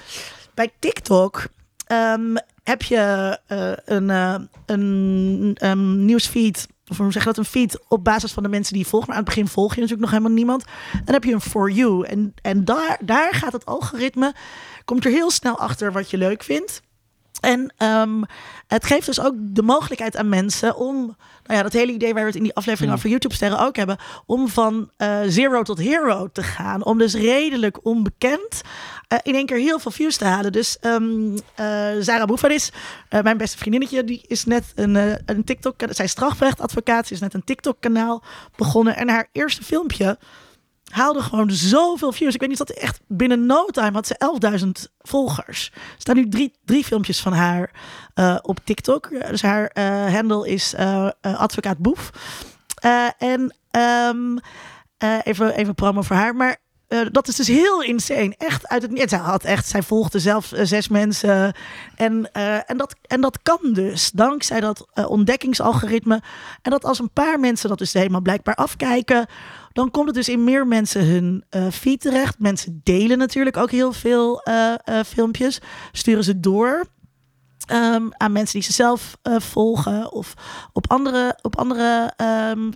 Bij 0.53 0.71
TikTok 0.79 1.47
um, 1.91 2.37
heb 2.63 2.81
je 2.81 3.39
uh, 3.47 3.71
een, 3.85 4.09
uh, 4.09 4.35
een, 4.65 5.55
een 5.59 6.05
nieuwsfeed 6.05 6.67
of 6.89 6.97
hoe 6.97 7.11
zeg 7.11 7.21
je 7.21 7.27
dat, 7.29 7.37
een 7.37 7.45
feed 7.45 7.79
op 7.87 8.03
basis 8.03 8.31
van 8.31 8.43
de 8.43 8.49
mensen 8.49 8.73
die 8.73 8.83
je 8.83 8.89
volgt. 8.89 9.07
Maar 9.07 9.15
aan 9.15 9.23
het 9.23 9.33
begin 9.33 9.47
volg 9.47 9.75
je 9.75 9.81
natuurlijk 9.81 10.01
nog 10.01 10.11
helemaal 10.11 10.37
niemand. 10.37 10.65
Dan 11.03 11.13
heb 11.13 11.23
je 11.23 11.33
een 11.33 11.41
for 11.41 11.71
you. 11.71 12.05
En, 12.05 12.33
en 12.41 12.65
daar, 12.65 12.99
daar 13.03 13.33
gaat 13.33 13.53
het 13.53 13.65
algoritme, 13.65 14.33
komt 14.85 15.05
er 15.05 15.11
heel 15.11 15.31
snel 15.31 15.57
achter 15.57 15.91
wat 15.91 16.09
je 16.09 16.17
leuk 16.17 16.43
vindt. 16.43 16.81
En 17.45 17.73
um, 17.87 18.23
het 18.67 18.85
geeft 18.85 19.05
dus 19.05 19.19
ook 19.19 19.33
de 19.37 19.61
mogelijkheid 19.61 20.17
aan 20.17 20.29
mensen 20.29 20.75
om, 20.75 20.95
nou 21.43 21.57
ja, 21.57 21.63
dat 21.63 21.73
hele 21.73 21.91
idee 21.91 22.13
waar 22.13 22.21
we 22.21 22.27
het 22.27 22.37
in 22.37 22.43
die 22.43 22.55
aflevering 22.55 22.93
over 22.93 23.09
YouTube-sterren 23.09 23.59
ook 23.59 23.75
hebben, 23.75 23.97
om 24.25 24.47
van 24.49 24.89
uh, 24.97 25.19
zero 25.27 25.63
tot 25.63 25.77
hero 25.77 26.29
te 26.31 26.43
gaan. 26.43 26.85
Om 26.85 26.97
dus 26.97 27.13
redelijk 27.13 27.85
onbekend 27.85 28.61
uh, 29.13 29.19
in 29.23 29.35
één 29.35 29.45
keer 29.45 29.57
heel 29.57 29.79
veel 29.79 29.91
views 29.91 30.17
te 30.17 30.25
halen. 30.25 30.51
Dus 30.51 30.77
um, 30.81 31.31
uh, 31.33 31.37
Sarah 31.99 32.25
Boefaris, 32.25 32.71
mijn 33.09 33.37
beste 33.37 33.57
vriendinnetje, 33.57 34.03
die 34.03 34.23
is 34.27 34.45
net 34.45 34.71
een, 34.75 34.95
een 35.25 35.43
TikTok, 35.43 35.75
zij 35.89 36.05
is 36.05 36.11
strafrechtadvocaat, 36.11 37.07
ze 37.07 37.13
is 37.13 37.19
net 37.19 37.33
een 37.33 37.43
TikTok-kanaal 37.43 38.23
begonnen. 38.55 38.95
En 38.95 39.09
haar 39.09 39.29
eerste 39.31 39.63
filmpje 39.63 40.17
haalde 40.95 41.21
gewoon 41.21 41.51
zoveel 41.51 42.11
views. 42.11 42.33
Ik 42.33 42.39
weet 42.39 42.49
niet 42.49 42.57
dat 42.57 42.69
echt 42.69 42.99
binnen 43.07 43.45
no 43.45 43.65
time 43.65 43.91
had 43.91 44.07
ze 44.07 44.59
11.000 44.87 44.91
volgers. 45.01 45.71
Er 45.73 45.81
staan 45.97 46.15
nu 46.15 46.29
drie, 46.29 46.53
drie 46.65 46.83
filmpjes 46.83 47.21
van 47.21 47.33
haar 47.33 47.71
uh, 48.15 48.37
op 48.41 48.59
TikTok. 48.63 49.09
Dus 49.29 49.41
haar 49.41 49.71
uh, 49.73 50.13
handle 50.13 50.49
is 50.49 50.75
advocaat 51.21 51.77
Boef. 51.77 52.09
en 53.17 53.55
um, 54.09 54.39
even, 55.23 55.55
even 55.55 55.75
promo 55.75 56.01
voor 56.01 56.15
haar. 56.15 56.35
Maar 56.35 56.57
dat 57.11 57.27
is 57.27 57.35
dus 57.35 57.47
heel 57.47 57.83
insane. 57.83 58.35
Echt 58.37 58.67
uit 58.67 58.81
het 58.81 58.91
niet. 58.91 59.11
Had 59.11 59.43
echt, 59.43 59.67
zij 59.67 59.81
volgde 59.81 60.19
zelf 60.19 60.51
zes 60.55 60.87
mensen. 60.87 61.53
En, 61.95 62.31
en, 62.65 62.77
dat, 62.77 62.95
en 63.07 63.21
dat 63.21 63.41
kan 63.41 63.59
dus. 63.73 64.11
Dankzij 64.11 64.59
dat 64.59 64.87
ontdekkingsalgoritme. 65.07 66.21
En 66.61 66.71
dat 66.71 66.85
als 66.85 66.99
een 66.99 67.13
paar 67.13 67.39
mensen 67.39 67.69
dat 67.69 67.77
dus 67.77 67.93
helemaal 67.93 68.21
blijkbaar 68.21 68.55
afkijken 68.55 69.25
dan 69.75 69.91
komt 69.91 70.05
het 70.05 70.15
dus 70.15 70.29
in 70.29 70.43
meer 70.43 70.67
mensen 70.67 71.05
hun 71.05 71.43
feed 71.71 72.01
terecht. 72.01 72.39
Mensen 72.39 72.81
delen 72.83 73.17
natuurlijk 73.17 73.57
ook 73.57 73.71
heel 73.71 73.93
veel 73.93 74.41
filmpjes, 75.05 75.59
sturen 75.91 76.23
ze 76.23 76.39
door. 76.39 76.85
Um, 77.71 78.09
aan 78.17 78.31
mensen 78.31 78.53
die 78.53 78.63
ze 78.63 78.73
zelf 78.73 79.17
volgen 79.23 80.11
of 80.11 80.33
op 80.73 80.91
andere, 80.91 81.39
op 81.41 81.57
andere 81.57 82.13
um, 82.51 82.73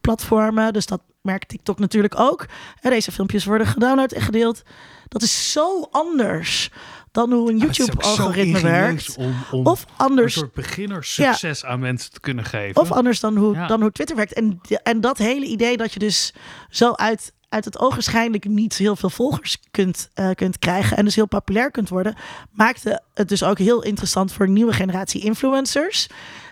platformen. 0.00 0.72
Dus 0.72 0.86
dat 0.86 1.00
merkt 1.26 1.48
TikTok 1.48 1.78
natuurlijk 1.78 2.18
ook. 2.18 2.46
En 2.80 2.90
deze 2.90 3.12
filmpjes 3.12 3.44
worden 3.44 3.66
gedownload 3.66 4.12
en 4.12 4.22
gedeeld. 4.22 4.62
Dat 5.08 5.22
is 5.22 5.52
zo 5.52 5.88
anders 5.90 6.70
dan 7.16 7.32
hoe 7.32 7.50
een 7.50 7.58
YouTube-algoritme 7.58 8.60
werkt. 8.60 9.16
Om, 9.16 9.34
om 9.50 9.66
of 9.66 9.84
anders. 9.96 10.34
Een 10.34 10.40
soort 10.40 10.52
beginnerssucces 10.52 11.60
ja, 11.60 11.68
aan 11.68 11.80
mensen 11.80 12.12
te 12.12 12.20
kunnen 12.20 12.44
geven. 12.44 12.80
Of 12.80 12.92
anders 12.92 13.20
dan 13.20 13.36
hoe, 13.36 13.54
ja. 13.54 13.66
dan 13.66 13.80
hoe 13.80 13.92
Twitter 13.92 14.16
werkt. 14.16 14.32
En, 14.32 14.60
en 14.82 15.00
dat 15.00 15.18
hele 15.18 15.46
idee 15.46 15.76
dat 15.76 15.92
je 15.92 15.98
dus 15.98 16.34
zo 16.70 16.92
uit, 16.92 17.32
uit 17.48 17.64
het 17.64 17.78
ogenschijnlijk 17.78 18.44
niet 18.44 18.76
heel 18.76 18.96
veel 18.96 19.10
volgers 19.10 19.58
kunt, 19.70 20.10
uh, 20.14 20.30
kunt 20.30 20.58
krijgen. 20.58 20.96
En 20.96 21.04
dus 21.04 21.14
heel 21.14 21.26
populair 21.26 21.70
kunt 21.70 21.88
worden. 21.88 22.14
Maakte 22.50 23.02
het 23.14 23.28
dus 23.28 23.42
ook 23.42 23.58
heel 23.58 23.82
interessant 23.82 24.32
voor 24.32 24.46
een 24.46 24.52
nieuwe 24.52 24.72
generatie 24.72 25.22
influencers. 25.22 26.08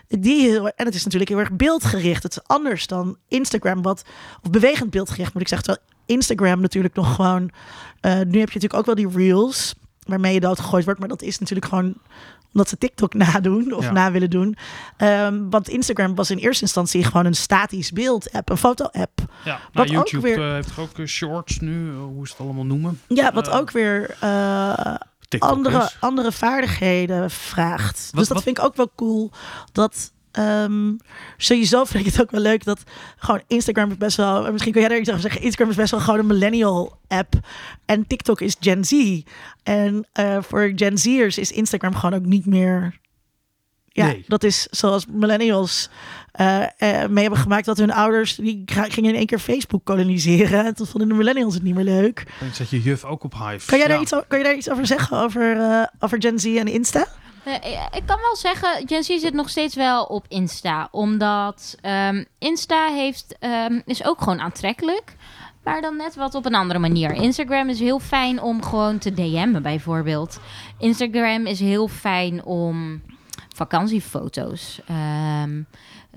Die 0.07 0.49
heel, 0.49 0.67
en 0.67 0.85
het 0.85 0.95
is 0.95 1.03
natuurlijk 1.03 1.31
heel 1.31 1.39
erg 1.39 1.51
beeldgericht. 1.51 2.23
Het 2.23 2.31
is 2.31 2.43
anders 2.47 2.87
dan 2.87 3.17
Instagram, 3.27 3.81
wat, 3.81 4.05
of 4.41 4.49
bewegend 4.49 4.89
beeldgericht 4.89 5.33
moet 5.33 5.41
ik 5.41 5.47
zeggen. 5.47 5.67
Terwijl 5.67 5.87
Instagram 6.05 6.61
natuurlijk 6.61 6.95
nog 6.95 7.15
gewoon. 7.15 7.51
Uh, 8.01 8.11
nu 8.11 8.19
heb 8.19 8.49
je 8.49 8.59
natuurlijk 8.59 8.73
ook 8.73 8.85
wel 8.85 8.95
die 8.95 9.09
reels 9.09 9.75
waarmee 9.99 10.33
je 10.33 10.39
doodgegooid 10.39 10.85
wordt. 10.85 10.99
Maar 10.99 11.09
dat 11.09 11.21
is 11.21 11.39
natuurlijk 11.39 11.67
gewoon 11.67 11.95
omdat 12.51 12.69
ze 12.69 12.77
TikTok 12.77 13.13
nadoen 13.23 13.73
of 13.73 13.91
na 13.91 14.11
willen 14.11 14.29
doen. 14.29 14.57
Um, 14.97 15.49
want 15.49 15.69
Instagram 15.69 16.15
was 16.15 16.31
in 16.31 16.37
eerste 16.37 16.63
instantie 16.63 17.03
gewoon 17.03 17.25
een 17.25 17.35
statisch 17.35 17.91
beeld-app, 17.91 18.49
een 18.49 18.57
foto-app. 18.57 19.19
Ja, 19.45 19.59
wat 19.73 19.89
YouTube 19.89 20.17
ook 20.17 20.23
weer, 20.23 20.47
uh, 20.47 20.53
heeft 20.53 20.77
ook 20.77 20.97
uh, 20.97 21.05
shorts 21.05 21.59
nu, 21.59 21.93
hoe 21.93 22.27
ze 22.27 22.33
het 22.33 22.41
allemaal 22.41 22.65
noemen. 22.65 22.99
Ja, 23.07 23.33
wat 23.33 23.49
ook 23.49 23.71
weer 23.71 24.17
andere, 25.39 25.91
andere 25.99 26.31
vaardigheden 26.31 27.31
vraagt. 27.31 28.09
Wat, 28.11 28.19
dus 28.19 28.27
dat 28.27 28.37
wat? 28.37 28.43
vind 28.43 28.57
ik 28.57 28.63
ook 28.63 28.75
wel 28.75 28.91
cool. 28.95 29.31
Dat 29.71 30.13
Um, 30.39 30.97
sowieso 31.37 31.83
vind 31.85 32.05
ik 32.05 32.11
het 32.11 32.21
ook 32.21 32.31
wel 32.31 32.41
leuk 32.41 32.63
dat 32.63 32.83
gewoon 33.17 33.41
Instagram 33.47 33.91
is 33.91 33.97
best 33.97 34.17
wel. 34.17 34.51
Misschien 34.51 34.71
kun 34.71 34.81
jij 34.81 34.89
daar 34.89 34.99
iets 34.99 35.09
over 35.09 35.21
zeggen. 35.21 35.41
Instagram 35.41 35.69
is 35.69 35.75
best 35.75 35.91
wel 35.91 35.99
gewoon 35.99 36.19
een 36.19 36.27
millennial 36.27 36.99
app. 37.07 37.33
En 37.85 38.07
TikTok 38.07 38.41
is 38.41 38.55
Gen 38.59 38.85
Z. 38.85 39.21
En 39.63 40.07
uh, 40.19 40.37
voor 40.41 40.71
Gen 40.75 40.97
Z'ers 40.97 41.37
is 41.37 41.51
Instagram 41.51 41.95
gewoon 41.95 42.19
ook 42.19 42.25
niet 42.25 42.45
meer. 42.45 42.99
Ja, 43.87 44.05
nee. 44.05 44.23
dat 44.27 44.43
is 44.43 44.67
zoals 44.71 45.05
millennials 45.05 45.89
mee 47.09 47.21
hebben 47.21 47.39
gemaakt 47.39 47.65
dat 47.65 47.77
hun 47.77 47.91
ouders 47.91 48.35
die 48.35 48.63
gingen 48.65 49.09
in 49.11 49.15
één 49.15 49.25
keer 49.25 49.39
Facebook 49.39 49.85
koloniseren. 49.85 50.65
En 50.65 50.75
toen 50.75 50.87
vonden 50.87 51.09
de 51.09 51.15
millennials 51.15 51.53
het 51.53 51.63
niet 51.63 51.75
meer 51.75 51.83
leuk. 51.83 52.23
Dan 52.39 52.53
zet 52.53 52.69
je 52.69 52.81
juf 52.81 53.03
ook 53.03 53.23
op 53.23 53.33
Hive. 53.33 53.65
Kan 53.65 53.77
jij, 53.77 53.87
daar, 53.87 54.01
iets, 54.01 54.13
kan 54.27 54.37
je 54.37 54.43
daar 54.43 54.55
iets 54.55 54.69
over 54.69 54.85
zeggen 54.85 55.17
over, 55.17 55.57
over 55.99 56.21
Gen 56.21 56.39
Z 56.39 56.45
en 56.45 56.67
Insta? 56.67 57.07
ik 57.91 58.03
kan 58.05 58.19
wel 58.21 58.35
zeggen, 58.35 58.87
Gen 58.87 59.03
Z 59.03 59.07
zit 59.07 59.33
nog 59.33 59.49
steeds 59.49 59.75
wel 59.75 60.03
op 60.03 60.25
Insta. 60.27 60.87
Omdat 60.91 61.77
um, 61.81 62.25
Insta 62.39 62.87
heeft, 62.87 63.35
um, 63.39 63.81
is 63.85 64.05
ook 64.05 64.21
gewoon 64.21 64.39
aantrekkelijk. 64.39 65.15
Maar 65.63 65.81
dan 65.81 65.97
net 65.97 66.15
wat 66.15 66.35
op 66.35 66.45
een 66.45 66.55
andere 66.55 66.79
manier. 66.79 67.11
Instagram 67.11 67.69
is 67.69 67.79
heel 67.79 67.99
fijn 67.99 68.41
om 68.41 68.63
gewoon 68.63 68.97
te 68.97 69.13
DM'en 69.13 69.61
bijvoorbeeld. 69.61 70.39
Instagram 70.79 71.45
is 71.45 71.59
heel 71.59 71.87
fijn 71.87 72.43
om 72.43 73.01
vakantiefoto's 73.55 74.79
um, 75.43 75.67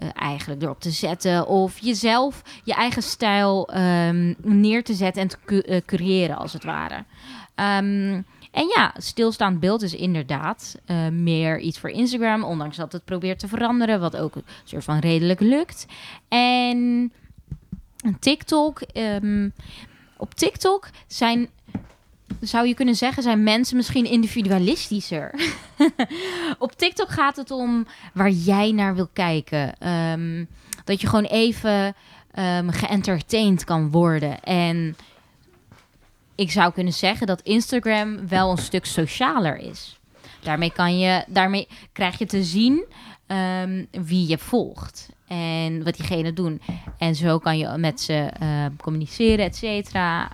uh, 0.02 0.08
eigenlijk 0.14 0.62
erop 0.62 0.80
te 0.80 0.90
zetten. 0.90 1.46
Of 1.46 1.78
jezelf, 1.78 2.42
je 2.64 2.74
eigen 2.74 3.02
stijl 3.02 3.68
neer 4.42 4.84
te 4.84 4.94
zetten 4.94 5.22
en 5.22 5.28
te 5.28 5.64
uh, 5.68 5.80
creëren 5.86 6.36
als 6.36 6.52
het 6.52 6.64
ware. 6.64 7.04
Um, 7.54 8.24
en 8.50 8.66
ja, 8.76 8.94
stilstaand 8.96 9.60
beeld 9.60 9.82
is 9.82 9.94
inderdaad 9.94 10.76
uh, 10.86 11.08
meer 11.08 11.60
iets 11.60 11.78
voor 11.78 11.90
Instagram, 11.90 12.44
ondanks 12.44 12.76
dat 12.76 12.92
het 12.92 13.04
probeert 13.04 13.38
te 13.38 13.48
veranderen, 13.48 14.00
wat 14.00 14.16
ook 14.16 14.34
een 14.34 14.44
soort 14.64 14.84
van 14.84 14.98
redelijk 14.98 15.40
lukt. 15.40 15.86
En 16.28 17.12
TikTok, 18.18 18.80
um, 18.94 19.52
op 20.16 20.34
TikTok 20.34 20.88
zijn 21.06 21.48
zou 22.40 22.66
je 22.66 22.74
kunnen 22.74 22.94
zeggen, 22.94 23.22
zijn 23.22 23.42
mensen 23.42 23.76
misschien 23.76 24.04
individualistischer. 24.04 25.34
op 26.58 26.72
TikTok 26.72 27.08
gaat 27.08 27.36
het 27.36 27.50
om 27.50 27.86
waar 28.14 28.30
jij 28.30 28.72
naar 28.72 28.94
wil 28.94 29.08
kijken. 29.12 29.88
Um, 29.88 30.48
dat 30.84 31.00
je 31.00 31.06
gewoon 31.06 31.24
even 31.24 31.94
um, 32.38 32.70
kan 33.64 33.90
worden. 33.90 34.42
En 34.42 34.96
ik 36.34 36.50
zou 36.50 36.72
kunnen 36.72 36.92
zeggen 36.92 37.26
dat 37.26 37.40
Instagram 37.40 38.28
wel 38.28 38.50
een 38.50 38.58
stuk 38.58 38.84
socialer 38.84 39.56
is. 39.56 39.98
Daarmee, 40.42 40.72
kan 40.72 40.98
je, 40.98 41.24
daarmee 41.26 41.68
krijg 41.92 42.18
je 42.18 42.26
te 42.26 42.44
zien 42.44 42.84
um, 43.26 43.86
wie 43.90 44.28
je 44.28 44.38
volgt 44.38 45.08
en 45.26 45.84
wat 45.84 45.96
diegene 45.96 46.32
doen. 46.32 46.60
En 46.98 47.14
zo 47.14 47.38
kan 47.38 47.58
je 47.58 47.76
met 47.76 48.00
ze 48.00 48.30
communiceren, 48.76 49.44
et 49.44 49.56
cetera. 49.56 50.30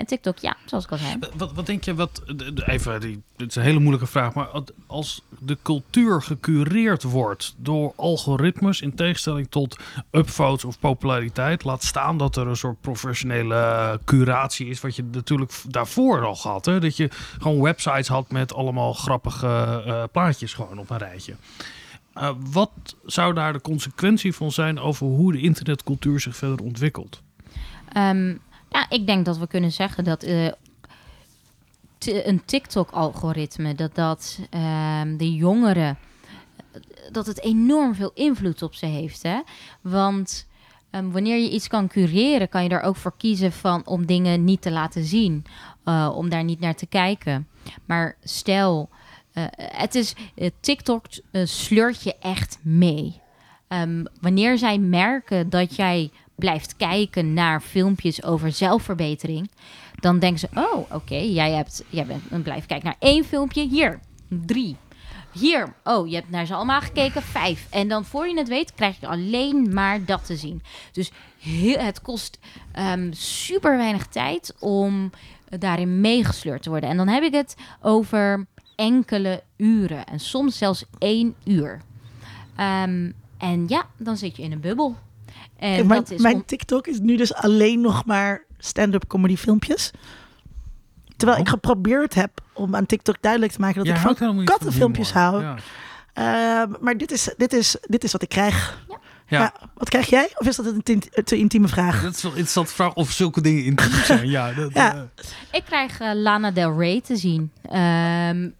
En 0.00 0.06
TikTok, 0.06 0.38
ja, 0.38 0.56
zoals 0.64 0.84
ik 0.84 0.90
al 0.90 0.98
zei. 0.98 1.18
Wat, 1.36 1.52
wat 1.52 1.66
denk 1.66 1.84
je, 1.84 1.94
wat, 1.94 2.22
even, 2.66 3.00
die, 3.00 3.22
dit 3.36 3.48
is 3.48 3.56
een 3.56 3.62
hele 3.62 3.78
moeilijke 3.78 4.06
vraag, 4.06 4.34
maar 4.34 4.48
als 4.86 5.22
de 5.38 5.58
cultuur 5.62 6.22
gecureerd 6.22 7.02
wordt 7.02 7.54
door 7.56 7.92
algoritmes 7.96 8.80
in 8.80 8.94
tegenstelling 8.94 9.46
tot 9.50 9.78
upvotes 10.10 10.64
of 10.64 10.78
populariteit, 10.78 11.64
laat 11.64 11.84
staan 11.84 12.16
dat 12.16 12.36
er 12.36 12.46
een 12.46 12.56
soort 12.56 12.80
professionele 12.80 14.00
curatie 14.04 14.66
is, 14.66 14.80
wat 14.80 14.96
je 14.96 15.04
natuurlijk 15.12 15.52
daarvoor 15.68 16.24
al 16.24 16.36
had. 16.36 16.64
Hè? 16.64 16.80
Dat 16.80 16.96
je 16.96 17.08
gewoon 17.40 17.60
websites 17.60 18.08
had 18.08 18.30
met 18.30 18.54
allemaal 18.54 18.92
grappige 18.92 19.84
uh, 19.86 20.04
plaatjes 20.12 20.54
gewoon 20.54 20.78
op 20.78 20.90
een 20.90 20.98
rijtje. 20.98 21.34
Uh, 22.14 22.30
wat 22.50 22.70
zou 23.04 23.34
daar 23.34 23.52
de 23.52 23.60
consequentie 23.60 24.34
van 24.34 24.52
zijn 24.52 24.78
over 24.78 25.06
hoe 25.06 25.32
de 25.32 25.40
internetcultuur 25.40 26.20
zich 26.20 26.36
verder 26.36 26.64
ontwikkelt? 26.64 27.22
Um, 27.96 28.40
ja, 28.70 28.86
ik 28.88 29.06
denk 29.06 29.24
dat 29.24 29.38
we 29.38 29.46
kunnen 29.46 29.72
zeggen 29.72 30.04
dat 30.04 30.24
uh, 30.24 30.50
een 32.06 32.44
TikTok-algoritme, 32.44 33.74
dat 33.74 33.94
dat 33.94 34.38
uh, 34.54 35.00
de 35.16 35.34
jongeren, 35.34 35.98
dat 37.12 37.26
het 37.26 37.40
enorm 37.40 37.94
veel 37.94 38.10
invloed 38.14 38.62
op 38.62 38.74
ze 38.74 38.86
heeft. 38.86 39.22
Hè? 39.22 39.40
Want 39.80 40.46
um, 40.90 41.12
wanneer 41.12 41.36
je 41.36 41.50
iets 41.50 41.68
kan 41.68 41.88
cureren, 41.88 42.48
kan 42.48 42.62
je 42.62 42.68
er 42.68 42.82
ook 42.82 42.96
voor 42.96 43.16
kiezen 43.16 43.52
van 43.52 43.86
om 43.86 44.06
dingen 44.06 44.44
niet 44.44 44.62
te 44.62 44.70
laten 44.70 45.04
zien, 45.04 45.44
uh, 45.84 46.12
om 46.14 46.28
daar 46.28 46.44
niet 46.44 46.60
naar 46.60 46.74
te 46.74 46.86
kijken. 46.86 47.48
Maar 47.84 48.16
stel, 48.22 48.88
uh, 49.34 49.44
het 49.56 49.94
is 49.94 50.14
TikTok 50.60 51.04
sleurt 51.44 52.02
je 52.02 52.16
echt 52.20 52.58
mee. 52.62 53.20
Um, 53.68 54.06
wanneer 54.20 54.58
zij 54.58 54.78
merken 54.78 55.50
dat 55.50 55.76
jij 55.76 56.10
blijft 56.40 56.76
kijken 56.76 57.34
naar 57.34 57.60
filmpjes 57.60 58.22
over 58.22 58.52
zelfverbetering, 58.52 59.50
dan 59.94 60.18
denken 60.18 60.38
ze: 60.38 60.48
Oh, 60.54 60.92
oké, 60.92 61.16
jij 61.16 61.52
hebt, 61.52 61.84
jij 61.88 62.06
bent, 62.06 62.42
blijf 62.42 62.66
kijken 62.66 62.86
naar 62.86 62.96
één 62.98 63.24
filmpje. 63.24 63.68
Hier, 63.68 64.00
drie. 64.28 64.76
Hier, 65.32 65.74
oh, 65.84 66.08
je 66.08 66.14
hebt 66.14 66.30
naar 66.30 66.46
ze 66.46 66.54
allemaal 66.54 66.80
gekeken, 66.80 67.22
vijf. 67.22 67.66
En 67.70 67.88
dan 67.88 68.04
voor 68.04 68.28
je 68.28 68.38
het 68.38 68.48
weet, 68.48 68.74
krijg 68.74 69.00
je 69.00 69.06
alleen 69.06 69.74
maar 69.74 70.04
dat 70.04 70.26
te 70.26 70.36
zien. 70.36 70.62
Dus 70.92 71.10
het 71.78 72.00
kost 72.00 72.38
um, 72.78 73.12
super 73.12 73.76
weinig 73.76 74.06
tijd 74.06 74.54
om 74.58 75.10
daarin 75.58 76.00
meegesleurd 76.00 76.62
te 76.62 76.70
worden. 76.70 76.90
En 76.90 76.96
dan 76.96 77.08
heb 77.08 77.22
ik 77.22 77.32
het 77.34 77.56
over 77.80 78.46
enkele 78.76 79.42
uren 79.56 80.06
en 80.06 80.20
soms 80.20 80.58
zelfs 80.58 80.84
één 80.98 81.34
uur. 81.44 81.80
Um, 82.60 83.14
en 83.38 83.64
ja, 83.68 83.86
dan 83.96 84.16
zit 84.16 84.36
je 84.36 84.42
in 84.42 84.52
een 84.52 84.60
bubbel. 84.60 84.96
En 85.60 85.86
mijn, 85.86 86.00
dat 86.00 86.10
is 86.10 86.20
mijn 86.20 86.44
TikTok 86.44 86.86
is 86.86 86.98
nu 87.00 87.16
dus 87.16 87.34
alleen 87.34 87.80
nog 87.80 88.04
maar 88.04 88.44
stand-up 88.58 89.06
comedy 89.06 89.36
filmpjes. 89.36 89.90
Terwijl 91.16 91.40
ik 91.40 91.46
oh. 91.46 91.52
geprobeerd 91.52 92.14
heb 92.14 92.30
om 92.52 92.76
aan 92.76 92.86
TikTok 92.86 93.16
duidelijk 93.20 93.52
te 93.52 93.60
maken 93.60 93.84
dat 93.84 93.94
ik 93.94 94.16
van 94.16 94.44
kattenfilmpjes 94.44 95.12
hou. 95.12 95.42
Ja. 95.42 95.56
Uh, 96.14 96.74
maar 96.80 96.96
dit 96.96 97.10
is, 97.10 97.34
dit, 97.36 97.52
is, 97.52 97.76
dit 97.82 98.04
is 98.04 98.12
wat 98.12 98.22
ik 98.22 98.28
krijg. 98.28 98.84
Ja. 98.88 98.98
Ja. 99.26 99.52
wat 99.74 99.88
krijg 99.88 100.10
jij? 100.10 100.30
Of 100.34 100.46
is 100.46 100.56
dat 100.56 100.66
een 100.66 101.02
te 101.24 101.36
intieme 101.36 101.68
vraag? 101.68 102.02
Dat 102.02 102.14
is 102.14 102.22
wel 102.22 102.32
interessant 102.32 102.72
vraag 102.72 102.94
of 102.94 103.10
zulke 103.10 103.40
dingen 103.40 103.64
intiem 103.64 103.90
zijn. 104.04 104.28
ja, 104.28 104.52
dat, 104.52 104.72
ja. 104.72 104.94
Uh... 104.94 105.02
Ik 105.52 105.64
krijg 105.64 106.00
uh, 106.00 106.10
Lana 106.14 106.50
Del 106.50 106.78
Rey 106.78 107.00
te 107.00 107.16
zien. 107.16 107.52
Um, 107.72 108.54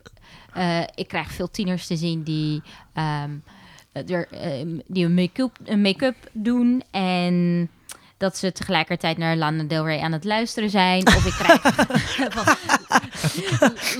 ik 0.94 1.08
krijg 1.08 1.32
veel 1.32 1.50
tieners 1.50 1.86
te 1.86 1.96
zien 1.96 2.22
die 2.22 2.54
um, 2.54 2.62
eh, 2.92 3.59
er, 3.92 4.28
uh, 4.32 4.80
die 4.86 5.04
een 5.04 5.14
make-up 5.14 5.52
make 5.76 6.14
doen 6.32 6.82
en 6.90 7.68
dat 8.20 8.36
ze 8.36 8.52
tegelijkertijd 8.52 9.18
naar 9.18 9.36
Lana 9.36 9.62
Del 9.62 9.84
Rey 9.84 10.00
aan 10.00 10.12
het 10.12 10.24
luisteren 10.24 10.70
zijn. 10.70 11.06
Of 11.06 11.26
ik 11.26 11.32
krijg 11.32 11.60
van 12.30 12.56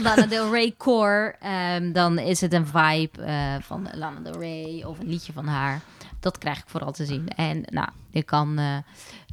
Lana 0.04 0.26
Del 0.26 0.52
Rey 0.52 0.74
core, 0.76 1.34
um, 1.76 1.92
dan 1.92 2.18
is 2.18 2.40
het 2.40 2.52
een 2.52 2.66
vibe 2.66 3.10
uh, 3.20 3.54
van 3.60 3.88
Lana 3.94 4.20
Del 4.20 4.38
Rey 4.38 4.84
of 4.86 4.98
een 4.98 5.08
liedje 5.08 5.32
van 5.32 5.46
haar. 5.46 5.80
Dat 6.20 6.38
krijg 6.38 6.58
ik 6.58 6.64
vooral 6.66 6.92
te 6.92 7.04
zien. 7.04 7.28
En 7.28 7.62
nou, 7.64 7.88
ik 8.10 8.26
kan 8.26 8.58
uh, 8.58 8.76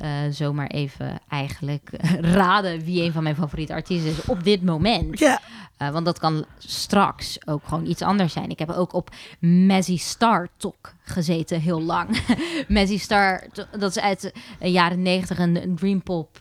uh, 0.04 0.32
zomaar 0.32 0.68
even 0.68 1.20
eigenlijk 1.30 1.90
raden 2.38 2.84
wie 2.84 3.04
een 3.04 3.12
van 3.12 3.24
mijn 3.24 3.36
favoriete 3.36 3.74
artiesten 3.74 4.12
is 4.12 4.26
op 4.26 4.44
dit 4.44 4.64
moment. 4.64 5.20
Ja. 5.20 5.42
Uh, 5.82 5.90
want 5.90 6.06
dat 6.06 6.20
kan 6.20 6.46
straks 6.58 7.48
ook 7.48 7.62
gewoon 7.68 7.86
iets 7.86 8.02
anders 8.02 8.34
zijn. 8.34 8.50
Ik 8.50 8.60
heb 8.60 8.70
ook 8.70 8.94
op 8.94 9.10
Messi 9.40 9.98
Star 9.98 10.48
Talk 10.58 10.94
gezeten 11.04 11.62
heel 11.62 11.82
lang. 11.82 12.20
Messi 12.68 12.98
Star, 12.98 13.48
dat 13.80 13.90
is 13.90 14.00
uit 14.00 14.34
de 14.60 14.72
jaren 14.72 15.02
negentig 15.02 15.38
een, 15.38 15.64
een 15.64 15.76
dreampop 15.76 16.40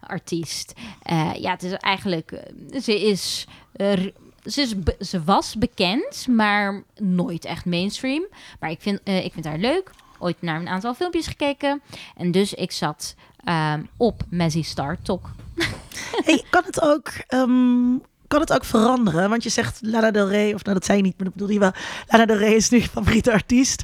artiest. 0.00 0.72
ja, 1.38 1.50
het 1.50 1.62
is 1.62 1.72
eigenlijk, 1.72 2.42
ze 2.82 3.06
is 3.06 3.46
ze, 4.44 4.60
is 4.98 5.08
ze 5.10 5.24
was 5.24 5.54
bekend, 5.54 6.26
maar 6.28 6.82
nooit 6.96 7.44
echt 7.44 7.64
mainstream. 7.64 8.26
Maar 8.60 8.70
ik 8.70 8.80
vind, 8.80 9.00
uh, 9.04 9.24
ik 9.24 9.32
vind 9.32 9.44
haar 9.44 9.58
leuk. 9.58 9.90
Ooit 10.18 10.42
naar 10.42 10.60
een 10.60 10.68
aantal 10.68 10.94
filmpjes 10.94 11.26
gekeken. 11.26 11.82
En 12.16 12.30
dus 12.30 12.54
ik 12.54 12.72
zat 12.72 13.14
um, 13.48 13.88
op 13.96 14.22
Messi 14.28 14.62
Star 14.62 14.98
Talk. 15.02 15.30
hey, 16.24 16.44
kan 16.50 16.62
het 16.64 16.80
ook... 16.80 17.10
Um, 17.28 18.02
kan 18.26 18.40
het 18.40 18.52
ook 18.52 18.64
veranderen? 18.64 19.28
Want 19.28 19.42
je 19.42 19.48
zegt 19.48 19.78
Lana 19.82 20.10
Del 20.10 20.28
Rey, 20.28 20.54
of 20.54 20.62
nou 20.62 20.76
dat 20.76 20.84
zei 20.84 20.98
je 20.98 21.04
niet, 21.04 21.16
maar 21.16 21.24
dat 21.26 21.34
bedoel 21.34 21.52
je 21.52 21.58
wel. 21.58 21.72
Lana 22.06 22.26
Del 22.26 22.36
Rey 22.36 22.54
is 22.54 22.70
nu 22.70 22.78
je 22.78 22.88
favoriete 22.88 23.32
artiest. 23.32 23.82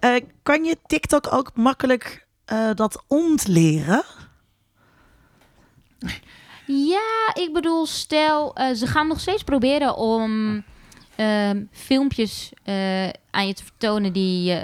Uh, 0.00 0.16
kan 0.42 0.64
je 0.64 0.76
TikTok 0.86 1.32
ook 1.32 1.50
makkelijk 1.54 2.26
uh, 2.52 2.70
dat 2.74 3.04
ontleren? 3.06 4.04
Ja, 6.72 7.42
ik 7.42 7.50
bedoel, 7.52 7.86
stel, 7.86 8.58
uh, 8.58 8.74
ze 8.74 8.86
gaan 8.86 9.08
nog 9.08 9.20
steeds 9.20 9.42
proberen 9.42 9.96
om 9.96 10.54
uh, 11.16 11.50
filmpjes 11.70 12.52
uh, 12.64 13.08
aan 13.30 13.46
je 13.46 13.54
te 13.54 13.64
vertonen 13.64 14.12
die, 14.12 14.58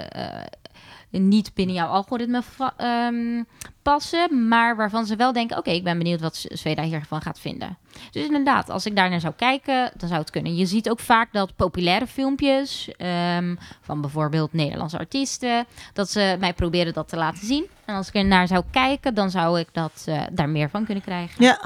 niet 1.09 1.53
binnen 1.53 1.75
jouw 1.75 1.87
algoritme 1.87 2.41
um, 2.81 3.45
passen, 3.81 4.47
maar 4.47 4.75
waarvan 4.75 5.05
ze 5.05 5.15
wel 5.15 5.33
denken: 5.33 5.57
oké, 5.57 5.69
ik 5.71 5.83
ben 5.83 5.97
benieuwd 5.97 6.21
wat 6.21 6.45
Zweda 6.49 6.83
hiervan 6.83 7.21
gaat 7.21 7.39
vinden. 7.39 7.77
Dus 8.11 8.25
inderdaad, 8.25 8.69
als 8.69 8.85
ik 8.85 8.95
daar 8.95 9.09
naar 9.09 9.19
zou 9.19 9.33
kijken, 9.33 9.91
dan 9.97 10.07
zou 10.07 10.21
het 10.21 10.29
kunnen. 10.29 10.55
Je 10.55 10.65
ziet 10.65 10.89
ook 10.89 10.99
vaak 10.99 11.33
dat 11.33 11.55
populaire 11.55 12.07
filmpjes 12.07 12.91
ehm, 12.97 13.55
van 13.81 14.01
bijvoorbeeld 14.01 14.53
Nederlandse 14.53 14.97
artiesten, 14.97 15.65
dat 15.93 16.09
ze 16.09 16.35
mij 16.39 16.53
proberen 16.53 16.93
dat 16.93 17.09
te 17.09 17.17
laten 17.17 17.45
zien. 17.45 17.65
En 17.85 17.95
als 17.95 18.07
ik 18.07 18.15
er 18.15 18.25
naar 18.25 18.47
zou 18.47 18.63
kijken, 18.71 19.13
dan 19.13 19.29
zou 19.29 19.59
ik 19.59 19.67
dat, 19.71 20.07
daar 20.31 20.49
meer 20.49 20.69
van 20.69 20.85
kunnen 20.85 21.03
krijgen. 21.03 21.43
Ja, 21.43 21.59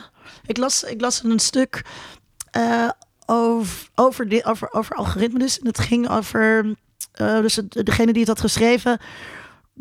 ik 0.45 0.57
las, 0.57 0.83
ik 0.83 1.01
las 1.01 1.23
een 1.23 1.39
stuk 1.39 1.85
uh, 2.57 2.89
over, 3.25 3.87
over, 3.95 4.41
over, 4.43 4.73
over 4.73 4.95
algoritme. 4.95 5.39
Dus 5.39 5.59
het 5.63 5.79
ging 5.79 6.09
over. 6.09 6.65
Uh, 7.21 7.39
dus 7.41 7.61
degene 7.69 8.11
die 8.11 8.21
het 8.21 8.27
had 8.27 8.39
geschreven 8.39 8.99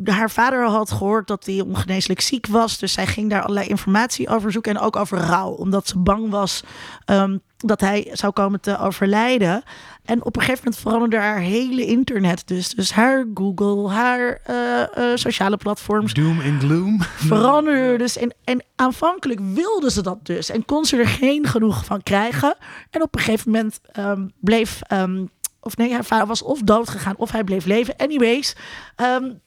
haar 0.05 0.31
vader 0.31 0.67
had 0.67 0.91
gehoord 0.91 1.27
dat 1.27 1.47
hij 1.47 1.61
ongeneeslijk 1.61 2.21
ziek 2.21 2.47
was. 2.47 2.79
Dus 2.79 2.93
zij 2.93 3.07
ging 3.07 3.31
daar 3.31 3.43
allerlei 3.43 3.69
informatie 3.69 4.29
over 4.29 4.53
zoeken. 4.53 4.75
En 4.75 4.81
ook 4.81 4.97
over 4.97 5.19
rouw. 5.19 5.51
Omdat 5.51 5.89
ze 5.89 5.99
bang 5.99 6.31
was 6.31 6.63
um, 7.07 7.41
dat 7.57 7.81
hij 7.81 8.11
zou 8.13 8.33
komen 8.33 8.61
te 8.61 8.79
overlijden. 8.79 9.63
En 10.11 10.25
op 10.25 10.37
een 10.37 10.43
gegeven 10.43 10.65
moment 10.65 10.83
veranderde 10.83 11.17
haar 11.17 11.39
hele 11.39 11.87
internet. 11.87 12.43
Dus, 12.47 12.69
dus 12.69 12.93
haar 12.93 13.27
Google, 13.35 13.89
haar 13.89 14.41
uh, 14.51 14.57
uh, 14.99 15.17
sociale 15.17 15.57
platforms. 15.57 16.15
Doom 16.15 16.41
en 16.41 16.61
gloom. 16.61 17.03
Veranderde 17.03 17.99
dus. 17.99 18.17
En, 18.17 18.35
en 18.45 18.65
aanvankelijk 18.77 19.41
wilde 19.41 19.91
ze 19.91 20.03
dat 20.03 20.27
dus. 20.27 20.51
En 20.51 20.65
kon 20.65 20.85
ze 20.85 20.97
er 20.97 21.09
geen 21.09 21.47
genoeg 21.47 21.85
van 21.85 22.03
krijgen. 22.03 22.57
En 22.91 23.03
op 23.03 23.15
een 23.15 23.21
gegeven 23.21 23.51
moment 23.51 23.81
um, 23.99 24.33
bleef... 24.41 24.81
Um, 24.93 25.31
of 25.61 25.77
nee, 25.77 25.93
haar 25.93 26.05
vader 26.05 26.27
was 26.27 26.43
of 26.43 26.61
dood 26.61 26.89
gegaan 26.89 27.17
of 27.17 27.31
hij 27.31 27.45
bleef 27.45 27.65
leven. 27.65 27.97
Anyways, 27.97 28.57
um, 28.97 29.41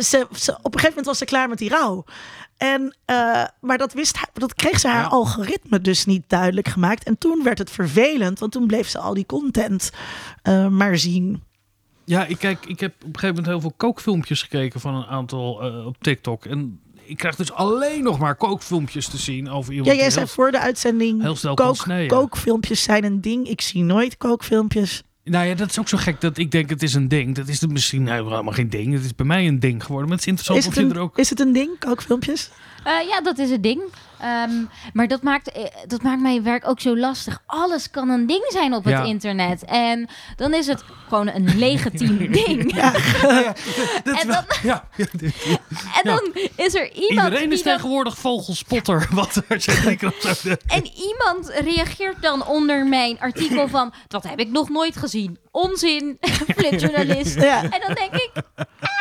ze, 0.00 0.26
ze, 0.32 0.52
op 0.52 0.74
een 0.74 0.80
gegeven 0.80 0.88
moment 0.88 1.06
was 1.06 1.18
ze 1.18 1.24
klaar 1.24 1.48
met 1.48 1.58
die 1.58 1.70
rouw. 1.70 2.04
En, 2.64 2.96
uh, 3.10 3.44
maar 3.60 3.78
dat, 3.78 3.92
wist, 3.92 4.18
dat 4.32 4.54
kreeg 4.54 4.80
ze 4.80 4.88
haar 4.88 5.06
algoritme 5.06 5.80
dus 5.80 6.04
niet 6.04 6.22
duidelijk 6.26 6.68
gemaakt. 6.68 7.04
En 7.04 7.18
toen 7.18 7.42
werd 7.42 7.58
het 7.58 7.70
vervelend, 7.70 8.38
want 8.38 8.52
toen 8.52 8.66
bleef 8.66 8.88
ze 8.88 8.98
al 8.98 9.14
die 9.14 9.26
content 9.26 9.90
uh, 10.42 10.68
maar 10.68 10.98
zien. 10.98 11.42
Ja, 12.04 12.24
ik, 12.24 12.38
kijk, 12.38 12.66
ik 12.66 12.80
heb 12.80 12.92
op 12.94 13.00
een 13.00 13.18
gegeven 13.18 13.28
moment 13.28 13.46
heel 13.46 13.60
veel 13.60 13.74
kookfilmpjes 13.76 14.42
gekeken 14.42 14.80
van 14.80 14.94
een 14.94 15.06
aantal 15.06 15.66
uh, 15.66 15.86
op 15.86 15.96
TikTok. 16.00 16.44
En 16.44 16.80
ik 17.04 17.16
krijg 17.16 17.36
dus 17.36 17.52
alleen 17.52 18.02
nog 18.02 18.18
maar 18.18 18.34
kookfilmpjes 18.34 19.08
te 19.08 19.18
zien 19.18 19.50
over 19.50 19.72
iemand. 19.72 19.90
Ja, 19.90 19.96
jij 19.96 20.10
zei 20.10 20.26
voor 20.26 20.50
de 20.50 20.60
uitzending: 20.60 21.22
heel 21.22 21.36
snel 21.36 21.54
kook, 21.54 21.86
kookfilmpjes 22.06 22.82
zijn 22.82 23.04
een 23.04 23.20
ding. 23.20 23.48
Ik 23.48 23.60
zie 23.60 23.82
nooit 23.82 24.16
kookfilmpjes. 24.16 25.02
Nou 25.24 25.46
ja, 25.46 25.54
dat 25.54 25.70
is 25.70 25.78
ook 25.78 25.88
zo 25.88 25.98
gek 25.98 26.20
dat 26.20 26.38
ik 26.38 26.50
denk 26.50 26.70
het 26.70 26.82
is 26.82 26.94
een 26.94 27.08
ding. 27.08 27.34
Dat 27.34 27.48
is 27.48 27.60
het 27.60 27.70
misschien 27.70 28.08
helemaal 28.08 28.52
geen 28.52 28.68
ding. 28.70 28.92
Het 28.92 29.04
is 29.04 29.14
bij 29.14 29.26
mij 29.26 29.46
een 29.46 29.60
ding 29.60 29.82
geworden. 29.84 30.08
Maar 30.08 30.18
het 30.18 30.26
is 30.26 30.32
interessant 30.32 30.58
is 30.58 30.66
of 30.66 30.88
je 30.88 30.94
er 30.94 31.02
ook... 31.02 31.18
Is 31.18 31.30
het 31.30 31.40
een 31.40 31.52
ding, 31.52 31.78
kookfilmpjes? 31.78 32.50
Uh, 32.86 33.08
ja, 33.08 33.20
dat 33.20 33.38
is 33.38 33.50
een 33.50 33.60
ding. 33.60 33.82
Um, 34.24 34.68
maar 34.92 35.08
dat 35.08 35.22
maakt, 35.22 35.52
eh, 35.52 35.64
dat 35.86 36.02
maakt 36.02 36.20
mijn 36.20 36.42
werk 36.42 36.68
ook 36.68 36.80
zo 36.80 36.96
lastig. 36.96 37.42
Alles 37.46 37.90
kan 37.90 38.08
een 38.08 38.26
ding 38.26 38.44
zijn 38.48 38.74
op 38.74 38.84
het 38.84 39.06
internet. 39.06 39.64
En 39.64 40.08
dan 40.36 40.54
is 40.54 40.66
het 40.66 40.84
gewoon 41.08 41.28
een 41.28 41.58
legitiem 41.58 42.32
ding. 42.44 42.74
Ja. 42.74 42.94
en 44.20 44.26
dan, 44.26 44.44
ja. 44.62 44.88
en 44.96 46.02
dan 46.02 46.30
is 46.56 46.74
er 46.74 46.92
iemand. 46.92 47.28
Iedereen 47.28 47.52
is 47.52 47.62
tegenwoordig 47.62 48.18
vogelspotter. 48.18 49.08
Wat 49.10 49.42
er 49.48 49.64
En 50.66 50.90
iemand 50.96 51.48
reageert 51.64 52.22
dan 52.22 52.46
onder 52.46 52.86
mijn 52.86 53.20
artikel 53.20 53.68
van: 53.68 53.92
dat 54.08 54.22
heb 54.22 54.40
ik 54.40 54.50
nog 54.50 54.68
nooit 54.68 54.96
gezien. 54.96 55.38
Onzin, 55.50 56.18
flipjournalist. 56.56 57.34
Ja. 57.34 57.62
En 57.62 57.80
dan 57.86 57.94
denk 57.94 58.12
ik. 58.12 58.30
Ah, 58.54 58.93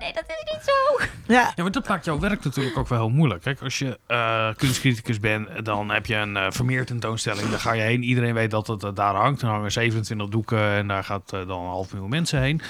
nee, 0.00 0.12
dat 0.12 0.24
is 0.26 0.52
niet 0.52 0.62
zo. 0.64 1.04
Ja. 1.32 1.52
ja, 1.56 1.62
maar 1.62 1.72
dat 1.72 1.88
maakt 1.88 2.04
jouw 2.04 2.18
werk 2.18 2.44
natuurlijk 2.44 2.78
ook 2.78 2.88
wel 2.88 2.98
heel 2.98 3.10
moeilijk. 3.10 3.42
Kijk, 3.42 3.62
als 3.62 3.78
je 3.78 3.98
uh, 4.08 4.48
kunstcriticus 4.56 5.20
bent, 5.20 5.64
dan 5.64 5.90
heb 5.90 6.06
je 6.06 6.14
een 6.14 6.36
uh, 6.36 6.46
vermeer 6.50 6.86
tentoonstelling. 6.86 7.48
Daar 7.48 7.60
ga 7.60 7.72
je 7.72 7.82
heen. 7.82 8.02
Iedereen 8.02 8.34
weet 8.34 8.50
dat 8.50 8.66
het 8.66 8.84
uh, 8.84 8.90
daar 8.94 9.14
hangt. 9.14 9.40
Dan 9.40 9.50
hangen 9.50 9.72
27 9.72 10.28
doeken 10.28 10.70
en 10.70 10.88
daar 10.88 11.04
gaat 11.04 11.30
dan 11.30 11.48
een 11.48 11.68
half 11.68 11.92
miljoen 11.92 12.10
mensen 12.10 12.40
heen. 12.40 12.60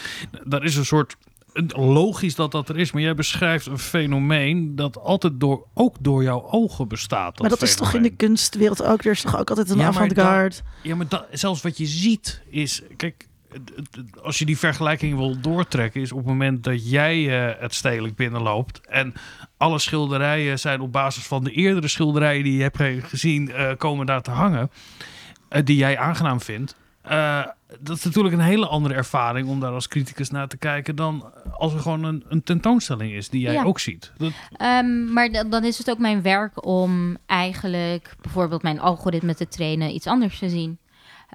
Daar 0.45 0.65
is 0.65 0.77
een 0.77 0.85
soort 0.85 1.17
logisch 1.77 2.35
dat 2.35 2.53
dat 2.53 2.69
er 2.69 2.79
is, 2.79 2.93
maar 2.93 3.03
jij 3.03 3.15
beschrijft 3.15 3.67
een 3.67 3.79
fenomeen 3.79 4.77
dat 4.77 4.99
altijd 4.99 5.41
door, 5.41 5.67
ook 5.75 5.97
door 6.01 6.23
jouw 6.23 6.51
ogen 6.51 6.89
bestaat. 6.89 7.33
Dat 7.33 7.41
maar 7.41 7.51
dat 7.51 7.63
is 7.63 7.77
toch 7.77 7.95
in 7.95 8.03
de 8.03 8.11
kunstwereld 8.11 8.83
ook? 8.83 9.05
Er 9.05 9.11
is 9.11 9.21
toch 9.21 9.39
ook 9.39 9.49
altijd 9.49 9.71
een 9.71 9.79
ja, 9.79 9.87
avant-garde? 9.87 10.57
Ja, 10.83 10.97
maar 10.97 11.09
dat, 11.09 11.27
zelfs 11.33 11.63
wat 11.63 11.79
je 11.79 11.87
ziet 11.87 12.43
is... 12.51 12.83
Kijk, 12.97 13.29
als 14.23 14.39
je 14.39 14.45
die 14.45 14.59
vergelijking 14.59 15.17
wil 15.17 15.41
doortrekken, 15.41 16.01
is 16.01 16.13
op 16.13 16.19
het 16.19 16.27
moment 16.27 16.65
dat 16.65 16.91
jij 16.91 17.19
uh, 17.19 17.61
het 17.61 17.75
stedelijk 17.75 18.17
binnenloopt 18.17 18.87
en 18.87 19.15
alle 19.57 19.79
schilderijen 19.79 20.59
zijn 20.59 20.81
op 20.81 20.93
basis 20.93 21.27
van 21.27 21.45
de 21.45 21.51
eerdere 21.51 21.89
schilderijen 21.89 22.45
die 22.45 22.57
je 22.57 22.63
hebt 22.63 23.07
gezien, 23.09 23.49
uh, 23.49 23.71
komen 23.77 24.07
daar 24.07 24.23
te 24.23 24.31
hangen, 24.31 24.71
uh, 25.51 25.61
die 25.65 25.77
jij 25.77 25.99
aangenaam 25.99 26.41
vindt. 26.41 26.77
dat 27.81 27.97
is 27.97 28.05
natuurlijk 28.05 28.35
een 28.35 28.41
hele 28.41 28.67
andere 28.67 28.95
ervaring 28.95 29.49
om 29.49 29.61
daar 29.61 29.73
als 29.73 29.89
criticus 29.89 30.31
naar 30.31 30.49
te 30.49 30.57
kijken 30.57 30.97
dan 30.97 31.33
als 31.61 31.75
er 31.75 31.81
gewoon 31.81 32.05
een, 32.05 32.25
een 32.29 32.43
tentoonstelling 32.43 33.13
is 33.13 33.29
die 33.29 33.41
jij 33.41 33.65
ook 33.65 33.79
ziet. 33.79 34.13
Dat... 34.17 34.33
Um, 34.63 35.13
maar 35.13 35.31
dan 35.49 35.65
is 35.65 35.79
het 35.79 35.91
ook 35.91 35.99
mijn 35.99 36.23
werk 36.23 36.67
om 36.67 37.17
eigenlijk 37.27 38.15
bijvoorbeeld 38.21 38.63
mijn 38.63 38.81
algoritme 38.81 39.35
te 39.35 39.49
trainen 39.49 39.95
iets 39.95 40.07
anders 40.07 40.39
te 40.39 40.49
zien. 40.49 40.79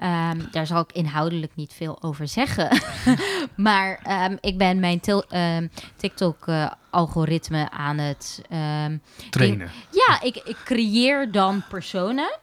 Um, 0.02 0.48
daar 0.50 0.66
zal 0.66 0.80
ik 0.80 0.92
inhoudelijk 0.92 1.52
niet 1.54 1.72
veel 1.72 2.02
over 2.02 2.28
zeggen. 2.28 2.80
maar 3.56 4.00
um, 4.30 4.38
ik 4.40 4.58
ben 4.58 4.80
mijn 4.80 5.00
um, 5.30 5.70
TikTok-algoritme 5.96 7.58
uh, 7.58 7.66
aan 7.80 7.98
het 7.98 8.42
trainen. 9.30 9.66
Ik, 9.66 9.72
ja, 10.06 10.22
ik, 10.22 10.36
ik, 10.36 10.56
creëer 10.64 11.32
dan 11.32 11.64
personen. 11.68 12.38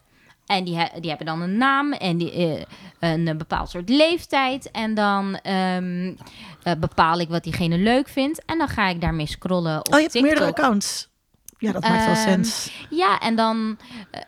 En 0.46 0.64
die, 0.64 0.78
die 1.00 1.10
hebben 1.10 1.26
dan 1.26 1.42
een 1.42 1.58
naam 1.58 1.94
en 1.94 2.18
die, 2.18 2.56
uh, 2.56 2.62
een 3.00 3.38
bepaald 3.38 3.70
soort 3.70 3.90
leeftijd. 3.90 4.72
En 4.72 4.94
dan 4.94 5.40
uh, 5.44 6.74
bepaal 6.80 7.20
ik 7.20 7.30
wat 7.30 7.44
diegene 7.44 7.78
leuk 7.78 8.08
vindt. 8.08 8.46
En 8.46 8.58
dan 8.58 8.68
ga 8.68 8.88
ik 8.88 9.02
daarmee 9.02 9.28
scrollen 9.28 9.80
op 9.80 9.88
Oh, 9.88 9.94
je 9.94 10.02
hebt 10.02 10.12
TikTok. 10.12 10.32
meerdere 10.32 10.52
accounts. 10.52 11.12
Ja, 11.58 11.72
dat 11.72 11.82
maakt 11.82 12.06
wel 12.06 12.16
sens. 12.16 12.72
Ja, 12.90 13.20
en 13.20 13.36
dan 13.36 13.78
uh, 14.16 14.22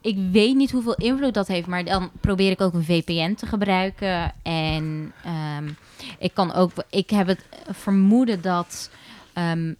ik 0.00 0.16
weet 0.32 0.54
niet 0.54 0.70
hoeveel 0.70 0.94
invloed 0.94 1.34
dat 1.34 1.48
heeft, 1.48 1.66
maar 1.66 1.84
dan 1.84 2.10
probeer 2.20 2.50
ik 2.50 2.60
ook 2.60 2.74
een 2.74 2.84
VPN 2.84 3.34
te 3.34 3.46
gebruiken. 3.46 4.32
En 4.42 5.12
um, 5.58 5.76
ik 6.18 6.34
kan 6.34 6.52
ook, 6.52 6.70
ik 6.90 7.10
heb 7.10 7.26
het 7.26 7.44
vermoeden 7.70 8.42
dat 8.42 8.90
um, 9.38 9.76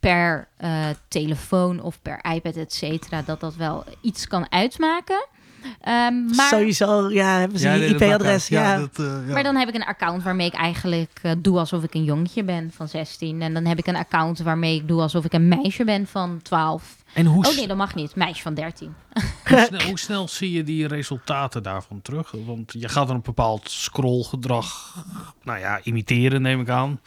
per 0.00 0.48
uh, 0.60 0.88
telefoon 1.08 1.80
of 1.80 2.02
per 2.02 2.24
iPad, 2.34 2.56
et 2.56 2.72
cetera, 2.72 3.22
dat 3.22 3.40
dat 3.40 3.54
wel 3.54 3.84
iets 4.00 4.26
kan 4.26 4.50
uitmaken. 4.50 5.26
Um, 5.64 6.24
maar, 6.34 6.48
Sowieso, 6.48 7.10
ja, 7.10 7.38
hebben 7.38 7.58
ze 7.58 7.68
ja, 7.68 7.74
nee, 7.74 7.88
IP-adres. 7.88 8.48
Ja, 8.48 8.74
ja. 8.74 8.88
Uh, 9.00 9.32
Maar 9.32 9.42
dan 9.42 9.56
heb 9.56 9.68
ik 9.68 9.74
een 9.74 9.84
account 9.84 10.22
waarmee 10.22 10.46
ik 10.46 10.54
eigenlijk 10.54 11.20
uh, 11.22 11.32
doe 11.38 11.58
alsof 11.58 11.82
ik 11.82 11.94
een 11.94 12.04
jongetje 12.04 12.44
ben 12.44 12.70
van 12.74 12.88
16. 12.88 13.42
En 13.42 13.54
dan 13.54 13.64
heb 13.64 13.78
ik 13.78 13.86
een 13.86 13.96
account 13.96 14.38
waarmee 14.38 14.76
ik 14.76 14.88
doe 14.88 15.00
alsof 15.00 15.24
ik 15.24 15.32
een 15.32 15.48
meisje 15.48 15.84
ben 15.84 16.06
van 16.06 16.40
12. 16.42 16.96
En 17.14 17.26
hoe 17.26 17.46
oh 17.46 17.56
nee, 17.56 17.66
dat 17.66 17.76
mag 17.76 17.94
niet. 17.94 18.14
Meisje 18.14 18.42
van 18.42 18.54
13. 18.54 18.94
Hoe 19.48 19.64
snel, 19.66 19.82
hoe 19.82 19.98
snel, 19.98 20.28
zie 20.28 20.52
je 20.52 20.62
die 20.62 20.86
resultaten 20.86 21.62
daarvan 21.62 22.02
terug? 22.02 22.34
Want 22.46 22.72
je 22.78 22.88
gaat 22.88 23.08
er 23.08 23.14
een 23.14 23.22
bepaald 23.22 23.70
scrollgedrag, 23.70 24.96
nou 25.42 25.58
ja, 25.58 25.80
imiteren 25.82 26.42
neem 26.42 26.60
ik 26.60 26.68
aan. 26.68 27.00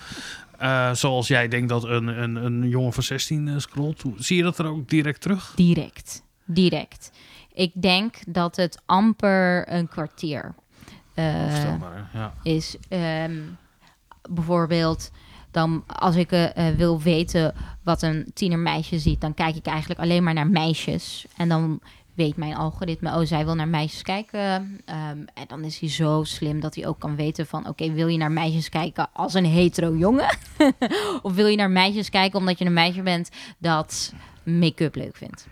Uh, 0.62 0.94
zoals 0.94 1.28
jij 1.28 1.48
denkt 1.48 1.70
dat 1.70 1.84
een, 1.84 2.08
een, 2.08 2.36
een 2.36 2.70
jongen 2.70 2.94
van 2.94 3.04
16 3.04 3.48
uh, 3.48 3.58
scrolt. 3.58 4.04
Zie 4.18 4.38
je 4.38 4.44
dat 4.44 4.58
er 4.58 4.66
ook 4.66 4.90
direct 4.90 5.22
terug? 5.22 5.54
Direct. 5.56 6.24
Direct. 6.46 7.12
Ik 7.56 7.72
denk 7.74 8.16
dat 8.28 8.56
het 8.56 8.82
amper 8.86 9.74
een 9.74 9.88
kwartier 9.88 10.56
uh, 11.16 11.80
ja. 12.14 12.34
is. 12.44 12.78
Um, 12.90 13.58
bijvoorbeeld, 14.30 15.12
dan 15.52 15.84
als 15.88 16.16
ik 16.16 16.32
uh, 16.32 16.68
wil 16.78 17.02
weten 17.02 17.54
wat 17.84 18.02
een 18.02 18.32
tienermeisje 18.34 19.00
ziet, 19.00 19.22
dan 19.22 19.34
kijk 19.34 19.56
ik 19.56 19.66
eigenlijk 19.66 20.00
alleen 20.00 20.24
maar 20.24 20.34
naar 20.34 20.48
meisjes. 20.48 21.26
En 21.38 21.50
dan 21.50 21.80
weet 22.14 22.38
mijn 22.38 22.56
algoritme, 22.56 23.20
oh, 23.20 23.26
zij 23.26 23.46
wil 23.46 23.56
naar 23.56 23.68
meisjes 23.68 24.02
kijken. 24.02 24.42
Um, 24.42 25.26
en 25.34 25.46
dan 25.48 25.64
is 25.64 25.80
hij 25.80 25.90
zo 25.90 26.24
slim 26.24 26.60
dat 26.60 26.76
hij 26.76 26.88
ook 26.88 27.00
kan 27.00 27.16
weten 27.16 27.48
van... 27.48 27.68
oké, 27.68 27.92
wil 27.92 28.08
je 28.08 28.18
naar 28.18 28.32
meisjes 28.32 28.70
kijken 28.70 29.10
als 29.14 29.34
een 29.34 29.46
hetero 29.46 29.96
jongen? 29.96 30.38
of 31.22 31.34
wil 31.34 31.48
je 31.48 31.58
naar 31.58 31.72
meisjes 31.72 32.10
kijken 32.10 32.40
omdat 32.40 32.60
je 32.60 32.66
een 32.66 32.74
meisje 32.74 33.02
bent 33.02 33.30
dat 33.58 34.14
make-up 34.44 34.96
leuk 34.96 35.16
vindt? 35.16 35.48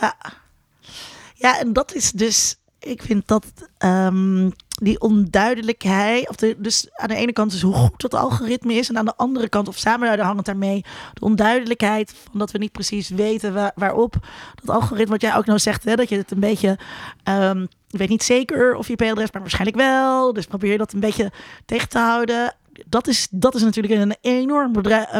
Ja. 0.00 0.16
Ja, 1.40 1.58
en 1.58 1.72
dat 1.72 1.94
is 1.94 2.12
dus, 2.12 2.56
ik 2.78 3.02
vind 3.02 3.28
dat 3.28 3.46
um, 3.78 4.52
die 4.68 5.00
onduidelijkheid, 5.00 6.28
of 6.28 6.36
dus 6.36 6.88
aan 6.92 7.08
de 7.08 7.14
ene 7.14 7.32
kant 7.32 7.52
is 7.52 7.62
hoe 7.62 7.74
goed 7.74 8.00
dat 8.00 8.14
algoritme 8.14 8.74
is, 8.74 8.88
en 8.88 8.98
aan 8.98 9.04
de 9.04 9.16
andere 9.16 9.48
kant, 9.48 9.68
of 9.68 9.76
samen 9.76 10.20
hangt 10.20 10.44
daarmee, 10.44 10.84
de 11.14 11.24
onduidelijkheid 11.24 12.14
van 12.30 12.38
dat 12.38 12.50
we 12.50 12.58
niet 12.58 12.72
precies 12.72 13.08
weten 13.08 13.54
waar, 13.54 13.72
waarop 13.74 14.14
dat 14.54 14.74
algoritme, 14.74 15.12
wat 15.12 15.20
jij 15.20 15.36
ook 15.36 15.46
nou 15.46 15.58
zegt, 15.58 15.84
hè, 15.84 15.94
dat 15.94 16.08
je 16.08 16.16
het 16.16 16.30
een 16.30 16.40
beetje, 16.40 16.78
um, 17.24 17.62
ik 17.90 17.98
weet 17.98 18.08
niet 18.08 18.22
zeker 18.22 18.74
of 18.74 18.86
je 18.86 18.92
IP-adres, 18.92 19.32
maar 19.32 19.42
waarschijnlijk 19.42 19.78
wel, 19.78 20.32
dus 20.32 20.46
probeer 20.46 20.78
dat 20.78 20.92
een 20.92 21.00
beetje 21.00 21.32
tegen 21.64 21.88
te 21.88 21.98
houden 21.98 22.54
dat, 22.86 23.06
is, 23.06 23.28
dat 23.30 23.54
is 23.54 23.62
natuurlijk 23.62 23.94
een 23.94 24.16
enorm 24.20 24.72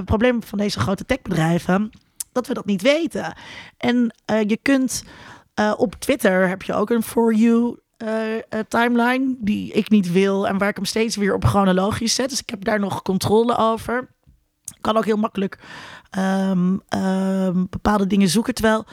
probleem 0.05 0.43
van 0.43 0.59
deze 0.59 0.81
grote 0.81 1.05
techbedrijven. 1.05 1.91
Dat 2.33 2.47
we 2.47 2.55
dat 2.55 2.65
niet 2.65 2.83
weten. 2.83 3.35
En 3.77 4.15
je 4.47 4.59
kunt 4.63 5.05
op 5.77 5.95
Twitter 5.95 6.49
heb 6.49 6.63
je 6.63 6.75
ook 6.75 6.91
een 6.91 7.03
For 7.03 7.35
You 7.35 7.79
timeline 8.69 9.35
die 9.39 9.73
ik 9.73 9.91
niet 9.91 10.13
wil 10.13 10.49
en 10.49 10.59
waar 10.59 10.69
ik 10.69 10.77
hem 10.77 10.85
steeds 10.85 11.17
weer 11.17 11.35
op 11.35 11.45
chronologisch 11.45 12.15
zet. 12.15 12.31
Dus 12.31 12.41
ik 12.41 12.51
heb 12.51 12.65
daar 12.65 12.81
nog 12.81 13.03
controle 13.03 13.57
over. 13.57 14.09
kan 14.81 14.97
ook 14.97 15.05
heel 15.05 15.17
makkelijk 15.17 15.59
ehm, 16.11 16.77
ehm, 16.89 17.65
bepaalde 17.71 18.07
dingen 18.07 18.29
zoeken. 18.29 18.55
Terwijl 18.55 18.87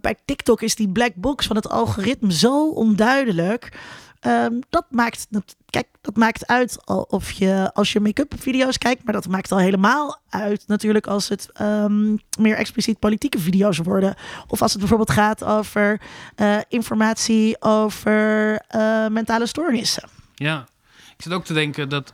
bij 0.00 0.16
TikTok 0.24 0.62
is 0.62 0.74
die 0.74 0.92
black 0.92 1.14
box 1.14 1.46
van 1.46 1.56
het 1.56 1.68
algoritme 1.68 2.32
zo 2.32 2.70
onduidelijk. 2.70 3.78
Um, 4.26 4.60
dat, 4.68 4.86
maakt, 4.90 5.26
kijk, 5.70 5.86
dat 6.00 6.16
maakt 6.16 6.46
uit 6.46 6.86
of 6.86 7.30
je 7.30 7.70
als 7.72 7.92
je 7.92 8.00
make-up 8.00 8.32
video's 8.38 8.78
kijkt, 8.78 9.04
maar 9.04 9.12
dat 9.12 9.28
maakt 9.28 9.52
al 9.52 9.58
helemaal 9.58 10.20
uit 10.28 10.64
natuurlijk 10.66 11.06
als 11.06 11.28
het 11.28 11.50
um, 11.60 12.20
meer 12.38 12.56
expliciet 12.56 12.98
politieke 12.98 13.38
video's 13.38 13.78
worden. 13.78 14.14
Of 14.46 14.62
als 14.62 14.70
het 14.70 14.80
bijvoorbeeld 14.80 15.10
gaat 15.10 15.44
over 15.44 16.00
uh, 16.36 16.58
informatie 16.68 17.62
over 17.62 18.52
uh, 18.74 19.06
mentale 19.06 19.46
stoornissen. 19.46 20.08
Ja, 20.34 20.66
ik 21.16 21.22
zit 21.22 21.32
ook 21.32 21.44
te 21.44 21.54
denken 21.54 21.88
dat 21.88 22.12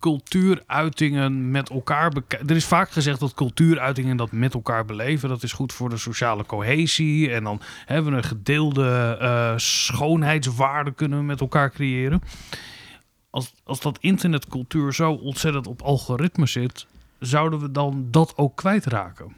cultuuruitingen 0.00 1.50
met 1.50 1.70
elkaar. 1.70 2.12
Er 2.46 2.56
is 2.56 2.64
vaak 2.64 2.90
gezegd 2.90 3.20
dat 3.20 3.34
cultuuruitingen 3.34 4.16
dat 4.16 4.32
met 4.32 4.54
elkaar 4.54 4.84
beleven, 4.84 5.28
dat 5.28 5.42
is 5.42 5.52
goed 5.52 5.72
voor 5.72 5.88
de 5.88 5.96
sociale 5.96 6.46
cohesie. 6.46 7.30
En 7.30 7.44
dan 7.44 7.60
hebben 7.86 8.12
we 8.12 8.18
een 8.18 8.24
gedeelde 8.24 9.18
uh, 9.22 9.52
schoonheidswaarde 9.56 10.92
kunnen 10.92 11.18
we 11.18 11.24
met 11.24 11.40
elkaar 11.40 11.70
creëren. 11.70 12.22
Als, 13.30 13.54
als 13.64 13.80
dat 13.80 13.98
internetcultuur 14.00 14.94
zo 14.94 15.12
ontzettend 15.12 15.66
op 15.66 15.82
algoritme 15.82 16.46
zit, 16.46 16.86
zouden 17.18 17.60
we 17.60 17.70
dan 17.70 18.08
dat 18.10 18.32
ook 18.36 18.56
kwijtraken? 18.56 19.36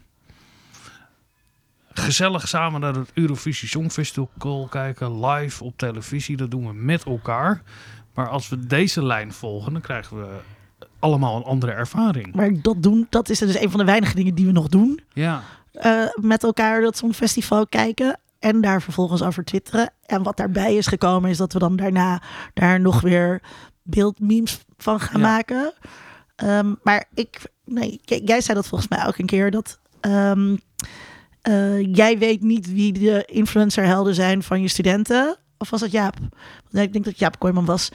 Gezellig 1.93 2.47
samen 2.47 2.81
naar 2.81 2.95
het 2.95 3.11
Eurovisie 3.13 3.67
Songfestival 3.67 4.67
kijken, 4.69 5.25
live 5.25 5.63
op 5.63 5.77
televisie, 5.77 6.37
dat 6.37 6.51
doen 6.51 6.67
we 6.67 6.73
met 6.73 7.03
elkaar. 7.03 7.61
Maar 8.13 8.29
als 8.29 8.49
we 8.49 8.67
deze 8.67 9.05
lijn 9.05 9.33
volgen, 9.33 9.73
dan 9.73 9.81
krijgen 9.81 10.17
we 10.17 10.39
allemaal 11.03 11.35
een 11.35 11.43
andere 11.43 11.71
ervaring. 11.71 12.35
Maar 12.35 12.61
dat 12.61 12.83
doen, 12.83 13.07
dat 13.09 13.29
is 13.29 13.39
dus 13.39 13.59
een 13.59 13.69
van 13.69 13.79
de 13.79 13.85
weinige 13.85 14.15
dingen 14.15 14.35
die 14.35 14.45
we 14.45 14.51
nog 14.51 14.67
doen. 14.67 14.99
Ja. 15.13 15.43
Uh, 15.73 16.05
met 16.15 16.43
elkaar 16.43 16.81
dat 16.81 16.97
zo'n 16.97 17.13
festival 17.13 17.67
kijken 17.67 18.19
en 18.39 18.61
daar 18.61 18.81
vervolgens 18.81 19.21
over 19.21 19.43
twitteren. 19.43 19.91
En 20.05 20.23
wat 20.23 20.37
daarbij 20.37 20.75
is 20.75 20.87
gekomen 20.87 21.29
is 21.29 21.37
dat 21.37 21.53
we 21.53 21.59
dan 21.59 21.75
daarna 21.75 22.21
daar 22.53 22.79
nog 22.79 23.01
weer 23.01 23.41
beeldmemes 23.83 24.59
van 24.77 24.99
gaan 24.99 25.21
maken. 25.21 25.73
Um, 26.43 26.79
maar 26.83 27.05
ik, 27.13 27.39
nee, 27.65 28.01
jij 28.03 28.41
zei 28.41 28.57
dat 28.57 28.67
volgens 28.67 28.89
mij 28.89 29.07
ook 29.07 29.17
een 29.17 29.25
keer 29.25 29.51
dat 29.51 29.79
um, 30.01 30.59
uh, 31.49 31.93
jij 31.95 32.17
weet 32.17 32.41
niet 32.41 32.73
wie 32.73 32.93
de 32.93 33.23
influencerhelden 33.25 34.15
zijn 34.15 34.43
van 34.43 34.61
je 34.61 34.67
studenten. 34.67 35.37
Of 35.63 35.69
was 35.69 35.79
dat 35.79 35.91
Jaap? 35.91 36.15
Nee, 36.69 36.85
ik 36.85 36.93
denk 36.93 37.05
dat 37.05 37.19
Jaap 37.19 37.39
Kooijman 37.39 37.65
was. 37.65 37.89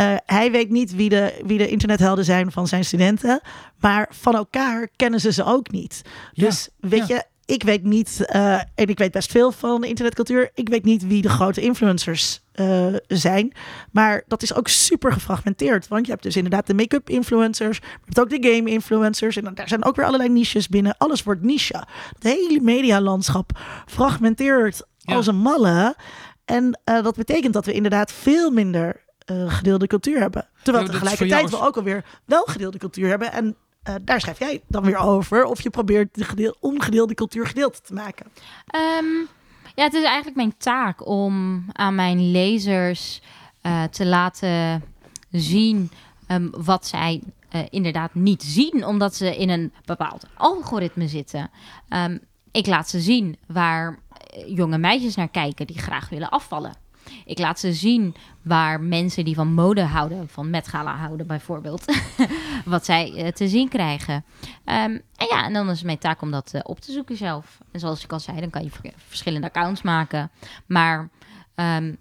Uh, 0.00 0.14
hij 0.26 0.50
weet 0.50 0.70
niet 0.70 0.94
wie 0.94 1.08
de, 1.08 1.40
wie 1.46 1.58
de 1.58 1.68
internethelden 1.68 2.24
zijn 2.24 2.52
van 2.52 2.68
zijn 2.68 2.84
studenten. 2.84 3.40
Maar 3.80 4.08
van 4.10 4.34
elkaar 4.34 4.88
kennen 4.96 5.20
ze 5.20 5.32
ze 5.32 5.44
ook 5.44 5.70
niet. 5.70 6.02
Dus 6.32 6.68
weet 6.80 7.06
je, 7.06 7.24
ik 7.44 7.62
weet 7.62 7.84
niet, 7.84 8.26
uh, 8.34 8.54
en 8.54 8.86
ik 8.86 8.98
weet 8.98 9.12
best 9.12 9.30
veel 9.30 9.52
van 9.52 9.80
de 9.80 9.88
internetcultuur. 9.88 10.50
Ik 10.54 10.68
weet 10.68 10.84
niet 10.84 11.06
wie 11.06 11.22
de 11.22 11.28
grote 11.28 11.60
influencers 11.60 12.40
uh, 12.54 12.86
zijn. 13.06 13.52
Maar 13.90 14.22
dat 14.26 14.42
is 14.42 14.54
ook 14.54 14.68
super 14.68 15.12
gefragmenteerd. 15.12 15.88
Want 15.88 16.06
je 16.06 16.10
hebt 16.10 16.22
dus 16.22 16.36
inderdaad 16.36 16.66
de 16.66 16.74
make-up 16.74 17.10
influencers. 17.10 17.76
Je 17.76 17.84
hebt 18.04 18.20
ook 18.20 18.42
de 18.42 18.50
game 18.50 18.70
influencers. 18.70 19.36
En 19.36 19.54
daar 19.54 19.68
zijn 19.68 19.84
ook 19.84 19.96
weer 19.96 20.04
allerlei 20.04 20.30
niches 20.30 20.68
binnen. 20.68 20.94
Alles 20.98 21.22
wordt 21.22 21.42
niche. 21.42 21.86
Het 22.14 22.22
hele 22.22 22.60
medialandschap 22.60 23.58
fragmenteert 23.86 24.82
als 25.04 25.26
een 25.26 25.36
malle. 25.36 25.96
En 26.44 26.80
uh, 26.84 27.02
dat 27.02 27.16
betekent 27.16 27.52
dat 27.52 27.66
we 27.66 27.72
inderdaad 27.72 28.12
veel 28.12 28.50
minder 28.50 29.04
uh, 29.30 29.52
gedeelde 29.54 29.86
cultuur 29.86 30.20
hebben. 30.20 30.48
Terwijl 30.62 30.86
tegelijkertijd 30.86 31.50
we 31.50 31.60
ook 31.60 31.76
alweer 31.76 32.04
wel 32.24 32.44
gedeelde 32.44 32.78
cultuur 32.78 33.08
hebben. 33.08 33.32
En 33.32 33.56
uh, 33.88 33.94
daar 34.02 34.20
schrijf 34.20 34.38
jij 34.38 34.62
dan 34.68 34.84
weer 34.84 34.96
over. 34.96 35.44
Of 35.44 35.60
je 35.60 35.70
probeert 35.70 36.14
de 36.14 36.24
gedeel, 36.24 36.56
ongedeelde 36.60 37.14
cultuur 37.14 37.46
gedeeld 37.46 37.86
te 37.86 37.94
maken. 37.94 38.26
Um, 39.00 39.28
ja, 39.74 39.84
het 39.84 39.94
is 39.94 40.04
eigenlijk 40.04 40.36
mijn 40.36 40.56
taak 40.58 41.06
om 41.06 41.64
aan 41.72 41.94
mijn 41.94 42.30
lezers 42.30 43.22
te 43.90 44.06
laten 44.06 44.84
zien 45.30 45.90
um, 46.28 46.50
wat 46.50 46.86
zij 46.86 47.22
inderdaad 47.70 48.14
niet 48.14 48.42
zien. 48.42 48.86
Omdat 48.86 49.14
ze 49.14 49.36
in 49.36 49.50
een 49.50 49.72
bepaald 49.84 50.26
algoritme 50.34 51.08
zitten. 51.08 51.50
Um, 51.88 52.20
ik 52.50 52.66
laat 52.66 52.88
ze 52.88 53.00
zien 53.00 53.38
waar 53.46 53.98
jonge 54.46 54.78
meisjes 54.78 55.14
naar 55.14 55.28
kijken 55.28 55.66
die 55.66 55.78
graag 55.78 56.08
willen 56.08 56.30
afvallen. 56.30 56.72
Ik 57.24 57.38
laat 57.38 57.60
ze 57.60 57.72
zien 57.72 58.14
waar 58.42 58.80
mensen 58.80 59.24
die 59.24 59.34
van 59.34 59.54
mode 59.54 59.82
houden, 59.82 60.28
van 60.28 60.50
Met 60.50 60.68
Gala 60.68 60.96
houden 60.96 61.26
bijvoorbeeld, 61.26 61.84
wat 62.64 62.84
zij 62.84 63.12
uh, 63.12 63.28
te 63.28 63.48
zien 63.48 63.68
krijgen. 63.68 64.14
Um, 64.14 65.02
en 65.16 65.26
ja, 65.30 65.44
en 65.44 65.52
dan 65.52 65.70
is 65.70 65.76
het 65.76 65.86
mijn 65.86 65.98
taak 65.98 66.22
om 66.22 66.30
dat 66.30 66.52
uh, 66.54 66.60
op 66.64 66.80
te 66.80 66.92
zoeken 66.92 67.16
zelf. 67.16 67.58
En 67.70 67.80
zoals 67.80 68.04
ik 68.04 68.12
al 68.12 68.20
zei, 68.20 68.40
dan 68.40 68.50
kan 68.50 68.64
je 68.64 68.92
verschillende 68.96 69.46
accounts 69.46 69.82
maken. 69.82 70.30
Maar 70.66 71.08
um, 71.54 71.96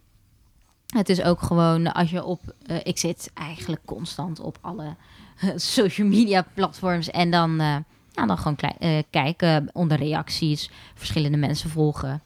het 0.87 1.09
is 1.09 1.21
ook 1.21 1.41
gewoon 1.41 1.93
als 1.93 2.09
je 2.09 2.23
op. 2.23 2.41
Ik 2.83 2.97
zit 2.97 3.31
eigenlijk 3.33 3.81
constant 3.85 4.39
op 4.39 4.57
alle 4.61 4.95
social 5.55 6.07
media 6.07 6.45
platforms 6.53 7.09
en 7.09 7.31
dan 7.31 7.83
nou, 8.13 8.27
dan 8.27 8.37
gewoon 8.37 8.57
uh, 8.79 8.99
kijken 9.09 9.69
onder 9.73 9.97
reacties, 9.97 10.69
verschillende 10.95 11.37
mensen 11.37 11.69
volgen. 11.69 12.21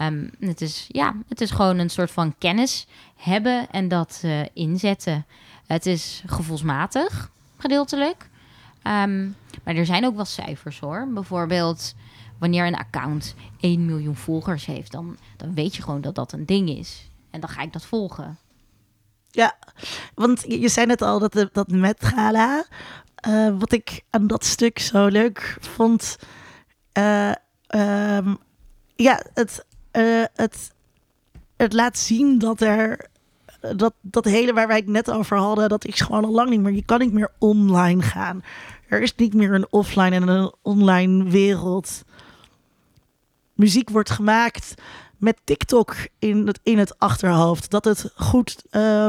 Um, 0.00 0.30
het, 0.38 0.60
is, 0.60 0.86
ja, 0.88 1.14
het 1.28 1.40
is 1.40 1.50
gewoon 1.50 1.78
een 1.78 1.90
soort 1.90 2.10
van 2.10 2.34
kennis 2.38 2.86
hebben 3.16 3.70
en 3.70 3.88
dat 3.88 4.20
uh, 4.24 4.40
inzetten. 4.52 5.26
Het 5.66 5.86
is 5.86 6.22
gevoelsmatig, 6.26 7.30
gedeeltelijk. 7.56 8.28
Um, 8.82 9.36
maar 9.64 9.74
er 9.74 9.86
zijn 9.86 10.06
ook 10.06 10.16
wel 10.16 10.24
cijfers 10.24 10.78
hoor. 10.78 11.08
Bijvoorbeeld, 11.12 11.94
wanneer 12.38 12.66
een 12.66 12.76
account 12.76 13.34
1 13.60 13.86
miljoen 13.86 14.16
volgers 14.16 14.66
heeft, 14.66 14.92
dan, 14.92 15.16
dan 15.36 15.54
weet 15.54 15.76
je 15.76 15.82
gewoon 15.82 16.00
dat 16.00 16.14
dat 16.14 16.32
een 16.32 16.46
ding 16.46 16.68
is. 16.68 17.10
En 17.30 17.40
dan 17.40 17.48
ga 17.48 17.62
ik 17.62 17.72
dat 17.72 17.84
volgen. 17.84 18.38
Ja, 19.30 19.56
want 20.14 20.44
je 20.48 20.68
zei 20.68 20.86
net 20.86 21.02
al 21.02 21.18
dat, 21.18 21.48
dat 21.52 21.68
Met 21.68 22.04
Gala 22.04 22.64
uh, 23.28 23.58
wat 23.58 23.72
ik 23.72 24.02
aan 24.10 24.26
dat 24.26 24.44
stuk 24.44 24.78
zo 24.78 25.06
leuk 25.06 25.56
vond. 25.60 26.18
Uh, 26.98 27.32
um, 27.68 28.38
ja, 28.96 29.22
het, 29.34 29.66
uh, 29.92 30.24
het, 30.34 30.70
het 31.56 31.72
laat 31.72 31.98
zien 31.98 32.38
dat 32.38 32.60
er. 32.60 33.08
Dat, 33.76 33.94
dat 34.00 34.24
hele 34.24 34.52
waar 34.52 34.66
wij 34.66 34.76
het 34.76 34.86
net 34.86 35.10
over 35.10 35.36
hadden, 35.36 35.68
dat 35.68 35.84
is 35.84 36.00
gewoon 36.00 36.24
al 36.24 36.30
lang 36.30 36.50
niet 36.50 36.60
meer. 36.60 36.72
Je 36.72 36.84
kan 36.84 36.98
niet 36.98 37.12
meer 37.12 37.32
online 37.38 38.02
gaan. 38.02 38.42
Er 38.88 39.02
is 39.02 39.14
niet 39.14 39.34
meer 39.34 39.54
een 39.54 39.66
offline 39.70 40.10
en 40.10 40.28
een 40.28 40.54
online 40.62 41.24
wereld. 41.24 42.02
Muziek 43.54 43.90
wordt 43.90 44.10
gemaakt 44.10 44.74
met 45.16 45.40
TikTok 45.44 45.96
in 46.18 46.46
het, 46.46 46.60
in 46.62 46.78
het 46.78 46.98
achterhoofd. 46.98 47.70
Dat 47.70 47.84
het 47.84 48.12
goed 48.16 48.64
uh, 48.70 49.06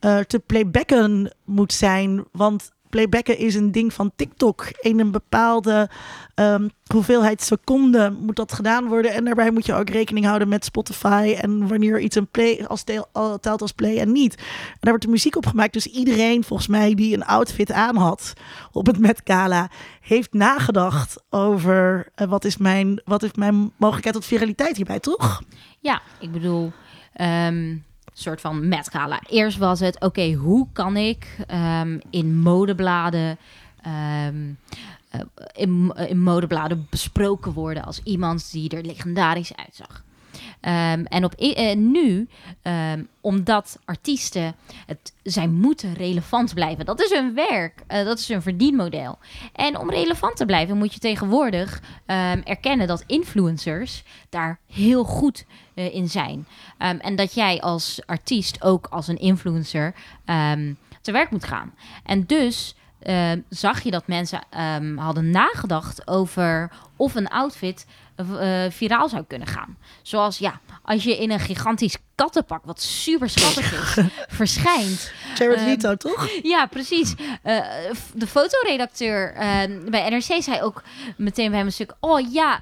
te 0.00 0.42
playbacken 0.46 1.34
moet 1.44 1.72
zijn. 1.72 2.24
Want 2.32 2.72
playbacken 2.94 3.38
is 3.38 3.54
een 3.54 3.72
ding 3.72 3.92
van 3.92 4.12
TikTok. 4.16 4.66
In 4.80 5.00
een 5.00 5.10
bepaalde 5.10 5.90
um, 6.34 6.70
hoeveelheid 6.86 7.42
seconden 7.42 8.14
moet 8.20 8.36
dat 8.36 8.52
gedaan 8.52 8.86
worden. 8.86 9.12
En 9.12 9.24
daarbij 9.24 9.50
moet 9.50 9.66
je 9.66 9.74
ook 9.74 9.90
rekening 9.90 10.26
houden 10.26 10.48
met 10.48 10.64
Spotify. 10.64 11.36
En 11.40 11.68
wanneer 11.68 12.00
iets 12.00 12.16
een 12.16 12.26
play 12.26 12.64
als 12.66 12.82
tel, 12.82 13.08
telt 13.40 13.62
als 13.62 13.72
play 13.72 13.98
en 13.98 14.12
niet. 14.12 14.34
En 14.34 14.44
daar 14.80 14.90
wordt 14.90 15.04
de 15.04 15.10
muziek 15.10 15.36
op 15.36 15.46
gemaakt. 15.46 15.72
Dus 15.72 15.86
iedereen 15.86 16.44
volgens 16.44 16.68
mij 16.68 16.94
die 16.94 17.14
een 17.14 17.24
outfit 17.24 17.72
aan 17.72 17.96
had 17.96 18.32
op 18.72 18.86
het 18.86 18.98
Met 18.98 19.20
Gala... 19.24 19.70
heeft 20.00 20.32
nagedacht 20.32 21.22
over 21.30 22.08
uh, 22.16 22.28
wat, 22.28 22.44
is 22.44 22.56
mijn, 22.56 23.02
wat 23.04 23.22
is 23.22 23.32
mijn 23.32 23.72
mogelijkheid 23.76 24.16
tot 24.16 24.24
viraliteit 24.24 24.76
hierbij, 24.76 25.00
toch? 25.00 25.42
Ja, 25.80 26.02
ik 26.20 26.32
bedoel... 26.32 26.72
Um 27.20 27.84
soort 28.14 28.40
van 28.40 28.68
Met 28.68 28.90
Gala. 28.90 29.20
Eerst 29.28 29.58
was 29.58 29.80
het, 29.80 30.00
oké, 30.00 30.32
hoe 30.32 30.66
kan 30.72 30.96
ik 30.96 31.36
um, 31.50 32.00
in 32.10 32.38
modebladen... 32.38 33.38
Um, 34.26 34.58
uh, 35.14 35.20
in, 35.52 35.92
in 36.08 36.22
modebladen 36.22 36.86
besproken 36.90 37.52
worden 37.52 37.84
als 37.84 38.00
iemand 38.04 38.52
die 38.52 38.70
er 38.70 38.84
legendarisch 38.84 39.56
uitzag. 39.56 40.04
Um, 40.66 41.06
en 41.06 41.24
op, 41.24 41.34
uh, 41.38 41.74
nu, 41.74 42.28
um, 42.62 43.08
omdat 43.20 43.78
artiesten 43.84 44.54
het, 44.86 45.12
zij 45.22 45.48
moeten 45.48 45.94
relevant 45.94 46.54
blijven. 46.54 46.84
Dat 46.84 47.00
is 47.00 47.10
hun 47.10 47.34
werk, 47.34 47.82
uh, 47.88 48.04
dat 48.04 48.18
is 48.18 48.28
hun 48.28 48.42
verdienmodel. 48.42 49.18
En 49.52 49.78
om 49.78 49.90
relevant 49.90 50.36
te 50.36 50.46
blijven 50.46 50.76
moet 50.76 50.94
je 50.94 51.00
tegenwoordig 51.00 51.80
um, 52.06 52.42
erkennen 52.44 52.86
dat 52.86 53.04
influencers 53.06 54.02
daar 54.28 54.58
heel 54.66 55.04
goed 55.04 55.44
uh, 55.74 55.94
in 55.94 56.08
zijn. 56.08 56.46
en 56.78 57.16
dat 57.16 57.34
jij 57.34 57.60
als 57.60 58.00
artiest 58.06 58.62
ook 58.62 58.86
als 58.86 59.08
een 59.08 59.18
influencer 59.18 59.94
te 61.00 61.12
werk 61.12 61.30
moet 61.30 61.44
gaan. 61.44 61.74
En 62.04 62.24
dus 62.26 62.74
Ehm, 63.04 63.40
zag 63.48 63.82
je 63.82 63.90
dat 63.90 64.06
mensen 64.06 64.40
ehm, 64.50 64.96
hadden 64.96 65.30
nagedacht 65.30 66.08
over 66.08 66.70
of 66.96 67.14
een 67.14 67.28
outfit 67.28 67.86
uh, 68.16 68.64
viraal 68.70 69.08
zou 69.08 69.24
kunnen 69.26 69.48
gaan. 69.48 69.76
Zoals 70.02 70.38
ja, 70.38 70.60
als 70.82 71.04
je 71.04 71.18
in 71.18 71.30
een 71.30 71.40
gigantisch 71.40 71.96
kattenpak, 72.14 72.64
wat 72.64 72.80
super 72.80 73.30
schattig 73.30 73.72
is, 73.72 74.04
verschijnt. 74.36 75.12
Jared 75.34 75.58
um, 75.58 75.64
Leto, 75.64 75.96
toch? 75.96 76.28
Ja, 76.42 76.66
precies. 76.66 77.14
Uh, 77.18 77.58
de 78.14 78.26
fotoredacteur 78.26 79.34
uh, 79.34 79.40
bij 79.90 80.10
NRC 80.10 80.42
zei 80.42 80.62
ook 80.62 80.82
meteen 81.16 81.48
bij 81.48 81.58
hem 81.58 81.66
een 81.66 81.72
stuk... 81.72 81.94
oh 82.00 82.32
ja, 82.32 82.60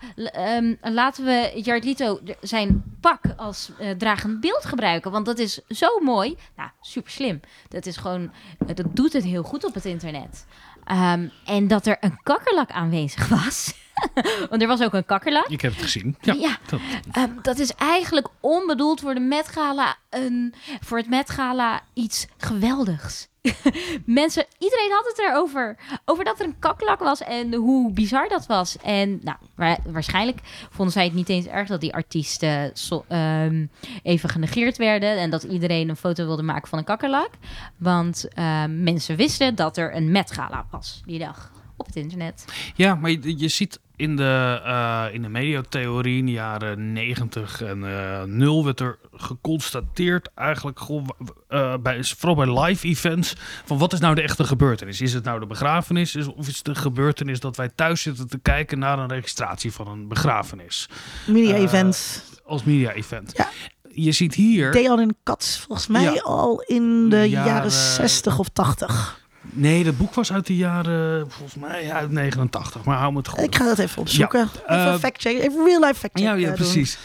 um, 0.57 0.79
laten 0.81 1.24
we 1.24 1.61
Jared 1.62 1.85
Leto 1.85 2.20
zijn 2.41 2.97
pak 3.01 3.20
als 3.37 3.70
uh, 3.81 3.91
dragend 3.91 4.41
beeld 4.41 4.65
gebruiken... 4.65 5.11
want 5.11 5.27
dat 5.27 5.39
is 5.39 5.61
zo 5.69 5.99
mooi. 6.01 6.37
Nou, 6.57 6.70
super 6.81 7.11
slim. 7.11 7.41
Dat 7.69 7.87
is 7.87 7.97
gewoon... 7.97 8.33
dat 8.66 8.83
doet 8.91 9.12
het 9.12 9.24
heel 9.24 9.43
goed 9.43 9.65
op 9.65 9.74
het 9.74 9.85
internet. 9.85 10.47
Um, 10.91 11.33
en 11.45 11.69
dat 11.69 11.87
er 11.87 11.97
een 12.01 12.20
kakkerlak 12.23 12.70
aanwezig 12.70 13.29
was... 13.29 13.74
Want 14.51 14.62
er 14.62 14.69
was 14.69 14.82
ook 14.82 14.94
een 14.94 15.05
kakkerlak. 15.05 15.47
Ik 15.48 15.60
heb 15.60 15.73
het 15.73 15.82
gezien. 15.82 16.16
Ja. 16.20 16.35
ja. 16.35 16.59
Dat... 16.66 16.81
Ehm, 17.12 17.31
dat 17.43 17.59
is 17.59 17.74
eigenlijk 17.74 18.28
onbedoeld 18.40 19.01
voor 19.01 19.14
de 19.14 19.20
Met 19.20 19.48
Gala 19.48 19.97
een, 20.10 20.55
voor 20.81 20.98
het 20.98 21.09
Met 21.09 21.31
Gala 21.31 21.81
iets 21.94 22.27
geweldigs. 22.39 23.31
Mensen, 24.05 24.47
iedereen 24.59 24.90
had 24.90 25.05
het 25.05 25.19
erover. 25.19 25.77
Over 26.05 26.24
dat 26.24 26.40
er 26.40 26.47
een 26.47 26.59
kakkerlak 26.59 26.98
was 26.98 27.23
en 27.23 27.55
hoe 27.55 27.93
bizar 27.93 28.28
dat 28.28 28.47
was. 28.47 28.77
En 28.77 29.20
nou, 29.23 29.36
waarschijnlijk 29.85 30.39
vonden 30.70 30.93
zij 30.93 31.05
het 31.05 31.14
niet 31.14 31.28
eens 31.28 31.47
erg 31.47 31.69
dat 31.69 31.81
die 31.81 31.94
artiesten 31.94 32.73
ehm, 33.09 33.66
even 34.02 34.28
genegeerd 34.28 34.77
werden. 34.77 35.19
En 35.19 35.31
dat 35.31 35.43
iedereen 35.43 35.89
een 35.89 35.97
foto 35.97 36.24
wilde 36.24 36.43
maken 36.43 36.69
van 36.69 36.78
een 36.78 36.85
kakkerlak. 36.85 37.31
Want 37.77 38.28
ehm, 38.28 38.82
mensen 38.82 39.16
wisten 39.16 39.55
dat 39.55 39.77
er 39.77 39.97
een 39.97 40.10
Met 40.10 40.32
Gala 40.32 40.66
was 40.70 41.02
die 41.05 41.19
dag 41.19 41.52
op 41.83 41.95
het 41.95 42.05
internet. 42.05 42.45
Ja, 42.75 42.95
maar 42.95 43.11
je, 43.11 43.39
je 43.39 43.49
ziet 43.49 43.81
in 43.97 44.17
de, 44.17 44.61
uh, 44.65 45.05
in 45.13 45.23
de 45.23 45.29
mediatheorie 45.29 46.19
in 46.19 46.27
de 46.27 46.33
jaren 46.33 46.93
90 46.93 47.63
en 47.63 47.83
uh, 47.83 48.23
0 48.23 48.65
werd 48.65 48.81
er 48.81 48.99
geconstateerd 49.13 50.31
eigenlijk 50.35 50.81
gewoon, 50.81 51.15
uh, 51.49 51.75
bij, 51.77 52.05
vooral 52.05 52.37
bij 52.37 52.65
live 52.65 52.87
events 52.87 53.35
van 53.65 53.79
wat 53.79 53.93
is 53.93 54.01
nou 54.01 54.15
de 54.15 54.23
echte 54.23 54.45
gebeurtenis? 54.45 55.01
Is 55.01 55.13
het 55.13 55.25
nou 55.25 55.41
de 55.41 55.47
begrafenis 55.47 56.17
of 56.17 56.49
is 56.49 56.57
het 56.57 56.65
de 56.65 56.75
gebeurtenis 56.75 57.41
dat 57.41 57.57
wij 57.57 57.69
thuis 57.75 58.03
zitten 58.03 58.29
te 58.29 58.39
kijken 58.39 58.79
naar 58.79 58.99
een 58.99 59.09
registratie 59.09 59.73
van 59.73 59.89
een 59.89 60.09
begrafenis? 60.09 60.89
Media 61.27 61.55
events. 61.55 62.21
Als 62.45 62.65
media 62.65 62.93
event. 62.93 63.33
Ja 63.37 63.49
je 63.95 64.13
ziet 64.13 64.35
hier. 64.35 64.73
Dejan 64.73 64.99
en 64.99 65.17
Katz, 65.23 65.59
volgens 65.59 65.87
mij 65.87 66.23
al 66.23 66.61
in 66.61 67.09
de 67.09 67.29
jaren, 67.29 67.53
jaren 67.53 67.71
60 67.71 68.39
of 68.39 68.49
80. 68.49 69.22
Nee, 69.51 69.85
dat 69.85 69.97
boek 69.97 70.14
was 70.14 70.32
uit 70.32 70.47
de 70.47 70.56
jaren, 70.56 71.31
volgens 71.31 71.55
mij 71.55 71.93
uit 71.93 72.10
89. 72.10 72.85
Maar 72.85 72.98
hou 72.98 73.12
me 73.12 73.19
het 73.19 73.28
goed. 73.28 73.40
Ik 73.40 73.55
ga 73.55 73.64
dat 73.64 73.78
even 73.78 74.01
opzoeken. 74.01 74.51
Ja. 74.66 74.77
Even 74.77 74.93
uh, 74.93 74.98
fact 74.98 75.20
check, 75.20 75.39
even 75.39 75.64
real 75.64 75.81
life 75.81 75.94
fact 75.94 76.19
check. 76.19 76.27
Ja, 76.27 76.32
ja 76.32 76.52
precies. 76.52 76.98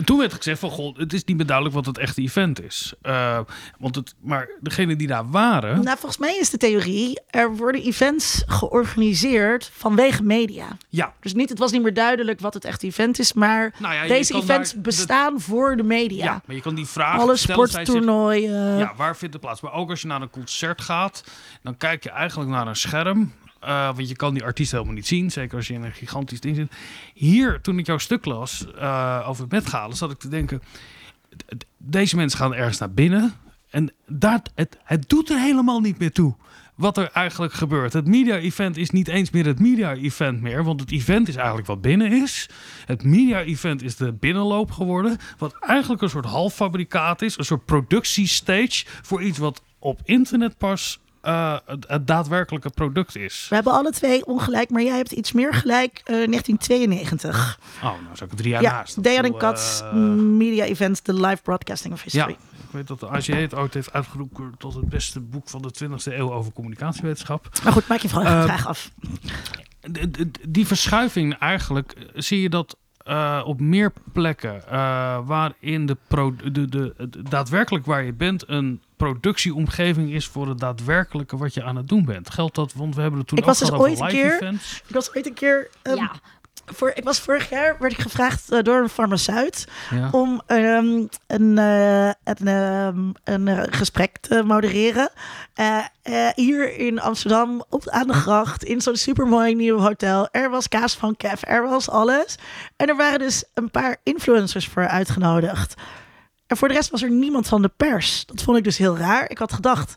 En 0.00 0.06
toen 0.06 0.18
werd 0.18 0.32
gezegd 0.32 0.58
van, 0.58 0.70
goh, 0.70 0.96
het 0.96 1.12
is 1.12 1.24
niet 1.24 1.36
meer 1.36 1.46
duidelijk 1.46 1.76
wat 1.76 1.86
het 1.86 1.98
echte 1.98 2.22
event 2.22 2.62
is. 2.62 2.92
Uh, 3.02 3.38
want 3.78 3.94
het, 3.94 4.14
maar 4.20 4.48
degene 4.60 4.96
die 4.96 5.06
daar 5.06 5.30
waren... 5.30 5.84
Nou, 5.84 5.98
volgens 5.98 6.18
mij 6.18 6.38
is 6.38 6.50
de 6.50 6.56
theorie, 6.56 7.20
er 7.30 7.56
worden 7.56 7.82
events 7.82 8.42
georganiseerd 8.46 9.70
vanwege 9.72 10.22
media. 10.22 10.76
Ja. 10.88 11.14
Dus 11.20 11.34
niet, 11.34 11.48
het 11.48 11.58
was 11.58 11.70
niet 11.72 11.82
meer 11.82 11.94
duidelijk 11.94 12.40
wat 12.40 12.54
het 12.54 12.64
echte 12.64 12.86
event 12.86 13.18
is, 13.18 13.32
maar 13.32 13.74
nou 13.78 13.94
ja, 13.94 14.06
deze 14.06 14.34
events 14.34 14.80
bestaan 14.80 15.40
voor 15.40 15.76
de 15.76 15.82
media. 15.82 16.24
Ja, 16.24 16.42
maar 16.46 16.56
je 16.56 16.62
kan 16.62 16.74
die 16.74 16.86
vraag 16.86 17.20
Alle 17.20 17.36
sporttoernooien. 17.36 18.78
Ja, 18.78 18.92
waar 18.96 19.16
vindt 19.16 19.34
het 19.34 19.42
plaats? 19.42 19.60
Maar 19.60 19.72
ook 19.72 19.90
als 19.90 20.00
je 20.00 20.06
naar 20.06 20.22
een 20.22 20.30
concert 20.30 20.80
gaat, 20.80 21.24
dan 21.62 21.76
kijk 21.76 22.02
je 22.02 22.10
eigenlijk 22.10 22.50
naar 22.50 22.66
een 22.66 22.76
scherm 22.76 23.32
uh, 23.64 23.94
want 23.94 24.08
je 24.08 24.16
kan 24.16 24.34
die 24.34 24.44
artiest 24.44 24.72
helemaal 24.72 24.94
niet 24.94 25.06
zien. 25.06 25.30
Zeker 25.30 25.56
als 25.56 25.66
je 25.66 25.74
in 25.74 25.82
een 25.82 25.92
gigantisch 25.92 26.40
ding 26.40 26.56
zit. 26.56 26.72
Hier, 27.14 27.60
toen 27.60 27.78
ik 27.78 27.86
jouw 27.86 27.98
stuk 27.98 28.24
las 28.24 28.66
uh, 28.76 29.24
over 29.26 29.42
het 29.42 29.52
metgalen, 29.52 29.96
zat 29.96 30.10
ik 30.10 30.18
te 30.18 30.28
denken... 30.28 30.62
Deze 31.76 32.16
mensen 32.16 32.38
gaan 32.38 32.54
ergens 32.54 32.78
naar 32.78 32.92
binnen. 32.92 33.34
En 33.70 33.92
dat, 34.06 34.50
het, 34.54 34.78
het 34.84 35.08
doet 35.08 35.30
er 35.30 35.38
helemaal 35.38 35.80
niet 35.80 35.98
meer 35.98 36.12
toe 36.12 36.34
wat 36.80 36.96
er 36.96 37.10
eigenlijk 37.12 37.52
gebeurt. 37.52 37.92
Het 37.92 38.06
media-event 38.06 38.76
is 38.76 38.90
niet 38.90 39.08
eens 39.08 39.30
meer 39.30 39.46
het 39.46 39.60
media-event 39.60 40.40
meer, 40.40 40.64
want 40.64 40.80
het 40.80 40.90
event 40.90 41.28
is 41.28 41.36
eigenlijk 41.36 41.66
wat 41.66 41.80
binnen 41.80 42.12
is. 42.12 42.48
Het 42.86 43.04
media-event 43.04 43.82
is 43.82 43.96
de 43.96 44.12
binnenloop 44.12 44.70
geworden, 44.70 45.18
wat 45.38 45.56
eigenlijk 45.60 46.02
een 46.02 46.10
soort 46.10 46.24
halffabrikaat 46.24 47.22
is, 47.22 47.38
een 47.38 47.44
soort 47.44 47.64
productiestage 47.64 48.84
voor 49.02 49.22
iets 49.22 49.38
wat 49.38 49.62
op 49.78 50.00
internet 50.04 50.58
pas 50.58 51.00
uh, 51.24 51.56
het, 51.86 52.06
daadwerkelijke 52.06 52.70
product 52.70 53.16
is. 53.16 53.46
We 53.48 53.54
hebben 53.54 53.72
alle 53.72 53.90
twee 53.90 54.26
ongelijk, 54.26 54.70
maar 54.70 54.82
jij 54.82 54.96
hebt 54.96 55.12
iets 55.12 55.32
meer 55.32 55.54
gelijk. 55.54 56.02
Uh, 56.04 56.06
1992. 56.06 57.58
Oh, 57.76 57.82
nou 57.82 57.96
zou 58.12 58.30
ik 58.30 58.36
drie 58.36 58.50
jaar 58.50 58.62
ja, 58.62 58.72
naast. 58.72 58.96
En 58.96 59.36
Katz, 59.36 59.80
uh, 59.82 59.92
Media 60.14 60.64
Events, 60.64 61.00
The 61.00 61.14
Live 61.14 61.42
Broadcasting 61.42 61.94
of 61.94 62.02
History. 62.02 62.30
Ja, 62.30 62.36
ik 62.64 62.70
weet 62.70 62.86
dat 62.86 63.00
de 63.00 63.08
ACE 63.08 63.32
het 63.32 63.54
ooit 63.54 63.74
heeft 63.74 63.92
uitgeroepen 63.92 64.54
tot 64.58 64.74
het 64.74 64.88
beste 64.88 65.20
boek 65.20 65.48
van 65.48 65.62
de 65.62 65.70
20e 65.84 66.12
eeuw 66.12 66.32
over 66.32 66.52
communicatiewetenschap. 66.52 67.48
Maar 67.64 67.72
goed, 67.72 67.88
maak 67.88 68.00
je 68.00 68.08
vraag 68.08 68.66
af. 68.66 68.90
Die 70.48 70.66
verschuiving 70.66 71.38
eigenlijk, 71.38 71.94
zie 72.14 72.40
je 72.40 72.48
dat 72.48 72.76
uh, 73.06 73.42
op 73.44 73.60
meer 73.60 73.92
plekken 74.12 74.62
uh, 74.72 75.18
waarin 75.26 75.86
de, 75.86 75.96
pro 76.08 76.34
de, 76.36 76.50
de, 76.50 76.68
de, 76.68 77.22
daadwerkelijk 77.22 77.86
waar 77.86 78.04
je 78.04 78.12
bent 78.12 78.48
een 78.48 78.82
productieomgeving 78.96 80.10
is 80.10 80.26
voor 80.26 80.48
het 80.48 80.58
daadwerkelijke 80.58 81.36
wat 81.36 81.54
je 81.54 81.62
aan 81.62 81.76
het 81.76 81.88
doen 81.88 82.04
bent. 82.04 82.30
Geldt 82.30 82.54
dat? 82.54 82.72
Want 82.72 82.94
we 82.94 83.00
hebben 83.00 83.18
het 83.20 83.28
toen 83.28 83.38
ik 83.38 83.44
ook 83.44 83.50
was 83.50 83.58
dus 83.58 83.72
ooit 83.72 84.00
een 84.00 84.08
keer, 84.08 84.34
events. 84.34 84.82
Ik 84.88 84.94
was 84.94 85.14
ooit 85.14 85.26
een 85.26 85.34
keer 85.34 85.70
um, 85.82 85.96
ja 85.96 86.12
voor, 86.74 86.92
ik 86.94 87.04
was 87.04 87.20
vorig 87.20 87.50
jaar 87.50 87.76
werd 87.78 87.92
ik 87.92 88.00
gevraagd 88.00 88.52
uh, 88.52 88.62
door 88.62 88.82
een 88.82 88.88
farmaceut 88.88 89.66
ja. 89.90 90.08
om 90.10 90.42
um, 90.46 91.08
een, 91.26 91.56
uh, 91.58 92.06
een, 92.06 92.48
um, 92.48 93.12
een 93.24 93.46
uh, 93.46 93.62
gesprek 93.70 94.16
te 94.18 94.42
modereren. 94.42 95.10
hier 96.34 96.78
in 96.78 97.00
Amsterdam, 97.00 97.64
op, 97.68 97.88
aan 97.88 98.06
de 98.06 98.12
gracht, 98.12 98.64
in 98.64 98.80
zo'n 98.80 98.96
supermooi 98.96 99.54
nieuw 99.54 99.78
hotel. 99.78 100.28
Er 100.30 100.50
was 100.50 100.68
kaas 100.68 100.94
van 100.94 101.16
Kev, 101.16 101.42
er 101.46 101.68
was 101.68 101.90
alles. 101.90 102.36
En 102.76 102.88
er 102.88 102.96
waren 102.96 103.18
dus 103.18 103.44
een 103.54 103.70
paar 103.70 103.96
influencers 104.02 104.68
voor 104.68 104.88
uitgenodigd. 104.88 105.74
En 106.46 106.56
voor 106.56 106.68
de 106.68 106.74
rest 106.74 106.90
was 106.90 107.02
er 107.02 107.10
niemand 107.10 107.48
van 107.48 107.62
de 107.62 107.70
pers. 107.76 108.26
Dat 108.26 108.42
vond 108.42 108.56
ik 108.56 108.64
dus 108.64 108.78
heel 108.78 108.96
raar. 108.96 109.30
Ik 109.30 109.38
had 109.38 109.52
gedacht 109.52 109.94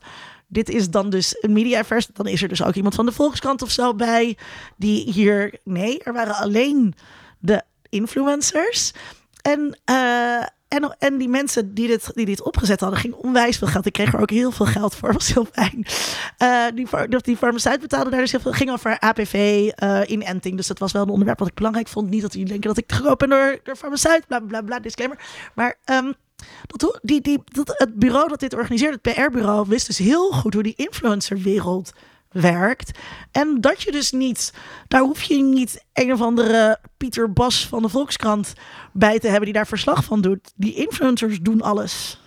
dit 0.54 0.68
is 0.68 0.90
dan 0.90 1.10
dus 1.10 1.36
een 1.40 1.52
mediaverse. 1.52 2.08
Dan 2.12 2.26
is 2.26 2.42
er 2.42 2.48
dus 2.48 2.62
ook 2.62 2.74
iemand 2.74 2.94
van 2.94 3.06
de 3.06 3.12
Volkskrant 3.12 3.62
of 3.62 3.70
zo 3.70 3.94
bij. 3.94 4.36
Die 4.76 5.12
hier. 5.12 5.58
Nee, 5.64 5.98
er 6.02 6.12
waren 6.12 6.34
alleen 6.34 6.94
de 7.38 7.62
influencers. 7.88 8.92
En. 9.42 9.78
Uh, 9.90 10.42
en, 10.74 10.96
en 10.98 11.18
die 11.18 11.28
mensen 11.28 11.74
die 11.74 11.86
dit, 11.86 12.10
die 12.14 12.26
dit 12.26 12.42
opgezet 12.42 12.80
hadden, 12.80 12.98
ging 12.98 13.14
onwijs 13.14 13.58
veel 13.58 13.68
geld. 13.68 13.86
Ik 13.86 13.92
kreeg 13.92 14.12
er 14.12 14.20
ook 14.20 14.30
heel 14.30 14.50
veel 14.50 14.66
geld 14.66 14.94
voor. 14.94 15.12
was 15.12 15.34
heel 15.34 15.46
fijn. 15.52 15.86
Uh, 16.42 16.64
die, 16.74 17.18
die 17.22 17.36
farmaceut 17.36 17.80
betaalde 17.80 18.10
daar 18.10 18.20
dus 18.20 18.30
heel 18.30 18.40
veel. 18.40 18.52
ging 18.52 18.70
over 18.70 18.98
APV, 18.98 19.34
uh, 19.34 19.70
eh, 20.00 20.10
inenting. 20.10 20.56
Dus 20.56 20.66
dat 20.66 20.78
was 20.78 20.92
wel 20.92 21.02
een 21.02 21.08
onderwerp 21.08 21.38
wat 21.38 21.48
ik 21.48 21.54
belangrijk 21.54 21.88
vond. 21.88 22.10
Niet 22.10 22.22
dat 22.22 22.32
jullie 22.32 22.48
denken 22.48 22.68
dat 22.68 22.78
ik 22.78 22.92
geroepen 22.92 23.28
ben 23.28 23.38
door, 23.38 23.60
door 23.62 23.76
farmaceut. 23.76 24.26
Bla, 24.26 24.40
bla, 24.40 24.62
bla, 24.62 24.80
disclaimer. 24.80 25.18
Maar 25.54 25.78
um, 25.84 26.14
dat, 26.66 26.98
die, 27.02 27.20
die, 27.20 27.42
het 27.66 27.94
bureau 27.94 28.28
dat 28.28 28.40
dit 28.40 28.54
organiseert, 28.54 28.98
het 29.02 29.14
PR-bureau, 29.14 29.68
wist 29.68 29.86
dus 29.86 29.98
heel 29.98 30.30
goed 30.30 30.54
hoe 30.54 30.62
die 30.62 30.76
influencerwereld 30.76 31.92
werkt. 32.30 32.98
En 33.30 33.60
dat 33.60 33.82
je 33.82 33.92
dus 33.92 34.12
niet, 34.12 34.52
daar 34.88 35.00
hoef 35.00 35.22
je 35.22 35.42
niet 35.42 35.84
een 35.92 36.12
of 36.12 36.20
andere 36.20 36.78
Pieter 36.96 37.32
Bas 37.32 37.66
van 37.66 37.82
de 37.82 37.88
Volkskrant 37.88 38.52
bij 38.92 39.18
te 39.18 39.26
hebben 39.26 39.44
die 39.44 39.54
daar 39.54 39.66
verslag 39.66 40.04
van 40.04 40.20
doet. 40.20 40.52
Die 40.54 40.74
influencers 40.74 41.40
doen 41.40 41.62
alles. 41.62 42.18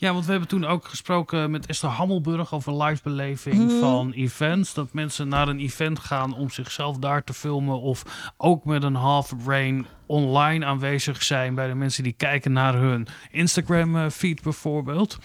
Ja, 0.00 0.12
want 0.12 0.24
we 0.24 0.30
hebben 0.30 0.48
toen 0.48 0.64
ook 0.64 0.84
gesproken 0.84 1.50
met 1.50 1.66
Esther 1.66 1.88
Hammelburg 1.88 2.54
over 2.54 2.82
livebeleving 2.82 3.70
mm. 3.70 3.80
van 3.80 4.12
events. 4.12 4.74
Dat 4.74 4.92
mensen 4.92 5.28
naar 5.28 5.48
een 5.48 5.58
event 5.58 5.98
gaan 5.98 6.34
om 6.34 6.50
zichzelf 6.50 6.98
daar 6.98 7.24
te 7.24 7.32
filmen. 7.32 7.80
Of 7.80 8.32
ook 8.36 8.64
met 8.64 8.82
een 8.82 8.94
half 8.94 9.32
brain 9.44 9.86
online 10.06 10.64
aanwezig 10.64 11.22
zijn 11.22 11.54
bij 11.54 11.68
de 11.68 11.74
mensen 11.74 12.02
die 12.02 12.12
kijken 12.12 12.52
naar 12.52 12.74
hun 12.74 13.06
Instagram 13.30 13.96
eh, 13.96 14.10
feed 14.10 14.42
bijvoorbeeld. 14.42 15.18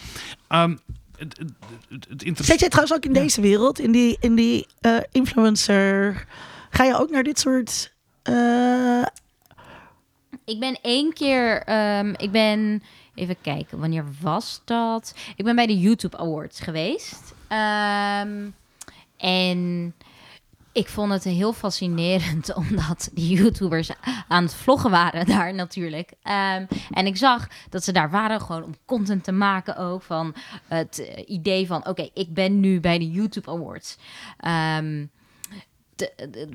Um, 0.49 0.79
het, 1.17 1.39
het, 1.89 2.23
het 2.23 2.45
Zit 2.45 2.59
jij 2.59 2.69
trouwens 2.69 2.95
ook 2.95 3.05
in 3.05 3.13
deze 3.13 3.41
wereld, 3.41 3.79
in 3.79 3.91
die, 3.91 4.17
in 4.19 4.35
die 4.35 4.67
uh, 4.81 4.97
influencer? 5.11 6.25
Ga 6.69 6.83
je 6.83 6.99
ook 6.99 7.09
naar 7.09 7.23
dit 7.23 7.39
soort... 7.39 7.93
Uh... 8.23 9.05
Ik 10.45 10.59
ben 10.59 10.79
één 10.81 11.13
keer... 11.13 11.69
Um, 11.99 12.13
ik 12.17 12.31
ben 12.31 12.83
Even 13.15 13.41
kijken, 13.41 13.79
wanneer 13.79 14.05
was 14.21 14.61
dat? 14.65 15.15
Ik 15.35 15.45
ben 15.45 15.55
bij 15.55 15.67
de 15.67 15.79
YouTube 15.79 16.17
Awards 16.17 16.59
geweest. 16.59 17.33
Um, 17.49 18.55
en 19.17 19.93
Ik 20.71 20.87
vond 20.87 21.11
het 21.11 21.23
heel 21.23 21.53
fascinerend, 21.53 22.53
omdat 22.63 23.09
die 23.13 23.37
YouTubers 23.37 23.91
aan 24.27 24.43
het 24.43 24.53
vloggen 24.53 24.91
waren 24.91 25.25
daar 25.25 25.53
natuurlijk. 25.53 26.11
Ehm, 26.23 26.65
en 26.91 27.05
ik 27.05 27.17
zag 27.17 27.47
dat 27.69 27.83
ze 27.83 27.91
daar 27.91 28.09
waren 28.09 28.41
gewoon 28.41 28.63
om 28.63 28.75
content 28.85 29.23
te 29.23 29.31
maken 29.31 29.77
ook 29.77 30.01
van 30.01 30.35
het 30.67 30.99
eh, 30.99 31.23
idee 31.29 31.67
van... 31.67 31.87
oké, 31.87 32.09
ik 32.13 32.33
ben 32.33 32.59
nu 32.59 32.79
bij 32.79 32.97
de 32.97 33.11
YouTube 33.11 33.51
Awards. 33.51 33.97
Um, 34.77 35.11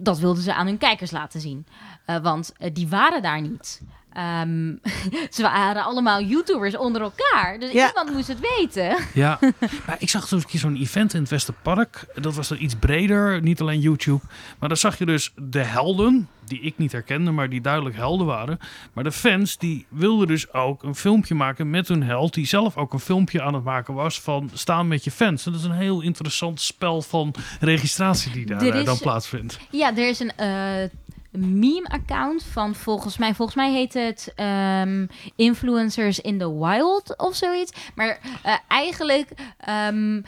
dat 0.02 0.18
wilden 0.18 0.42
ze 0.42 0.54
aan 0.54 0.66
hun 0.66 0.78
kijkers 0.78 1.10
laten 1.10 1.40
zien. 1.40 1.66
Uh, 2.06 2.22
want 2.22 2.52
uh, 2.58 2.70
die 2.72 2.88
waren 2.88 3.22
daar 3.22 3.40
niet. 3.40 3.80
Um, 4.16 4.80
ze 5.36 5.42
waren 5.42 5.84
allemaal 5.84 6.22
YouTubers 6.22 6.76
onder 6.76 7.02
elkaar. 7.02 7.58
Dus 7.58 7.72
ja. 7.72 7.88
iemand 7.88 8.12
moest 8.12 8.28
het 8.28 8.40
weten. 8.56 8.96
Ja, 9.14 9.38
maar 9.86 9.96
ik 9.98 10.08
zag 10.08 10.28
toen 10.28 10.42
zo'n 10.46 10.76
event 10.76 11.14
in 11.14 11.20
het 11.20 11.30
Westerpark. 11.30 12.04
Dat 12.14 12.34
was 12.34 12.48
dan 12.48 12.58
iets 12.60 12.74
breder, 12.74 13.42
niet 13.42 13.60
alleen 13.60 13.80
YouTube. 13.80 14.20
Maar 14.58 14.68
dan 14.68 14.78
zag 14.78 14.98
je 14.98 15.06
dus 15.06 15.32
de 15.36 15.62
helden, 15.62 16.28
die 16.44 16.60
ik 16.60 16.78
niet 16.78 16.92
herkende, 16.92 17.30
maar 17.30 17.48
die 17.48 17.60
duidelijk 17.60 17.96
helden 17.96 18.26
waren. 18.26 18.58
Maar 18.92 19.04
de 19.04 19.12
fans, 19.12 19.58
die 19.58 19.86
wilden 19.88 20.26
dus 20.26 20.52
ook 20.52 20.82
een 20.82 20.94
filmpje 20.94 21.34
maken 21.34 21.70
met 21.70 21.88
hun 21.88 22.02
held. 22.02 22.34
Die 22.34 22.46
zelf 22.46 22.76
ook 22.76 22.92
een 22.92 23.00
filmpje 23.00 23.42
aan 23.42 23.54
het 23.54 23.64
maken 23.64 23.94
was 23.94 24.20
van 24.20 24.50
staan 24.52 24.88
met 24.88 25.04
je 25.04 25.10
fans. 25.10 25.44
dat 25.44 25.54
is 25.54 25.64
een 25.64 25.70
heel 25.70 26.00
interessant 26.00 26.60
spel 26.60 27.02
van 27.02 27.34
registratie 27.60 28.32
die 28.32 28.46
daar 28.46 28.62
eh, 28.62 28.84
dan 28.84 28.98
plaatsvindt. 28.98 29.58
Ja, 29.70 29.96
er 29.96 30.08
is 30.08 30.20
een... 30.20 30.32
Uh, 30.40 30.90
meme-account 31.30 32.42
van 32.42 32.74
volgens 32.74 33.18
mij, 33.18 33.34
volgens 33.34 33.56
mij 33.56 33.72
heet 33.72 33.94
het 33.94 34.32
um, 34.82 35.08
Influencers 35.36 36.20
in 36.20 36.38
the 36.38 36.58
Wild 36.58 37.14
of 37.16 37.34
zoiets. 37.34 37.72
Maar 37.94 38.18
uh, 38.46 38.56
eigenlijk 38.68 39.30
um, 39.88 40.24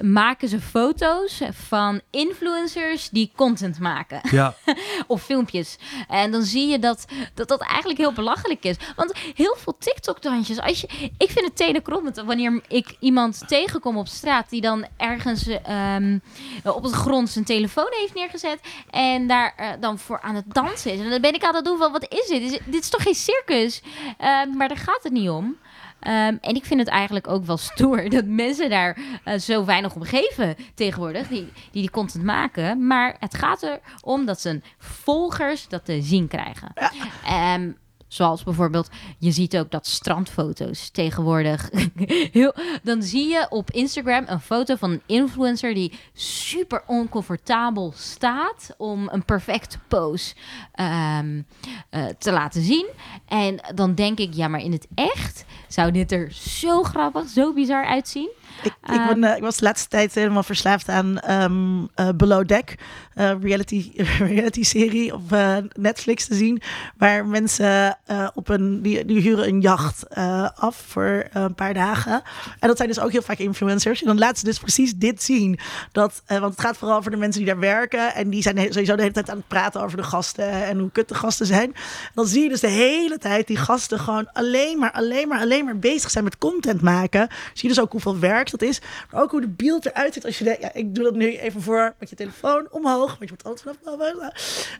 maken 0.00 0.48
ze 0.48 0.60
foto's 0.60 1.40
van 1.50 2.00
influencers 2.10 3.08
die 3.08 3.32
content 3.36 3.78
maken. 3.78 4.20
Ja. 4.30 4.54
of 5.06 5.22
filmpjes. 5.22 5.78
En 6.08 6.30
dan 6.30 6.42
zie 6.42 6.68
je 6.68 6.78
dat, 6.78 7.04
dat 7.34 7.48
dat 7.48 7.60
eigenlijk 7.60 7.98
heel 7.98 8.12
belachelijk 8.12 8.64
is. 8.64 8.76
Want 8.96 9.12
heel 9.34 9.56
veel 9.58 9.76
TikTok-dansjes, 9.78 10.60
als 10.60 10.80
je, 10.80 11.10
ik 11.18 11.30
vind 11.30 11.44
het 11.44 11.56
tenenkrommend 11.56 12.16
wanneer 12.16 12.60
ik 12.68 12.96
iemand 13.00 13.48
tegenkom 13.48 13.96
op 13.96 14.06
straat 14.06 14.50
die 14.50 14.60
dan 14.60 14.86
ergens 14.96 15.48
um, 15.48 16.22
op 16.64 16.82
de 16.82 16.92
grond 16.92 17.28
zijn 17.28 17.44
telefoon 17.44 17.88
heeft 17.90 18.14
neergezet 18.14 18.60
en 18.90 19.26
daar 19.26 19.54
uh, 19.60 19.68
dan 19.80 19.98
voor 19.98 20.20
aan 20.26 20.34
het 20.34 20.54
dansen 20.54 20.92
is. 20.92 21.00
En 21.00 21.10
dan 21.10 21.20
ben 21.20 21.34
ik 21.34 21.44
aan 21.44 21.54
het 21.54 21.64
doen 21.64 21.78
van, 21.78 21.92
wat 21.92 22.06
is 22.08 22.26
dit? 22.26 22.42
Is, 22.42 22.58
dit 22.64 22.82
is 22.82 22.88
toch 22.88 23.02
geen 23.02 23.14
circus? 23.14 23.82
Uh, 23.84 24.44
maar 24.56 24.68
daar 24.68 24.76
gaat 24.76 25.02
het 25.02 25.12
niet 25.12 25.28
om. 25.28 25.44
Um, 25.44 26.38
en 26.40 26.54
ik 26.54 26.64
vind 26.64 26.80
het 26.80 26.88
eigenlijk 26.88 27.28
ook 27.28 27.44
wel 27.44 27.56
stoer 27.56 28.08
dat 28.16 28.24
mensen 28.24 28.70
daar 28.70 28.98
uh, 29.24 29.38
zo 29.38 29.64
weinig 29.64 29.94
om 29.94 30.02
geven 30.02 30.56
tegenwoordig, 30.74 31.28
die, 31.28 31.52
die 31.70 31.80
die 31.80 31.90
content 31.90 32.24
maken. 32.24 32.86
Maar 32.86 33.16
het 33.18 33.34
gaat 33.34 33.62
erom 34.02 34.26
dat 34.26 34.40
zijn 34.40 34.64
volgers 34.78 35.68
dat 35.68 35.84
te 35.84 36.02
zien 36.02 36.28
krijgen. 36.28 36.72
Ja. 36.74 37.54
Um, 37.54 37.76
Zoals 38.08 38.42
bijvoorbeeld, 38.42 38.88
je 39.18 39.30
ziet 39.30 39.56
ook 39.56 39.70
dat 39.70 39.86
strandfoto's 39.86 40.90
tegenwoordig. 40.90 41.70
heel, 42.32 42.54
dan 42.82 43.02
zie 43.02 43.28
je 43.28 43.46
op 43.50 43.70
Instagram 43.70 44.24
een 44.26 44.40
foto 44.40 44.76
van 44.76 44.90
een 44.90 45.02
influencer 45.06 45.74
die 45.74 45.92
super 46.12 46.82
oncomfortabel 46.86 47.92
staat 47.96 48.74
om 48.76 49.08
een 49.12 49.24
perfecte 49.24 49.78
pose 49.88 50.34
um, 50.80 51.46
uh, 51.90 52.06
te 52.18 52.32
laten 52.32 52.62
zien. 52.62 52.86
En 53.26 53.60
dan 53.74 53.94
denk 53.94 54.18
ik, 54.18 54.34
ja, 54.34 54.48
maar 54.48 54.60
in 54.60 54.72
het 54.72 54.86
echt 54.94 55.44
zou 55.68 55.90
dit 55.90 56.12
er 56.12 56.32
zo 56.32 56.82
grappig, 56.82 57.28
zo 57.28 57.52
bizar 57.52 57.84
uitzien. 57.84 58.30
Ik, 58.62 58.72
ik, 58.82 59.06
ben, 59.08 59.22
uh, 59.22 59.36
ik, 59.36 59.42
was 59.42 59.56
de 59.56 59.64
laatste 59.64 59.88
tijd 59.88 60.14
helemaal 60.14 60.42
verslaafd 60.42 60.88
aan 60.88 61.30
um, 61.30 61.80
uh, 61.96 62.08
Below 62.14 62.48
Deck, 62.48 62.74
uh, 63.14 63.30
reality, 63.40 63.92
reality 64.34 64.62
serie 64.62 65.14
op 65.14 65.36
Netflix 65.72 66.26
te 66.26 66.34
zien, 66.34 66.62
waar 66.96 67.26
mensen 67.26 67.98
op 68.34 68.48
een, 68.48 68.82
die, 68.82 69.04
die 69.04 69.20
huren 69.20 69.48
een 69.48 69.60
jacht 69.60 70.14
af 70.54 70.84
voor 70.86 71.26
een 71.32 71.54
paar 71.54 71.74
dagen. 71.74 72.22
En 72.58 72.68
dat 72.68 72.76
zijn 72.76 72.88
dus 72.88 73.00
ook 73.00 73.12
heel 73.12 73.22
vaak 73.22 73.38
influencers. 73.38 74.00
En 74.00 74.06
dan 74.06 74.18
laten 74.18 74.38
ze 74.38 74.44
dus 74.44 74.58
precies 74.58 74.94
dit 74.94 75.22
zien. 75.22 75.58
Dat, 75.92 76.22
want 76.26 76.44
het 76.44 76.60
gaat 76.60 76.76
vooral 76.76 76.96
over 76.96 77.10
de 77.10 77.16
mensen 77.16 77.44
die 77.44 77.50
daar 77.50 77.60
werken 77.60 78.14
en 78.14 78.30
die 78.30 78.42
zijn 78.42 78.58
sowieso 78.58 78.94
de 78.96 79.02
hele 79.02 79.14
tijd 79.14 79.30
aan 79.30 79.36
het 79.36 79.48
praten 79.48 79.82
over 79.82 79.96
de 79.96 80.02
gasten 80.02 80.64
en 80.64 80.78
hoe 80.78 80.90
kut 80.90 81.08
de 81.08 81.14
gasten 81.14 81.46
zijn. 81.46 81.74
dan 82.14 82.26
zie 82.26 82.42
je 82.42 82.48
dus 82.48 82.60
de 82.60 82.68
hele 82.68 83.18
tijd 83.18 83.46
die 83.46 83.56
gasten 83.56 83.98
gewoon 83.98 84.32
alleen 84.32 84.78
maar, 84.78 84.92
alleen 84.92 85.28
maar, 85.28 85.40
alleen 85.40 85.64
maar 85.64 85.78
bezig 85.78 86.10
zijn 86.10 86.24
met 86.24 86.38
content 86.38 86.80
maken. 86.80 87.28
Zie 87.52 87.68
je 87.68 87.74
dus 87.74 87.80
ook 87.80 87.92
hoeveel 87.92 88.18
werk 88.18 88.35
dat 88.44 88.62
is. 88.62 88.80
Maar 89.10 89.22
ook 89.22 89.30
hoe 89.30 89.40
de 89.40 89.48
beeld 89.48 89.86
eruit 89.86 90.14
ziet 90.14 90.24
als 90.24 90.38
je 90.38 90.44
denkt, 90.44 90.62
ja, 90.62 90.72
ik 90.72 90.94
doe 90.94 91.04
dat 91.04 91.14
nu 91.14 91.36
even 91.36 91.62
voor 91.62 91.94
met 91.98 92.10
je 92.10 92.16
telefoon 92.16 92.68
omhoog, 92.70 93.06
want 93.06 93.18
je 93.20 93.28
wordt 93.28 93.44
altijd 93.44 93.76
vanaf 93.82 94.32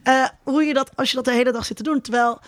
uh, 0.05 0.29
hoe 0.43 0.65
je 0.65 0.75
dat, 0.75 0.91
als 0.95 1.11
je 1.11 1.17
dat 1.17 1.25
de 1.25 1.33
hele 1.33 1.53
dag 1.53 1.65
zit 1.65 1.77
te 1.77 1.83
doen. 1.83 2.01
Terwijl, 2.01 2.41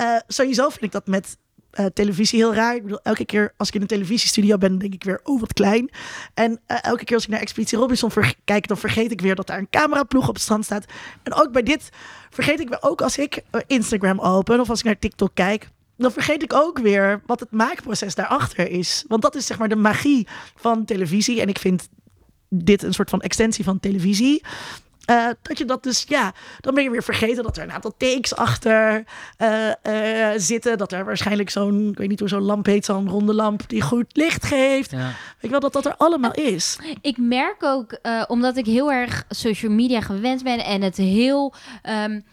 uh, 0.00 0.16
sowieso 0.26 0.68
vind 0.68 0.82
ik 0.82 0.92
dat 0.92 1.06
met 1.06 1.36
uh, 1.80 1.86
televisie 1.86 2.38
heel 2.38 2.54
raar. 2.54 2.74
Ik 2.74 2.82
bedoel, 2.82 3.00
elke 3.02 3.24
keer 3.24 3.54
als 3.56 3.68
ik 3.68 3.74
in 3.74 3.80
een 3.80 3.86
televisiestudio 3.86 4.58
ben, 4.58 4.78
denk 4.78 4.94
ik 4.94 5.04
weer, 5.04 5.20
oh 5.22 5.40
wat 5.40 5.52
klein. 5.52 5.90
En 6.34 6.60
elke 6.66 7.04
keer 7.04 7.14
als 7.14 7.24
ik 7.24 7.30
naar 7.30 7.40
Expeditie 7.40 7.78
Robinson 7.78 8.10
kijk, 8.44 8.68
dan 8.68 8.76
vergeet 8.76 9.10
ik 9.10 9.20
weer 9.20 9.34
dat 9.34 9.46
daar 9.46 9.58
een 9.58 9.70
cameraploeg 9.70 10.28
op 10.28 10.34
het 10.34 10.42
strand 10.42 10.64
staat. 10.64 10.84
En 11.22 11.32
ook 11.34 11.52
bij 11.52 11.62
dit 11.62 11.88
vergeet 12.30 12.60
ik 12.60 12.68
weer, 12.68 12.82
ook 12.82 13.02
als 13.02 13.18
ik 13.18 13.42
Instagram 13.66 14.20
open 14.20 14.60
of 14.60 14.70
als 14.70 14.78
ik 14.78 14.84
naar 14.84 14.98
TikTok 14.98 15.30
kijk, 15.34 15.68
dan 16.02 16.12
vergeet 16.12 16.42
ik 16.42 16.52
ook 16.52 16.78
weer 16.78 17.22
wat 17.26 17.40
het 17.40 17.50
maakproces 17.50 18.14
daarachter 18.14 18.70
is. 18.70 19.04
Want 19.08 19.22
dat 19.22 19.34
is 19.34 19.46
zeg 19.46 19.58
maar 19.58 19.68
de 19.68 19.76
magie 19.76 20.26
van 20.56 20.84
televisie. 20.84 21.40
En 21.40 21.48
ik 21.48 21.58
vind 21.58 21.88
dit 22.48 22.82
een 22.82 22.94
soort 22.94 23.10
van 23.10 23.20
extensie 23.20 23.64
van 23.64 23.80
televisie. 23.80 24.42
Uh, 25.10 25.28
dat 25.42 25.58
je 25.58 25.64
dat 25.64 25.82
dus, 25.82 26.04
ja, 26.08 26.34
dan 26.60 26.74
ben 26.74 26.84
je 26.84 26.90
weer 26.90 27.02
vergeten 27.02 27.42
dat 27.42 27.56
er 27.56 27.62
een 27.62 27.72
aantal 27.72 27.94
takes 27.96 28.34
achter 28.34 29.04
uh, 29.38 29.70
uh, 29.82 30.28
zitten. 30.36 30.78
Dat 30.78 30.92
er 30.92 31.04
waarschijnlijk 31.04 31.50
zo'n, 31.50 31.88
ik 31.88 31.98
weet 31.98 32.08
niet 32.08 32.20
hoe 32.20 32.28
zo'n 32.28 32.42
lamp 32.42 32.66
heet, 32.66 32.84
zo'n 32.84 33.08
ronde 33.08 33.34
lamp 33.34 33.68
die 33.68 33.82
goed 33.82 34.16
licht 34.16 34.44
geeft. 34.44 34.90
Ja. 34.90 34.98
Weet 34.98 35.14
je 35.40 35.48
wel, 35.48 35.60
dat 35.60 35.72
dat 35.72 35.86
er 35.86 35.96
allemaal 35.96 36.32
is. 36.32 36.78
Ik 37.00 37.16
merk 37.16 37.62
ook, 37.62 37.98
omdat 38.26 38.56
ik 38.56 38.66
heel 38.66 38.92
erg 38.92 39.24
social 39.28 39.72
media 39.72 40.00
gewend 40.00 40.42
ben 40.42 40.64
en 40.64 40.82
het 40.82 40.96
heel. 40.96 41.54
Um, 42.04 42.24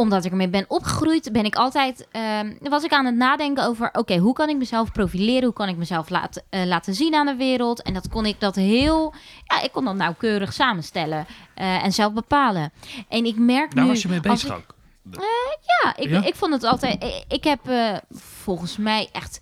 omdat 0.00 0.24
ik 0.24 0.30
ermee 0.30 0.48
ben 0.48 0.64
opgegroeid, 0.68 1.32
ben 1.32 1.44
ik 1.44 1.54
altijd, 1.54 2.06
uh, 2.12 2.40
was 2.60 2.84
ik 2.84 2.92
aan 2.92 3.06
het 3.06 3.14
nadenken 3.14 3.64
over, 3.64 3.88
oké, 3.92 4.16
hoe 4.16 4.32
kan 4.32 4.48
ik 4.48 4.56
mezelf 4.56 4.92
profileren? 4.92 5.44
Hoe 5.44 5.52
kan 5.52 5.68
ik 5.68 5.76
mezelf 5.76 6.08
laten, 6.08 6.42
uh, 6.50 6.64
laten 6.64 6.94
zien 6.94 7.14
aan 7.14 7.26
de 7.26 7.34
wereld? 7.34 7.82
En 7.82 7.94
dat 7.94 8.08
kon 8.08 8.26
ik 8.26 8.40
dat 8.40 8.54
heel, 8.54 9.14
ja, 9.44 9.60
ik 9.62 9.72
kon 9.72 9.84
dat 9.84 9.94
nauwkeurig 9.94 10.52
samenstellen 10.52 11.26
uh, 11.58 11.84
en 11.84 11.92
zelf 11.92 12.12
bepalen. 12.12 12.72
En 13.08 13.24
ik 13.24 13.38
merk 13.38 13.74
Daar 13.74 13.84
nu... 13.84 13.90
was 13.90 14.02
je 14.02 14.08
mee 14.08 14.20
bezig 14.20 14.54
ook? 14.54 14.74
Uh, 15.10 15.20
ja, 15.82 15.96
ik, 15.96 16.08
ja? 16.08 16.24
ik 16.24 16.34
vond 16.34 16.52
het 16.52 16.64
altijd, 16.64 17.04
ik, 17.04 17.24
ik 17.28 17.44
heb 17.44 17.60
volgens 18.12 18.76
mij 18.76 19.08
echt, 19.12 19.40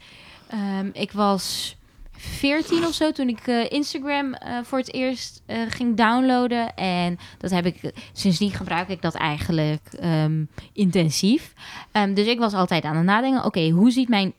um, 0.78 0.90
ik 0.92 1.12
was 1.12 1.76
14 2.18 2.84
of 2.84 2.94
zo, 2.94 3.12
toen 3.12 3.28
ik 3.28 3.46
uh, 3.46 3.70
Instagram 3.70 4.26
uh, 4.26 4.58
voor 4.62 4.78
het 4.78 4.92
eerst 4.92 5.42
uh, 5.46 5.56
ging 5.68 5.96
downloaden. 5.96 6.74
En 6.74 7.18
dat 7.38 7.50
heb 7.50 7.66
ik, 7.66 7.92
sindsdien 8.12 8.50
gebruik 8.50 8.88
ik 8.88 9.02
dat 9.02 9.14
eigenlijk 9.14 9.82
um, 10.02 10.48
intensief. 10.72 11.52
Um, 11.92 12.14
dus 12.14 12.26
ik 12.26 12.38
was 12.38 12.52
altijd 12.52 12.84
aan 12.84 12.96
het 12.96 13.04
nadenken, 13.04 13.38
oké, 13.38 13.46
okay, 13.46 13.70
hoe 13.70 13.90
ziet 13.90 14.08
mijn 14.08 14.34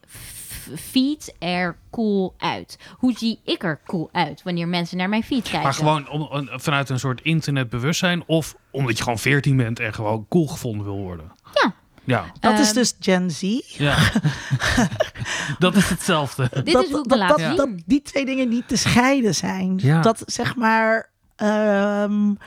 feed 0.75 1.35
er 1.39 1.77
cool 1.91 2.33
uit? 2.37 2.79
Hoe 2.97 3.13
zie 3.17 3.39
ik 3.43 3.63
er 3.63 3.79
cool 3.85 4.09
uit 4.11 4.43
wanneer 4.43 4.67
mensen 4.67 4.97
naar 4.97 5.09
mijn 5.09 5.23
feed 5.23 5.43
kijken? 5.43 5.61
Maar 5.61 5.73
gewoon 5.73 6.09
om, 6.09 6.21
om, 6.21 6.49
vanuit 6.51 6.89
een 6.89 6.99
soort 6.99 7.21
internetbewustzijn 7.21 8.23
of 8.25 8.55
omdat 8.71 8.97
je 8.97 9.03
gewoon 9.03 9.19
14 9.19 9.57
bent 9.57 9.79
en 9.79 9.93
gewoon 9.93 10.25
cool 10.29 10.47
gevonden 10.47 10.85
wil 10.85 10.97
worden? 10.97 11.31
Ja. 11.53 11.73
Ja. 12.09 12.25
Dat 12.39 12.53
um, 12.53 12.59
is 12.59 12.73
dus 12.73 12.95
Gen 12.99 13.31
Z. 13.31 13.41
Ja. 13.77 13.97
dat 15.59 15.75
is 15.75 15.89
hetzelfde. 15.89 16.49
Dit 16.63 16.73
dat, 16.73 16.83
is 16.85 16.91
hoe 16.91 16.99
ik 17.03 17.09
dat, 17.09 17.57
dat, 17.57 17.69
die 17.85 18.01
twee 18.01 18.25
dingen 18.25 18.49
niet 18.49 18.67
te 18.67 18.75
scheiden 18.75 19.35
zijn. 19.35 19.79
Ja. 19.81 20.01
Dat 20.01 20.23
zeg 20.25 20.55
maar. 20.55 21.09
Um, 21.37 22.37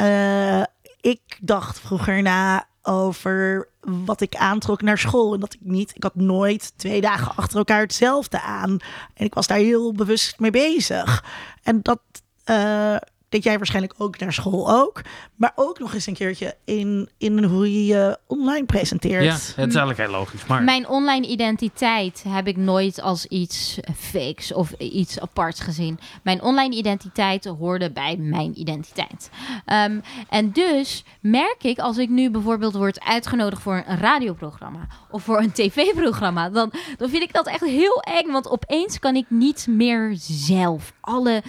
uh, 0.00 0.62
ik 1.00 1.20
dacht 1.40 1.80
vroeger 1.80 2.22
na 2.22 2.66
over 2.82 3.68
wat 3.80 4.20
ik 4.20 4.34
aantrok 4.36 4.82
naar 4.82 4.98
school. 4.98 5.34
En 5.34 5.40
dat 5.40 5.54
ik 5.54 5.60
niet, 5.62 5.96
ik 5.96 6.02
had 6.02 6.14
nooit 6.14 6.72
twee 6.76 7.00
dagen 7.00 7.36
achter 7.36 7.58
elkaar 7.58 7.80
hetzelfde 7.80 8.40
aan. 8.40 8.78
En 9.14 9.24
ik 9.24 9.34
was 9.34 9.46
daar 9.46 9.58
heel 9.58 9.92
bewust 9.92 10.38
mee 10.38 10.50
bezig. 10.50 11.24
En 11.62 11.82
dat. 11.82 12.00
Uh, 12.46 12.96
deed 13.30 13.44
jij 13.44 13.56
waarschijnlijk 13.56 13.94
ook 13.98 14.18
naar 14.18 14.32
school 14.32 14.70
ook. 14.70 15.02
Maar 15.36 15.52
ook 15.54 15.78
nog 15.78 15.94
eens 15.94 16.06
een 16.06 16.14
keertje 16.14 16.56
in, 16.64 17.08
in 17.18 17.44
hoe 17.44 17.72
je 17.72 17.86
je 17.86 18.18
online 18.26 18.66
presenteert. 18.66 19.24
Ja, 19.24 19.32
het 19.32 19.42
is 19.44 19.56
eigenlijk 19.56 19.98
heel 19.98 20.10
logisch. 20.10 20.46
Maar... 20.46 20.62
Mijn 20.62 20.88
online 20.88 21.26
identiteit 21.26 22.24
heb 22.28 22.46
ik 22.46 22.56
nooit 22.56 23.00
als 23.00 23.26
iets 23.26 23.78
fakes 23.96 24.52
of 24.52 24.72
iets 24.72 25.20
aparts 25.20 25.60
gezien. 25.60 25.98
Mijn 26.22 26.42
online 26.42 26.76
identiteit 26.76 27.44
hoorde 27.44 27.90
bij 27.90 28.16
mijn 28.16 28.60
identiteit. 28.60 29.30
Um, 29.66 30.02
en 30.28 30.50
dus 30.52 31.04
merk 31.20 31.62
ik 31.62 31.78
als 31.78 31.98
ik 31.98 32.08
nu 32.08 32.30
bijvoorbeeld 32.30 32.74
word 32.74 33.00
uitgenodigd 33.00 33.62
voor 33.62 33.84
een 33.86 33.98
radioprogramma 33.98 34.86
of 35.10 35.22
voor 35.22 35.38
een 35.38 35.52
tv-programma, 35.52 36.50
dan, 36.50 36.72
dan 36.96 37.10
vind 37.10 37.22
ik 37.22 37.32
dat 37.32 37.46
echt 37.46 37.64
heel 37.64 38.02
eng. 38.02 38.32
Want 38.32 38.50
opeens 38.50 38.98
kan 38.98 39.16
ik 39.16 39.26
niet 39.28 39.66
meer 39.68 40.14
zelf 40.18 40.92
alle 41.00 41.42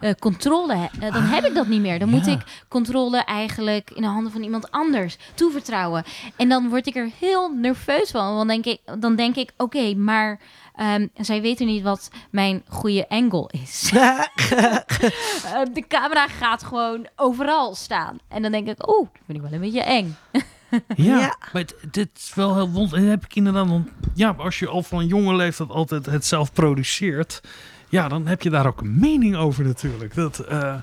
uh, 0.00 0.10
controle. 0.18 0.74
Uh, 0.74 1.12
dan 1.12 1.22
heb 1.28 1.44
ik 1.44 1.54
dat 1.54 1.66
niet 1.66 1.80
meer. 1.80 1.98
Dan 1.98 2.08
moet 2.08 2.26
ik 2.26 2.64
controle 2.68 3.18
eigenlijk 3.24 3.90
in 3.90 4.02
de 4.02 4.08
handen 4.08 4.32
van 4.32 4.42
iemand 4.42 4.70
anders 4.70 5.16
toevertrouwen. 5.34 6.04
En 6.36 6.48
dan 6.48 6.68
word 6.68 6.86
ik 6.86 6.96
er 6.96 7.10
heel 7.18 7.48
nerveus 7.48 8.10
van. 8.10 8.34
Want 8.34 8.48
denk 8.48 8.64
ik, 8.64 8.80
dan 9.00 9.16
denk 9.16 9.36
ik, 9.36 9.50
oké, 9.56 9.94
maar 9.94 10.40
Ehm, 10.78 11.06
zij 11.14 11.40
weten 11.40 11.66
niet 11.66 11.82
wat 11.82 12.10
mijn 12.30 12.62
goede 12.68 13.08
angle 13.08 13.50
is. 13.62 13.90
Ehm, 13.92 15.72
de 15.72 15.84
camera 15.88 16.28
gaat 16.28 16.64
gewoon 16.64 17.08
overal 17.16 17.74
staan. 17.74 18.18
En 18.28 18.42
dan 18.42 18.52
denk 18.52 18.68
ik, 18.68 18.88
oeh, 18.88 19.08
vind 19.26 19.38
ik 19.38 19.44
wel 19.44 19.52
een 19.52 19.60
beetje 19.60 19.82
eng. 19.82 20.16
ja, 21.10 21.36
maar 21.52 21.64
dit 21.90 22.08
is 22.14 22.34
wel 22.34 22.54
heel 22.54 22.70
wond. 22.70 22.92
En 22.92 23.02
heb 23.02 23.24
ik 23.24 23.34
inderdaad, 23.34 23.68
ja, 24.14 24.34
als 24.38 24.58
je 24.58 24.68
al 24.68 24.82
van 24.82 25.06
jonge 25.06 25.34
leeftijd 25.34 25.70
altijd 25.70 26.06
het 26.06 26.26
zelf 26.26 26.52
produceert, 26.52 27.40
ja, 27.88 28.08
dan 28.08 28.26
heb 28.26 28.42
je 28.42 28.50
daar 28.50 28.66
ook 28.66 28.80
een 28.80 28.98
mening 28.98 29.36
over 29.36 29.64
natuurlijk. 29.64 30.14
Dat, 30.14 30.44
uh... 30.50 30.74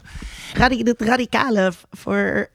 radicale 0.97 1.71
voor, 1.91 2.49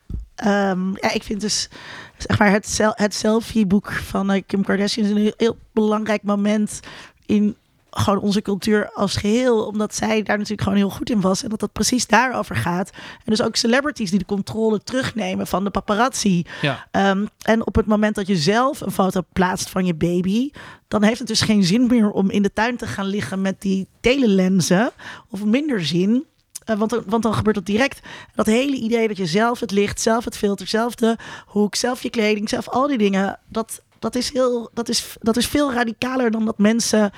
um, 0.45 0.97
ja, 1.01 1.13
ik 1.13 1.23
vind 1.23 1.41
dus 1.41 1.69
zeg 2.17 2.39
maar 2.39 2.51
het, 2.51 2.79
het 2.95 3.15
selfie-boek 3.15 3.93
van 3.93 4.35
uh, 4.35 4.43
Kim 4.47 4.65
Kardashian 4.65 5.07
is 5.07 5.13
een 5.13 5.19
heel, 5.19 5.35
heel 5.37 5.59
belangrijk 5.73 6.23
moment 6.23 6.81
in 7.27 7.57
gewoon 7.91 8.21
onze 8.21 8.43
cultuur 8.43 8.91
als 8.95 9.17
geheel. 9.17 9.67
Omdat 9.67 9.95
zij 9.95 10.23
daar 10.23 10.37
natuurlijk 10.37 10.63
gewoon 10.63 10.79
heel 10.79 10.91
goed 10.91 11.11
in 11.11 11.21
was. 11.21 11.43
En 11.43 11.49
dat 11.49 11.61
dat 11.61 11.73
precies 11.73 12.07
daarover 12.07 12.57
gaat. 12.57 12.91
En 12.91 13.25
dus 13.25 13.43
ook 13.43 13.57
celebrities 13.57 14.11
die 14.11 14.19
de 14.19 14.25
controle 14.25 14.83
terugnemen 14.83 15.47
van 15.47 15.65
de 15.65 15.71
paparazzi. 15.71 16.45
Ja. 16.61 16.87
Ehm, 16.91 17.27
en 17.43 17.67
op 17.67 17.75
het 17.75 17.87
moment 17.87 18.15
dat 18.15 18.27
je 18.27 18.37
zelf 18.37 18.81
een 18.81 18.91
foto 18.91 19.21
plaatst 19.33 19.69
van 19.71 19.87
je 19.87 19.95
baby. 19.95 20.51
Dan 20.89 21.03
heeft 21.03 21.19
het 21.19 21.29
dus 21.29 21.41
geen 21.41 21.65
zin 21.65 21.87
meer 21.87 22.11
om 22.11 22.31
in 22.31 22.43
de 22.43 22.53
tuin 22.53 22.77
te 22.77 22.87
gaan 22.87 23.07
liggen 23.07 23.41
met 23.41 23.61
die 23.61 23.87
telelenzen. 24.01 24.91
Of 25.31 25.45
minder 25.45 25.85
zin. 25.85 26.25
Uh, 26.71 26.77
want, 26.77 27.03
want 27.07 27.23
dan 27.23 27.35
gebeurt 27.35 27.57
dat 27.57 27.67
direct. 27.67 28.01
Dat 28.35 28.47
hele 28.47 28.77
idee 28.77 29.09
dat 29.09 29.17
je 29.17 29.27
zelf 29.27 29.61
het 29.61 29.71
licht, 29.71 30.01
zelf 30.01 30.25
het 30.25 30.37
filter, 30.37 30.67
zelf 30.67 30.95
de 30.95 31.17
hoek, 31.47 31.75
zelf 31.75 32.03
je 32.03 32.11
kleding, 32.11 32.49
zelf 32.49 32.69
al 32.69 32.87
die 32.87 32.99
dingen. 32.99 33.39
Dat, 33.49 33.83
dat 33.99 34.15
is, 34.15 34.33
heel, 34.33 34.71
dat 34.75 34.89
is, 34.89 35.17
dat 35.21 35.37
is 35.37 35.47
veel 35.47 35.73
radicaler 35.73 36.31
dan 36.31 36.45
dat 36.45 36.59
mensen, 36.59 37.13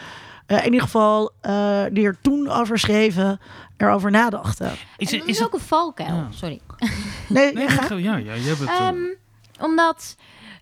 uh, 0.46 0.58
in 0.58 0.64
ieder 0.64 0.80
geval 0.80 1.32
uh, 1.42 1.84
die 1.92 2.06
er 2.06 2.16
toen 2.22 2.48
over 2.48 2.78
schreven, 2.78 3.40
erover 3.76 4.10
nadachten. 4.10 4.72
Is, 4.96 5.12
is, 5.12 5.24
is 5.24 5.44
ook 5.44 5.52
een 5.52 5.60
valkuil, 5.60 6.26
sorry. 6.30 6.60
Nee, 7.28 7.52
nee 7.52 7.68
ja, 7.68 7.96
ja, 7.96 8.16
ja, 8.16 8.34
je 8.34 8.48
hebt 8.48 8.58
het... 8.58 8.80
Um, 8.80 9.14
omdat, 9.60 10.16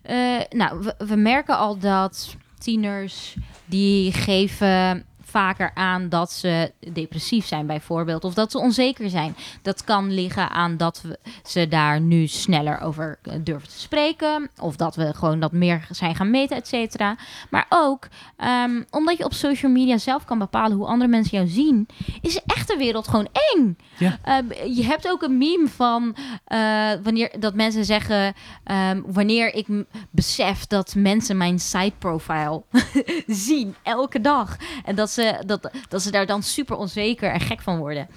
uh, 0.09 0.41
nou, 0.49 0.79
we, 0.79 1.05
we 1.05 1.15
merken 1.15 1.57
al 1.57 1.77
dat 1.77 2.35
tieners 2.59 3.35
die 3.65 4.11
geven 4.11 5.05
vaker 5.31 5.71
aan 5.73 6.09
dat 6.09 6.31
ze 6.31 6.71
depressief 6.93 7.45
zijn, 7.45 7.65
bijvoorbeeld. 7.65 8.23
Of 8.23 8.33
dat 8.33 8.51
ze 8.51 8.59
onzeker 8.59 9.09
zijn. 9.09 9.35
Dat 9.61 9.83
kan 9.83 10.13
liggen 10.13 10.49
aan 10.49 10.77
dat 10.77 11.01
we 11.01 11.19
ze 11.43 11.67
daar 11.67 12.01
nu 12.01 12.27
sneller 12.27 12.81
over 12.81 13.19
eh, 13.23 13.33
durven 13.41 13.69
te 13.69 13.79
spreken. 13.79 14.49
Of 14.59 14.75
dat 14.75 14.95
we 14.95 15.13
gewoon 15.13 15.39
dat 15.39 15.51
meer 15.51 15.87
zijn 15.89 16.15
gaan 16.15 16.29
meten, 16.31 16.57
et 16.57 16.67
cetera. 16.67 17.15
Maar 17.49 17.65
ook 17.69 18.07
um, 18.37 18.85
omdat 18.89 19.17
je 19.17 19.25
op 19.25 19.33
social 19.33 19.71
media 19.71 19.97
zelf 19.97 20.25
kan 20.25 20.39
bepalen 20.39 20.77
hoe 20.77 20.85
andere 20.85 21.09
mensen 21.09 21.37
jou 21.37 21.49
zien, 21.49 21.87
is 22.21 22.33
de 22.33 22.41
echte 22.45 22.77
wereld 22.77 23.07
gewoon 23.07 23.29
eng. 23.53 23.77
Ja. 23.97 24.17
Uh, 24.25 24.75
je 24.75 24.83
hebt 24.83 25.07
ook 25.07 25.21
een 25.21 25.37
meme 25.37 25.67
van 25.67 26.15
uh, 26.47 26.91
wanneer 27.03 27.31
dat 27.39 27.53
mensen 27.53 27.85
zeggen: 27.85 28.33
um, 28.71 29.03
wanneer 29.05 29.53
ik 29.53 29.67
besef 30.09 30.67
dat 30.67 30.95
mensen 30.95 31.37
mijn 31.37 31.59
site 31.59 31.93
profile 31.99 32.63
zien 33.47 33.75
elke 33.83 34.21
dag. 34.21 34.57
En 34.85 34.95
dat 34.95 35.09
ze 35.09 35.20
dat, 35.45 35.71
dat 35.89 36.01
ze 36.01 36.11
daar 36.11 36.25
dan 36.25 36.43
super 36.43 36.75
onzeker 36.75 37.31
en 37.31 37.39
gek 37.39 37.61
van 37.61 37.77
worden. 37.77 38.07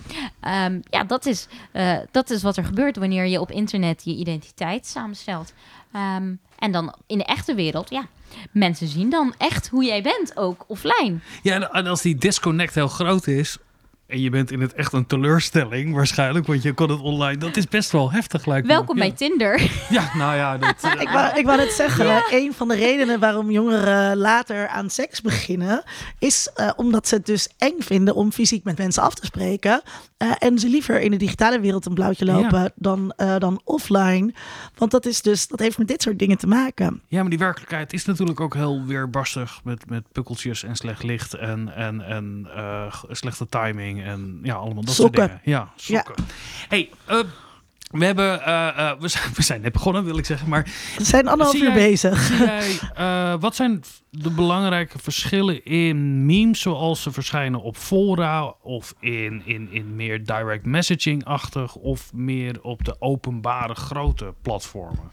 Um, 0.65 0.83
ja, 0.91 1.05
dat 1.07 1.27
is, 1.27 1.47
uh, 1.73 1.99
dat 2.11 2.31
is 2.31 2.43
wat 2.43 2.57
er 2.57 2.65
gebeurt 2.65 2.97
wanneer 2.97 3.27
je 3.27 3.41
op 3.41 3.51
internet 3.51 4.05
je 4.05 4.15
identiteit 4.15 4.87
samenstelt. 4.87 5.53
Um, 5.95 6.41
en 6.59 6.73
dan 6.73 6.95
in 7.07 7.19
de 7.19 7.25
echte 7.25 7.55
wereld, 7.55 7.91
ja, 7.91 8.07
mensen 8.53 8.87
zien 8.87 9.11
dan 9.11 9.35
echt 9.39 9.69
hoe 9.69 9.85
jij 9.85 10.03
bent, 10.03 10.37
ook 10.37 10.65
offline. 10.67 11.19
Ja, 11.43 11.71
en 11.71 11.87
als 11.87 12.03
die 12.03 12.17
disconnect 12.17 12.75
heel 12.75 12.89
groot 12.89 13.27
is, 13.27 13.59
en 14.07 14.21
je 14.21 14.31
bent 14.31 14.51
in 14.51 14.61
het 14.61 14.75
echt 14.75 14.93
een 14.93 15.07
teleurstelling 15.07 15.95
waarschijnlijk, 15.95 16.47
want 16.47 16.63
je 16.63 16.73
kon 16.73 16.91
het 16.91 17.01
online. 17.01 17.37
Dat 17.37 17.57
is 17.57 17.69
best 17.69 17.91
wel 17.91 18.13
heftig 18.13 18.47
lijkt 18.47 18.67
Welkom 18.67 18.97
bij 18.97 19.11
Tinder. 19.11 19.71
Ja, 19.91 20.11
nou 20.17 20.37
ja. 20.37 20.59
Dat, 20.59 20.85
uh... 20.85 21.01
ik, 21.03 21.09
wou, 21.09 21.39
ik 21.39 21.45
wou 21.45 21.57
net 21.57 21.73
zeggen, 21.73 22.07
ja. 22.07 22.23
een 22.31 22.55
van 22.55 22.69
de 22.69 22.75
redenen 22.75 23.21
waarom 23.21 23.51
jongeren 23.51 24.17
later 24.17 24.69
aan 24.69 24.91
seks 24.91 25.21
beginnen, 25.21 25.83
is 26.19 26.51
uh, 26.57 26.71
omdat 26.77 27.09
ze 27.09 27.15
het 27.15 27.27
dus 27.27 27.49
eng 27.59 27.77
vinden 27.79 28.15
om 28.15 28.33
fysiek 28.33 28.65
met 28.65 28.79
mensen 28.79 29.03
af 29.03 29.15
te 29.15 29.27
spreken. 29.27 29.83
Uh, 30.19 30.33
en 30.39 30.59
ze 30.59 30.69
liever 30.69 31.01
in 31.01 31.11
de 31.11 31.17
digitale 31.17 31.61
wereld 31.61 31.87
een 31.87 31.95
blauwtje 31.95 32.25
lopen 32.25 32.63
ja. 32.63 32.71
dan, 32.75 33.15
dan 33.39 33.61
offline. 33.65 34.35
Want 34.75 34.91
dat, 34.91 35.07
is 35.07 35.23
dus, 35.23 35.49
dat 35.49 35.59
heeft 35.59 35.79
met 35.79 35.89
dit 35.89 36.03
soort 36.03 36.19
dingen 36.19 36.39
te 36.39 36.47
maken. 36.47 37.03
Ja, 37.09 37.21
maar 37.21 37.31
die 37.31 37.39
werkelijkheid 37.39 37.93
is 37.93 38.05
natuurlijk 38.05 38.41
ook 38.41 38.55
heel 38.55 38.85
weerbarstig 38.85 39.61
met, 39.65 39.91
met 39.91 40.13
pukkeltjes 40.13 40.63
en 40.63 40.77
slecht 40.77 41.03
licht 41.03 41.35
en, 41.35 41.75
en, 41.75 42.01
en 42.01 42.49
slechte 43.11 43.49
timing 43.49 43.94
en 44.03 44.41
ja, 44.43 44.55
allemaal 44.55 44.85
dat 44.85 44.95
sokken. 44.95 45.29
soort 45.29 45.45
dingen. 45.45 45.59
Ja, 45.59 45.73
sokken. 45.77 46.15
Ja. 46.17 46.25
Hey, 46.69 46.91
uh, 47.11 47.19
we 47.91 48.05
hebben, 48.05 48.39
uh, 48.39 48.47
uh, 48.47 48.93
we, 48.99 49.09
zijn, 49.09 49.33
we 49.37 49.43
zijn 49.43 49.61
net 49.61 49.73
begonnen, 49.73 50.05
wil 50.05 50.19
ik 50.19 50.27
zeggen, 50.27 50.49
maar... 50.49 50.63
We 50.99 51.05
zijn 51.05 51.29
anderhalf 51.29 51.61
uur 51.61 51.73
bezig. 51.73 52.39
Jij, 52.39 53.39
wat 53.39 53.57
zijn 53.57 53.83
de 54.11 54.31
belangrijke 54.31 54.99
verschillen 54.99 55.65
in 55.65 56.27
memes 56.27 56.61
zoals 56.61 57.03
ze 57.03 57.13
verschijnen 57.13 57.63
op 57.63 57.77
fora 57.77 58.55
of 58.63 58.95
in, 59.01 59.43
in, 59.45 59.69
in 59.71 59.97
meer 59.97 60.25
direct 60.25 60.65
messaging-achtig 60.65 61.75
of 61.75 62.13
meer 62.13 62.63
op 62.63 62.85
de 62.85 62.97
openbare 62.99 63.75
grote 63.75 64.35
platformen? 64.43 65.11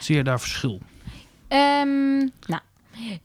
Zie 0.00 0.16
je 0.16 0.24
daar 0.24 0.40
verschil? 0.40 0.80
Um, 1.48 2.32
nou, 2.46 2.62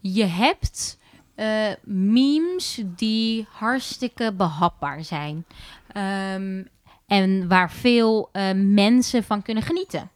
je 0.00 0.24
hebt 0.24 0.98
uh, 1.40 1.74
memes 1.84 2.82
die 2.96 3.46
hartstikke 3.50 4.32
behapbaar 4.32 5.04
zijn. 5.04 5.46
Um, 6.34 6.68
en 7.06 7.48
waar 7.48 7.70
veel 7.70 8.28
uh, 8.32 8.50
mensen 8.54 9.24
van 9.24 9.42
kunnen 9.42 9.62
genieten. 9.62 10.10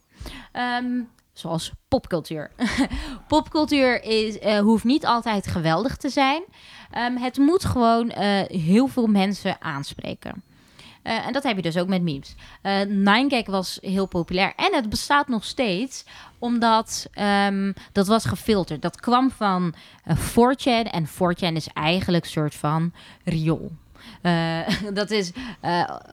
Um, 0.52 1.08
zoals 1.32 1.72
popcultuur. 1.88 2.50
popcultuur 3.28 4.02
is, 4.02 4.38
uh, 4.38 4.58
hoeft 4.58 4.84
niet 4.84 5.06
altijd 5.06 5.46
geweldig 5.46 5.96
te 5.96 6.08
zijn. 6.08 6.42
Um, 6.98 7.16
het 7.16 7.38
moet 7.38 7.64
gewoon 7.64 8.10
heel 8.46 8.86
veel 8.86 9.06
mensen 9.06 9.56
aanspreken. 9.60 10.42
Uh, 11.04 11.26
en 11.26 11.32
dat 11.32 11.42
heb 11.42 11.56
je 11.56 11.62
dus 11.62 11.76
ook 11.76 11.88
met 11.88 12.02
memes. 12.02 12.34
Uh, 12.62 12.80
Ninegag 12.82 13.46
was 13.46 13.78
heel 13.80 14.06
populair 14.06 14.52
en 14.56 14.74
het 14.74 14.88
bestaat 14.88 15.28
nog 15.28 15.44
steeds 15.44 16.04
omdat 16.38 17.06
um, 17.46 17.74
dat 17.92 18.06
was 18.06 18.24
gefilterd. 18.24 18.82
Dat 18.82 19.00
kwam 19.00 19.30
van 19.30 19.74
uh, 20.06 20.16
4chan 20.16 20.90
en 20.90 21.06
4chan 21.08 21.52
is 21.52 21.68
eigenlijk 21.72 22.24
een 22.24 22.30
soort 22.30 22.54
van 22.54 22.92
riool. 23.24 23.70
Dat 24.92 25.10
is 25.10 25.32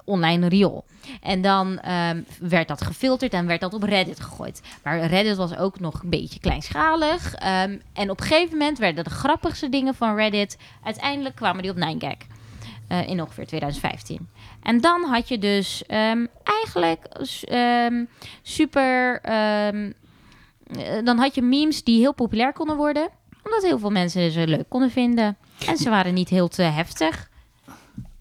online 0.05 0.47
riool. 0.47 0.85
En 1.21 1.41
dan 1.41 1.79
um, 1.89 2.25
werd 2.39 2.67
dat 2.67 2.81
gefilterd 2.81 3.33
en 3.33 3.45
werd 3.45 3.61
dat 3.61 3.73
op 3.73 3.83
Reddit 3.83 4.19
gegooid. 4.19 4.61
Maar 4.83 5.05
Reddit 5.05 5.37
was 5.37 5.57
ook 5.57 5.79
nog 5.79 6.03
een 6.03 6.09
beetje 6.09 6.39
kleinschalig. 6.39 7.33
Um, 7.33 7.81
en 7.93 8.09
op 8.09 8.19
een 8.19 8.25
gegeven 8.25 8.57
moment 8.57 8.77
werden 8.77 9.03
de 9.03 9.09
grappigste 9.09 9.69
dingen 9.69 9.95
van 9.95 10.15
Reddit... 10.15 10.57
uiteindelijk 10.83 11.35
kwamen 11.35 11.61
die 11.61 11.71
op 11.71 11.77
9gag. 11.77 12.30
Uh, 12.91 13.07
in 13.07 13.21
ongeveer 13.21 13.47
2015. 13.47 14.29
En 14.61 14.81
dan 14.81 15.03
had 15.03 15.27
je 15.27 15.37
dus 15.37 15.83
um, 15.87 16.27
eigenlijk 16.43 17.05
um, 17.51 18.07
super. 18.41 19.21
Um, 19.67 19.93
dan 21.05 21.17
had 21.17 21.35
je 21.35 21.41
memes 21.41 21.83
die 21.83 21.99
heel 21.99 22.13
populair 22.13 22.53
konden 22.53 22.75
worden, 22.75 23.09
omdat 23.43 23.63
heel 23.63 23.79
veel 23.79 23.89
mensen 23.89 24.31
ze 24.31 24.47
leuk 24.47 24.69
konden 24.69 24.91
vinden. 24.91 25.37
En 25.67 25.77
ze 25.77 25.89
waren 25.89 26.13
niet 26.13 26.29
heel 26.29 26.47
te 26.47 26.61
heftig. 26.61 27.29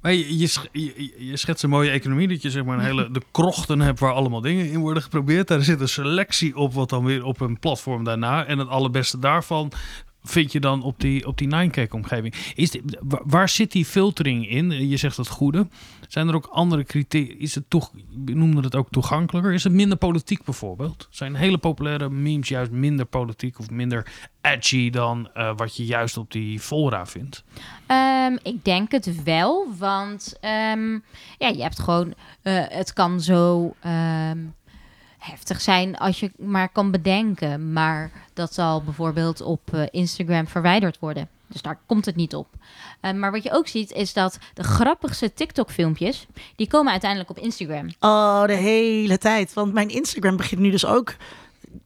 Maar 0.01 0.13
je, 0.13 0.39
je, 0.39 0.49
je, 0.73 1.15
je 1.19 1.37
schetst 1.37 1.63
een 1.65 1.71
mooie 1.71 1.91
economie, 1.91 2.29
dat 2.29 2.43
je 2.43 2.51
zeg 2.51 2.65
maar 2.65 2.79
een 2.79 2.85
hele 2.85 3.11
de 3.11 3.23
krochten 3.31 3.81
hebt 3.81 4.01
waar 4.01 4.13
allemaal 4.13 4.41
dingen 4.41 4.71
in 4.71 4.81
worden 4.81 5.03
geprobeerd. 5.03 5.49
Daar 5.49 5.63
zit 5.63 5.81
een 5.81 5.89
selectie 5.89 6.57
op 6.57 6.75
wat 6.75 6.89
dan 6.89 7.05
weer 7.05 7.25
op 7.25 7.41
een 7.41 7.59
platform 7.59 8.05
daarna. 8.05 8.47
En 8.47 8.59
het 8.59 8.69
allerbeste 8.69 9.19
daarvan 9.19 9.73
vind 10.23 10.53
je 10.53 10.61
dan 10.61 10.83
op 10.83 11.01
die, 11.01 11.27
op 11.27 11.39
die 11.39 11.49
9K-omgeving. 11.49 12.35
Is 12.55 12.71
dit, 12.71 12.83
waar 13.25 13.49
zit 13.49 13.73
die 13.73 13.85
filtering 13.85 14.49
in? 14.49 14.89
Je 14.89 14.97
zegt 14.97 15.17
het 15.17 15.29
goede. 15.29 15.67
Zijn 16.09 16.29
er 16.29 16.35
ook 16.35 16.47
andere 16.47 16.85
criteria? 16.85 17.35
Is 17.39 17.55
het 17.55 17.65
toch, 17.69 17.91
noemde 18.25 18.61
het 18.61 18.75
ook 18.75 18.89
toegankelijker? 18.91 19.53
Is 19.53 19.65
het 19.65 19.73
minder 19.73 19.99
politiek 19.99 20.45
bijvoorbeeld? 20.45 21.09
Zijn 21.11 21.35
hele 21.35 21.59
populaire 21.59 22.11
memes 22.11 22.49
juist 22.49 22.71
minder 22.71 23.07
politiek 23.07 23.59
of 23.59 23.71
minder 23.71 24.07
edgy 24.41 24.91
dan 24.91 25.31
uh, 25.37 25.53
wat 25.57 25.77
je 25.77 25.85
juist 25.85 26.17
op 26.17 26.33
die 26.33 26.61
fora 26.61 27.07
vindt? 27.07 27.45
Um, 27.87 28.39
ik 28.43 28.65
denk 28.65 28.91
het 28.91 29.23
wel, 29.23 29.67
want 29.79 30.35
um, 30.45 31.03
ja, 31.39 31.49
je 31.49 31.63
hebt 31.63 31.79
gewoon, 31.79 32.15
uh, 32.43 32.63
het 32.69 32.93
kan 32.93 33.21
zo. 33.21 33.75
Um, 33.87 34.55
heftig 35.21 35.61
zijn 35.61 35.97
als 35.97 36.21
je 36.21 36.31
maar 36.37 36.69
kan 36.69 36.91
bedenken. 36.91 37.73
Maar 37.73 38.11
dat 38.33 38.55
zal 38.55 38.83
bijvoorbeeld 38.83 39.41
op 39.41 39.61
uh, 39.75 39.83
Instagram 39.91 40.47
verwijderd 40.47 40.99
worden. 40.99 41.29
Dus 41.47 41.63
daar 41.63 41.79
komt 41.87 42.05
het 42.05 42.17
niet 42.17 42.35
op. 42.35 42.47
Uh, 43.03 43.13
maar 43.13 43.31
wat 43.31 43.43
je 43.43 43.53
ook 43.53 43.69
ziet 43.69 43.93
is 43.93 44.13
dat 44.13 44.39
de 44.55 44.65
grappigste 44.65 45.33
TikTok-filmpjes... 45.33 46.27
die 46.57 46.69
komen 46.69 46.91
uiteindelijk 46.91 47.31
op 47.31 47.39
Instagram. 47.39 47.89
Oh, 48.01 48.45
de 48.45 48.53
hele 48.53 49.19
tijd. 49.19 49.53
Want 49.53 49.73
mijn 49.73 49.89
Instagram 49.89 50.37
begint 50.37 50.61
nu 50.61 50.71
dus 50.71 50.87
ook 50.87 51.15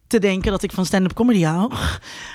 te 0.06 0.18
denken 0.18 0.50
dat 0.50 0.62
ik 0.62 0.72
van 0.72 0.86
stand-up 0.86 1.14
comedy 1.14 1.42
hou. 1.42 1.72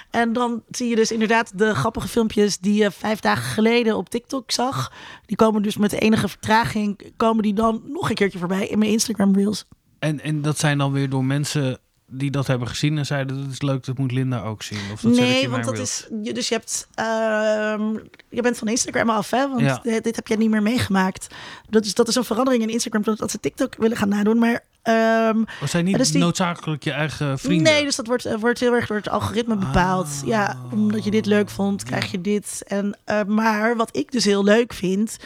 En 0.09 0.33
dan 0.33 0.63
zie 0.69 0.89
je 0.89 0.95
dus 0.95 1.11
inderdaad 1.11 1.57
de 1.57 1.75
grappige 1.75 2.07
filmpjes 2.07 2.57
die 2.57 2.73
je 2.73 2.91
vijf 2.91 3.19
dagen 3.19 3.43
geleden 3.43 3.97
op 3.97 4.09
TikTok 4.09 4.51
zag. 4.51 4.93
Die 5.25 5.35
komen 5.35 5.61
dus 5.61 5.77
met 5.77 5.91
enige 5.91 6.27
vertraging, 6.27 7.13
komen 7.17 7.43
die 7.43 7.53
dan 7.53 7.81
nog 7.85 8.09
een 8.09 8.15
keertje 8.15 8.39
voorbij 8.39 8.67
in 8.67 8.79
mijn 8.79 8.91
Instagram 8.91 9.35
Reels. 9.35 9.65
En, 9.99 10.21
en 10.21 10.41
dat 10.41 10.59
zijn 10.59 10.77
dan 10.77 10.91
weer 10.91 11.09
door 11.09 11.25
mensen 11.25 11.79
die 12.11 12.31
dat 12.31 12.47
hebben 12.47 12.67
gezien 12.67 12.97
en 12.97 13.05
zeiden 13.05 13.41
dat 13.41 13.51
is 13.51 13.61
leuk, 13.61 13.85
dat 13.85 13.97
moet 13.97 14.11
Linda 14.11 14.41
ook 14.41 14.63
zien. 14.63 14.91
Of 14.93 15.01
dat 15.01 15.11
nee, 15.11 15.49
want 15.49 15.63
dat 15.63 15.77
is. 15.77 16.07
Dus 16.09 16.47
je 16.47 16.55
hebt. 16.55 16.87
Uh, 16.99 17.05
je 18.29 18.41
bent 18.41 18.57
van 18.57 18.67
Instagram 18.67 19.09
af, 19.09 19.29
hè? 19.29 19.47
Want 19.47 19.61
ja. 19.61 19.79
dit, 19.83 20.03
dit, 20.03 20.15
heb 20.15 20.27
jij 20.27 20.37
niet 20.37 20.49
meer 20.49 20.63
meegemaakt. 20.63 21.27
Dat 21.69 21.85
is, 21.85 21.93
dat 21.93 22.07
is 22.07 22.15
een 22.15 22.23
verandering 22.23 22.63
in 22.63 22.69
Instagram 22.69 23.03
dat 23.15 23.31
ze 23.31 23.39
TikTok 23.39 23.75
willen 23.75 23.97
gaan 23.97 24.09
nadoen. 24.09 24.37
Maar 24.37 24.63
Um, 24.83 25.45
We 25.59 25.67
zijn 25.67 25.85
niet 25.85 25.97
dus 25.97 26.11
noodzakelijk 26.11 26.83
je 26.83 26.91
eigen 26.91 27.39
vrienden? 27.39 27.73
Nee, 27.73 27.83
dus 27.83 27.95
dat 27.95 28.07
wordt, 28.07 28.39
wordt 28.39 28.59
heel 28.59 28.73
erg 28.73 28.87
door 28.87 28.97
het 28.97 29.09
algoritme 29.09 29.55
bepaald. 29.55 30.07
Ah. 30.07 30.27
Ja, 30.27 30.57
omdat 30.71 31.03
je 31.03 31.11
dit 31.11 31.25
leuk 31.25 31.49
vond, 31.49 31.83
krijg 31.83 32.11
je 32.11 32.21
dit. 32.21 32.63
En, 32.67 32.97
uh, 33.05 33.23
maar 33.23 33.75
wat 33.75 33.97
ik 33.97 34.11
dus 34.11 34.25
heel 34.25 34.43
leuk 34.43 34.73
vind... 34.73 35.17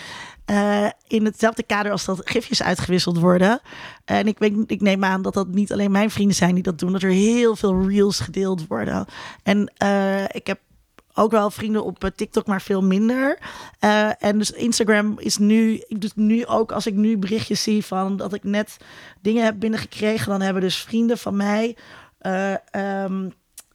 Uh, 0.52 0.90
in 1.08 1.26
hetzelfde 1.26 1.64
kader 1.64 1.92
als 1.92 2.06
dat 2.06 2.22
gifjes 2.24 2.64
uitgewisseld 2.64 3.20
worden. 3.20 3.60
En 4.06 4.28
ik, 4.28 4.40
weet, 4.40 4.54
ik 4.68 4.82
neem 4.82 5.04
aan 5.04 5.22
dat 5.22 5.34
dat 5.34 5.48
niet 5.48 5.74
alleen 5.74 5.92
mijn 5.92 6.12
vrienden 6.12 6.36
zijn 6.36 6.54
die 6.54 6.64
dat 6.64 6.80
doen. 6.80 6.92
Dat 6.92 7.04
er 7.04 7.10
heel 7.10 7.56
veel 7.56 7.88
reels 7.88 8.20
gedeeld 8.20 8.68
worden. 8.68 9.06
En 9.44 9.72
uh, 9.84 10.24
ik 10.24 10.48
heb 10.48 10.60
ook 11.14 11.32
wel 11.32 11.52
vrienden 11.52 11.84
op 11.84 12.04
eh, 12.04 12.10
TikTok, 12.16 12.46
maar 12.46 12.62
veel 12.62 12.84
minder. 12.84 13.40
En 14.20 14.38
dus 14.38 14.52
Instagram 14.52 15.20
is 15.20 15.38
nu, 15.38 15.84
dus 15.88 16.12
nu 16.16 16.46
ook 16.46 16.72
als 16.72 16.88
ik 16.88 16.94
nu 16.94 17.18
berichtjes 17.18 17.64
zie 17.64 17.86
van 17.86 18.18
dat 18.18 18.34
ik 18.34 18.44
net 18.44 18.78
dingen 19.22 19.44
heb 19.44 19.60
binnengekregen, 19.60 20.30
dan 20.30 20.42
hebben 20.42 20.62
dus 20.62 20.78
vrienden 20.78 21.18
van 21.18 21.36
mij. 21.36 21.78
Um, 22.72 23.34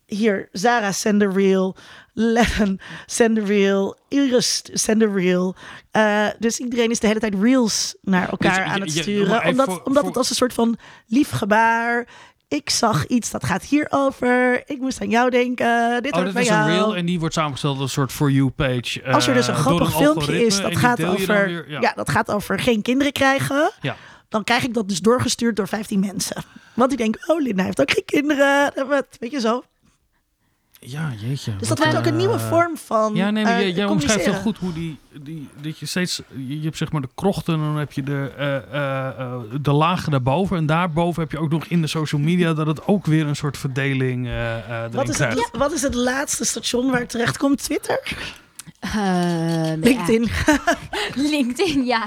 hier, 0.08 0.48
Zara, 0.52 0.92
send 0.92 1.22
a 1.22 1.28
reel. 1.28 1.76
Lennon, 2.12 2.80
send 3.06 3.38
a 3.38 3.44
reel. 3.44 3.96
Iris, 4.08 4.62
send 4.72 5.02
a 5.02 5.06
reel. 5.06 5.54
Uh, 5.92 6.26
dus 6.38 6.58
iedereen 6.58 6.90
is 6.90 7.00
de 7.00 7.06
hele 7.06 7.20
tijd 7.20 7.34
reels 7.40 7.94
naar 8.02 8.28
elkaar 8.28 8.64
aan 8.64 8.80
het 8.80 8.90
sturen. 8.90 9.44
omdat, 9.44 9.68
voor, 9.68 9.82
omdat 9.82 10.04
het 10.04 10.16
als 10.16 10.30
een 10.30 10.36
soort 10.36 10.54
van 10.54 10.78
lief 11.06 11.30
gebaar 11.30 12.06
ik 12.48 12.70
zag 12.70 13.06
iets 13.06 13.30
dat 13.30 13.44
gaat 13.44 13.62
hierover. 13.62 14.62
Ik 14.66 14.78
moest 14.78 15.00
aan 15.00 15.08
jou 15.08 15.30
denken. 15.30 16.02
Dit 16.02 16.12
oh, 16.12 16.24
dat 16.24 16.36
is 16.36 16.48
een 16.48 16.66
reel 16.66 16.96
en 16.96 17.06
die 17.06 17.18
wordt 17.18 17.34
samengesteld 17.34 17.74
als 17.74 17.84
een 17.84 17.88
soort 17.88 18.12
for 18.12 18.30
you 18.30 18.50
page. 18.50 19.04
Als 19.04 19.26
er 19.26 19.34
dus 19.34 19.46
een 19.46 19.54
uh, 19.54 19.60
grappig 19.60 19.96
filmpje 19.96 20.44
is, 20.44 20.60
dat 20.60 20.76
gaat 20.76 21.04
over. 21.04 21.46
Weer, 21.46 21.70
ja. 21.70 21.80
ja. 21.80 21.92
dat 21.92 22.10
gaat 22.10 22.30
over 22.30 22.58
geen 22.58 22.82
kinderen 22.82 23.12
krijgen. 23.12 23.70
Ja. 23.80 23.96
Dan 24.28 24.44
krijg 24.44 24.64
ik 24.64 24.74
dat 24.74 24.88
dus 24.88 25.00
doorgestuurd 25.00 25.56
door 25.56 25.68
15 25.68 26.00
mensen. 26.00 26.44
Want 26.74 26.88
die 26.88 26.98
denken, 26.98 27.28
oh, 27.30 27.40
Linda 27.40 27.64
heeft 27.64 27.80
ook 27.80 27.90
geen 27.90 28.04
kinderen. 28.04 28.72
Weet 29.20 29.30
je 29.30 29.40
zo. 29.40 29.62
Ja, 30.80 31.12
jeetje. 31.18 31.56
Dus 31.56 31.68
dat 31.68 31.78
wordt 31.78 31.96
ook 31.96 32.06
een 32.06 32.16
nieuwe 32.16 32.34
eh, 32.34 32.48
vorm 32.48 32.76
van. 32.76 33.14
Ja, 33.14 33.30
nee, 33.30 33.44
maar 33.44 33.62
uh, 33.62 33.76
jij 33.76 33.84
omschrijft 33.84 34.24
heel 34.24 34.34
goed 34.34 34.58
hoe 34.58 34.72
die, 34.72 34.98
die. 35.20 35.48
Dat 35.60 35.78
je 35.78 35.86
steeds. 35.86 36.22
Je 36.46 36.60
hebt 36.60 36.76
zeg 36.76 36.92
maar 36.92 37.00
de 37.00 37.08
krochten 37.14 37.54
en 37.54 37.60
dan 37.60 37.76
heb 37.76 37.92
je 37.92 38.02
de, 38.02 38.32
uh, 38.72 39.60
de 39.60 39.72
lagen 39.72 40.10
daarboven. 40.10 40.56
En 40.56 40.66
daarboven 40.66 41.22
heb 41.22 41.32
je 41.32 41.38
ook 41.38 41.50
nog 41.50 41.64
in 41.64 41.80
de 41.80 41.86
social 41.86 42.20
media 42.20 42.54
dat 42.54 42.66
het 42.66 42.86
ook 42.86 43.06
weer 43.06 43.26
een 43.26 43.36
soort 43.36 43.56
verdeling. 43.56 44.30
wat, 44.90 45.08
is 45.08 45.18
het, 45.18 45.48
wat 45.52 45.72
is 45.72 45.82
het 45.82 45.94
laatste 45.94 46.44
station 46.44 46.90
waar 46.90 47.00
het 47.00 47.10
terecht 47.10 47.36
komt? 47.36 47.62
Twitter? 47.62 48.00
LinkedIn. 49.80 50.28
Ja. 50.46 50.76
LinkedIn, 51.14 51.84
ja. 51.94 52.04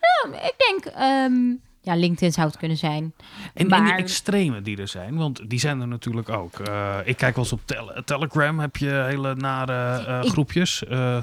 nou, 0.00 0.36
ik 0.42 0.54
denk. 0.56 0.94
Um, 1.30 1.60
ja, 1.82 1.94
LinkedIn 1.94 2.32
zou 2.32 2.46
het 2.46 2.56
kunnen 2.56 2.76
zijn. 2.76 3.14
En, 3.54 3.66
maar... 3.66 3.84
die 3.84 3.92
extreme 3.92 4.62
die 4.62 4.76
er 4.76 4.88
zijn, 4.88 5.16
want 5.16 5.50
die 5.50 5.58
zijn 5.58 5.80
er 5.80 5.88
natuurlijk 5.88 6.28
ook. 6.28 6.68
Uh, 6.68 6.98
ik 7.04 7.16
kijk 7.16 7.34
wel 7.34 7.44
eens 7.44 7.52
op 7.52 7.60
Telegram, 8.04 8.58
heb 8.58 8.76
je 8.76 9.04
hele 9.08 9.34
nare 9.34 10.04
uh, 10.08 10.30
groepjes. 10.30 10.82
Uh, 10.90 11.18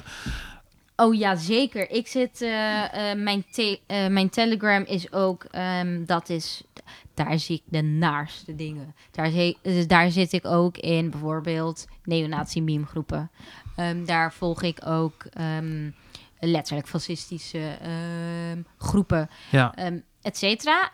Oh 0.96 1.14
ja, 1.14 1.36
zeker. 1.36 1.90
Ik 1.90 2.06
zit, 2.06 2.40
mijn, 3.16 3.44
te 3.50 3.80
mijn 4.10 4.28
Telegram 4.28 4.84
is 4.84 5.12
ook, 5.12 5.46
um, 5.80 6.06
dat 6.06 6.28
is, 6.28 6.62
daar 7.14 7.38
zie 7.38 7.56
ik 7.56 7.62
de 7.64 7.82
naarste 7.82 8.54
dingen. 8.54 8.94
Daar, 9.10 9.30
dus 9.62 9.86
daar 9.86 10.10
zit 10.10 10.32
ik 10.32 10.46
ook 10.46 10.76
in 10.76 11.10
bijvoorbeeld 11.10 11.86
neonazi 12.04 12.62
meme 12.62 12.86
groepen. 12.86 13.30
Um, 13.76 14.04
daar 14.04 14.32
volg 14.32 14.62
ik 14.62 14.78
ook 14.86 15.24
um, 15.58 15.94
letterlijk 16.40 16.88
fascistische 16.88 17.78
groepen. 18.78 19.30
Ja 19.50 19.74
et 20.22 20.36
cetera. 20.36 20.90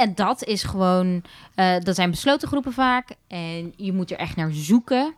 En 0.00 0.14
dat 0.14 0.44
is 0.44 0.62
gewoon, 0.62 1.22
uh, 1.56 1.78
dat 1.78 1.94
zijn 1.94 2.10
besloten 2.10 2.48
groepen 2.48 2.72
vaak. 2.72 3.08
En 3.28 3.72
je 3.76 3.92
moet 3.92 4.10
er 4.10 4.16
echt 4.16 4.36
naar 4.36 4.50
zoeken. 4.52 5.14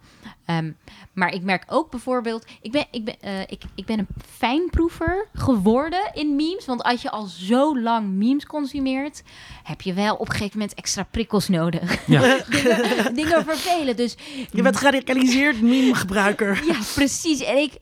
Um, 0.47 0.77
maar 1.13 1.35
ik 1.35 1.43
merk 1.43 1.65
ook 1.67 1.91
bijvoorbeeld, 1.91 2.45
ik 2.61 2.73
ben, 2.73 2.87
ik, 2.91 3.05
ben, 3.05 3.17
uh, 3.25 3.41
ik, 3.41 3.63
ik 3.75 3.87
ben 3.87 3.99
een 3.99 4.07
fijnproever 4.37 5.27
geworden 5.33 6.11
in 6.15 6.37
memes. 6.37 6.67
Want 6.67 6.83
als 6.83 7.03
je 7.03 7.11
al 7.11 7.27
zo 7.27 7.81
lang 7.81 8.09
memes 8.09 8.47
consumeert, 8.47 9.23
heb 9.63 9.81
je 9.81 9.93
wel 9.93 10.15
op 10.15 10.29
een 10.29 10.35
gegeven 10.35 10.59
moment 10.59 10.79
extra 10.79 11.03
prikkels 11.03 11.49
nodig. 11.49 12.07
Ja. 12.07 12.21
dingen, 12.51 13.15
dingen 13.15 13.45
vervelen. 13.45 13.97
Dus, 13.97 14.17
je 14.53 14.63
bent 14.63 14.77
geradicaliseerd 14.77 15.61
meme-gebruiker. 15.61 16.63
Ja, 16.73 16.79
precies. 16.95 17.41
En 17.41 17.57
ik, 17.57 17.73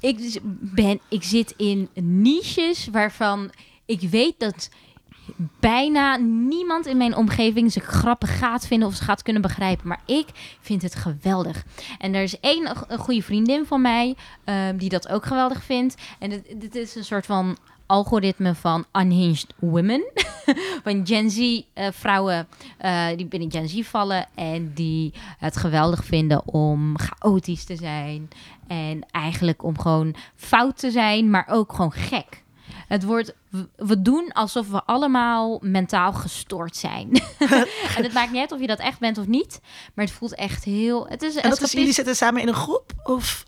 ik, 0.00 0.40
ben, 0.60 1.00
ik 1.08 1.22
zit 1.22 1.54
in 1.56 1.88
niches 1.94 2.88
waarvan 2.92 3.50
ik 3.86 4.00
weet 4.00 4.34
dat 4.38 4.68
bijna 5.60 6.16
niemand 6.48 6.86
in 6.86 6.96
mijn 6.96 7.16
omgeving 7.16 7.72
ze 7.72 7.80
grappig 7.80 8.38
gaat 8.38 8.66
vinden 8.66 8.88
of 8.88 8.94
ze 8.94 9.04
gaat 9.04 9.22
kunnen 9.22 9.42
begrijpen. 9.42 9.88
Maar 9.88 10.02
ik 10.06 10.26
vind 10.60 10.82
het 10.82 10.94
geweldig. 10.94 11.64
En 11.98 12.14
er 12.14 12.22
is 12.22 12.40
één 12.40 12.76
een 12.88 12.98
goede 12.98 13.22
vriendin 13.22 13.66
van 13.66 13.80
mij 13.82 14.16
um, 14.44 14.76
die 14.76 14.88
dat 14.88 15.08
ook 15.08 15.26
geweldig 15.26 15.62
vindt. 15.62 15.94
En 16.18 16.44
dit, 16.54 16.74
is 16.74 16.94
een 16.94 17.04
soort 17.04 17.26
van 17.26 17.56
algoritme 17.86 18.54
van 18.54 18.84
unhinged 18.92 19.54
women. 19.58 20.02
van 20.84 21.06
Gen 21.06 21.30
Z 21.30 21.38
uh, 21.38 21.62
vrouwen 21.90 22.48
uh, 22.84 23.06
die 23.16 23.26
binnen 23.26 23.50
Gen 23.50 23.68
Z 23.68 23.82
vallen 23.82 24.26
en 24.34 24.72
die 24.74 25.12
het 25.38 25.56
geweldig 25.56 26.04
vinden 26.04 26.46
om 26.46 26.98
chaotisch 26.98 27.64
te 27.64 27.76
zijn. 27.76 28.28
En 28.66 29.06
eigenlijk 29.10 29.62
om 29.62 29.78
gewoon 29.78 30.14
fout 30.34 30.78
te 30.78 30.90
zijn, 30.90 31.30
maar 31.30 31.46
ook 31.48 31.72
gewoon 31.72 31.92
gek. 31.92 32.42
Het 32.90 33.04
wordt, 33.04 33.34
we 33.76 34.02
doen 34.02 34.32
alsof 34.32 34.68
we 34.68 34.84
allemaal 34.84 35.58
mentaal 35.62 36.12
gestoord 36.12 36.76
zijn. 36.76 37.10
en 37.96 38.02
het 38.02 38.12
maakt 38.12 38.30
niet 38.30 38.40
uit 38.40 38.52
of 38.52 38.60
je 38.60 38.66
dat 38.66 38.78
echt 38.78 38.98
bent 38.98 39.18
of 39.18 39.26
niet. 39.26 39.60
Maar 39.94 40.04
het 40.04 40.14
voelt 40.14 40.34
echt 40.34 40.64
heel... 40.64 41.06
Het 41.08 41.22
is, 41.22 41.36
en 41.36 41.50
dat 41.50 41.60
is, 41.60 41.72
jullie 41.72 41.92
zitten 41.92 42.16
samen 42.16 42.40
in 42.40 42.48
een 42.48 42.54
groep? 42.54 42.92
Of... 43.04 43.44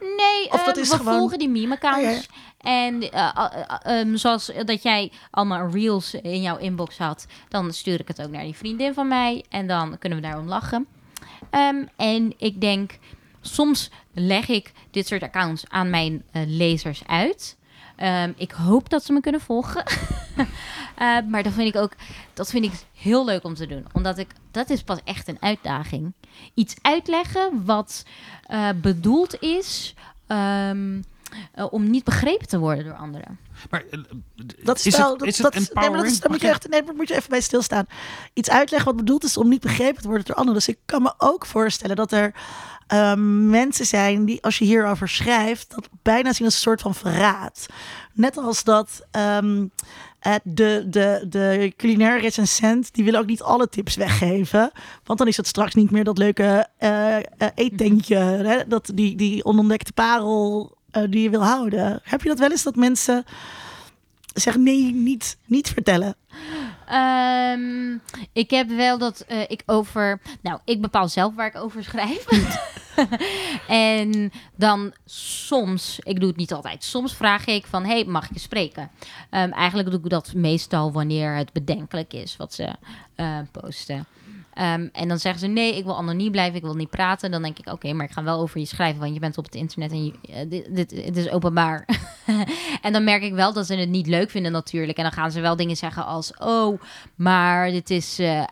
Nee, 0.00 0.50
of 0.50 0.64
dat 0.64 0.76
uh, 0.76 0.82
is 0.82 0.90
we 0.90 0.96
gewoon... 0.96 1.18
volgen 1.18 1.38
die 1.38 1.48
meme-accounts. 1.48 2.26
Oh, 2.26 2.70
en 2.70 3.02
uh, 3.02 3.46
um, 3.86 4.16
zoals 4.16 4.50
dat 4.64 4.82
jij 4.82 5.12
allemaal 5.30 5.70
reels 5.70 6.14
in 6.14 6.42
jouw 6.42 6.56
inbox 6.56 6.98
had... 6.98 7.26
dan 7.48 7.72
stuur 7.72 8.00
ik 8.00 8.08
het 8.08 8.22
ook 8.22 8.30
naar 8.30 8.44
die 8.44 8.56
vriendin 8.56 8.94
van 8.94 9.08
mij. 9.08 9.44
En 9.48 9.66
dan 9.66 9.98
kunnen 9.98 10.18
we 10.20 10.24
daarom 10.24 10.48
lachen. 10.48 10.86
Um, 11.50 11.88
en 11.96 12.34
ik 12.36 12.60
denk, 12.60 12.98
soms 13.40 13.90
leg 14.12 14.48
ik 14.48 14.72
dit 14.90 15.06
soort 15.06 15.22
accounts 15.22 15.64
aan 15.68 15.90
mijn 15.90 16.24
lezers 16.32 17.02
uit... 17.06 17.56
Um, 18.02 18.34
ik 18.36 18.50
hoop 18.50 18.88
dat 18.88 19.04
ze 19.04 19.12
me 19.12 19.20
kunnen 19.20 19.40
volgen. 19.40 19.84
uh, 20.36 20.46
maar 21.30 21.42
dat 21.42 21.52
vind 21.52 21.74
ik 21.74 21.80
ook 21.80 21.92
dat 22.34 22.50
vind 22.50 22.64
ik 22.64 22.72
heel 22.94 23.24
leuk 23.24 23.44
om 23.44 23.54
te 23.54 23.66
doen. 23.66 23.86
Omdat 23.92 24.18
ik, 24.18 24.28
dat 24.50 24.70
is 24.70 24.82
pas 24.82 24.98
echt 25.04 25.28
een 25.28 25.36
uitdaging. 25.40 26.12
Iets 26.54 26.74
uitleggen 26.80 27.64
wat 27.64 28.04
uh, 28.50 28.68
bedoeld 28.82 29.42
is 29.42 29.94
um, 30.28 31.04
uh, 31.56 31.66
om 31.70 31.90
niet 31.90 32.04
begrepen 32.04 32.48
te 32.48 32.58
worden 32.58 32.84
door 32.84 32.94
anderen. 32.94 33.38
Maar 33.70 33.84
dat 34.62 34.78
is, 34.78 34.86
is 34.86 34.96
wel, 34.96 35.12
het, 35.12 35.22
is 35.22 35.36
dat, 35.36 35.54
nee, 35.54 35.68
maar 35.72 35.92
dat 35.92 36.04
is, 36.04 36.20
daar 36.20 36.30
moet 36.30 36.40
je, 36.40 36.48
echt, 36.48 36.68
nee, 36.68 36.82
moet 36.96 37.08
je 37.08 37.14
even 37.14 37.30
bij 37.30 37.40
stilstaan. 37.40 37.86
Iets 38.32 38.50
uitleggen 38.50 38.88
wat 38.88 39.04
bedoeld 39.04 39.24
is 39.24 39.36
om 39.36 39.48
niet 39.48 39.60
begrepen 39.60 40.02
te 40.02 40.08
worden 40.08 40.26
door 40.26 40.36
anderen. 40.36 40.58
Dus 40.58 40.74
ik 40.74 40.78
kan 40.84 41.02
me 41.02 41.14
ook 41.18 41.46
voorstellen 41.46 41.96
dat 41.96 42.12
er 42.12 42.34
um, 42.92 43.50
mensen 43.50 43.86
zijn 43.86 44.24
die, 44.24 44.42
als 44.42 44.58
je 44.58 44.64
hierover 44.64 45.08
schrijft, 45.08 45.70
dat 45.74 45.88
bijna 46.02 46.32
zien 46.32 46.44
als 46.44 46.54
een 46.54 46.60
soort 46.60 46.80
van 46.80 46.94
verraad. 46.94 47.66
Net 48.12 48.36
als 48.36 48.64
dat 48.64 49.06
um, 49.16 49.70
de, 50.42 50.86
de, 50.88 51.24
de 51.28 51.72
culinaire 51.76 52.20
recensent, 52.20 52.94
die 52.94 53.04
wil 53.04 53.14
ook 53.14 53.26
niet 53.26 53.42
alle 53.42 53.68
tips 53.68 53.96
weggeven. 53.96 54.70
Want 55.04 55.18
dan 55.18 55.28
is 55.28 55.36
het 55.36 55.46
straks 55.46 55.74
niet 55.74 55.90
meer 55.90 56.04
dat 56.04 56.18
leuke 56.18 56.66
uh, 56.80 57.16
uh, 57.16 57.22
eettentje, 57.54 58.16
hè? 58.16 58.66
Dat, 58.66 58.90
die, 58.94 59.16
die 59.16 59.44
onontdekte 59.44 59.92
parel 59.92 60.76
uh, 60.92 61.02
die 61.08 61.22
je 61.22 61.30
wil 61.30 61.44
houden. 61.44 62.00
Heb 62.02 62.22
je 62.22 62.28
dat 62.28 62.38
wel 62.38 62.50
eens 62.50 62.62
dat 62.62 62.76
mensen 62.76 63.24
zeggen 64.34 64.62
nee, 64.62 64.92
niet, 64.94 65.36
niet 65.44 65.68
vertellen? 65.68 66.14
Ehm, 66.86 67.96
ik 68.32 68.50
heb 68.50 68.68
wel 68.68 68.98
dat 68.98 69.24
uh, 69.28 69.40
ik 69.40 69.62
over... 69.66 70.20
Nou, 70.42 70.58
ik 70.64 70.80
bepaal 70.80 71.08
zelf 71.08 71.34
waar 71.34 71.46
ik 71.46 71.56
over 71.56 71.84
schrijf. 71.84 72.24
en 73.68 74.32
dan 74.56 74.92
soms, 75.04 75.98
ik 76.02 76.20
doe 76.20 76.28
het 76.28 76.36
niet 76.36 76.52
altijd, 76.52 76.84
soms 76.84 77.14
vraag 77.14 77.46
ik 77.46 77.66
van... 77.66 77.84
hey, 77.84 78.04
mag 78.04 78.24
ik 78.24 78.32
je 78.32 78.38
spreken? 78.38 78.90
Um, 79.30 79.52
eigenlijk 79.52 79.90
doe 79.90 80.00
ik 80.00 80.08
dat 80.08 80.34
meestal 80.34 80.92
wanneer 80.92 81.34
het 81.34 81.52
bedenkelijk 81.52 82.12
is 82.12 82.36
wat 82.36 82.54
ze 82.54 82.74
uh, 83.16 83.38
posten. 83.50 84.06
Um, 84.58 84.88
en 84.92 85.08
dan 85.08 85.18
zeggen 85.18 85.40
ze 85.40 85.46
nee, 85.46 85.76
ik 85.76 85.84
wil 85.84 85.96
anoniem 85.96 86.30
blijven, 86.30 86.56
ik 86.56 86.62
wil 86.62 86.74
niet 86.74 86.90
praten. 86.90 87.30
Dan 87.30 87.42
denk 87.42 87.58
ik, 87.58 87.72
oké, 87.72 87.92
maar 87.92 88.06
ik 88.06 88.12
ga 88.12 88.22
wel 88.22 88.40
over 88.40 88.60
je 88.60 88.66
schrijven, 88.66 89.00
want 89.00 89.14
je 89.14 89.20
bent 89.20 89.38
op 89.38 89.44
het 89.44 89.54
internet 89.54 89.90
en 89.90 90.04
je, 90.04 90.12
uh, 90.28 90.36
dit, 90.50 90.74
dit, 90.74 90.90
het 91.04 91.16
is 91.16 91.30
openbaar. 91.30 91.88
en 92.82 92.92
dan 92.92 93.04
merk 93.04 93.22
ik 93.22 93.32
wel 93.32 93.52
dat 93.52 93.66
ze 93.66 93.74
het 93.74 93.88
niet 93.88 94.06
leuk 94.06 94.30
vinden 94.30 94.52
natuurlijk. 94.52 94.98
En 94.98 95.02
dan 95.02 95.12
gaan 95.12 95.30
ze 95.30 95.40
wel 95.40 95.56
dingen 95.56 95.76
zeggen 95.76 96.06
als, 96.06 96.32
oh, 96.38 96.80
maar 97.14 97.70
dit 97.70 97.90
is 97.90 98.20
uh, 98.20 98.44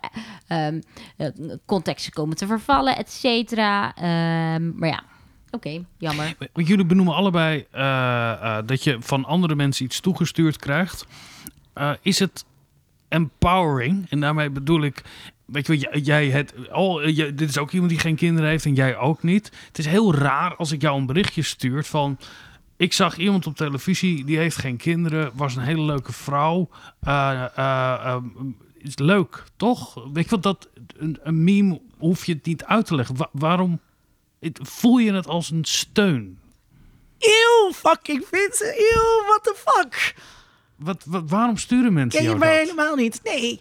um, 0.49 0.83
contexten 1.67 2.13
komen 2.13 2.37
te 2.37 2.47
vervallen, 2.47 2.97
et 2.97 3.11
cetera. 3.11 3.87
Um, 4.55 4.73
maar 4.77 4.89
ja, 4.89 5.03
Oké, 5.53 5.69
okay, 5.69 5.85
jammer. 5.99 6.37
Jullie 6.55 6.85
benoemen 6.85 7.15
allebei 7.15 7.67
dat 8.67 8.85
je 8.85 8.97
van 9.01 9.25
andere 9.25 9.55
mensen 9.55 9.85
iets 9.85 10.01
toegestuurd 10.01 10.57
krijgt. 10.57 11.07
is 12.03 12.19
het 12.19 12.45
empowering? 13.11 14.07
En 14.11 14.21
daarmee 14.21 14.51
bedoel 14.51 14.83
ik, 14.83 15.03
weet 15.45 15.67
je 15.67 16.01
jij 16.03 16.29
het, 16.29 16.55
oh, 16.73 17.05
jij, 17.05 17.35
dit 17.35 17.49
is 17.49 17.59
ook 17.59 17.71
iemand 17.71 17.91
die 17.91 18.01
geen 18.01 18.17
kinderen 18.17 18.51
heeft 18.51 18.65
en 18.65 18.75
jij 18.75 18.97
ook 18.97 19.23
niet. 19.23 19.51
Het 19.67 19.79
is 19.79 19.87
heel 19.87 20.15
raar 20.15 20.57
als 20.57 20.73
ik 20.73 20.83
jou 20.83 20.99
een 20.99 21.07
berichtje 21.07 21.43
stuurt 21.43 21.87
van, 21.87 22.19
ik 22.77 22.93
zag 22.93 23.17
iemand 23.17 23.47
op 23.47 23.57
televisie, 23.57 24.25
die 24.25 24.39
heeft 24.39 24.57
geen 24.57 24.77
kinderen, 24.77 25.31
was 25.35 25.57
een 25.57 25.63
hele 25.63 25.83
leuke 25.83 26.13
vrouw. 26.13 26.69
Uh, 27.09 28.17
is 28.79 28.99
leuk, 28.99 29.45
toch? 29.57 30.09
Weet 30.13 30.25
je 30.25 30.31
wat, 30.31 30.43
dat, 30.43 30.69
een, 30.97 31.19
een, 31.23 31.45
meme 31.45 31.81
hoef 31.99 32.27
je 32.27 32.33
het 32.33 32.47
niet 32.47 32.65
uit 32.65 32.87
te 32.87 32.95
leggen. 32.95 33.17
waarom 33.33 33.81
voel 34.53 34.99
je 34.99 35.13
het 35.13 35.27
als 35.27 35.51
een 35.51 35.65
steun? 35.65 36.39
Eeuw, 37.19 37.73
fucking 37.73 38.27
Vincent, 38.31 38.77
eeuw, 38.77 39.25
what 39.27 39.43
the 39.43 39.55
fuck? 39.57 40.15
Wat, 40.81 41.05
wat, 41.07 41.23
waarom 41.27 41.57
sturen 41.57 41.93
mensen 41.93 42.21
Ken 42.21 42.31
je 42.31 42.37
mij 42.37 42.57
helemaal 42.57 42.95
niet. 42.95 43.21
Nee, 43.25 43.61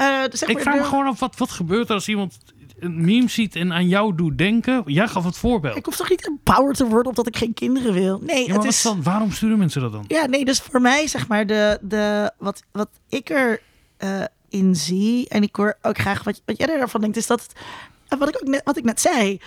uh, 0.00 0.22
zeg 0.30 0.48
ik 0.48 0.58
vraag 0.58 0.78
me 0.78 0.84
gewoon 0.84 1.06
af, 1.06 1.20
wat, 1.20 1.36
wat 1.36 1.50
gebeurt 1.50 1.88
er 1.88 1.94
als 1.94 2.08
iemand 2.08 2.38
een 2.78 3.04
meme 3.04 3.28
ziet 3.28 3.56
en 3.56 3.72
aan 3.72 3.88
jou 3.88 4.14
doet 4.14 4.38
denken? 4.38 4.82
Jij 4.86 5.08
gaf 5.08 5.24
het 5.24 5.36
voorbeeld. 5.36 5.76
Ik 5.76 5.84
hoef 5.84 5.96
toch 5.96 6.10
niet 6.10 6.26
empowered 6.26 6.76
te 6.76 6.86
worden 6.86 7.08
omdat 7.08 7.26
ik 7.26 7.36
geen 7.36 7.54
kinderen 7.54 7.92
wil? 7.92 8.20
Nee, 8.22 8.46
ja, 8.46 8.54
het 8.54 8.64
is... 8.64 8.82
Dan, 8.82 9.02
waarom 9.02 9.32
sturen 9.32 9.58
mensen 9.58 9.80
dat 9.80 9.92
dan? 9.92 10.04
Ja, 10.08 10.26
nee, 10.26 10.44
dus 10.44 10.60
voor 10.60 10.80
mij 10.80 11.06
zeg 11.06 11.28
maar 11.28 11.46
de, 11.46 11.78
de, 11.82 12.32
wat, 12.38 12.62
wat 12.72 12.88
ik 13.08 13.30
er 13.30 13.60
uh, 13.98 14.24
in 14.48 14.76
zie 14.76 15.28
en 15.28 15.42
ik 15.42 15.56
hoor 15.56 15.78
ook 15.82 15.98
graag 15.98 16.24
wat, 16.24 16.42
wat 16.44 16.58
jij 16.58 16.68
ervan 16.68 17.00
denkt, 17.00 17.16
is 17.16 17.26
dat 17.26 17.42
het, 17.42 18.18
wat, 18.18 18.28
ik 18.28 18.36
ook 18.42 18.48
net, 18.48 18.60
wat 18.64 18.76
ik 18.76 18.84
net 18.84 19.00
zei. 19.00 19.40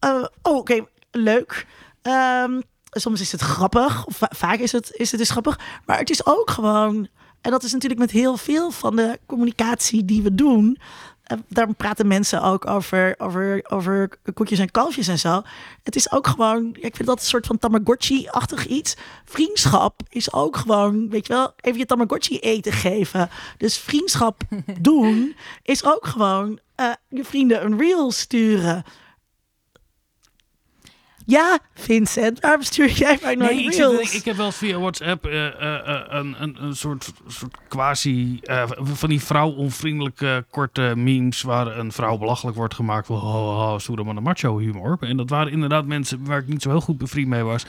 oh, 0.00 0.24
oké, 0.42 0.58
okay, 0.58 0.86
leuk. 1.10 1.66
Um, 2.02 2.62
soms 3.00 3.20
is 3.20 3.32
het 3.32 3.40
grappig, 3.40 4.06
of 4.06 4.18
vaak 4.20 4.58
is 4.58 4.72
het, 4.72 4.90
is 4.92 5.10
het 5.10 5.20
dus 5.20 5.30
grappig, 5.30 5.58
maar 5.86 5.98
het 5.98 6.10
is 6.10 6.26
ook 6.26 6.50
gewoon 6.50 7.08
en 7.42 7.50
dat 7.50 7.62
is 7.62 7.72
natuurlijk 7.72 8.00
met 8.00 8.10
heel 8.10 8.36
veel 8.36 8.70
van 8.70 8.96
de 8.96 9.18
communicatie 9.26 10.04
die 10.04 10.22
we 10.22 10.34
doen. 10.34 10.78
Eh, 11.22 11.38
daar 11.48 11.74
praten 11.74 12.06
mensen 12.06 12.42
ook 12.42 12.66
over, 12.66 13.14
over, 13.18 13.64
over 13.68 14.10
koekjes 14.34 14.58
en 14.58 14.70
kalfjes 14.70 15.08
en 15.08 15.18
zo. 15.18 15.42
Het 15.82 15.96
is 15.96 16.12
ook 16.12 16.26
gewoon, 16.26 16.76
ik 16.80 16.96
vind 16.96 17.08
dat 17.08 17.18
een 17.18 17.26
soort 17.26 17.46
van 17.46 17.58
Tamagotchi-achtig 17.58 18.66
iets. 18.66 18.96
Vriendschap 19.24 20.00
is 20.08 20.32
ook 20.32 20.56
gewoon, 20.56 21.08
weet 21.08 21.26
je 21.26 21.32
wel, 21.32 21.52
even 21.60 21.78
je 21.78 21.86
Tamagotchi 21.86 22.38
eten 22.38 22.72
geven. 22.72 23.30
Dus 23.56 23.78
vriendschap 23.78 24.42
doen 24.80 25.36
is 25.62 25.84
ook 25.84 26.06
gewoon 26.06 26.58
uh, 26.80 26.92
je 27.08 27.24
vrienden 27.24 27.64
een 27.64 27.78
reel 27.78 28.10
sturen. 28.10 28.84
Ja, 31.32 31.58
Vincent, 31.74 32.40
waarom 32.40 32.62
stuur 32.62 32.90
jij 32.90 33.18
mij 33.22 33.34
nooit 33.34 33.50
nee, 33.50 34.00
ik, 34.00 34.08
ik, 34.08 34.24
heb 34.24 34.36
wel 34.36 34.52
via 34.52 34.78
WhatsApp 34.78 35.26
uh, 35.26 35.32
uh, 35.34 36.02
een, 36.08 36.34
een, 36.38 36.62
een 36.62 36.76
soort, 36.76 37.12
soort 37.26 37.56
quasi... 37.68 38.40
van 38.82 39.08
die 39.08 39.20
vrouw-onvriendelijke 39.20 40.44
korte 40.50 40.92
memes... 40.96 41.42
waar 41.42 41.78
een 41.78 41.92
vrouw 41.92 42.18
belachelijk 42.18 42.56
wordt 42.56 42.74
gemaakt... 42.74 43.06
van 43.06 43.16
oh, 43.16 43.78
oh, 43.88 44.04
maar 44.04 44.14
de 44.14 44.20
macho 44.20 44.58
humor. 44.58 44.96
En 45.00 45.16
dat 45.16 45.30
waren 45.30 45.52
inderdaad 45.52 45.86
mensen 45.86 46.24
waar 46.24 46.38
ik 46.38 46.48
niet 46.48 46.62
zo 46.62 46.70
heel 46.70 46.80
goed 46.80 46.98
bevriend 46.98 47.28
mee 47.28 47.42
was. 47.42 47.66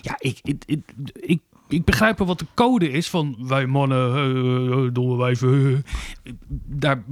Ja, 0.00 0.16
ik, 0.18 0.38
ik, 0.42 0.62
ik, 0.66 0.80
ik 1.12 1.40
ik 1.72 1.84
begrijp 1.84 2.18
wel 2.18 2.26
wat 2.26 2.38
de 2.38 2.46
code 2.54 2.90
is 2.90 3.10
van 3.10 3.36
wij 3.38 3.66
mannen, 3.66 4.36
uh, 4.36 4.88
domme 4.92 5.16
wijven. 5.16 5.84
daar 6.66 7.02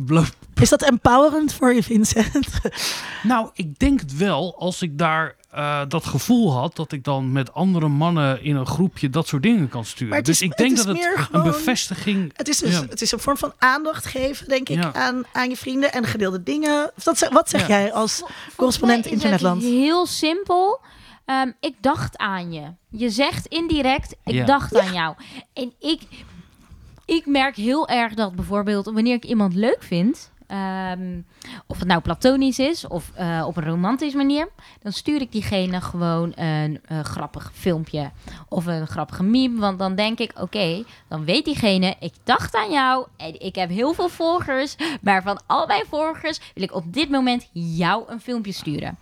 Is 0.55 0.68
dat 0.68 0.82
empowerend 0.82 1.55
voor 1.55 1.74
je, 1.74 1.82
Vincent? 1.82 2.48
nou, 3.22 3.51
ik 3.55 3.78
denk 3.78 4.01
het 4.01 4.16
wel. 4.16 4.59
Als 4.59 4.82
ik 4.82 4.98
daar 4.98 5.36
uh, 5.55 5.81
dat 5.89 6.06
gevoel 6.06 6.52
had 6.52 6.77
dat 6.77 6.93
ik 6.93 7.05
dan 7.05 7.32
met 7.32 7.55
andere 7.55 7.89
mannen 7.89 8.43
in 8.43 8.56
een 8.56 8.66
groepje 8.66 9.10
dat 9.10 9.27
soort 9.27 9.43
dingen 9.43 9.68
kan 9.68 9.85
sturen. 9.85 10.24
dus 10.24 10.43
ik 10.43 10.56
denk 10.56 10.77
dat 10.77 10.86
het 10.86 11.10
gewoon, 11.14 11.47
een 11.47 11.52
bevestiging. 11.52 12.32
Het 12.36 12.48
is, 12.48 12.59
ja. 12.59 12.86
het 12.89 13.02
is 13.02 13.12
een 13.12 13.18
vorm 13.18 13.36
van 13.36 13.52
aandacht 13.59 14.06
geven, 14.06 14.48
denk 14.48 14.68
ik, 14.68 14.82
ja. 14.82 14.93
aan, 14.93 15.22
aan 15.32 15.48
je 15.48 15.56
vrienden 15.56 15.93
en 15.93 16.05
gedeelde 16.05 16.43
dingen. 16.43 16.90
Dat, 17.02 17.28
wat 17.32 17.48
zeg 17.48 17.60
ja. 17.60 17.66
jij 17.68 17.93
als 17.93 18.22
correspondent 18.56 19.06
internetland? 19.06 19.62
Heel 19.62 20.06
simpel. 20.06 20.81
Um, 21.27 21.55
ik 21.60 21.74
dacht 21.81 22.18
aan 22.18 22.52
je. 22.52 22.74
Je 22.90 23.10
zegt 23.10 23.47
indirect, 23.47 24.16
ik 24.24 24.47
dacht 24.47 24.78
aan 24.78 24.93
jou. 24.93 25.14
En 25.52 25.72
ik, 25.78 26.02
ik 27.05 27.27
merk 27.27 27.56
heel 27.56 27.89
erg 27.89 28.14
dat 28.14 28.35
bijvoorbeeld 28.35 28.85
wanneer 28.85 29.14
ik 29.14 29.24
iemand 29.24 29.55
leuk 29.55 29.82
vind, 29.82 30.31
um, 30.52 31.27
of 31.66 31.78
het 31.78 31.89
nou 31.89 32.01
platonisch 32.01 32.59
is 32.59 32.86
of 32.86 33.10
uh, 33.20 33.44
op 33.47 33.56
een 33.56 33.64
romantische 33.64 34.16
manier, 34.16 34.48
dan 34.82 34.93
stuur 34.93 35.20
ik 35.20 35.32
diegene 35.32 35.81
gewoon 35.81 36.32
een 36.35 36.81
uh, 36.93 37.01
grappig 37.01 37.51
filmpje 37.55 38.10
of 38.48 38.66
een 38.66 38.86
grappige 38.86 39.22
meme. 39.22 39.60
Want 39.60 39.78
dan 39.78 39.94
denk 39.94 40.18
ik, 40.18 40.31
oké, 40.31 40.43
okay, 40.43 40.85
dan 41.09 41.24
weet 41.24 41.44
diegene, 41.44 41.97
ik 42.01 42.12
dacht 42.24 42.55
aan 42.55 42.70
jou 42.70 43.06
en 43.16 43.40
ik 43.40 43.55
heb 43.55 43.70
heel 43.70 43.94
veel 43.94 44.09
volgers, 44.09 44.77
maar 45.01 45.22
van 45.22 45.40
al 45.47 45.66
mijn 45.66 45.85
volgers 45.89 46.40
wil 46.55 46.62
ik 46.62 46.74
op 46.74 46.93
dit 46.93 47.10
moment 47.10 47.48
jou 47.52 48.05
een 48.06 48.20
filmpje 48.20 48.52
sturen. 48.52 48.98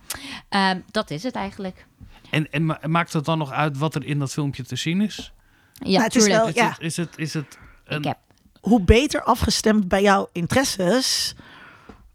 Um, 0.49 0.83
dat 0.91 1.11
is 1.11 1.23
het 1.23 1.35
eigenlijk. 1.35 1.85
En, 2.29 2.51
en 2.51 2.77
maakt 2.91 3.13
het 3.13 3.25
dan 3.25 3.37
nog 3.37 3.51
uit 3.51 3.77
wat 3.77 3.95
er 3.95 4.05
in 4.05 4.19
dat 4.19 4.31
filmpje 4.31 4.63
te 4.63 4.75
zien 4.75 5.01
is? 5.01 5.33
Ja, 5.73 6.01
het 6.01 6.15
is, 6.15 6.27
wel, 6.27 6.47
is, 6.47 6.55
Het, 6.55 6.79
is 6.79 6.97
het, 6.97 7.17
is 7.17 7.33
het 7.33 7.57
een... 7.85 7.97
Ik 7.97 8.03
heb 8.03 8.17
hoe 8.59 8.81
beter 8.81 9.23
afgestemd 9.23 9.87
bij 9.87 10.01
jouw 10.01 10.29
interesses, 10.31 11.35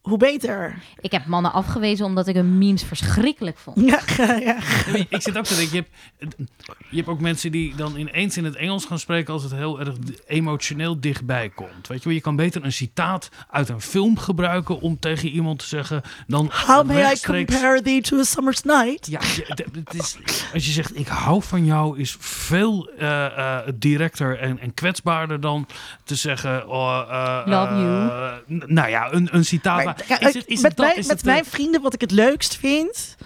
hoe 0.05 0.19
beter. 0.19 0.79
Ik 1.01 1.13
heb 1.13 1.27
mannen 1.27 1.53
afgewezen 1.53 2.07
omdat 2.07 2.27
ik 2.27 2.35
hun 2.35 2.59
memes 2.59 2.83
verschrikkelijk 2.83 3.59
vond. 3.59 3.81
Ja, 3.81 4.01
ja. 4.39 4.57
ik 5.09 5.23
zit 5.23 5.39
ook 5.39 5.45
te 5.45 5.57
denken, 5.57 5.77
je 5.77 5.85
hebt, 6.19 6.37
je 6.91 6.97
hebt 6.97 7.09
ook 7.09 7.21
mensen 7.21 7.53
die 7.53 7.75
dan 7.75 7.97
ineens 7.97 8.37
in 8.37 8.45
het 8.45 8.57
Engels 8.57 8.85
gaan 8.85 8.99
spreken 8.99 9.33
als 9.33 9.43
het 9.43 9.53
heel 9.53 9.81
erg 9.81 9.95
emotioneel 10.27 11.01
dichtbij 11.01 11.49
komt. 11.49 11.87
Weet 11.87 11.99
je 11.99 12.05
wel, 12.05 12.15
je 12.15 12.21
kan 12.21 12.37
beter 12.37 12.65
een 12.65 12.73
citaat 12.73 13.29
uit 13.51 13.69
een 13.69 13.81
film 13.81 14.19
gebruiken 14.19 14.81
om 14.81 14.99
tegen 14.99 15.29
iemand 15.29 15.59
te 15.59 15.67
zeggen 15.67 16.03
dan 16.27 16.51
How 16.67 16.87
may 16.87 17.13
I 17.13 17.21
compare 17.21 17.83
thee 17.83 18.01
to 18.01 18.19
a 18.19 18.23
summer's 18.23 18.63
night? 18.63 19.07
Ja, 19.07 19.21
het 19.47 19.95
is, 19.95 20.19
als 20.53 20.67
je 20.67 20.73
zegt 20.73 20.99
ik 20.99 21.09
hou 21.09 21.43
van 21.43 21.65
jou 21.65 21.99
is 21.99 22.17
veel 22.19 22.91
uh, 22.99 23.01
uh, 23.03 23.59
directer 23.75 24.39
en, 24.39 24.59
en 24.59 24.75
kwetsbaarder 24.75 25.41
dan 25.41 25.67
te 26.05 26.15
zeggen 26.15 26.69
oh, 26.69 27.07
uh, 27.11 27.43
Love 27.45 27.75
you. 27.75 28.67
Nou 28.67 28.89
ja, 28.89 29.13
een, 29.13 29.29
een 29.33 29.45
citaat 29.45 29.94
met 30.61 30.77
mijn, 30.77 31.07
met 31.07 31.25
mijn 31.25 31.45
vrienden, 31.45 31.83
wat 31.83 31.95
ik 31.95 32.01
het 32.01 32.11
leukst 32.11 32.57
vind, 32.57 33.17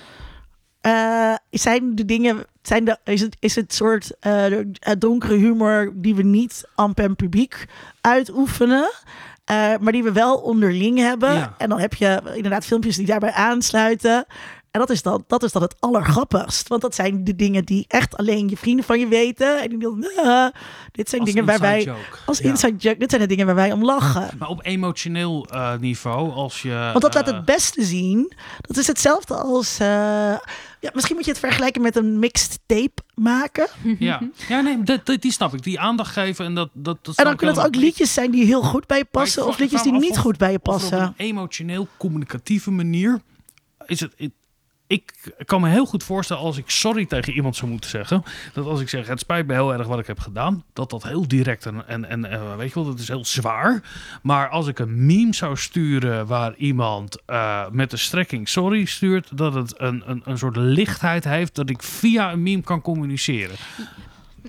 uh, 0.83 1.35
zijn 1.51 1.95
de 1.95 2.05
dingen, 2.05 2.45
zijn 2.63 2.85
de, 2.85 2.99
is, 3.05 3.21
het, 3.21 3.37
is 3.41 3.55
het 3.55 3.75
soort 3.75 4.13
uh, 4.27 4.45
donkere 4.99 5.37
humor 5.37 5.93
die 5.95 6.15
we 6.15 6.23
niet 6.23 6.65
amper 6.75 7.05
en 7.05 7.17
publiek 7.17 7.67
uitoefenen. 8.01 8.91
Uh, 9.51 9.75
maar 9.81 9.93
die 9.93 10.03
we 10.03 10.13
wel 10.13 10.37
onderling 10.37 10.99
hebben. 10.99 11.33
Ja. 11.33 11.55
En 11.59 11.69
dan 11.69 11.81
heb 11.81 11.95
je 11.95 12.21
inderdaad 12.35 12.65
filmpjes 12.65 12.97
die 12.97 13.07
daarbij 13.07 13.33
aansluiten. 13.33 14.27
En 14.71 14.81
dat 14.81 14.91
is 14.91 15.03
dan, 15.03 15.25
dat 15.27 15.43
is 15.43 15.53
dan 15.53 15.63
het 15.63 15.75
allergrappigst. 15.81 16.69
Want 16.69 16.83
dat 16.83 16.95
zijn 16.95 17.25
de 17.25 17.37
dingen 17.37 17.65
die 17.65 17.85
echt 17.89 18.17
alleen 18.17 18.49
je 18.49 18.57
vrienden 18.57 18.85
van 18.85 19.01
je 19.01 19.09
weten. 19.09 19.63
En 19.63 19.69
die 19.69 19.79
denken, 19.79 20.53
dit 20.93 21.09
zijn 21.09 21.25
dingen 21.25 21.45
waar 21.45 21.59
wij... 21.59 21.83
Joke. 21.83 21.99
Als 22.27 22.39
ja. 22.39 22.49
inside 22.49 22.77
joke. 22.77 22.99
Dit 22.99 23.11
zijn 23.11 23.23
de 23.23 23.29
dingen 23.29 23.47
waar 23.47 23.55
wij 23.55 23.73
om 23.73 23.85
lachen. 23.85 24.31
Maar 24.39 24.49
op 24.49 24.65
emotioneel 24.65 25.47
uh, 25.53 25.77
niveau, 25.77 26.31
als 26.33 26.63
je... 26.63 26.89
Want 26.93 27.01
dat 27.01 27.15
laat 27.15 27.27
het 27.27 27.35
eh, 27.35 27.45
beste 27.45 27.85
zien. 27.85 28.33
Dat 28.61 28.77
is 28.77 28.87
hetzelfde 28.87 29.35
als... 29.35 29.81
Uh, 29.81 29.87
ja, 30.81 30.91
misschien 30.93 31.17
moet 31.17 31.25
je 31.25 31.31
het 31.31 31.41
vergelijken 31.41 31.83
met 31.83 31.97
een 31.97 32.19
mixed 32.19 32.59
tape 32.67 33.03
maken. 33.15 33.67
Ja, 33.99 34.21
ja 34.49 34.61
nee, 34.61 34.83
dat, 34.83 35.07
dat, 35.07 35.23
die 35.23 35.33
snap 35.33 35.55
ik. 35.55 35.63
Die 35.63 35.81
aandacht 35.81 36.13
geven 36.13 36.45
en 36.45 36.55
dat... 36.55 36.71
dat, 36.73 37.05
dat 37.05 37.17
en 37.17 37.25
dan 37.25 37.37
kunnen 37.37 37.57
het 37.57 37.67
ook 37.67 37.75
liedjes 37.75 38.13
zijn 38.13 38.31
die 38.31 38.45
heel 38.45 38.63
goed 38.63 38.87
bij 38.87 38.99
je 38.99 39.05
passen... 39.05 39.47
of 39.47 39.59
liedjes 39.59 39.83
die 39.83 39.93
niet 39.93 40.19
goed 40.19 40.37
bij 40.37 40.53
je 40.53 40.59
passen. 40.59 40.99
Op 41.03 41.15
een 41.17 41.27
emotioneel 41.27 41.89
communicatieve 41.97 42.71
manier 42.71 43.21
is 43.87 44.01
het 44.01 44.15
ik 44.89 45.33
kan 45.45 45.61
me 45.61 45.69
heel 45.69 45.87
goed 45.87 46.05
voorstellen 46.05 46.43
als 46.43 46.57
ik 46.57 46.71
sorry 46.71 47.07
tegen 47.07 47.33
iemand 47.33 47.57
zou 47.57 47.71
moeten 47.71 47.91
zeggen. 47.91 48.23
Dat 48.53 48.67
als 48.67 48.81
ik 48.81 48.89
zeg, 48.89 49.07
het 49.07 49.21
spijt 49.21 49.47
me 49.47 49.53
heel 49.53 49.73
erg 49.73 49.87
wat 49.87 49.99
ik 49.99 50.07
heb 50.07 50.21
gedaan. 50.21 50.65
Dat 50.73 50.91
dat 50.91 51.03
heel 51.03 51.29
direct 51.29 51.67
en, 51.67 51.89
en, 51.89 52.05
en 52.05 52.25
uh, 52.25 52.57
weet 52.57 52.69
je 52.69 52.75
wel, 52.75 52.85
dat 52.85 52.99
is 52.99 53.09
heel 53.09 53.25
zwaar. 53.25 53.83
Maar 54.23 54.49
als 54.49 54.67
ik 54.67 54.79
een 54.79 55.07
meme 55.07 55.35
zou 55.35 55.57
sturen 55.57 56.27
waar 56.27 56.55
iemand 56.55 57.23
uh, 57.27 57.69
met 57.71 57.91
de 57.91 57.97
strekking 57.97 58.49
sorry 58.49 58.85
stuurt. 58.85 59.37
Dat 59.37 59.55
het 59.55 59.81
een, 59.81 60.03
een, 60.07 60.23
een 60.25 60.39
soort 60.39 60.57
lichtheid 60.57 61.25
heeft 61.25 61.55
dat 61.55 61.71
ik 61.71 61.83
via 61.83 62.33
een 62.33 62.43
meme 62.43 62.63
kan 62.63 62.81
communiceren. 62.81 63.57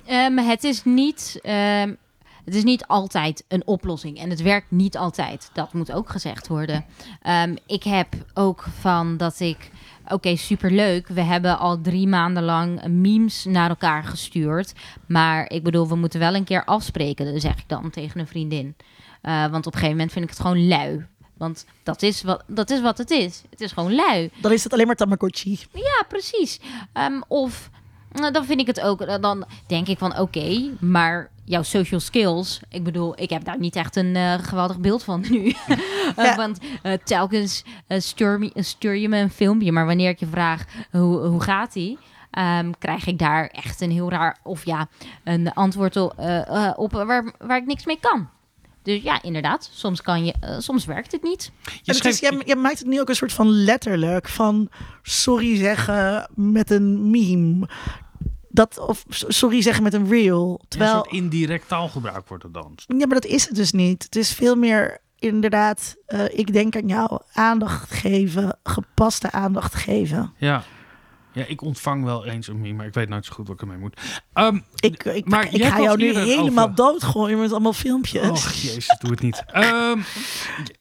Um, 0.10 0.38
het 0.38 0.64
is 0.64 0.84
niet... 0.84 1.40
Um 1.44 1.98
het 2.46 2.58
is 2.58 2.64
niet 2.64 2.88
altijd 2.88 3.44
een 3.48 3.68
oplossing 3.68 4.20
en 4.20 4.30
het 4.30 4.42
werkt 4.42 4.72
niet 4.72 4.98
altijd. 4.98 5.50
Dat 5.54 5.74
moet 5.74 5.92
ook 5.92 6.10
gezegd 6.10 6.48
worden. 6.48 6.86
Um, 7.28 7.58
ik 7.66 7.84
heb 7.84 8.08
ook 8.34 8.66
van 8.80 9.18
dat 9.18 9.40
ik 9.40 9.72
oké, 10.10 10.14
okay, 10.14 10.36
superleuk. 10.36 11.08
We 11.08 11.22
hebben 11.22 11.60
al 11.60 11.82
drie 11.82 12.08
maanden 12.08 12.44
lang 12.44 12.88
memes 12.88 13.46
naar 13.46 13.70
elkaar 13.70 14.04
gestuurd. 14.04 14.74
Maar 15.08 15.52
ik 15.52 15.64
bedoel, 15.64 15.88
we 15.88 15.96
moeten 15.96 16.20
wel 16.20 16.36
een 16.36 16.44
keer 16.44 16.66
afspreken, 16.66 17.42
zeg 17.42 17.58
ik 17.58 17.68
dan 17.68 17.90
tegen 17.90 18.20
een 18.20 18.28
vriendin. 18.28 18.76
Uh, 19.22 19.42
want 19.42 19.68
op 19.68 19.74
een 19.74 19.80
gegeven 19.80 19.90
moment 19.90 20.12
vind 20.12 20.24
ik 20.26 20.32
het 20.32 20.40
gewoon 20.40 20.68
lui. 20.68 21.06
Want 21.38 21.66
dat 21.84 22.02
is, 22.02 22.24
wat, 22.24 22.44
dat 22.48 22.70
is 22.70 22.82
wat 22.82 22.98
het 22.98 23.12
is. 23.12 23.44
Het 23.50 23.62
is 23.62 23.72
gewoon 23.72 23.96
lui. 23.96 24.30
Dan 24.42 24.52
is 24.52 24.64
het 24.64 24.74
alleen 24.74 24.88
maar 24.88 24.96
Tamagotchi. 24.96 25.60
Ja, 25.74 26.06
precies. 26.08 26.60
Um, 26.94 27.24
of 27.28 27.70
dan 28.12 28.46
vind 28.46 28.60
ik 28.60 28.68
het 28.68 28.82
ook. 28.82 29.22
Dan 29.22 29.46
denk 29.68 29.88
ik 29.88 29.98
van 29.98 30.20
oké, 30.20 30.70
maar 30.80 31.30
jouw 31.50 31.64
social 31.64 32.00
skills. 32.00 32.60
Ik 32.70 32.84
bedoel, 32.84 33.22
ik 33.22 33.30
heb 33.30 33.44
daar 33.44 33.60
niet 33.60 33.76
echt 33.76 33.96
een 33.96 34.16
uh, 34.16 34.34
geweldig 34.34 34.80
beeld 34.80 35.04
van 35.04 35.26
nu. 35.30 35.44
uh, 36.18 36.36
want 36.36 36.60
uh, 36.84 36.94
telkens 37.04 37.64
stuur, 38.58 38.96
je 38.96 39.10
me 39.10 39.18
een 39.18 39.30
filmpje, 39.30 39.72
maar 39.72 39.86
wanneer 39.86 40.10
ik 40.10 40.20
je 40.20 40.28
vraag 40.28 40.66
hoe, 40.92 41.18
hoe 41.18 41.42
gaat 41.42 41.74
die, 41.74 41.98
um, 42.62 42.78
krijg 42.78 43.06
ik 43.06 43.20
daar 43.20 43.48
echt 43.48 43.82
een 43.82 43.92
heel 43.92 44.10
raar 44.10 44.38
of 44.44 44.66
ja, 44.66 44.88
een 45.24 45.54
antwoord 45.54 45.98
op, 45.98 46.14
op 46.76 46.92
waar, 46.92 47.34
waar 47.38 47.58
ik 47.58 47.66
niks 47.66 47.86
mee 47.86 48.00
kan. 48.00 48.30
Dus 48.84 49.02
ja, 49.02 49.22
inderdaad, 49.22 49.70
soms, 49.74 50.02
kan 50.02 50.26
je, 50.26 50.34
soms 50.60 50.86
werkt 50.86 51.12
het 51.12 51.24
niet. 51.24 51.52
Je, 51.82 51.94
het 51.94 52.06
is, 52.06 52.20
je, 52.20 52.42
je, 52.46 52.56
maakt 52.56 52.80
het 52.80 52.88
nu 52.88 53.00
ook 53.00 53.10
een 53.10 53.16
soort 53.16 53.34
van 53.34 53.50
letterlijk 53.50 54.28
van 54.28 54.70
sorry 55.02 55.56
zeggen 55.58 56.30
met 56.36 56.72
een 56.72 57.10
meme 57.10 57.68
dat, 58.50 58.80
of 58.80 59.06
sorry 59.08 59.62
zeggen 59.62 59.84
met 59.84 59.94
een 59.94 60.10
reel. 60.10 60.62
Terwijl, 60.68 60.94
een 60.94 60.98
soort 61.04 61.14
indirect 61.14 61.68
taalgebruik 61.68 62.28
wordt 62.28 62.44
er 62.44 62.52
dan. 62.52 62.78
Ja, 62.88 63.06
maar 63.06 63.22
dat 63.22 63.26
is 63.26 63.48
het 63.48 63.56
dus 63.56 63.72
niet. 63.72 64.04
Het 64.04 64.16
is 64.16 64.34
veel 64.34 64.56
meer 64.56 65.02
inderdaad, 65.20 65.96
uh, 66.08 66.24
ik 66.30 66.54
denk 66.54 66.76
aan 66.76 66.88
jou, 66.88 67.22
aandacht 67.34 67.92
geven, 67.92 68.58
gepaste 68.64 69.32
aandacht 69.32 69.76
geven. 69.76 70.34
Ja. 70.38 70.64
Ja, 71.40 71.46
ik 71.46 71.62
ontvang 71.62 72.04
wel 72.04 72.26
eens 72.26 72.48
een 72.48 72.62
meme, 72.62 72.74
maar 72.74 72.86
ik 72.86 72.94
weet 72.94 73.10
nooit 73.10 73.26
zo 73.26 73.34
goed 73.34 73.48
wat 73.48 73.56
ik 73.56 73.62
ermee 73.62 73.78
moet. 73.78 74.00
Um, 74.34 74.64
ik 74.80 75.04
ik, 75.04 75.26
maar 75.26 75.54
ik 75.54 75.64
ga 75.64 75.82
jou 75.82 75.98
nu 75.98 76.18
helemaal 76.18 76.74
doodgooien 76.74 77.40
met 77.40 77.52
allemaal 77.52 77.74
filmpjes. 77.74 78.30
Och, 78.30 78.52
jezus, 78.52 78.98
doe 79.00 79.12
het 79.12 79.22
niet. 79.22 79.44
Um, 79.56 80.04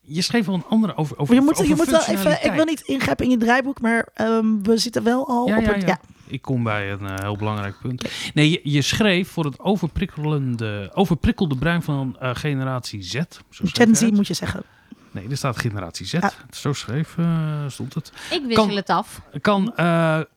je 0.01 0.23
schreef 0.23 0.47
wel 0.47 0.55
een 0.55 0.65
andere 0.69 0.97
over, 0.97 1.19
over 1.19 1.35
Je 1.35 1.41
moet, 1.41 1.51
over 1.51 1.69
je 1.69 1.75
moet 1.75 1.91
wel 1.91 2.05
even, 2.07 2.45
ik 2.45 2.53
wil 2.53 2.65
niet 2.65 2.81
ingrijpen 2.81 3.25
in 3.25 3.31
je 3.31 3.37
draaiboek, 3.37 3.81
maar 3.81 4.09
um, 4.21 4.63
we 4.63 4.77
zitten 4.77 5.03
wel 5.03 5.29
al 5.29 5.49
ja, 5.49 5.57
op 5.57 5.63
ja, 5.63 5.73
het... 5.73 5.87
Ja 5.87 6.01
ik 6.31 6.43
kom 6.43 6.63
bij 6.63 6.93
een 6.93 7.03
uh, 7.03 7.15
heel 7.19 7.37
belangrijk 7.37 7.75
punt. 7.83 8.09
Nee, 8.35 8.51
je, 8.51 8.61
je, 8.63 8.83
schreef 8.83 9.29
voor 9.29 9.45
het 9.45 9.59
overprikkelende, 9.61 10.91
overprikkelde 10.95 11.57
brein 11.57 11.83
van 11.83 12.17
uh, 12.23 12.31
generatie 12.35 13.03
Z. 13.03 13.21
Gen 13.51 13.97
Z 13.97 14.03
moet 14.11 14.27
je 14.27 14.35
zeggen. 14.35 14.63
Nee, 15.11 15.29
er 15.29 15.37
staat 15.37 15.59
generatie 15.59 16.07
Z. 16.07 16.13
Ja. 16.13 16.33
Zo 16.51 16.73
schreef, 16.73 17.17
uh, 17.17 17.69
stond 17.69 17.95
het. 17.95 18.13
Ik 18.31 18.43
wissel 18.45 18.67
kan, 18.67 18.77
het 18.77 18.91
af. 18.91 19.21
Kan 19.41 19.75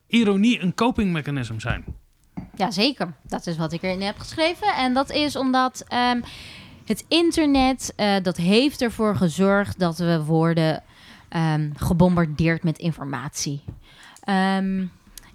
ironie 0.08 0.60
een 0.62 0.74
copingmechanisme 0.74 1.60
zijn? 1.60 1.86
Jazeker, 2.56 3.14
dat 3.24 3.48
is 3.48 3.58
wat 3.58 3.74
ik 3.74 3.82
erin 3.82 4.02
heb 4.02 4.18
geschreven. 4.18 4.76
En 4.76 4.94
dat 4.94 5.12
is 5.12 5.36
omdat 5.36 5.86
um, 5.94 6.24
het 6.86 7.06
internet, 7.08 7.94
dat 8.24 8.38
heeft 8.38 8.82
ervoor 8.82 9.16
gezorgd 9.16 9.80
dat 9.80 9.98
we 9.98 10.24
worden 10.24 10.84
um, 11.36 11.74
gebombardeerd 11.78 12.64
met 12.64 12.78
informatie. 12.78 13.64
Um, 14.30 14.92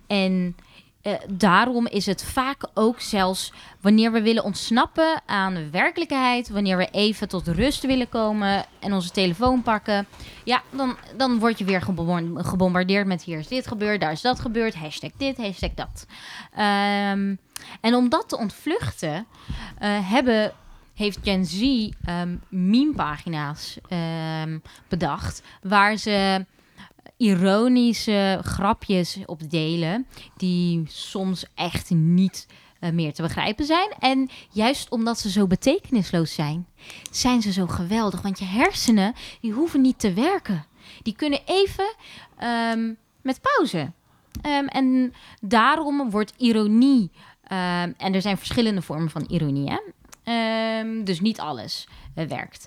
en 0.06 0.56
uh, 1.06 1.12
daarom 1.28 1.86
is 1.86 2.06
het 2.06 2.24
vaak 2.24 2.68
ook 2.74 3.00
zelfs 3.00 3.52
wanneer 3.80 4.12
we 4.12 4.22
willen 4.22 4.44
ontsnappen 4.44 5.22
aan 5.26 5.54
de 5.54 5.70
werkelijkheid, 5.70 6.48
wanneer 6.48 6.76
we 6.76 6.88
even 6.90 7.28
tot 7.28 7.48
rust 7.48 7.86
willen 7.86 8.08
komen 8.08 8.64
en 8.78 8.92
onze 8.92 9.10
telefoon 9.10 9.62
pakken, 9.62 10.06
ja, 10.44 10.62
dan, 10.70 10.96
dan 11.16 11.38
word 11.38 11.58
je 11.58 11.64
weer 11.64 11.82
gebombardeerd 12.36 13.06
met 13.06 13.22
hier 13.22 13.38
is 13.38 13.48
dit 13.48 13.66
gebeurd, 13.66 14.00
daar 14.00 14.12
is 14.12 14.20
dat 14.20 14.40
gebeurd, 14.40 14.74
hashtag 14.74 15.10
dit, 15.16 15.36
hashtag 15.36 15.70
dat. 15.74 16.06
Um, 16.52 17.38
en 17.80 17.94
om 17.94 18.08
dat 18.08 18.28
te 18.28 18.38
ontvluchten, 18.38 19.26
uh, 19.82 20.10
hebben 20.10 20.52
heeft 20.94 21.18
Gen 21.22 21.44
Z 21.44 21.60
um, 22.08 22.42
meme-pagina's 22.48 23.78
um, 24.42 24.62
bedacht 24.88 25.42
waar 25.62 25.96
ze 25.96 26.44
ironische 27.16 28.40
grapjes 28.42 29.18
op 29.26 29.50
delen. 29.50 30.06
Die 30.36 30.82
soms 30.86 31.44
echt 31.54 31.90
niet 31.90 32.46
uh, 32.80 32.90
meer 32.90 33.14
te 33.14 33.22
begrijpen 33.22 33.64
zijn. 33.64 33.90
En 33.98 34.28
juist 34.50 34.90
omdat 34.90 35.18
ze 35.18 35.30
zo 35.30 35.46
betekenisloos 35.46 36.34
zijn, 36.34 36.66
zijn 37.10 37.42
ze 37.42 37.52
zo 37.52 37.66
geweldig. 37.66 38.22
Want 38.22 38.38
je 38.38 38.44
hersenen, 38.44 39.14
die 39.40 39.52
hoeven 39.52 39.80
niet 39.80 39.98
te 39.98 40.12
werken. 40.12 40.64
Die 41.02 41.16
kunnen 41.16 41.40
even 41.44 41.94
um, 42.72 42.96
met 43.22 43.40
pauze. 43.40 43.92
Um, 44.46 44.66
en 44.66 45.12
daarom 45.40 46.10
wordt 46.10 46.32
ironie. 46.36 47.10
Um, 47.42 47.94
en 47.96 48.14
er 48.14 48.22
zijn 48.22 48.38
verschillende 48.38 48.82
vormen 48.82 49.10
van 49.10 49.24
ironie. 49.28 49.70
Hè? 49.70 49.78
dus 51.04 51.20
niet 51.20 51.40
alles 51.40 51.88
uh, 52.16 52.26
werkt. 52.26 52.66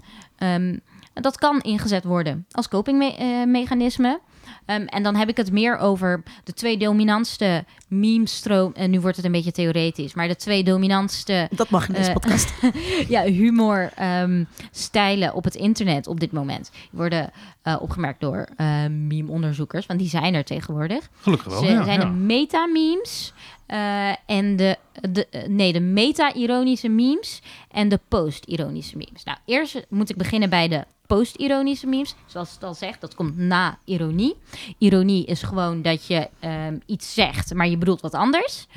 dat 1.14 1.38
kan 1.38 1.62
ingezet 1.62 2.04
worden 2.04 2.46
als 2.52 2.68
copingmechanisme. 2.68 4.20
Um, 4.66 4.86
en 4.86 5.04
dan 5.04 5.16
heb 5.16 5.30
ik 5.30 5.38
het 5.38 5.52
meer 5.52 5.78
over 5.78 6.24
de 6.44 6.54
twee 6.54 6.78
dominantste 6.78 7.66
meme-stroom. 7.88 8.74
En 8.74 8.90
nu 8.92 9.00
wordt 9.00 9.16
het 9.18 9.26
een 9.26 9.32
beetje 9.32 9.52
theoretisch, 9.52 10.14
maar 10.14 10.28
de 10.28 10.36
twee 10.36 10.64
dominantste. 10.64 11.48
Dat 11.52 11.70
mag 11.70 11.88
in 11.88 11.94
deze 11.94 12.08
uh, 12.08 12.14
podcast. 12.14 12.54
ja, 13.16 13.24
humor-stijlen 13.24 15.22
ehm, 15.22 15.32
um, 15.32 15.38
op 15.38 15.44
het 15.44 15.56
internet 15.56 16.08
op 16.08 16.20
dit 16.20 16.32
moment. 16.32 16.70
Die 16.72 17.00
worden 17.00 17.32
uh, 17.64 17.76
opgemerkt 17.82 18.20
door 18.20 18.48
uh, 18.58 18.86
meme-onderzoekers, 18.88 19.86
want 19.86 20.00
die 20.00 20.10
zijn 20.10 20.34
er 20.34 20.44
tegenwoordig. 20.44 21.10
Gelukkig 21.20 21.48
wel. 21.48 21.60
Ze 21.64 21.66
ja, 21.66 21.84
zijn 21.84 22.00
ja. 22.00 22.06
de 22.06 22.12
meta-memes. 22.12 23.34
Uh, 23.68 24.10
en 24.26 24.56
de, 24.56 24.78
de, 25.10 25.28
nee, 25.48 25.74
de 25.74 25.80
meta-ironische 25.80 26.90
memes 26.90 27.42
en 27.72 27.90
de 27.90 28.00
post-ironische 28.08 28.98
memes. 28.98 29.24
Nou, 29.24 29.38
eerst 29.46 29.86
moet 29.90 30.10
ik 30.10 30.16
beginnen 30.16 30.50
bij 30.50 30.68
de 30.68 30.86
post-ironische 31.10 31.88
memes. 31.88 32.16
Zoals 32.26 32.54
het 32.54 32.64
al 32.64 32.74
zegt, 32.74 33.02
dat 33.02 33.16
komt 33.16 33.38
na 33.38 33.78
ironie. 33.86 34.36
Ironie 34.78 35.26
is 35.26 35.42
gewoon 35.42 35.82
dat 35.82 36.08
je 36.08 36.30
um, 36.44 36.82
iets 36.86 37.14
zegt, 37.14 37.54
maar 37.54 37.68
je 37.68 37.78
bedoelt 37.78 38.02
wat 38.02 38.14
anders. 38.14 38.68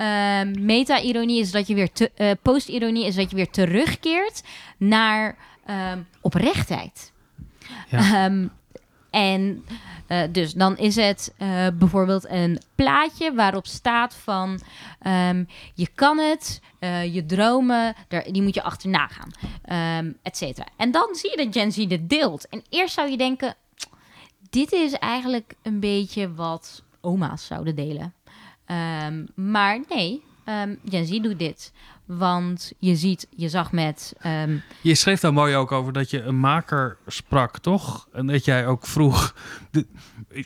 Um, 0.00 0.64
Meta-ironie 0.64 1.40
is 1.40 1.50
dat 1.50 1.66
je 1.66 1.74
weer 1.74 1.92
te, 1.92 2.10
uh, 2.16 2.30
post-ironie 2.42 3.06
is 3.06 3.14
dat 3.14 3.30
je 3.30 3.36
weer 3.36 3.50
terugkeert 3.50 4.42
naar 4.76 5.36
um, 5.70 6.06
oprechtheid. 6.20 7.12
Ja. 7.88 8.30
En 9.12 9.64
uh, 10.08 10.22
dus 10.30 10.52
dan 10.52 10.76
is 10.76 10.96
het 10.96 11.34
uh, 11.38 11.66
bijvoorbeeld 11.74 12.28
een 12.28 12.60
plaatje 12.74 13.34
waarop 13.34 13.66
staat 13.66 14.14
van 14.14 14.60
um, 15.06 15.48
je 15.74 15.88
kan 15.94 16.18
het, 16.18 16.60
uh, 16.80 17.14
je 17.14 17.26
dromen, 17.26 17.94
daar, 18.08 18.24
die 18.32 18.42
moet 18.42 18.54
je 18.54 18.62
achterna 18.62 19.08
gaan, 19.08 19.30
um, 19.98 20.16
et 20.22 20.36
cetera. 20.36 20.66
En 20.76 20.90
dan 20.90 21.08
zie 21.12 21.30
je 21.30 21.36
dat 21.36 21.54
Gen 21.54 21.72
Z 21.72 21.86
dit 21.86 22.08
deelt. 22.08 22.48
En 22.48 22.62
eerst 22.68 22.94
zou 22.94 23.10
je 23.10 23.16
denken, 23.16 23.54
dit 24.50 24.72
is 24.72 24.92
eigenlijk 24.92 25.54
een 25.62 25.80
beetje 25.80 26.34
wat 26.34 26.82
oma's 27.00 27.46
zouden 27.46 27.74
delen. 27.74 28.14
Um, 29.06 29.26
maar 29.34 29.80
nee, 29.88 30.22
Gen 30.88 31.06
Z 31.06 31.20
doet 31.20 31.38
dit. 31.38 31.72
Want 32.18 32.72
je 32.78 32.96
ziet, 32.96 33.26
je 33.30 33.48
zag 33.48 33.72
met. 33.72 34.12
Um... 34.26 34.62
Je 34.80 34.94
schreef 34.94 35.20
daar 35.20 35.32
mooi 35.32 35.56
ook 35.56 35.72
over 35.72 35.92
dat 35.92 36.10
je 36.10 36.22
een 36.22 36.38
maker 36.40 36.96
sprak, 37.06 37.58
toch? 37.58 38.08
En 38.12 38.26
dat 38.26 38.44
jij 38.44 38.66
ook 38.66 38.86
vroeg. 38.86 39.34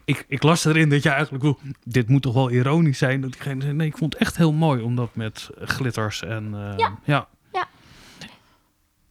Ik, 0.04 0.24
ik 0.28 0.42
las 0.42 0.64
erin 0.64 0.88
dat 0.88 1.02
jij 1.02 1.12
eigenlijk 1.12 1.44
vroeg. 1.44 1.58
Dit 1.84 2.08
moet 2.08 2.22
toch 2.22 2.34
wel 2.34 2.50
ironisch 2.50 2.98
zijn? 2.98 3.20
Dat 3.20 3.32
diegene 3.32 3.62
zei: 3.62 3.72
Nee, 3.72 3.86
ik 3.86 3.96
vond 3.96 4.12
het 4.12 4.22
echt 4.22 4.36
heel 4.36 4.52
mooi 4.52 4.82
om 4.82 4.96
dat 4.96 5.14
met 5.14 5.50
glitters 5.54 6.22
en. 6.22 6.44
Uh, 6.54 6.72
ja. 6.76 6.98
ja. 7.04 7.28
ja. 7.52 7.68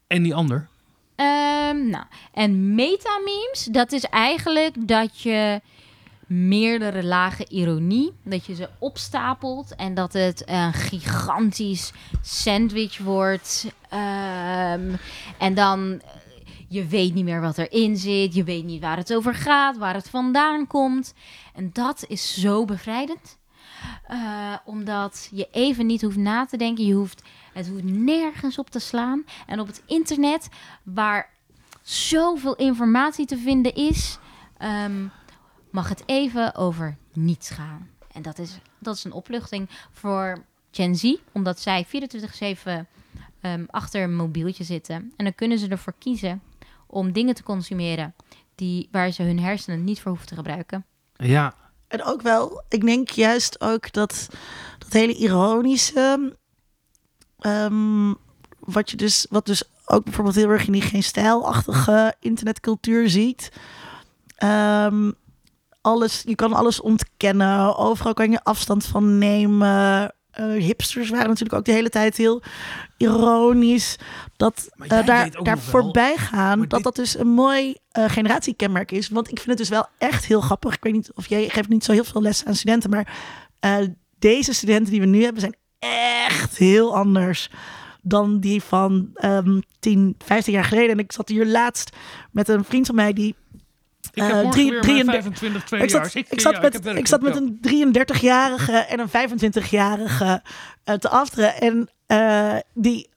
En 0.08 0.24
die 0.24 0.36
ander? 0.36 0.68
Um, 1.16 1.90
nou, 1.90 2.06
en 2.34 2.76
metamemes, 2.76 3.68
dat 3.72 3.92
is 3.92 4.04
eigenlijk 4.04 4.88
dat 4.88 5.22
je 5.22 5.62
meerdere 6.26 7.04
lagen 7.04 7.52
ironie. 7.52 8.14
Dat 8.24 8.46
je 8.46 8.56
ze 8.56 8.70
opstapelt 8.80 9.76
en 9.76 9.94
dat 9.94 10.14
het 10.14 10.44
een 10.46 10.74
gigantisch 10.74 11.92
sandwich 12.22 12.98
wordt. 12.98 13.66
Um, 13.94 14.98
en 15.38 15.54
dan 15.54 16.02
Je 16.68 16.86
weet 16.86 17.14
niet 17.14 17.24
meer 17.24 17.42
wat 17.42 17.58
erin 17.58 17.98
zit. 17.98 18.34
Je 18.34 18.44
weet 18.44 18.64
niet 18.64 18.82
waar 18.82 18.98
het 18.98 19.14
over 19.14 19.36
gaat, 19.36 19.78
waar 19.78 19.94
het 19.94 20.10
vandaan 20.10 20.68
komt. 20.68 21.14
En 21.54 21.70
dat 21.74 22.06
is 22.08 22.42
zo 22.42 22.66
bevrijdend. 22.66 23.38
Uh, 24.12 24.54
omdat 24.66 25.30
je 25.32 25.48
even 25.52 25.86
niet 25.86 26.02
hoeft 26.02 26.18
na 26.18 26.46
te 26.46 26.58
denken. 26.58 26.86
Je 26.86 26.94
hoeft, 26.94 27.22
het 27.54 27.68
hoeft 27.68 27.84
nergens 27.84 28.58
op 28.58 28.70
te 28.70 28.80
slaan. 28.80 29.26
En 29.48 29.60
op 29.60 29.68
het 29.68 29.82
internet, 29.86 30.50
waar 30.84 31.30
zoveel 31.82 32.56
informatie 32.56 33.26
te 33.26 33.38
vinden 33.38 33.76
is, 33.76 34.18
um, 34.86 35.12
mag 35.76 35.90
het 35.90 36.04
even 36.06 36.56
over 36.56 36.98
niets 37.14 37.50
gaan. 37.50 37.90
En 38.12 38.22
dat 38.22 38.40
is, 38.40 38.58
dat 38.80 38.96
is 38.96 39.04
een 39.04 39.12
opluchting 39.12 39.70
voor 39.92 40.44
Gen 40.72 40.96
Z, 40.96 41.16
omdat 41.32 41.60
zij 41.60 41.86
24-7 41.86 41.90
um, 42.68 42.86
ehm, 43.42 43.64
achter 43.68 44.04
een 44.04 44.16
mobieltje 44.16 44.64
zitten. 44.64 45.14
En 45.16 45.24
dan 45.26 45.36
kunnen 45.36 45.60
ze 45.60 45.68
ervoor 45.68 45.94
kiezen 46.00 46.42
om 46.88 47.12
dingen 47.12 47.36
te 47.36 47.44
consumeren 47.44 48.16
die, 48.56 48.88
waar 48.92 49.12
ze 49.12 49.24
hun 49.24 49.40
hersenen 49.40 49.84
niet 49.84 50.02
voor 50.02 50.12
hoeven 50.12 50.28
te 50.28 50.36
gebruiken. 50.36 50.86
Ja. 51.16 51.54
En 51.88 52.04
ook 52.04 52.22
wel, 52.22 52.64
ik 52.70 52.86
denk 52.86 53.10
juist 53.10 53.62
ook 53.62 53.92
dat 53.92 54.28
dat 54.78 54.94
hele 54.94 55.14
ironische, 55.14 56.36
um, 57.40 58.18
wat 58.60 58.92
je 58.92 58.98
dus, 58.98 59.26
wat 59.30 59.46
dus 59.46 59.64
ook 59.86 60.04
bijvoorbeeld 60.04 60.36
heel 60.36 60.50
erg 60.50 60.66
in 60.66 60.72
die 60.72 60.82
geen 60.82 61.04
stijlachtige 61.04 62.16
internetcultuur 62.20 63.10
ziet. 63.10 63.52
Um, 64.44 65.16
alles, 65.86 66.22
je 66.26 66.36
kan 66.36 66.54
alles 66.54 66.82
ontkennen. 66.82 67.78
Overal 67.78 68.14
kan 68.14 68.32
je 68.32 68.44
afstand 68.44 68.86
van 68.86 69.18
nemen. 69.18 70.14
Uh, 70.40 70.64
hipsters 70.64 71.10
waren 71.10 71.28
natuurlijk 71.28 71.58
ook 71.58 71.66
de 71.66 71.72
hele 71.72 71.90
tijd 71.90 72.18
heel 72.18 72.42
ironisch. 72.98 73.96
Dat 74.36 74.70
uh, 74.78 75.06
daar, 75.06 75.32
daar 75.44 75.60
voorbij 75.60 76.18
gaan. 76.18 76.68
Dat 76.68 76.84
dat 76.84 76.96
dus 76.96 77.18
een 77.18 77.28
mooi 77.28 77.76
uh, 77.98 78.10
generatiekenmerk 78.10 78.92
is. 78.92 79.10
Want 79.10 79.32
ik 79.32 79.38
vind 79.38 79.50
het 79.50 79.58
dus 79.58 79.70
wel 79.70 79.88
echt 79.98 80.26
heel 80.26 80.42
grappig. 80.42 80.76
Ik 80.76 80.84
weet 80.84 80.94
niet 80.94 81.12
of 81.14 81.28
jij 81.28 81.50
geeft 81.50 81.70
niet 81.70 81.84
zo 81.84 81.92
heel 81.92 82.04
veel 82.04 82.22
les 82.22 82.46
aan 82.46 82.56
studenten. 82.56 82.90
Maar 82.90 83.08
deze 84.20 84.54
studenten 84.54 84.92
die 84.92 85.02
we 85.02 85.08
nu 85.08 85.24
hebben 85.24 85.42
zijn 85.42 85.56
echt 85.80 86.58
heel 86.58 86.96
anders 86.96 87.50
dan 88.02 88.40
die 88.40 88.62
van 88.62 89.10
um, 89.24 89.62
10, 89.80 90.16
15 90.26 90.54
jaar 90.54 90.64
geleden. 90.64 90.92
En 90.92 91.00
ik 91.00 91.12
zat 91.12 91.30
hier 91.30 91.46
laatst 91.46 91.96
met 92.32 92.48
een 92.48 92.64
vriend 92.64 92.86
van 92.86 92.96
mij 92.96 93.14
die 93.14 93.36
ik 94.14 94.24
heb 94.24 94.44
uh, 94.44 94.50
drie, 94.50 95.04
25 95.06 95.72
ik 95.72 95.90
zat, 95.90 96.16
ik, 96.16 96.42
zat 96.42 96.62
met, 96.62 96.86
ik, 96.86 97.08
zat 97.08 97.22
met 97.22 97.36
een 97.36 97.60
33-jarige 97.68 98.72
en 98.72 99.00
een 99.00 99.10
25-jarige 99.10 100.42
uh, 100.86 100.96
te 100.96 101.10
afteren. 101.10 101.62
En 101.62 101.90
uh, 102.08 102.56
die 102.74 103.10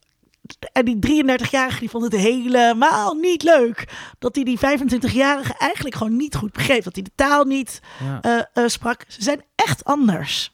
en 0.72 0.84
die 0.84 1.24
33-jarige 1.24 1.78
die 1.78 1.90
vond 1.90 2.04
het 2.04 2.16
helemaal 2.16 3.14
niet 3.14 3.42
leuk. 3.42 3.88
Dat 4.18 4.34
hij 4.34 4.44
die 4.44 4.58
25-jarige 4.58 5.54
eigenlijk 5.58 5.94
gewoon 5.94 6.16
niet 6.16 6.34
goed 6.34 6.52
begreep. 6.52 6.84
Dat 6.84 6.94
hij 6.94 7.02
de 7.02 7.10
taal 7.14 7.44
niet 7.44 7.80
ja. 8.04 8.20
uh, 8.36 8.62
uh, 8.64 8.68
sprak. 8.68 9.04
Ze 9.08 9.22
zijn 9.22 9.42
echt 9.54 9.84
anders. 9.84 10.52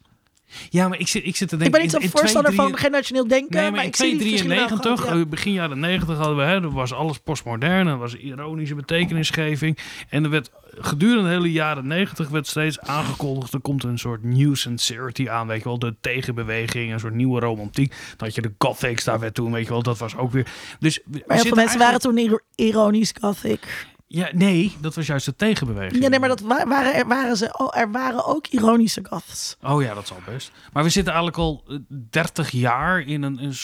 Ja, 0.69 0.87
maar 0.87 0.99
ik 0.99 1.07
zit, 1.07 1.25
ik 1.25 1.35
zit 1.35 1.49
te 1.49 1.57
denken... 1.57 1.65
Ik 1.65 1.89
ben 1.89 1.99
niet 1.99 2.11
zo'n 2.11 2.19
voorstander 2.19 2.53
van 2.53 2.77
generationeel 2.77 3.27
denken. 3.27 3.61
Nee, 3.61 3.71
maar, 3.71 3.83
in 3.83 3.91
293, 3.91 5.05
ja. 5.05 5.25
begin 5.25 5.51
jaren 5.51 5.79
90 5.79 6.17
hadden 6.17 6.37
we... 6.37 6.43
Hè, 6.43 6.53
er 6.53 6.71
was 6.71 6.93
alles 6.93 7.17
postmodern. 7.17 7.87
Er 7.87 7.97
was 7.97 8.15
ironische 8.15 8.75
betekenisgeving. 8.75 9.77
En 10.09 10.23
er 10.23 10.29
werd 10.29 10.51
gedurende 10.77 11.23
de 11.23 11.29
hele 11.29 11.51
jaren 11.51 11.87
90 11.87 12.29
werd 12.29 12.47
steeds 12.47 12.79
aangekondigd... 12.79 13.53
er 13.53 13.59
komt 13.59 13.83
een 13.83 13.99
soort 13.99 14.23
new 14.23 14.55
sincerity 14.55 15.29
aan, 15.29 15.47
weet 15.47 15.57
je 15.57 15.63
wel. 15.63 15.79
De 15.79 15.95
tegenbeweging, 16.01 16.93
een 16.93 16.99
soort 16.99 17.13
nieuwe 17.13 17.39
romantiek. 17.39 17.93
Dat 18.17 18.35
je 18.35 18.41
de 18.41 18.53
gothics 18.57 19.03
daar 19.03 19.19
werd 19.19 19.33
toen, 19.33 19.51
weet 19.51 19.63
je 19.63 19.69
wel. 19.69 19.83
Dat 19.83 19.97
was 19.97 20.15
ook 20.15 20.31
weer... 20.31 20.47
Dus 20.79 20.99
maar 21.05 21.37
heel 21.37 21.45
veel 21.45 21.55
mensen 21.55 21.79
waren 21.79 21.99
toen 21.99 22.39
ironisch 22.55 23.13
gothic. 23.19 23.87
Ja, 24.07 24.29
nee, 24.33 24.75
dat 24.81 24.95
was 24.95 25.05
juist 25.05 25.25
de 25.25 25.35
tegenbeweging. 25.35 26.03
Ja, 26.03 26.09
nee, 26.09 26.19
maar 26.19 26.29
dat 26.29 26.39
waren, 26.39 26.93
er, 26.93 27.07
waren 27.07 27.37
ze, 27.37 27.57
oh, 27.57 27.77
er 27.77 27.91
waren 27.91 28.25
ook 28.25 28.47
ironische 28.47 29.01
goths. 29.09 29.57
Oh 29.61 29.81
ja, 29.81 29.93
dat 29.93 30.07
zal 30.07 30.17
best. 30.25 30.51
Maar 30.73 30.83
we 30.83 30.89
zitten 30.89 31.13
eigenlijk 31.13 31.43
al 31.43 31.63
30 32.09 32.53
eh, 32.53 32.61
jaar 32.61 32.99
in 33.01 33.23
een, 33.23 33.43
een, 33.43 33.55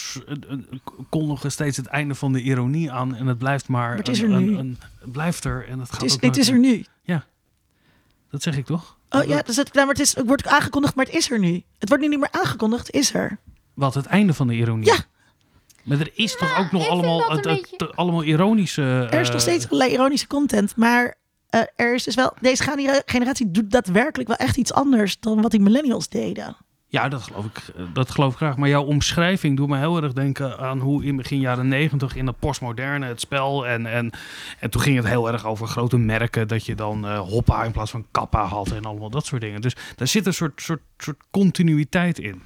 een, 0.47 0.81
kondigen 1.09 1.51
steeds 1.51 1.77
het 1.77 1.85
einde 1.85 2.15
van 2.15 2.34
de 2.34 2.41
ironie 2.41 2.91
aan 2.91 3.15
en 3.15 3.27
het 3.27 3.38
blijft 3.38 3.68
maar. 3.68 3.88
maar 3.88 3.97
het 3.97 4.07
is 4.07 4.22
er 4.22 4.30
nu. 4.30 4.57
Een, 4.57 4.77
blijft 5.03 5.43
er 5.43 5.68
en 5.68 5.80
het 5.80 5.91
gaat. 5.91 6.01
Het 6.01 6.09
is, 6.09 6.15
ook 6.15 6.22
het 6.22 6.38
is 6.38 6.49
er 6.49 6.59
nu. 6.59 6.85
Ja, 7.03 7.26
dat 8.30 8.41
zeg 8.41 8.57
ik 8.57 8.65
toch? 8.65 8.97
Oh 9.09 9.23
ja, 9.23 9.41
dus 9.41 9.55
het, 9.55 9.73
nou, 9.73 9.85
maar 9.85 9.95
het, 9.95 10.03
is, 10.03 10.15
het 10.15 10.27
wordt 10.27 10.47
aangekondigd, 10.47 10.95
maar 10.95 11.05
het 11.05 11.15
is 11.15 11.31
er 11.31 11.39
nu. 11.39 11.63
Het 11.80 11.89
wordt 11.89 12.03
nu 12.03 12.09
niet 12.09 12.19
meer 12.19 12.31
aangekondigd, 12.31 12.89
is 12.89 13.13
er. 13.13 13.39
Wat, 13.73 13.93
het 13.93 14.05
einde 14.05 14.34
van 14.34 14.47
de 14.47 14.53
ironie? 14.53 14.85
Ja. 14.85 14.97
Maar 15.83 15.99
er 15.99 16.11
is 16.13 16.37
toch 16.37 16.59
ook 16.59 16.71
nog 16.71 16.87
allemaal, 16.87 17.31
het, 17.31 17.95
allemaal 17.95 18.23
ironische... 18.23 19.07
Er 19.11 19.19
is 19.19 19.27
nog 19.27 19.35
uh, 19.35 19.41
steeds 19.41 19.65
allerlei 19.65 19.91
ironische 19.91 20.27
content, 20.27 20.75
maar 20.75 21.15
uh, 21.55 21.61
er 21.75 21.93
is 21.93 22.03
dus 22.03 22.15
wel... 22.15 22.33
Deze 22.41 22.63
generatie 23.05 23.51
doet 23.51 23.71
daadwerkelijk 23.71 24.29
wel 24.29 24.37
echt 24.37 24.57
iets 24.57 24.73
anders 24.73 25.19
dan 25.19 25.41
wat 25.41 25.51
die 25.51 25.59
millennials 25.59 26.09
deden. 26.09 26.57
Ja, 26.91 27.09
dat 27.09 27.21
geloof 27.21 27.45
ik, 27.45 27.57
eh, 27.75 27.83
dat 27.93 28.11
geloof 28.11 28.31
ik 28.31 28.37
graag. 28.37 28.57
Maar 28.57 28.69
jouw 28.69 28.83
omschrijving 28.83 29.57
doet 29.57 29.67
me 29.67 29.77
heel 29.77 30.03
erg 30.03 30.13
denken 30.13 30.57
aan 30.57 30.79
hoe 30.79 31.03
in 31.03 31.15
begin 31.15 31.39
jaren 31.39 31.67
negentig 31.67 32.15
in 32.15 32.27
het 32.27 32.39
postmoderne 32.39 33.05
het 33.05 33.19
spel. 33.19 33.67
En, 33.67 33.85
en, 33.85 34.11
en 34.59 34.69
toen 34.69 34.81
ging 34.81 34.97
het 34.97 35.07
heel 35.07 35.31
erg 35.31 35.45
over 35.45 35.67
grote 35.67 35.97
merken. 35.97 36.47
Dat 36.47 36.65
je 36.65 36.75
dan 36.75 37.05
uh, 37.05 37.19
Hoppa 37.19 37.63
in 37.63 37.71
plaats 37.71 37.91
van 37.91 38.05
Kappa 38.11 38.45
had 38.45 38.71
en 38.71 38.83
allemaal 38.83 39.09
dat 39.09 39.25
soort 39.25 39.41
dingen. 39.41 39.61
Dus 39.61 39.75
daar 39.95 40.07
zit 40.07 40.25
een 40.25 40.33
soort, 40.33 40.61
soort, 40.61 40.81
soort 40.97 41.23
continuïteit 41.31 42.19
in 42.19 42.41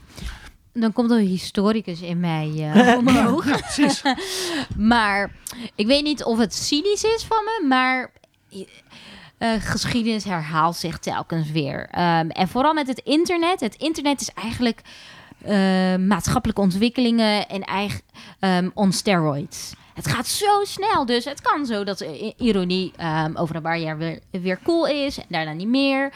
dan 0.79 0.93
komt 0.93 1.11
een 1.11 1.17
historicus 1.17 2.01
in 2.01 2.19
mij 2.19 2.51
uh, 2.75 2.97
omhoog. 2.97 3.45
Ja, 3.45 3.57
precies. 3.57 4.01
maar 4.93 5.31
ik 5.75 5.87
weet 5.87 6.03
niet 6.03 6.23
of 6.23 6.37
het 6.37 6.53
cynisch 6.53 7.03
is 7.03 7.25
van 7.27 7.43
me, 7.43 7.67
maar 7.67 8.11
uh, 9.39 9.53
geschiedenis 9.59 10.23
herhaalt 10.23 10.75
zich 10.75 10.99
telkens 10.99 11.51
weer. 11.51 11.79
Um, 11.79 12.29
en 12.29 12.47
vooral 12.47 12.73
met 12.73 12.87
het 12.87 12.99
internet. 12.99 13.59
Het 13.59 13.75
internet 13.75 14.21
is 14.21 14.31
eigenlijk 14.33 14.81
uh, 15.45 15.95
maatschappelijke 15.95 16.61
ontwikkelingen 16.61 17.47
en 17.47 17.61
eigen 17.61 18.01
um, 18.39 18.71
on 18.73 18.91
steroids. 18.91 19.73
Het 19.93 20.07
gaat 20.07 20.27
zo 20.27 20.63
snel, 20.63 21.05
dus 21.05 21.25
het 21.25 21.41
kan 21.41 21.65
zo 21.65 21.83
dat 21.83 22.05
ironie 22.37 22.91
um, 23.25 23.37
over 23.37 23.55
een 23.55 23.61
paar 23.61 23.79
jaar 23.79 23.97
weer, 23.97 24.19
weer 24.31 24.59
cool 24.63 24.87
is 24.87 25.17
en 25.17 25.25
daarna 25.29 25.53
niet 25.53 25.67
meer. 25.67 26.13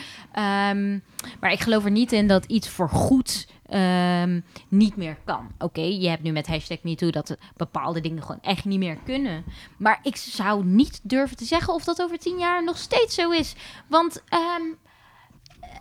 Maar 1.39 1.51
ik 1.51 1.59
geloof 1.59 1.85
er 1.85 1.91
niet 1.91 2.11
in 2.11 2.27
dat 2.27 2.45
iets 2.45 2.69
voor 2.69 2.89
goed 2.89 3.47
um, 3.73 4.43
niet 4.67 4.95
meer 4.95 5.17
kan. 5.25 5.47
Oké, 5.57 5.81
je 5.81 6.09
hebt 6.09 6.23
nu 6.23 6.31
met 6.31 6.47
hashtag 6.47 6.77
MeToo 6.81 7.09
dat 7.09 7.37
bepaalde 7.57 8.01
dingen 8.01 8.21
gewoon 8.21 8.41
echt 8.41 8.65
niet 8.65 8.79
meer 8.79 8.97
kunnen. 9.05 9.43
Maar 9.77 9.99
ik 10.03 10.15
zou 10.15 10.65
niet 10.65 10.99
durven 11.03 11.37
te 11.37 11.45
zeggen 11.45 11.73
of 11.73 11.83
dat 11.83 12.01
over 12.01 12.17
tien 12.17 12.37
jaar 12.37 12.63
nog 12.63 12.77
steeds 12.77 13.15
zo 13.15 13.31
is. 13.31 13.55
Want 13.87 14.23
um, 14.33 14.77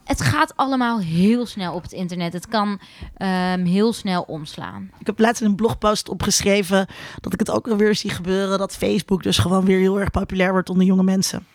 het 0.05 0.21
gaat 0.21 0.57
allemaal 0.57 1.01
heel 1.01 1.47
snel 1.47 1.75
op 1.75 1.83
het 1.83 1.93
internet. 1.93 2.33
Het 2.33 2.49
kan 2.49 2.69
um, 2.69 3.65
heel 3.65 3.93
snel 3.93 4.23
omslaan. 4.23 4.91
Ik 4.99 5.07
heb 5.07 5.19
laatst 5.19 5.43
een 5.43 5.55
blogpost 5.55 6.09
opgeschreven 6.09 6.87
dat 7.21 7.33
ik 7.33 7.39
het 7.39 7.51
ook 7.51 7.69
alweer 7.69 7.95
zie 7.95 8.11
gebeuren. 8.11 8.59
Dat 8.59 8.77
Facebook 8.77 9.23
dus 9.23 9.39
gewoon 9.39 9.65
weer 9.65 9.79
heel 9.79 10.01
erg 10.01 10.11
populair 10.11 10.53
wordt 10.53 10.71
onder 10.71 10.87
jonge 10.87 11.03
mensen. 11.03 11.47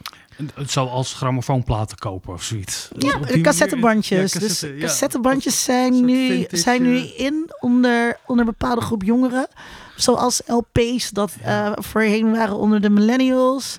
Het 0.53 0.71
zou 0.71 0.89
als 0.89 1.13
grammofoonplaten 1.13 1.97
kopen 1.97 2.33
of 2.33 2.43
zoiets. 2.43 2.89
Ja, 2.97 3.17
de 3.17 3.41
cassettebandjes. 3.41 4.31
dus 4.31 4.65
cassettebandjes 4.79 5.63
zijn, 5.63 6.05
nu, 6.05 6.45
zijn 6.49 6.81
nu 6.81 6.97
eh, 6.97 7.19
in 7.19 7.51
onder, 7.59 8.17
onder 8.25 8.45
een 8.45 8.55
bepaalde 8.57 8.81
groep 8.81 9.03
jongeren. 9.03 9.47
Zoals 9.95 10.41
LP's 10.45 11.09
dat 11.09 11.31
uh, 11.45 11.71
voorheen 11.75 12.31
waren 12.31 12.55
onder 12.55 12.81
de 12.81 12.89
millennials. 12.89 13.77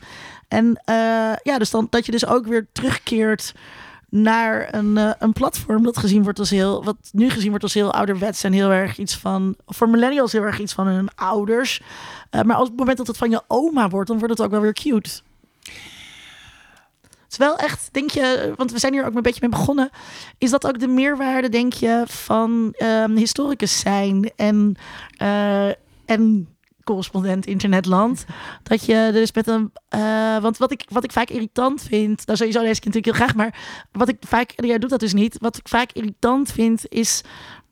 En 0.48 0.64
uh, 0.64 0.94
ja, 1.42 1.58
dus 1.58 1.70
dan 1.70 1.86
dat 1.90 2.06
je 2.06 2.12
dus 2.12 2.26
ook 2.26 2.46
weer 2.46 2.66
terugkeert 2.72 3.54
naar 4.08 4.74
een, 4.74 4.96
uh, 4.96 5.10
een 5.18 5.32
platform 5.32 5.82
dat 5.82 5.98
gezien 5.98 6.22
wordt 6.22 6.38
als 6.38 6.50
heel, 6.50 6.84
wat 6.84 6.96
nu 7.12 7.30
gezien 7.30 7.48
wordt 7.48 7.64
als 7.64 7.74
heel 7.74 7.92
ouderwets 7.92 8.44
en 8.44 8.52
heel 8.52 8.70
erg 8.70 8.98
iets 8.98 9.16
van, 9.16 9.56
voor 9.66 9.88
millennials 9.88 10.32
heel 10.32 10.42
erg 10.42 10.60
iets 10.60 10.72
van 10.72 10.86
hun 10.86 11.08
ouders. 11.14 11.82
Maar 12.30 12.56
als 12.56 12.68
het 12.68 12.78
moment 12.78 12.98
dat 12.98 13.06
het 13.06 13.16
van 13.16 13.30
je 13.30 13.42
oma 13.46 13.88
wordt, 13.88 14.08
dan 14.08 14.18
wordt 14.18 14.38
het 14.38 14.46
ook 14.46 14.52
wel 14.52 14.60
weer 14.60 14.72
cute 14.72 15.10
wel 17.36 17.56
echt, 17.56 17.88
denk 17.92 18.10
je, 18.10 18.52
want 18.56 18.72
we 18.72 18.78
zijn 18.78 18.92
hier 18.92 19.06
ook 19.06 19.14
een 19.14 19.22
beetje 19.22 19.40
mee 19.40 19.58
begonnen. 19.58 19.90
Is 20.38 20.50
dat 20.50 20.66
ook 20.66 20.78
de 20.78 20.88
meerwaarde, 20.88 21.48
denk 21.48 21.72
je, 21.72 22.02
van 22.06 22.74
um, 22.82 23.16
historicus 23.16 23.80
zijn 23.80 24.30
en, 24.36 24.76
uh, 25.22 25.68
en 26.04 26.48
correspondent 26.84 27.46
internetland. 27.46 28.24
Dat 28.62 28.84
je 28.84 29.10
dus 29.12 29.32
met 29.32 29.46
een. 29.46 29.72
Uh, 29.94 30.38
want 30.38 30.56
wat 30.56 30.72
ik, 30.72 30.84
wat 30.88 31.04
ik 31.04 31.12
vaak 31.12 31.30
irritant 31.30 31.82
vind. 31.82 32.26
Nou, 32.26 32.38
sowieso 32.38 32.60
lees 32.60 32.76
ik 32.76 32.84
natuurlijk 32.84 33.16
heel 33.16 33.26
graag. 33.26 33.34
Maar 33.34 33.58
wat 33.92 34.08
ik 34.08 34.16
vaak. 34.20 34.52
Jij 34.56 34.78
doet 34.78 34.90
dat 34.90 35.00
dus 35.00 35.12
niet. 35.12 35.36
Wat 35.40 35.56
ik 35.56 35.68
vaak 35.68 35.92
irritant 35.92 36.52
vind. 36.52 36.84
Is 36.88 37.22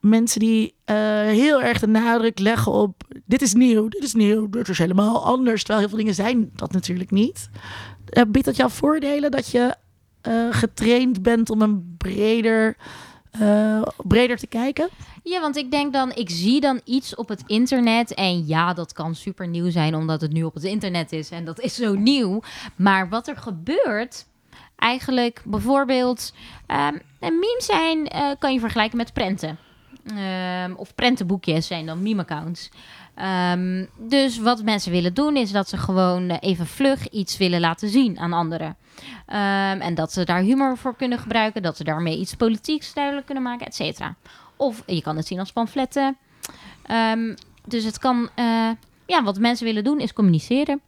mensen 0.03 0.41
die 0.41 0.75
uh, 0.91 0.97
heel 1.21 1.63
erg 1.63 1.81
de 1.81 1.87
nadruk 1.87 2.39
leggen 2.39 2.73
op. 2.73 3.03
Dit 3.25 3.43
is 3.43 3.55
nieuw, 3.55 3.89
dit 3.89 4.03
is 4.03 4.15
nieuw, 4.15 4.49
dit 4.49 4.69
is 4.69 4.79
helemaal 4.79 5.25
anders. 5.25 5.61
Terwijl 5.61 5.79
heel 5.79 5.89
veel 5.89 5.99
dingen 5.99 6.15
zijn 6.15 6.51
dat 6.55 6.73
natuurlijk 6.73 7.11
niet. 7.11 7.51
Uh, 8.13 8.23
biedt 8.29 8.45
dat 8.45 8.57
jou 8.57 8.71
voordelen 8.71 9.31
dat 9.31 9.51
je 9.51 9.75
uh, 10.29 10.47
getraind 10.51 11.23
bent 11.23 11.51
om 11.51 11.63
een 11.63 11.95
breder 11.99 12.77
breder 13.97 14.37
te 14.37 14.47
kijken? 14.47 14.89
Ja, 15.23 15.41
want 15.41 15.57
ik 15.57 15.71
denk 15.71 15.93
dan, 15.93 16.13
ik 16.15 16.31
zie 16.31 16.61
dan 16.61 16.81
iets 16.85 17.15
op 17.15 17.29
het 17.29 17.43
internet. 17.47 18.15
En 18.15 18.47
ja, 18.47 18.73
dat 18.73 18.93
kan 18.93 19.15
super 19.15 19.49
nieuw 19.49 19.71
zijn, 19.71 19.95
omdat 19.95 20.21
het 20.21 20.33
nu 20.33 20.43
op 20.43 20.55
het 20.55 20.65
internet 20.65 21.13
is. 21.13 21.31
En 21.31 21.45
dat 21.45 21.61
is 21.61 21.75
zo 21.75 21.95
nieuw. 21.95 22.43
Maar 22.77 23.09
wat 23.09 23.29
er 23.29 23.37
gebeurt, 23.37 24.27
eigenlijk 24.77 25.43
bijvoorbeeld, 25.45 26.35
um, 26.67 27.01
memes 27.21 27.67
zijn, 27.67 28.09
kan 28.39 28.53
je 28.53 28.61
vergelijken 28.61 28.97
met 28.97 29.13
prenten. 29.13 29.59
Um, 30.65 30.75
of 30.75 30.95
prentenboekjes 30.95 31.67
zijn 31.67 31.87
dan 31.87 32.03
meme-accounts. 32.03 32.71
Um, 33.23 33.89
dus 33.97 34.39
wat 34.39 34.63
mensen 34.63 34.93
willen 34.93 35.15
doen 35.15 35.37
is 35.37 35.53
dat 35.53 35.69
ze 35.69 35.77
gewoon 35.77 36.31
even 36.31 36.67
vlug 36.67 37.09
iets 37.09 37.37
willen 37.37 37.61
laten 37.61 37.89
zien 37.89 38.19
aan 38.19 38.33
anderen. 38.33 38.77
Um, 39.27 39.81
en 39.81 39.95
dat 39.95 40.13
ze 40.13 40.25
daar 40.25 40.41
humor 40.41 40.77
voor 40.77 40.97
kunnen 40.97 41.19
gebruiken, 41.19 41.63
dat 41.63 41.77
ze 41.77 41.85
daarmee 41.85 42.19
iets 42.19 42.35
politieks 42.35 42.95
duidelijk 42.95 43.27
kunnen 43.27 43.45
maken, 43.45 43.67
et 43.67 43.75
cetera. 43.75 44.15
Of 44.57 44.83
je 44.87 45.03
kan 45.03 45.17
het 45.17 45.27
zien 45.27 45.39
als 45.39 45.53
pamfletten. 45.53 46.17
dus 47.65 47.85
het 47.85 47.99
kan, 47.99 48.29
uh, 48.37 48.71
ja, 49.07 49.23
wat 49.23 49.39
mensen 49.39 49.67
willen 49.67 49.85
doen 49.85 50.01
is 50.01 50.13
communiceren. 50.13 50.81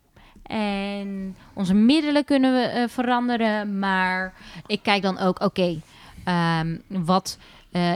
En 0.42 1.36
onze 1.52 1.74
middelen 1.74 2.24
kunnen 2.24 2.52
we 2.52 2.72
uh, 2.80 2.88
veranderen, 2.88 3.78
maar 3.78 4.32
ik 4.66 4.82
kijk 4.82 5.02
dan 5.02 5.18
ook, 5.18 5.40
oké, 5.40 5.80
wat 6.88 7.38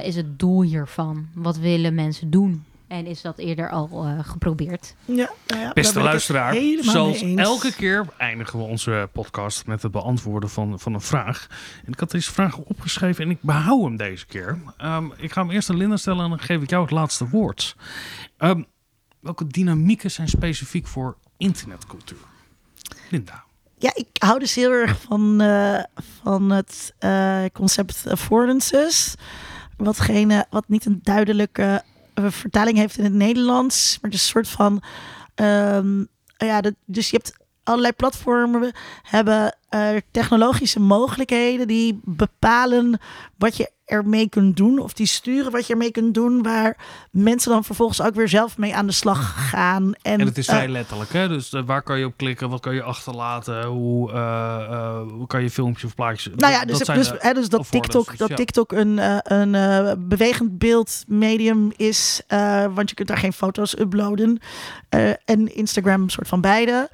is 0.03 0.17
het 0.17 0.39
doel 0.39 0.63
hiervan? 0.63 1.27
Wat 1.35 1.57
willen 1.57 1.95
mensen 1.95 2.31
doen? 2.31 2.65
En 2.89 3.07
is 3.07 3.23
dat 3.23 3.39
eerder 3.39 3.71
al 3.71 4.07
uh, 4.07 4.19
geprobeerd? 4.23 4.95
Ja, 5.05 5.31
nou 5.47 5.63
ja 5.63 5.73
Beste 5.73 6.01
luisteraar, 6.01 6.57
zoals 6.81 7.23
elke 7.23 7.75
keer 7.75 8.07
eindigen 8.17 8.59
we 8.59 8.65
onze 8.65 9.09
podcast 9.13 9.67
met 9.67 9.83
het 9.83 9.93
beantwoorden 9.93 10.51
van, 10.51 10.81
van 10.81 10.95
een 10.95 11.01
vraag. 11.01 11.47
En 11.87 11.93
ik 11.93 12.01
had 12.01 12.11
deze 12.11 12.33
vraag 12.33 12.57
opgeschreven 12.57 13.25
en 13.25 13.31
ik 13.31 13.39
behoud 13.41 13.83
hem 13.83 13.97
deze 13.97 14.27
keer. 14.27 14.59
Um, 14.85 15.13
ik 15.17 15.33
ga 15.33 15.41
hem 15.41 15.51
eerst 15.51 15.71
aan 15.71 15.77
Linda 15.77 15.97
stellen 15.97 16.25
en 16.25 16.31
dan 16.31 16.41
geef 16.41 16.63
ik 16.63 16.71
jou 16.71 16.83
het 16.83 16.91
laatste 16.91 17.29
woord. 17.29 17.77
Um, 18.39 18.67
welke 19.21 19.47
dynamieken 19.47 20.11
zijn 20.11 20.29
specifiek 20.29 20.87
voor 20.87 21.17
internetcultuur? 21.37 22.19
Linda. 23.11 23.45
Ja, 23.79 23.93
ik 23.95 24.09
hou 24.13 24.39
dus 24.39 24.55
heel 24.55 24.71
erg 24.71 25.01
van, 25.01 25.43
uh, 25.43 25.83
van 26.23 26.51
het 26.51 26.95
uh, 27.01 27.45
concept 27.53 28.07
affordances 28.07 29.15
watgene 29.77 30.47
wat 30.51 30.69
niet 30.69 30.87
een 30.87 31.01
duidelijke 31.03 31.83
vertaling 32.27 32.77
heeft 32.77 32.99
in 32.99 33.05
het 33.05 33.13
Nederlands, 33.13 33.99
maar 34.01 34.11
dus 34.11 34.21
een 34.23 34.29
soort 34.29 34.49
van. 34.49 34.83
Um, 35.35 36.09
ja, 36.37 36.61
de, 36.61 36.77
dus 36.85 37.11
je 37.11 37.17
hebt 37.17 37.37
allerlei 37.69 37.93
platformen 37.93 38.73
hebben 39.03 39.57
uh, 39.71 39.89
technologische 40.11 40.81
mogelijkheden 40.81 41.67
die 41.67 42.01
bepalen 42.05 43.01
wat 43.39 43.57
je 43.57 43.71
ermee 43.85 44.29
kunt 44.29 44.57
doen. 44.57 44.79
Of 44.79 44.93
die 44.93 45.07
sturen 45.07 45.53
wat 45.53 45.67
je 45.67 45.73
ermee 45.73 45.91
kunt 45.91 46.15
doen. 46.15 46.43
Waar 46.43 46.77
mensen 47.11 47.51
dan 47.51 47.65
vervolgens 47.65 48.03
ook 48.03 48.15
weer 48.15 48.29
zelf 48.29 48.59
mee 48.59 48.75
aan 48.75 48.87
de 48.87 48.93
slag 48.93 49.51
gaan. 49.51 49.95
En, 50.03 50.21
en 50.21 50.27
het 50.27 50.39
is 50.39 50.47
vrij 50.47 50.65
uh, 50.65 50.71
letterlijk. 50.71 51.13
Hè? 51.13 51.29
Dus 51.29 51.53
uh, 51.53 51.63
waar 51.67 51.83
kan 51.83 51.99
je 51.99 52.05
op 52.05 52.17
klikken? 52.17 52.49
Wat 52.49 52.61
kan 52.61 52.75
je 52.75 52.83
achterlaten? 52.83 53.65
Hoe, 53.65 54.11
hoe 55.13 55.27
kan 55.27 55.43
je 55.43 55.51
filmpjes 55.51 55.85
of 55.85 55.95
plaatjes... 55.95 56.33
Nou 56.37 56.53
ja, 56.53 56.65
dus 56.65 56.79
dat, 56.79 56.97
dus, 56.97 57.13
hè, 57.19 57.33
dus 57.33 57.49
dat 57.49 57.71
TikTok, 57.71 58.09
dus, 58.09 58.19
dat. 58.19 58.37
TikTok 58.37 58.73
een, 58.73 59.01
een 59.33 60.09
bewegend 60.09 60.59
beeldmedium 60.59 61.73
is. 61.77 62.23
want 62.75 62.89
je 62.89 62.95
kunt 62.95 63.09
daar 63.09 63.19
geen 63.19 63.33
foto's 63.33 63.79
uploaden. 63.79 64.41
en 65.25 65.55
Instagram 65.55 66.03
een 66.03 66.11
soort 66.11 66.29
van 66.29 66.41
beide. 66.41 66.89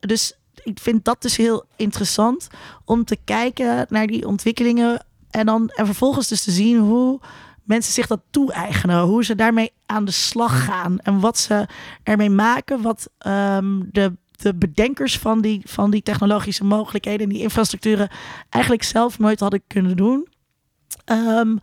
Dus 0.00 0.36
ik 0.64 0.78
vind 0.80 1.04
dat 1.04 1.22
dus 1.22 1.36
heel 1.36 1.64
interessant 1.76 2.48
om 2.84 3.04
te 3.04 3.18
kijken 3.24 3.86
naar 3.88 4.06
die 4.06 4.26
ontwikkelingen 4.26 5.06
en 5.30 5.46
dan 5.46 5.68
en 5.68 5.86
vervolgens 5.86 6.28
dus 6.28 6.42
te 6.42 6.50
zien 6.50 6.78
hoe 6.78 7.20
mensen 7.62 7.92
zich 7.92 8.06
dat 8.06 8.20
toe-eigenen, 8.30 9.00
hoe 9.00 9.24
ze 9.24 9.34
daarmee 9.34 9.72
aan 9.86 10.04
de 10.04 10.10
slag 10.10 10.64
gaan 10.64 10.98
en 10.98 11.20
wat 11.20 11.38
ze 11.38 11.66
ermee 12.02 12.30
maken, 12.30 12.82
wat 12.82 13.10
um, 13.26 13.88
de, 13.92 14.16
de 14.30 14.54
bedenkers 14.54 15.18
van 15.18 15.40
die, 15.40 15.62
van 15.64 15.90
die 15.90 16.02
technologische 16.02 16.64
mogelijkheden 16.64 17.26
en 17.26 17.32
die 17.32 17.42
infrastructuren 17.42 18.10
eigenlijk 18.48 18.84
zelf 18.84 19.18
nooit 19.18 19.40
hadden 19.40 19.62
kunnen 19.66 19.96
doen. 19.96 20.28
Um, 21.12 21.58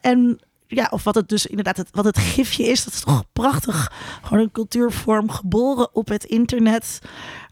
en 0.00 0.40
ja, 0.68 0.88
of 0.90 1.04
wat 1.04 1.14
het 1.14 1.28
dus 1.28 1.46
inderdaad, 1.46 1.76
het, 1.76 1.88
wat 1.90 2.04
het 2.04 2.18
gifje 2.18 2.64
is, 2.64 2.84
dat 2.84 2.92
is 2.92 3.00
toch 3.00 3.24
prachtig. 3.32 3.92
Gewoon 4.22 4.42
een 4.42 4.50
cultuurvorm 4.50 5.30
geboren 5.30 5.94
op 5.94 6.08
het 6.08 6.24
internet. 6.24 6.98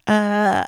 Uh, 0.05 0.63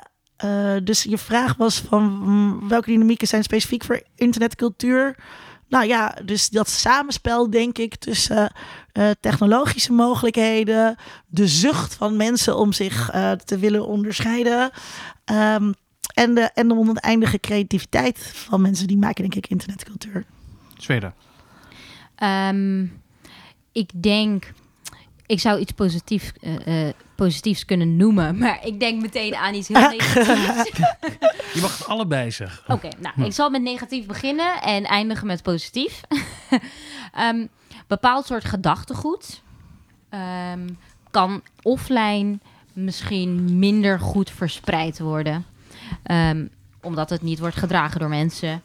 uh, 0.45 0.75
dus 0.83 1.03
je 1.03 1.17
vraag 1.17 1.55
was 1.55 1.79
van 1.79 2.03
mm, 2.03 2.69
welke 2.69 2.91
dynamieken 2.91 3.27
zijn 3.27 3.43
specifiek 3.43 3.83
voor 3.83 4.03
internetcultuur? 4.15 5.17
Nou 5.67 5.87
ja, 5.87 6.15
dus 6.25 6.49
dat 6.49 6.69
samenspel, 6.69 7.49
denk 7.49 7.77
ik, 7.77 7.95
tussen 7.95 8.53
uh, 8.93 9.09
technologische 9.19 9.93
mogelijkheden, 9.93 10.95
de 11.27 11.47
zucht 11.47 11.95
van 11.95 12.17
mensen 12.17 12.57
om 12.57 12.73
zich 12.73 13.09
te 13.45 13.57
willen 13.57 13.85
onderscheiden. 13.85 14.71
Um, 15.31 15.73
en, 16.13 16.33
de, 16.33 16.41
en 16.41 16.67
de 16.67 16.75
oneindige 16.75 17.39
creativiteit 17.39 18.31
van 18.33 18.61
mensen 18.61 18.87
die 18.87 18.97
maken, 18.97 19.21
denk 19.21 19.35
ik, 19.35 19.47
internetcultuur. 19.47 20.25
Zweden. 20.77 21.13
Um, 22.23 23.01
ik 23.71 23.89
denk 24.03 24.51
ik 25.29 25.39
zou 25.39 25.59
iets 25.59 25.71
positief, 25.71 26.33
uh, 26.41 26.85
uh, 26.85 26.89
positiefs 27.15 27.65
kunnen 27.65 27.97
noemen, 27.97 28.37
maar 28.39 28.65
ik 28.65 28.79
denk 28.79 29.01
meteen 29.01 29.35
aan 29.35 29.53
iets 29.53 29.67
heel 29.67 29.89
negatiefs. 29.89 30.77
Je 31.53 31.61
mag 31.61 31.77
het 31.77 31.87
allebei 31.87 32.31
zeggen. 32.31 32.63
Oké, 32.73 32.87
okay, 32.87 32.99
nou, 33.01 33.13
hm. 33.15 33.23
ik 33.23 33.33
zal 33.33 33.49
met 33.49 33.61
negatief 33.61 34.05
beginnen 34.05 34.61
en 34.61 34.83
eindigen 34.83 35.27
met 35.27 35.43
positief. 35.43 36.01
um, 37.19 37.49
bepaald 37.87 38.25
soort 38.25 38.45
gedachtegoed 38.45 39.41
um, 40.53 40.77
kan 41.11 41.41
offline 41.61 42.39
misschien 42.73 43.59
minder 43.59 43.99
goed 43.99 44.31
verspreid 44.31 44.99
worden, 44.99 45.45
um, 46.11 46.49
omdat 46.81 47.09
het 47.09 47.21
niet 47.21 47.39
wordt 47.39 47.55
gedragen 47.55 47.99
door 47.99 48.09
mensen. 48.09 48.61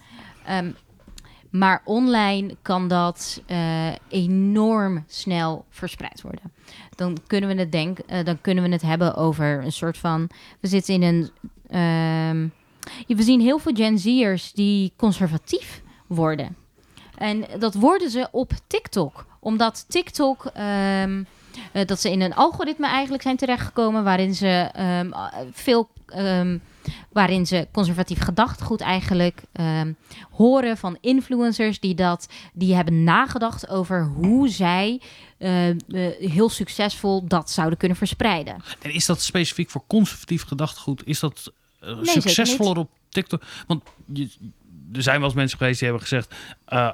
Maar 1.55 1.82
online 1.85 2.56
kan 2.62 2.89
dat 2.89 3.43
uh, 3.47 3.93
enorm 4.09 5.05
snel 5.06 5.64
verspreid 5.70 6.22
worden. 6.22 6.52
Dan 6.94 7.18
kunnen 7.26 7.55
we 7.55 7.60
het 7.60 7.72
denken, 7.72 8.05
uh, 8.12 8.24
dan 8.24 8.40
kunnen 8.40 8.64
we 8.64 8.70
het 8.70 8.82
hebben 8.82 9.14
over 9.14 9.64
een 9.64 9.72
soort 9.72 9.98
van. 9.98 10.31
We 10.60 10.68
zitten 10.68 10.94
in 10.94 11.02
een. 11.02 11.31
Um, 12.31 12.52
we 13.06 13.22
zien 13.22 13.40
heel 13.40 13.59
veel 13.59 13.74
Gen 13.74 13.98
Z'ers 13.98 14.52
die 14.52 14.93
conservatief 14.97 15.82
worden. 16.06 16.56
En 17.18 17.44
dat 17.59 17.74
worden 17.74 18.10
ze 18.10 18.28
op 18.31 18.52
TikTok. 18.66 19.26
Omdat 19.40 19.85
TikTok. 19.89 20.44
Um, 20.44 21.26
uh, 21.72 21.85
dat 21.86 22.01
ze 22.01 22.10
in 22.10 22.20
een 22.20 22.35
algoritme 22.35 22.86
eigenlijk 22.86 23.22
zijn 23.22 23.36
terechtgekomen. 23.36 24.05
waarin 24.05 24.35
ze 24.35 24.70
um, 24.78 25.14
veel. 25.52 25.89
Waarin 27.12 27.47
ze 27.47 27.69
conservatief 27.73 28.20
gedachtegoed 28.20 28.81
eigenlijk 28.81 29.43
um, 29.52 29.97
horen 30.31 30.77
van 30.77 30.98
influencers 31.01 31.81
die 31.81 31.94
dat 31.94 32.28
die 32.52 32.74
hebben 32.74 33.05
nagedacht 33.05 33.69
over 33.69 34.05
hoe 34.05 34.48
zij 34.48 35.01
uh, 35.39 35.69
uh, 35.69 35.74
heel 36.19 36.48
succesvol 36.48 37.27
dat 37.27 37.51
zouden 37.51 37.78
kunnen 37.78 37.97
verspreiden. 37.97 38.56
En 38.82 38.90
is 38.90 39.06
dat 39.06 39.23
specifiek 39.23 39.70
voor 39.70 39.85
conservatief 39.86 40.43
gedachtegoed? 40.43 41.02
Is 41.06 41.20
dat 41.20 41.52
uh, 41.82 41.97
nee, 41.97 42.05
succesvoller 42.05 42.78
op 42.78 42.90
TikTok? 43.09 43.43
Want 43.66 43.82
je, 44.12 44.28
er 44.93 45.02
zijn 45.02 45.16
wel 45.16 45.27
eens 45.27 45.36
mensen 45.36 45.59
geweest 45.59 45.78
die 45.78 45.89
hebben 45.89 46.06
gezegd: 46.09 46.35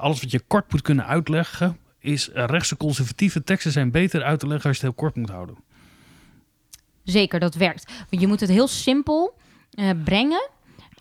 alles 0.00 0.20
wat 0.20 0.30
je 0.30 0.40
kort 0.46 0.72
moet 0.72 0.82
kunnen 0.82 1.06
uitleggen, 1.06 1.78
is 1.98 2.28
rechtse 2.32 2.76
conservatieve 2.76 3.44
teksten 3.44 3.72
zijn 3.72 3.90
beter 3.90 4.22
uit 4.22 4.40
te 4.40 4.46
leggen 4.46 4.68
als 4.68 4.78
je 4.78 4.86
het 4.86 4.94
heel 4.96 5.04
kort 5.04 5.16
moet 5.16 5.30
houden. 5.30 5.56
Zeker, 7.04 7.40
dat 7.40 7.54
werkt. 7.54 7.92
Want 8.10 8.22
je 8.22 8.28
moet 8.28 8.40
het 8.40 8.50
heel 8.50 8.68
simpel 8.68 9.38
uh, 9.74 9.90
brengen. 10.04 10.48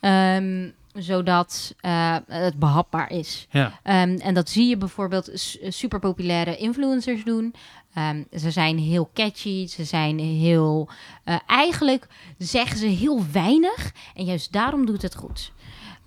Um, 0.01 0.77
zodat 0.93 1.75
uh, 1.81 2.17
het 2.27 2.59
behapbaar 2.59 3.11
is. 3.11 3.47
Ja. 3.49 3.65
Um, 3.65 4.15
en 4.15 4.33
dat 4.33 4.49
zie 4.49 4.67
je 4.67 4.77
bijvoorbeeld 4.77 5.29
super 5.67 5.99
populaire 5.99 6.57
influencers 6.57 7.23
doen. 7.23 7.55
Um, 7.97 8.25
ze 8.39 8.51
zijn 8.51 8.77
heel 8.77 9.09
catchy, 9.13 9.67
ze 9.67 9.83
zijn 9.83 10.19
heel. 10.19 10.89
Uh, 11.25 11.35
eigenlijk 11.47 12.07
zeggen 12.37 12.77
ze 12.77 12.85
heel 12.85 13.25
weinig. 13.31 13.91
En 14.15 14.25
juist 14.25 14.51
daarom 14.51 14.85
doet 14.85 15.01
het 15.01 15.15
goed 15.15 15.51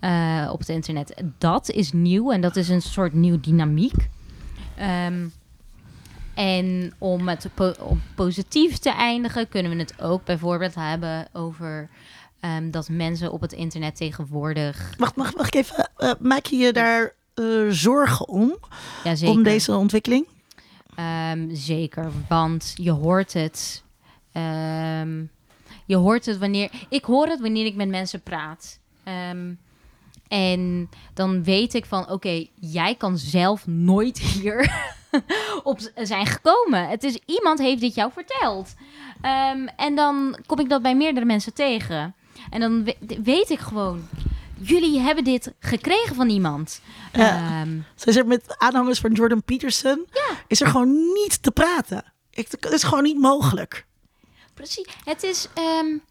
uh, 0.01 0.49
op 0.51 0.59
het 0.59 0.69
internet. 0.69 1.23
Dat 1.37 1.69
is 1.69 1.91
nieuw 1.91 2.31
en 2.31 2.41
dat 2.41 2.55
is 2.55 2.69
een 2.69 2.81
soort 2.81 3.13
nieuw 3.13 3.39
dynamiek. 3.39 4.09
Um, 5.07 5.33
en 6.33 6.93
om 6.97 7.27
het 7.27 7.49
po 7.53 7.73
om 7.79 8.01
positief 8.15 8.77
te 8.77 8.91
eindigen, 8.91 9.49
kunnen 9.49 9.71
we 9.71 9.77
het 9.77 10.01
ook 10.01 10.25
bijvoorbeeld 10.25 10.75
hebben 10.75 11.27
over 11.33 11.89
Um, 12.45 12.71
dat 12.71 12.89
mensen 12.89 13.31
op 13.31 13.41
het 13.41 13.53
internet 13.53 13.95
tegenwoordig. 13.95 14.93
Wacht, 14.97 15.15
mag, 15.15 15.35
mag 15.35 15.47
ik 15.47 15.55
even. 15.55 15.89
Uh, 15.97 16.11
maak 16.19 16.45
je 16.45 16.55
je 16.55 16.73
daar 16.73 17.13
uh, 17.35 17.69
zorgen 17.69 18.27
om? 18.27 18.57
Ja, 19.03 19.15
zeker. 19.15 19.35
Om 19.35 19.43
deze 19.43 19.75
ontwikkeling? 19.75 20.27
Um, 21.31 21.55
zeker, 21.55 22.11
want 22.27 22.73
je 22.75 22.91
hoort 22.91 23.33
het. 23.33 23.83
Um, 24.33 25.29
je 25.85 25.95
hoort 25.95 26.25
het 26.25 26.37
wanneer. 26.37 26.71
Ik 26.89 27.03
hoor 27.03 27.27
het 27.27 27.39
wanneer 27.39 27.65
ik 27.65 27.75
met 27.75 27.89
mensen 27.89 28.21
praat. 28.21 28.79
En 30.27 30.89
dan 31.13 31.43
weet 31.43 31.73
ik 31.73 31.85
van, 31.85 32.09
oké, 32.09 32.47
jij 32.59 32.95
kan 32.95 33.17
zelf 33.17 33.67
nooit 33.67 34.19
hier 34.29 34.85
op 35.63 35.79
zijn 35.95 36.25
gekomen. 36.25 36.87
Het 36.87 37.03
is 37.03 37.19
iemand 37.25 37.59
heeft 37.59 37.81
dit 37.81 37.95
jou 37.95 38.11
verteld. 38.11 38.73
Ehm, 39.21 39.67
en 39.75 39.95
dan 39.95 40.37
kom 40.45 40.59
ik 40.59 40.69
dat 40.69 40.81
bij 40.81 40.95
meerdere 40.95 41.25
mensen 41.25 41.53
tegen. 41.53 42.15
En 42.49 42.59
dan 42.59 42.93
weet 43.23 43.49
ik 43.49 43.59
gewoon, 43.59 44.07
jullie 44.57 44.99
hebben 44.99 45.23
dit 45.23 45.53
gekregen 45.59 46.15
van 46.15 46.29
iemand. 46.29 46.81
Ja. 47.13 47.61
Um, 47.61 47.85
is 48.05 48.15
er 48.15 48.27
met 48.27 48.55
aanhangers 48.57 48.99
van 48.99 49.11
Jordan 49.11 49.43
Peterson, 49.43 50.05
ja. 50.11 50.35
is 50.47 50.61
er 50.61 50.67
gewoon 50.67 51.13
niet 51.13 51.43
te 51.43 51.51
praten. 51.51 52.03
het 52.31 52.71
is 52.71 52.83
gewoon 52.83 53.03
niet 53.03 53.19
mogelijk. 53.19 53.85
Precies. 54.53 54.87
Het 55.03 55.23
is. 55.23 55.47
Um, 55.81 56.01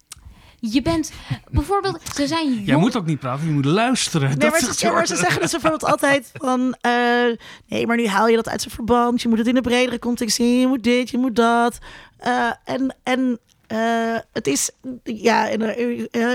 je 0.70 0.82
bent 0.82 1.12
bijvoorbeeld, 1.50 2.00
ze 2.14 2.26
zijn 2.26 2.54
jong... 2.54 2.66
Jij 2.66 2.76
moet 2.76 2.96
ook 2.96 3.06
niet 3.06 3.18
praten, 3.18 3.46
je 3.46 3.52
moet 3.52 3.64
luisteren. 3.64 4.38
Nee, 4.38 4.50
maar, 4.50 4.60
ze, 4.60 4.90
maar 4.90 5.06
ze 5.06 5.16
zeggen 5.16 5.40
dus 5.40 5.50
bijvoorbeeld 5.50 5.84
altijd 5.84 6.30
van... 6.34 6.76
Uh, 6.86 7.36
nee, 7.66 7.86
maar 7.86 7.96
nu 7.96 8.06
haal 8.06 8.28
je 8.28 8.36
dat 8.36 8.48
uit 8.48 8.60
zijn 8.60 8.74
verband. 8.74 9.22
Je 9.22 9.28
moet 9.28 9.38
het 9.38 9.46
in 9.46 9.56
een 9.56 9.62
bredere 9.62 9.98
context 9.98 10.36
zien. 10.36 10.60
Je 10.60 10.66
moet 10.66 10.82
dit, 10.82 11.10
je 11.10 11.18
moet 11.18 11.36
dat. 11.36 11.78
Uh, 12.26 12.50
en 12.64 12.96
en 13.02 13.40
uh, 13.72 14.18
het 14.32 14.46
is, 14.46 14.70
ja, 15.02 15.48
en, 15.48 15.60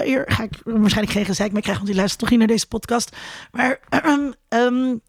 hier 0.04 0.24
ga 0.28 0.44
ik 0.44 0.52
waarschijnlijk 0.64 1.18
geen 1.18 1.26
gezeik 1.26 1.52
mee 1.52 1.62
krijgen, 1.62 1.84
want 1.84 1.86
die 1.86 1.96
luistert 1.96 2.20
toch 2.20 2.30
niet 2.30 2.40
naar 2.40 2.48
deze 2.48 2.68
podcast. 2.68 3.16
Maar 3.52 3.80
um, 4.00 4.34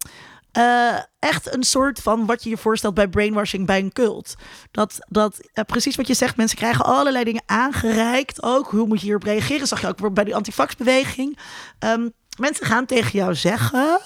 uh, 0.57 0.97
echt 1.19 1.53
een 1.55 1.63
soort 1.63 1.99
van 1.99 2.25
wat 2.25 2.43
je 2.43 2.49
je 2.49 2.57
voorstelt 2.57 2.93
bij 2.93 3.07
brainwashing 3.07 3.65
bij 3.65 3.79
een 3.79 3.93
cult. 3.93 4.35
Dat, 4.71 4.97
dat 5.07 5.41
precies 5.65 5.95
wat 5.95 6.07
je 6.07 6.13
zegt, 6.13 6.37
mensen 6.37 6.57
krijgen 6.57 6.85
allerlei 6.85 7.23
dingen 7.23 7.43
aangereikt. 7.45 8.43
Ook 8.43 8.67
hoe 8.67 8.87
moet 8.87 8.99
je 8.99 9.05
hierop 9.05 9.23
reageren? 9.23 9.67
Zag 9.67 9.81
je 9.81 9.87
ook 9.87 10.13
bij 10.13 10.23
die 10.23 10.35
antifaxbeweging. 10.35 11.37
Um, 11.79 12.13
mensen 12.39 12.65
gaan 12.65 12.85
tegen 12.85 13.19
jou 13.19 13.35
zeggen 13.35 13.99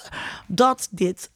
dat 0.48 0.88
dit 0.91 1.32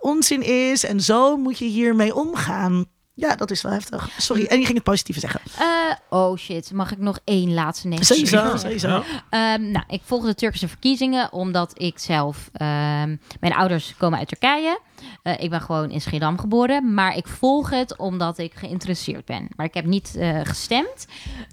onzin 0.00 0.42
is 0.42 0.84
en 0.84 1.00
zo 1.00 1.36
moet 1.36 1.58
je 1.58 1.64
hiermee 1.64 2.14
omgaan. 2.14 2.86
Ja, 3.18 3.36
dat 3.36 3.50
is 3.50 3.62
wel 3.62 3.72
heftig. 3.72 4.08
Sorry. 4.18 4.44
En 4.44 4.58
je 4.58 4.64
ging 4.64 4.74
het 4.74 4.86
positieve 4.86 5.20
zeggen. 5.20 5.40
Uh, 5.60 5.94
oh 6.10 6.36
shit. 6.36 6.72
Mag 6.72 6.92
ik 6.92 6.98
nog 6.98 7.18
één 7.24 7.54
laatste 7.54 7.88
nemen? 7.88 8.04
Sowieso, 8.04 8.56
sowieso. 8.56 8.96
Um, 9.30 9.70
nou, 9.70 9.84
ik 9.88 10.00
volg 10.04 10.24
de 10.24 10.34
Turkse 10.34 10.68
verkiezingen 10.68 11.32
omdat 11.32 11.72
ik 11.74 11.98
zelf... 11.98 12.50
Um, 12.52 13.20
mijn 13.40 13.54
ouders 13.54 13.94
komen 13.98 14.18
uit 14.18 14.28
Turkije. 14.28 14.80
Uh, 15.22 15.40
ik 15.42 15.50
ben 15.50 15.60
gewoon 15.60 15.90
in 15.90 16.00
Schiedam 16.00 16.38
geboren. 16.38 16.94
Maar 16.94 17.16
ik 17.16 17.26
volg 17.26 17.70
het 17.70 17.96
omdat 17.96 18.38
ik 18.38 18.54
geïnteresseerd 18.54 19.24
ben. 19.24 19.48
Maar 19.56 19.66
ik 19.66 19.74
heb 19.74 19.84
niet 19.84 20.14
uh, 20.16 20.40
gestemd. 20.42 21.06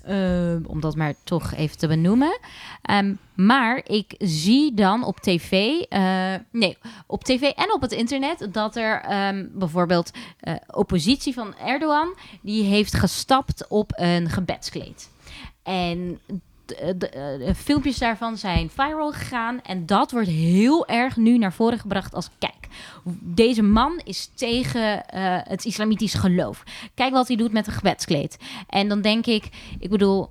Uh, 0.07 0.56
om 0.68 0.82
dat 0.82 0.95
maar 0.95 1.14
toch 1.24 1.53
even 1.53 1.78
te 1.78 1.88
benoemen. 1.88 2.40
Um, 2.91 3.20
maar 3.36 3.82
ik 3.86 4.15
zie 4.18 4.74
dan 4.74 5.03
op 5.03 5.20
tv... 5.20 5.52
nee, 6.52 6.78
op 7.07 7.24
tv 7.24 7.41
en 7.41 7.74
op 7.74 7.82
het 7.82 7.91
internet... 7.91 8.48
dat 8.52 8.76
er 8.76 9.28
um, 9.28 9.52
bijvoorbeeld 9.53 10.11
oppositie 10.68 11.34
van 11.34 11.56
Erdogan... 11.57 12.15
die 12.41 12.64
heeft 12.64 12.94
gestapt 12.94 13.68
op 13.68 13.91
een 13.95 14.30
gebedskleed. 14.30 15.10
En 15.64 16.20
filmpjes 17.56 17.98
daarvan 17.98 18.38
zijn 18.38 18.69
viral 18.69 19.11
gegaan. 19.11 19.61
En 19.61 19.85
dat 19.85 20.11
wordt 20.11 20.27
heel 20.27 20.88
erg 20.88 21.18
nu 21.18 21.38
naar 21.38 21.53
voren 21.53 21.80
gebracht 21.80 22.14
als... 22.14 22.30
kijk, 22.40 22.68
deze 23.22 23.64
man 23.64 24.02
is 24.03 24.30
tegen 24.35 25.03
uh, 25.15 25.38
het 25.44 25.65
islamitisch 25.65 26.14
geloof. 26.14 26.64
Kijk 26.94 27.14
wat 27.14 27.27
hij 27.27 27.38
doet 27.38 27.52
met 27.52 27.68
een 27.68 27.73
gebedskleed. 27.73 28.38
En 28.68 28.88
dan 28.88 29.02
denk 29.02 29.26
ik, 29.26 29.49
ik 29.80 29.90
bedoel... 29.90 30.30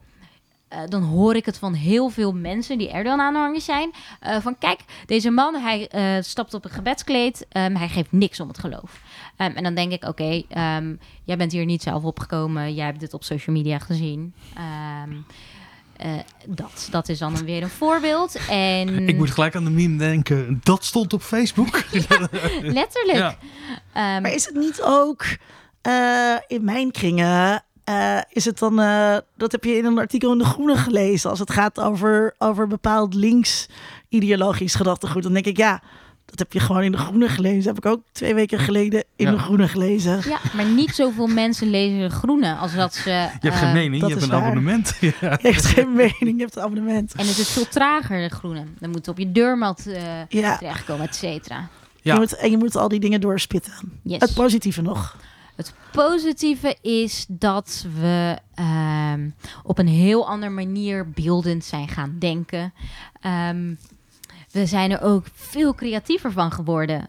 Dan 0.89 1.03
hoor 1.03 1.35
ik 1.37 1.47
het 1.47 1.59
van 1.59 1.75
heel 1.75 2.09
veel 2.09 2.33
mensen 2.33 2.79
die 2.79 2.91
Erdogan-aanhangers 2.91 3.65
zijn. 3.65 3.91
Van 4.21 4.59
kijk, 4.59 4.81
deze 5.07 5.31
man, 5.31 5.55
hij 5.55 5.89
stapt 6.23 6.55
op 6.55 6.65
een 6.65 6.71
gebedskleed. 6.71 7.47
Um, 7.57 7.77
hij 7.77 7.89
geeft 7.89 8.13
niks 8.13 8.41
om 8.41 8.49
het 8.49 8.59
geloof. 8.59 9.03
Um, 9.39 9.53
en 9.57 9.63
dan 9.63 9.75
denk 9.75 9.93
ik, 9.93 10.05
oké, 10.05 10.43
um, 10.79 10.99
jij 11.25 11.37
bent 11.37 11.53
hier 11.53 11.65
niet 11.65 11.83
zelf 11.83 12.05
opgekomen. 12.05 12.75
Jij 12.75 12.87
hebt 12.87 13.01
dit 13.01 13.15
op 13.15 13.25
social 13.25 13.57
media 13.57 13.79
gezien. 13.79 14.35
Uh, 16.05 16.13
dat, 16.47 16.89
dat 16.91 17.09
is 17.09 17.19
dan 17.19 17.45
weer 17.45 17.63
een 17.63 17.69
voorbeeld. 17.69 18.37
En... 18.49 18.89
Ik 19.09 19.17
moet 19.17 19.31
gelijk 19.31 19.57
aan 19.57 19.65
de 19.65 19.71
meme 19.71 19.99
denken. 19.99 20.61
Dat 20.63 20.85
stond 20.85 21.13
op 21.13 21.23
Facebook. 21.23 21.83
Letterlijk. 22.63 23.19
Ja. 23.19 23.37
Um, 24.17 24.23
maar 24.23 24.33
is 24.33 24.47
het 24.47 24.55
niet 24.55 24.83
ook 24.83 25.25
uh, 25.87 26.37
in 26.47 26.65
mijn 26.65 26.91
kringen... 26.91 27.65
Uh, 27.89 28.19
is 28.29 28.45
het 28.45 28.59
dan, 28.59 28.77
dat 29.37 29.53
heb 29.53 29.65
je 29.65 29.77
in 29.77 29.85
een 29.85 29.99
artikel 29.99 30.33
in 30.33 30.39
De 30.39 30.45
Groene 30.45 30.77
gelezen... 30.77 31.31
als 31.31 31.39
het 31.39 31.51
gaat 31.51 31.81
over, 31.81 32.35
over 32.39 32.67
bepaald 32.67 33.15
links 33.15 33.69
ideologisch 34.09 34.75
gedachtegoed... 34.75 35.23
dan 35.23 35.33
denk 35.33 35.47
ik, 35.47 35.57
ja, 35.57 35.83
dat 36.33 36.39
heb 36.39 36.53
je 36.53 36.61
gewoon 36.61 36.83
in 36.83 36.93
de 36.93 36.99
groene 36.99 37.29
gelezen. 37.29 37.65
Dat 37.65 37.75
heb 37.75 37.85
ik 37.85 37.91
ook 37.91 38.03
twee 38.13 38.35
weken 38.35 38.59
geleden 38.59 39.05
in 39.17 39.31
de 39.31 39.39
groene 39.39 39.69
gelezen. 39.69 40.21
Ja, 40.29 40.39
maar 40.55 40.65
niet 40.65 40.95
zoveel 40.95 41.27
mensen 41.27 41.71
lezen 41.71 42.01
de 42.01 42.11
groene 42.11 42.55
als 42.55 42.75
dat 42.75 42.95
ze. 42.95 43.11
Je 43.11 43.49
hebt 43.49 43.57
geen 43.57 43.69
eh, 43.69 43.73
mening, 43.73 44.03
je 44.03 44.09
hebt 44.09 44.23
een 44.23 44.33
abonnement. 44.33 44.95
Ja. 45.01 45.39
Je 45.43 45.49
hebt 45.49 45.65
geen 45.65 45.93
mening, 45.93 46.37
je 46.37 46.43
hebt 46.43 46.57
een 46.57 46.63
abonnement. 46.63 47.13
En 47.15 47.27
het 47.27 47.39
is 47.39 47.49
veel 47.49 47.69
trager, 47.69 48.29
de 48.29 48.35
groene. 48.35 48.65
Dan 48.79 48.91
moet 48.91 49.09
op 49.09 49.19
je 49.19 49.33
deurmat 49.33 49.85
uh, 49.87 50.03
ja. 50.29 50.57
terechtkomen, 50.57 51.07
et 51.07 51.15
cetera. 51.15 51.69
Ja. 52.03 52.15
Je 52.15 52.21
moet, 52.21 52.37
en 52.37 52.51
je 52.51 52.57
moet 52.57 52.77
al 52.77 52.89
die 52.89 53.01
dingen 53.01 53.21
doorspitten. 53.21 53.73
Yes. 54.03 54.21
Het 54.21 54.35
positieve 54.35 54.83
nog. 54.83 55.17
Het 55.57 55.75
positieve 55.93 56.77
is 56.81 57.27
dat 57.29 57.87
we 58.01 58.39
um, 59.15 59.35
op 59.63 59.79
een 59.79 59.89
heel 59.89 60.29
andere 60.29 60.53
manier 60.53 61.11
beeldend 61.11 61.65
zijn 61.65 61.89
gaan 61.89 62.17
denken. 62.19 62.73
Um, 63.49 63.79
we 64.53 64.67
zijn 64.67 64.91
er 64.91 65.03
ook 65.03 65.27
veel 65.33 65.75
creatiever 65.75 66.33
van 66.33 66.51
geworden. 66.51 67.09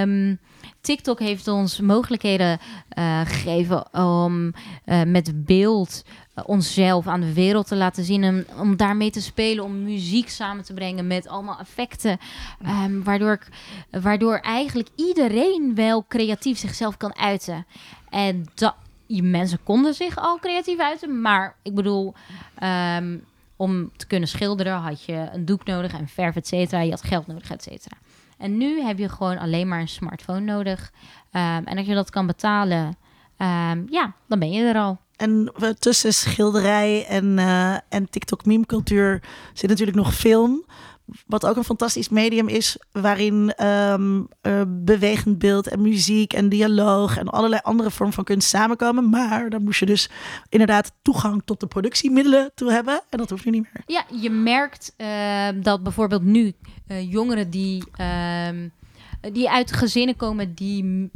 Um, 0.00 0.38
TikTok 0.80 1.18
heeft 1.18 1.48
ons 1.48 1.80
mogelijkheden 1.80 2.58
uh, 2.98 3.20
gegeven 3.20 3.94
om 3.94 4.52
uh, 4.86 5.02
met 5.02 5.44
beeld 5.44 6.04
uh, 6.38 6.44
onszelf 6.46 7.06
aan 7.06 7.20
de 7.20 7.32
wereld 7.32 7.66
te 7.66 7.76
laten 7.76 8.04
zien. 8.04 8.22
En 8.22 8.46
om 8.58 8.76
daarmee 8.76 9.10
te 9.10 9.20
spelen, 9.20 9.64
om 9.64 9.82
muziek 9.82 10.28
samen 10.28 10.64
te 10.64 10.74
brengen 10.74 11.06
met 11.06 11.28
allemaal 11.28 11.58
effecten. 11.58 12.18
Um, 12.66 13.04
waardoor, 13.04 13.32
ik, 13.32 13.48
waardoor 14.02 14.36
eigenlijk 14.36 14.88
iedereen 14.96 15.74
wel 15.74 16.04
creatief 16.08 16.58
zichzelf 16.58 16.96
kan 16.96 17.16
uiten. 17.16 17.66
En 18.10 18.44
dat, 18.54 18.74
mensen 19.06 19.62
konden 19.62 19.94
zich 19.94 20.16
al 20.16 20.38
creatief 20.38 20.78
uiten, 20.78 21.20
maar 21.20 21.56
ik 21.62 21.74
bedoel. 21.74 22.14
Um, 22.62 23.24
om 23.56 23.90
te 23.96 24.06
kunnen 24.06 24.28
schilderen 24.28 24.76
had 24.76 25.04
je 25.04 25.28
een 25.32 25.44
doek 25.44 25.64
nodig 25.64 25.92
en 25.92 26.08
verf, 26.08 26.36
et 26.36 26.46
cetera. 26.46 26.80
Je 26.80 26.90
had 26.90 27.02
geld 27.02 27.26
nodig, 27.26 27.50
et 27.50 27.62
cetera. 27.62 27.96
En 28.38 28.56
nu 28.56 28.82
heb 28.82 28.98
je 28.98 29.08
gewoon 29.08 29.38
alleen 29.38 29.68
maar 29.68 29.80
een 29.80 29.88
smartphone 29.88 30.40
nodig. 30.40 30.92
Um, 31.32 31.64
en 31.64 31.76
als 31.76 31.86
je 31.86 31.94
dat 31.94 32.10
kan 32.10 32.26
betalen, 32.26 32.86
um, 33.38 33.86
ja, 33.90 34.14
dan 34.28 34.38
ben 34.38 34.50
je 34.50 34.64
er 34.64 34.76
al. 34.76 34.98
En 35.16 35.52
tussen 35.78 36.14
schilderij 36.14 37.06
en, 37.06 37.38
uh, 37.38 37.76
en 37.88 38.10
TikTok 38.10 38.44
meme 38.44 38.66
cultuur 38.66 39.22
zit 39.52 39.70
natuurlijk 39.70 39.96
nog 39.96 40.14
film. 40.14 40.64
Wat 41.26 41.46
ook 41.46 41.56
een 41.56 41.64
fantastisch 41.64 42.08
medium 42.08 42.48
is, 42.48 42.76
waarin 42.92 43.64
um, 43.66 44.28
uh, 44.42 44.62
bewegend 44.66 45.38
beeld 45.38 45.68
en 45.68 45.82
muziek 45.82 46.32
en 46.32 46.48
dialoog 46.48 47.16
en 47.18 47.28
allerlei 47.28 47.60
andere 47.64 47.90
vormen 47.90 48.14
van 48.14 48.24
kunst 48.24 48.48
samenkomen. 48.48 49.10
Maar 49.10 49.50
dan 49.50 49.62
moest 49.62 49.80
je 49.80 49.86
dus 49.86 50.10
inderdaad 50.48 50.92
toegang 51.02 51.42
tot 51.44 51.60
de 51.60 51.66
productiemiddelen 51.66 52.50
toe 52.54 52.72
hebben. 52.72 53.02
En 53.10 53.18
dat 53.18 53.30
hoeft 53.30 53.44
nu 53.44 53.50
niet 53.50 53.62
meer. 53.62 53.82
Ja, 53.86 54.04
je 54.20 54.30
merkt 54.30 54.94
uh, 54.96 55.48
dat 55.62 55.82
bijvoorbeeld 55.82 56.22
nu 56.22 56.52
uh, 56.88 57.12
jongeren 57.12 57.50
die, 57.50 57.84
ehm, 57.92 58.68
die 59.32 59.50
uit 59.50 59.72
gezinnen 59.72 60.16
komen 60.16 60.54
die, 60.54 61.10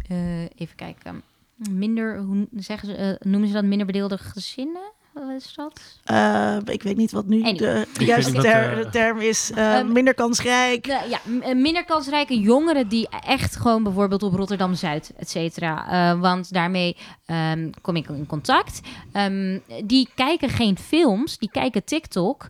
even 0.55 0.77
kijken, 0.77 1.23
minder, 1.71 2.19
hoe 2.19 2.49
zeggen 2.57 2.89
ze, 2.89 3.21
noemen 3.23 3.49
ze 3.49 3.55
dat, 3.55 3.65
minder 3.65 3.87
bedeelde 3.87 4.19
gezinnen? 4.19 4.93
Is 5.37 5.55
dat? 5.55 5.81
Uh, 6.11 6.57
ik 6.65 6.83
weet 6.83 6.97
niet 6.97 7.13
wat 7.13 7.27
nu 7.27 7.53
de, 7.53 7.87
de 7.93 8.05
juiste 8.05 8.33
ter, 8.33 8.79
uh, 8.79 8.91
term 8.91 9.21
is. 9.21 9.51
Uh, 9.55 9.83
minder 9.83 10.15
kansrijk. 10.15 10.85
De, 10.85 10.99
ja, 11.09 11.55
minder 11.55 11.85
kansrijke 11.85 12.41
jongeren 12.41 12.89
die 12.89 13.09
echt 13.27 13.57
gewoon 13.57 13.83
bijvoorbeeld 13.83 14.23
op 14.23 14.35
Rotterdam-Zuid, 14.35 15.13
et 15.17 15.31
cetera. 15.31 16.19
want 16.19 16.53
daarmee 16.53 16.97
um, 17.27 17.71
kom 17.81 17.97
ik 17.97 18.09
in 18.09 18.27
contact. 18.27 18.81
Um, 19.13 19.63
die 19.85 20.09
kijken 20.15 20.49
geen 20.49 20.79
films, 20.79 21.39
die 21.39 21.51
kijken 21.51 21.85
TikTok. 21.85 22.49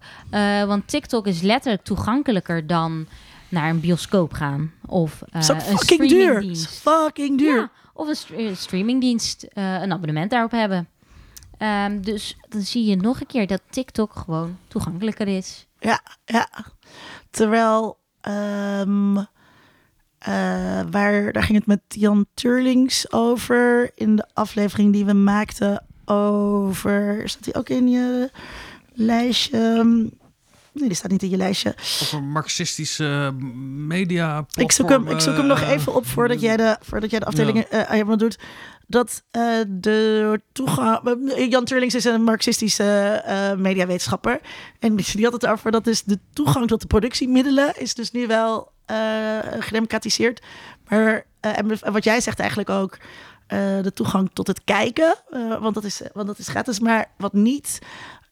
want 0.67 0.89
TikTok 0.89 1.27
is 1.27 1.41
letterlijk 1.41 1.85
toegankelijker 1.85 2.67
dan 2.67 3.07
naar 3.49 3.71
een 3.71 3.81
bioscoop 3.81 4.33
gaan. 4.33 4.73
Of 4.87 5.23
uh, 5.35 5.49
een 5.49 5.79
fucking 5.79 6.09
duur. 6.09 6.57
Fucking 6.57 7.39
duur. 7.39 7.57
Ja, 7.57 7.71
of 7.93 8.09
een, 8.09 8.17
st 8.17 8.31
een 8.31 8.57
streamingdienst, 8.57 9.47
een 9.55 9.93
abonnement 9.93 10.31
daarop 10.31 10.51
hebben. 10.51 10.89
Um, 11.59 12.01
dus 12.01 12.37
dan 12.49 12.61
zie 12.61 12.85
je 12.85 12.97
nog 12.97 13.21
een 13.21 13.27
keer 13.27 13.47
dat 13.47 13.61
TikTok 13.71 14.13
gewoon 14.17 14.59
toegankelijker 14.69 15.29
is. 15.29 15.67
Ja, 15.79 16.01
ja. 16.25 16.49
Terwijl, 17.31 17.99
um, 18.29 19.17
uh, 19.17 19.25
waar, 20.91 21.33
daar 21.33 21.43
ging 21.43 21.59
het 21.59 21.67
met 21.67 21.81
Jan 21.89 22.27
Turlings 22.35 23.13
over 23.13 23.91
in 23.95 24.17
de 24.17 24.27
aflevering 24.33 24.93
die 24.93 25.05
we 25.05 25.13
maakten 25.13 25.85
over. 26.05 27.23
Staat 27.29 27.45
hij 27.45 27.55
ook 27.55 27.69
in 27.69 27.89
je 27.89 28.31
lijstje? 28.93 29.85
Nee, 30.79 30.89
die 30.89 30.97
staat 30.97 31.11
niet 31.11 31.23
in 31.23 31.31
je 31.31 31.37
lijstje. 31.37 31.75
Over 32.03 32.23
marxistische 32.23 33.35
media. 33.87 34.47
Ik 34.55 34.73
zoek, 34.73 34.89
hem, 34.89 35.09
ik 35.09 35.21
zoek 35.21 35.37
hem 35.37 35.47
nog 35.47 35.61
even 35.61 35.95
op 35.95 36.07
voordat 36.07 36.41
jij 36.41 36.57
de, 36.57 36.77
voordat 36.81 37.11
jij 37.11 37.19
de 37.19 37.27
afdelingen 37.27 37.67
ja. 37.71 37.87
helemaal 37.89 38.17
doet 38.17 38.39
dat 38.89 39.23
uh, 39.33 39.61
de 39.69 40.41
toegang. 40.53 41.01
Jan 41.51 41.65
Turlings 41.65 41.95
is 41.95 42.05
een 42.05 42.23
marxistische 42.23 43.23
uh, 43.27 43.63
mediawetenschapper. 43.63 44.41
En 44.79 44.97
die 44.97 45.25
had 45.25 45.33
het 45.33 45.47
over 45.47 45.71
dat 45.71 45.85
dus 45.85 46.03
de 46.03 46.19
toegang 46.33 46.67
tot 46.67 46.81
de 46.81 46.87
productiemiddelen 46.87 47.81
is 47.81 47.95
dus 47.95 48.11
nu 48.11 48.27
wel 48.27 48.73
uh, 48.91 48.97
gedemocratiseerd. 49.59 50.43
Maar 50.89 51.27
en 51.41 51.93
wat 51.93 52.05
jij 52.05 52.21
zegt 52.21 52.39
eigenlijk 52.39 52.71
ook. 52.71 52.99
de 53.83 53.93
toegang 53.95 54.31
tot 54.33 54.47
het 54.47 54.65
kijken, 54.65 55.15
want, 55.61 55.75
dat 55.75 55.85
is, 55.85 56.01
want 56.13 56.27
dat 56.27 56.39
is 56.39 56.49
gratis. 56.49 56.81
Maar 56.81 57.11
wat 57.17 57.33
niet 57.33 57.79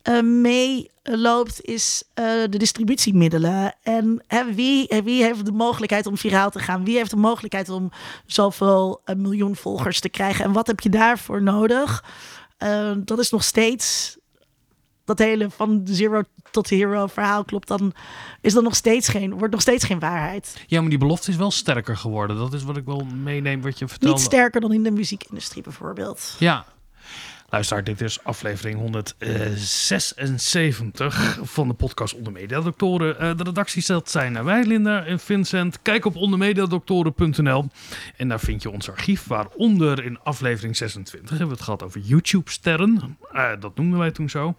uh, 0.09 0.21
meeloopt, 0.23 1.61
is 1.61 2.03
uh, 2.15 2.25
de 2.51 2.59
distributiemiddelen. 2.59 3.75
En 3.83 4.23
hè, 4.27 4.55
wie, 4.55 4.89
wie 5.05 5.23
heeft 5.23 5.45
de 5.45 5.53
mogelijkheid 5.53 6.07
om 6.07 6.17
viraal 6.17 6.51
te 6.51 6.59
gaan? 6.59 6.85
Wie 6.85 6.97
heeft 6.97 7.11
de 7.11 7.17
mogelijkheid 7.17 7.69
om 7.69 7.91
zoveel 8.27 9.01
miljoen 9.17 9.57
volgers 9.57 10.01
te 10.01 10.09
krijgen? 10.09 10.45
En 10.45 10.53
wat 10.53 10.67
heb 10.67 10.81
je 10.81 10.89
daarvoor 10.89 11.43
nodig? 11.43 12.05
Dat 13.05 13.19
is 13.19 13.31
nog 13.31 13.45
steeds 13.45 14.17
dat 15.05 15.19
hele 15.19 15.51
van 15.51 15.81
zero 15.85 16.23
tot 16.51 16.69
hero 16.69 17.07
verhaal 17.07 17.45
klopt, 17.45 17.69
dan 17.69 17.93
is 18.41 18.53
dat 18.53 18.63
nog 18.63 18.75
steeds 18.77 19.09
geen, 19.09 19.39
wordt 19.39 19.53
nog 19.53 19.61
steeds 19.61 19.85
geen 19.85 19.99
waarheid. 19.99 20.65
Ja, 20.67 20.81
maar 20.81 20.91
die 20.91 20.99
belofte 20.99 21.31
is 21.31 21.37
wel 21.37 21.51
sterker 21.51 21.97
geworden. 21.97 22.37
Dat 22.37 22.53
is 22.53 22.63
wat 22.63 22.77
ik 22.77 22.85
wel 22.85 23.07
meeneem 23.23 23.63
wat 23.63 23.79
je 23.79 23.89
vertelt. 23.89 24.15
Niet 24.15 24.25
sterker 24.25 24.61
dan 24.61 24.73
in 24.73 24.83
de 24.83 24.91
muziekindustrie 24.91 25.63
bijvoorbeeld. 25.63 26.37
Ja, 26.39 26.65
Luister, 27.49 27.85
dit 27.85 28.01
is 28.01 28.25
aflevering 28.25 28.79
176 28.79 31.39
van 31.43 31.69
de 31.69 31.75
podcast 31.75 32.15
Onder 32.15 32.33
Mediadoktoren. 32.33 33.17
Uh, 33.21 33.37
de 33.37 33.43
redactiezet 33.43 34.11
zijn 34.11 34.45
wij, 34.45 34.65
Linda 34.65 35.05
en 35.05 35.21
Vincent. 35.21 35.83
Kijk 35.83 36.05
op 36.05 36.17
ondermediadoktoren.nl 36.17 37.69
en 38.17 38.29
daar 38.29 38.41
vind 38.41 38.63
je 38.63 38.71
ons 38.71 38.91
archief. 38.91 39.27
Waaronder 39.27 40.05
in 40.05 40.19
aflevering 40.23 40.77
26 40.77 41.29
hebben 41.29 41.47
we 41.47 41.55
het 41.55 41.63
gehad 41.63 41.83
over 41.83 42.01
YouTube-sterren. 42.01 43.19
Uh, 43.33 43.51
dat 43.61 43.77
noemden 43.77 43.99
wij 43.99 44.11
toen 44.11 44.31
zo. 44.31 44.55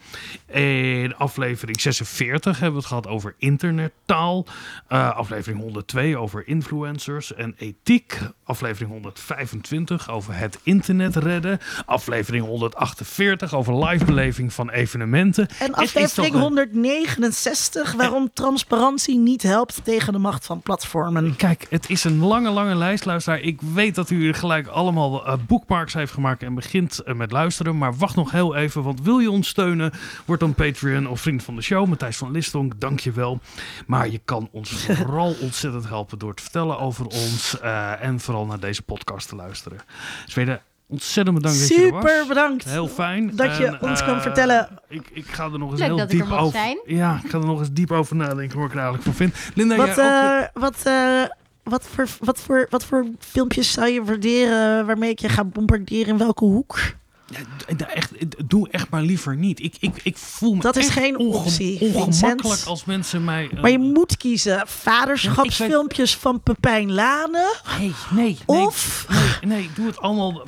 In 0.51 1.15
aflevering 1.15 1.81
46 1.81 2.51
hebben 2.51 2.71
we 2.71 2.77
het 2.77 2.87
gehad 2.87 3.07
over 3.07 3.35
internettaal. 3.37 4.45
Aflevering 4.87 5.61
102 5.61 6.17
over 6.17 6.47
influencers 6.47 7.33
en 7.33 7.55
ethiek. 7.57 8.19
Aflevering 8.43 8.91
125 8.91 10.09
over 10.09 10.37
het 10.37 10.59
internet 10.63 11.15
redden. 11.15 11.59
Aflevering 11.85 12.45
100 12.45 12.75
48 12.77 13.53
over 13.53 13.85
livebeleving 13.85 14.53
van 14.53 14.69
evenementen. 14.69 15.47
En 15.59 15.73
aflevering 15.73 16.35
169 16.35 17.93
waarom 17.93 18.29
transparantie 18.33 19.17
niet 19.17 19.41
helpt 19.41 19.79
tegen 19.83 20.13
de 20.13 20.19
macht 20.19 20.45
van 20.45 20.61
platformen. 20.61 21.35
Kijk, 21.35 21.65
het 21.69 21.89
is 21.89 22.03
een 22.03 22.19
lange, 22.19 22.49
lange 22.49 22.75
lijst, 22.75 23.05
luisteraar. 23.05 23.39
Ik 23.39 23.61
weet 23.61 23.95
dat 23.95 24.09
u 24.09 24.33
gelijk 24.33 24.67
allemaal 24.67 25.27
uh, 25.27 25.33
bookmarks 25.47 25.93
heeft 25.93 26.13
gemaakt 26.13 26.43
en 26.43 26.55
begint 26.55 27.01
uh, 27.05 27.13
met 27.13 27.31
luisteren. 27.31 27.77
Maar 27.77 27.95
wacht 27.95 28.15
nog 28.15 28.31
heel 28.31 28.55
even, 28.55 28.83
want 28.83 29.01
wil 29.01 29.19
je 29.19 29.31
ons 29.31 29.47
steunen? 29.47 29.91
Word 30.25 30.39
dan 30.39 30.53
Patreon 30.53 31.07
of 31.07 31.21
vriend 31.21 31.43
van 31.43 31.55
de 31.55 31.61
show. 31.61 31.87
Matthijs 31.87 32.17
van 32.17 32.31
Listonk, 32.31 32.79
dank 32.79 32.99
je 32.99 33.11
wel. 33.11 33.39
Maar 33.85 34.09
je 34.09 34.21
kan 34.25 34.49
ons 34.51 34.69
vooral 34.87 35.35
ontzettend 35.41 35.87
helpen 35.87 36.19
door 36.19 36.35
te 36.35 36.41
vertellen 36.41 36.79
over 36.79 37.05
ons. 37.05 37.57
Uh, 37.63 38.03
en 38.03 38.19
vooral 38.19 38.45
naar 38.45 38.59
deze 38.59 38.81
podcast 38.81 39.29
te 39.29 39.35
luisteren. 39.35 39.79
Zweden, 40.25 40.61
Ontzettend 40.89 41.35
bedankt 41.35 41.59
dat 41.59 41.67
Super 41.67 41.85
je 41.85 41.87
er 41.87 42.01
was. 42.01 42.09
Super 42.11 42.27
bedankt. 42.27 42.63
Heel 42.63 42.87
fijn. 42.87 43.35
Dat 43.35 43.57
je 43.57 43.77
ons 43.81 44.03
kan 44.03 44.21
vertellen. 44.21 44.69
Ik, 44.87 45.09
ik 45.13 45.25
ga 45.25 45.43
er 45.43 45.59
nog 45.59 45.71
eens 45.71 45.81
heel 45.81 46.07
diep 46.07 46.31
over. 46.31 46.59
Zijn. 46.59 46.79
Ja, 46.85 47.19
ik 47.23 47.29
ga 47.29 47.37
er 47.37 47.45
nog 47.45 47.59
eens 47.59 47.71
diep 47.71 47.91
over 47.91 48.15
nadenken 48.15 48.57
hoe 48.57 48.65
ik 48.67 48.71
er 48.73 48.79
eigenlijk 48.79 49.03
van 49.03 49.13
vind. 49.13 49.35
Linda, 49.55 49.75
wat, 49.75 49.95
jij 49.95 50.39
ook... 50.53 50.61
wat, 50.61 50.83
uh, 50.87 51.23
wat, 51.63 51.87
voor, 51.87 52.07
wat, 52.19 52.39
voor, 52.39 52.67
wat 52.69 52.85
voor 52.85 53.05
filmpjes 53.19 53.71
zou 53.71 53.87
je 53.87 54.03
waarderen 54.03 54.85
waarmee 54.85 55.09
ik 55.09 55.19
je 55.19 55.29
ga 55.29 55.43
bombarderen 55.43 56.07
in 56.07 56.17
welke 56.17 56.45
hoek? 56.45 56.79
Ja, 57.29 57.87
echt, 57.87 58.11
doe 58.49 58.69
echt 58.69 58.89
maar 58.89 59.01
liever 59.01 59.35
niet. 59.35 59.63
Ik, 59.63 59.75
ik, 59.79 59.99
ik 60.03 60.17
voel 60.17 60.55
me 60.55 60.61
Dat 60.61 60.75
is 60.75 60.89
geen 60.89 61.17
optie, 61.17 61.79
ongemakkelijk 61.81 62.41
Vincent. 62.41 62.65
als 62.65 62.85
mensen 62.85 63.23
mij... 63.23 63.49
Uh, 63.53 63.61
maar 63.61 63.71
je 63.71 63.79
moet 63.79 64.17
kiezen. 64.17 64.63
Vaderschapsfilmpjes 64.65 66.15
van 66.15 66.41
Pepijn 66.41 66.93
Lane. 66.93 67.55
Nee, 67.79 67.93
nee. 68.09 68.37
Of... 68.45 69.05
Nee, 69.41 69.57
nee, 69.57 69.69
doe 69.75 69.87
het 69.87 69.99
allemaal... 69.99 70.43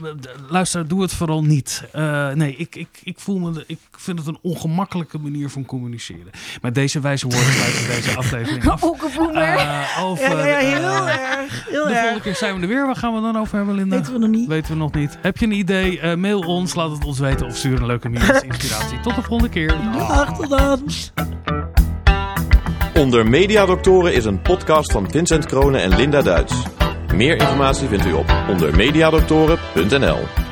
Luister, 0.49 0.87
doe 0.87 1.01
het 1.01 1.13
vooral 1.13 1.43
niet. 1.43 1.83
Uh, 1.95 2.31
nee, 2.31 2.55
ik, 2.55 2.75
ik, 2.75 2.87
ik 3.03 3.19
voel 3.19 3.39
me... 3.39 3.63
Ik 3.67 3.79
vind 3.91 4.19
het 4.19 4.27
een 4.27 4.39
ongemakkelijke 4.41 5.17
manier 5.17 5.49
van 5.49 5.65
communiceren. 5.65 6.29
Met 6.61 6.75
deze 6.75 6.99
wijze 6.99 7.27
woorden 7.27 7.53
sluiten 7.53 7.87
deze 7.87 8.17
aflevering 8.17 8.67
af. 8.69 8.83
Uh, 8.83 10.03
over, 10.03 10.37
ja, 10.37 10.45
ja, 10.45 10.57
heel 10.57 11.07
erg. 11.07 11.65
Heel 11.69 11.87
de 11.87 11.93
volgende 11.93 12.21
keer 12.21 12.35
zijn 12.35 12.55
we 12.55 12.61
er 12.61 12.67
weer. 12.67 12.85
Waar 12.85 12.95
gaan 12.95 13.15
we 13.15 13.21
dan 13.21 13.37
over 13.37 13.57
hebben, 13.57 13.75
Linda? 13.75 13.95
Weten 13.95 14.13
we 14.13 14.19
nog 14.19 14.29
niet. 14.29 14.47
Weten 14.47 14.71
we 14.71 14.77
nog 14.77 14.93
niet. 14.93 15.17
Heb 15.21 15.37
je 15.37 15.45
een 15.45 15.51
idee? 15.51 16.15
mail 16.15 16.41
ons 16.69 16.77
laat 16.77 16.97
het 16.97 17.05
ons 17.05 17.19
weten 17.19 17.45
of 17.45 17.57
stuur 17.57 17.79
een 17.79 17.85
leuke 17.85 18.09
mail 18.09 18.43
inspiratie. 18.43 18.99
Tot 18.99 19.15
de 19.15 19.21
volgende 19.21 19.49
keer. 19.49 19.75
Dag, 19.93 20.37
tot 20.37 20.49
dan. 20.49 20.81
Onder 22.95 23.29
Mediadoktoren 23.29 24.13
is 24.13 24.25
een 24.25 24.41
podcast 24.41 24.91
van 24.91 25.11
Vincent 25.11 25.45
Kronen 25.45 25.81
en 25.81 25.95
Linda 25.95 26.21
Duits. 26.21 26.53
Meer 27.15 27.35
informatie 27.35 27.87
vindt 27.87 28.05
u 28.05 28.13
op 28.13 28.33
ondermediadoktoren.nl 28.49 30.48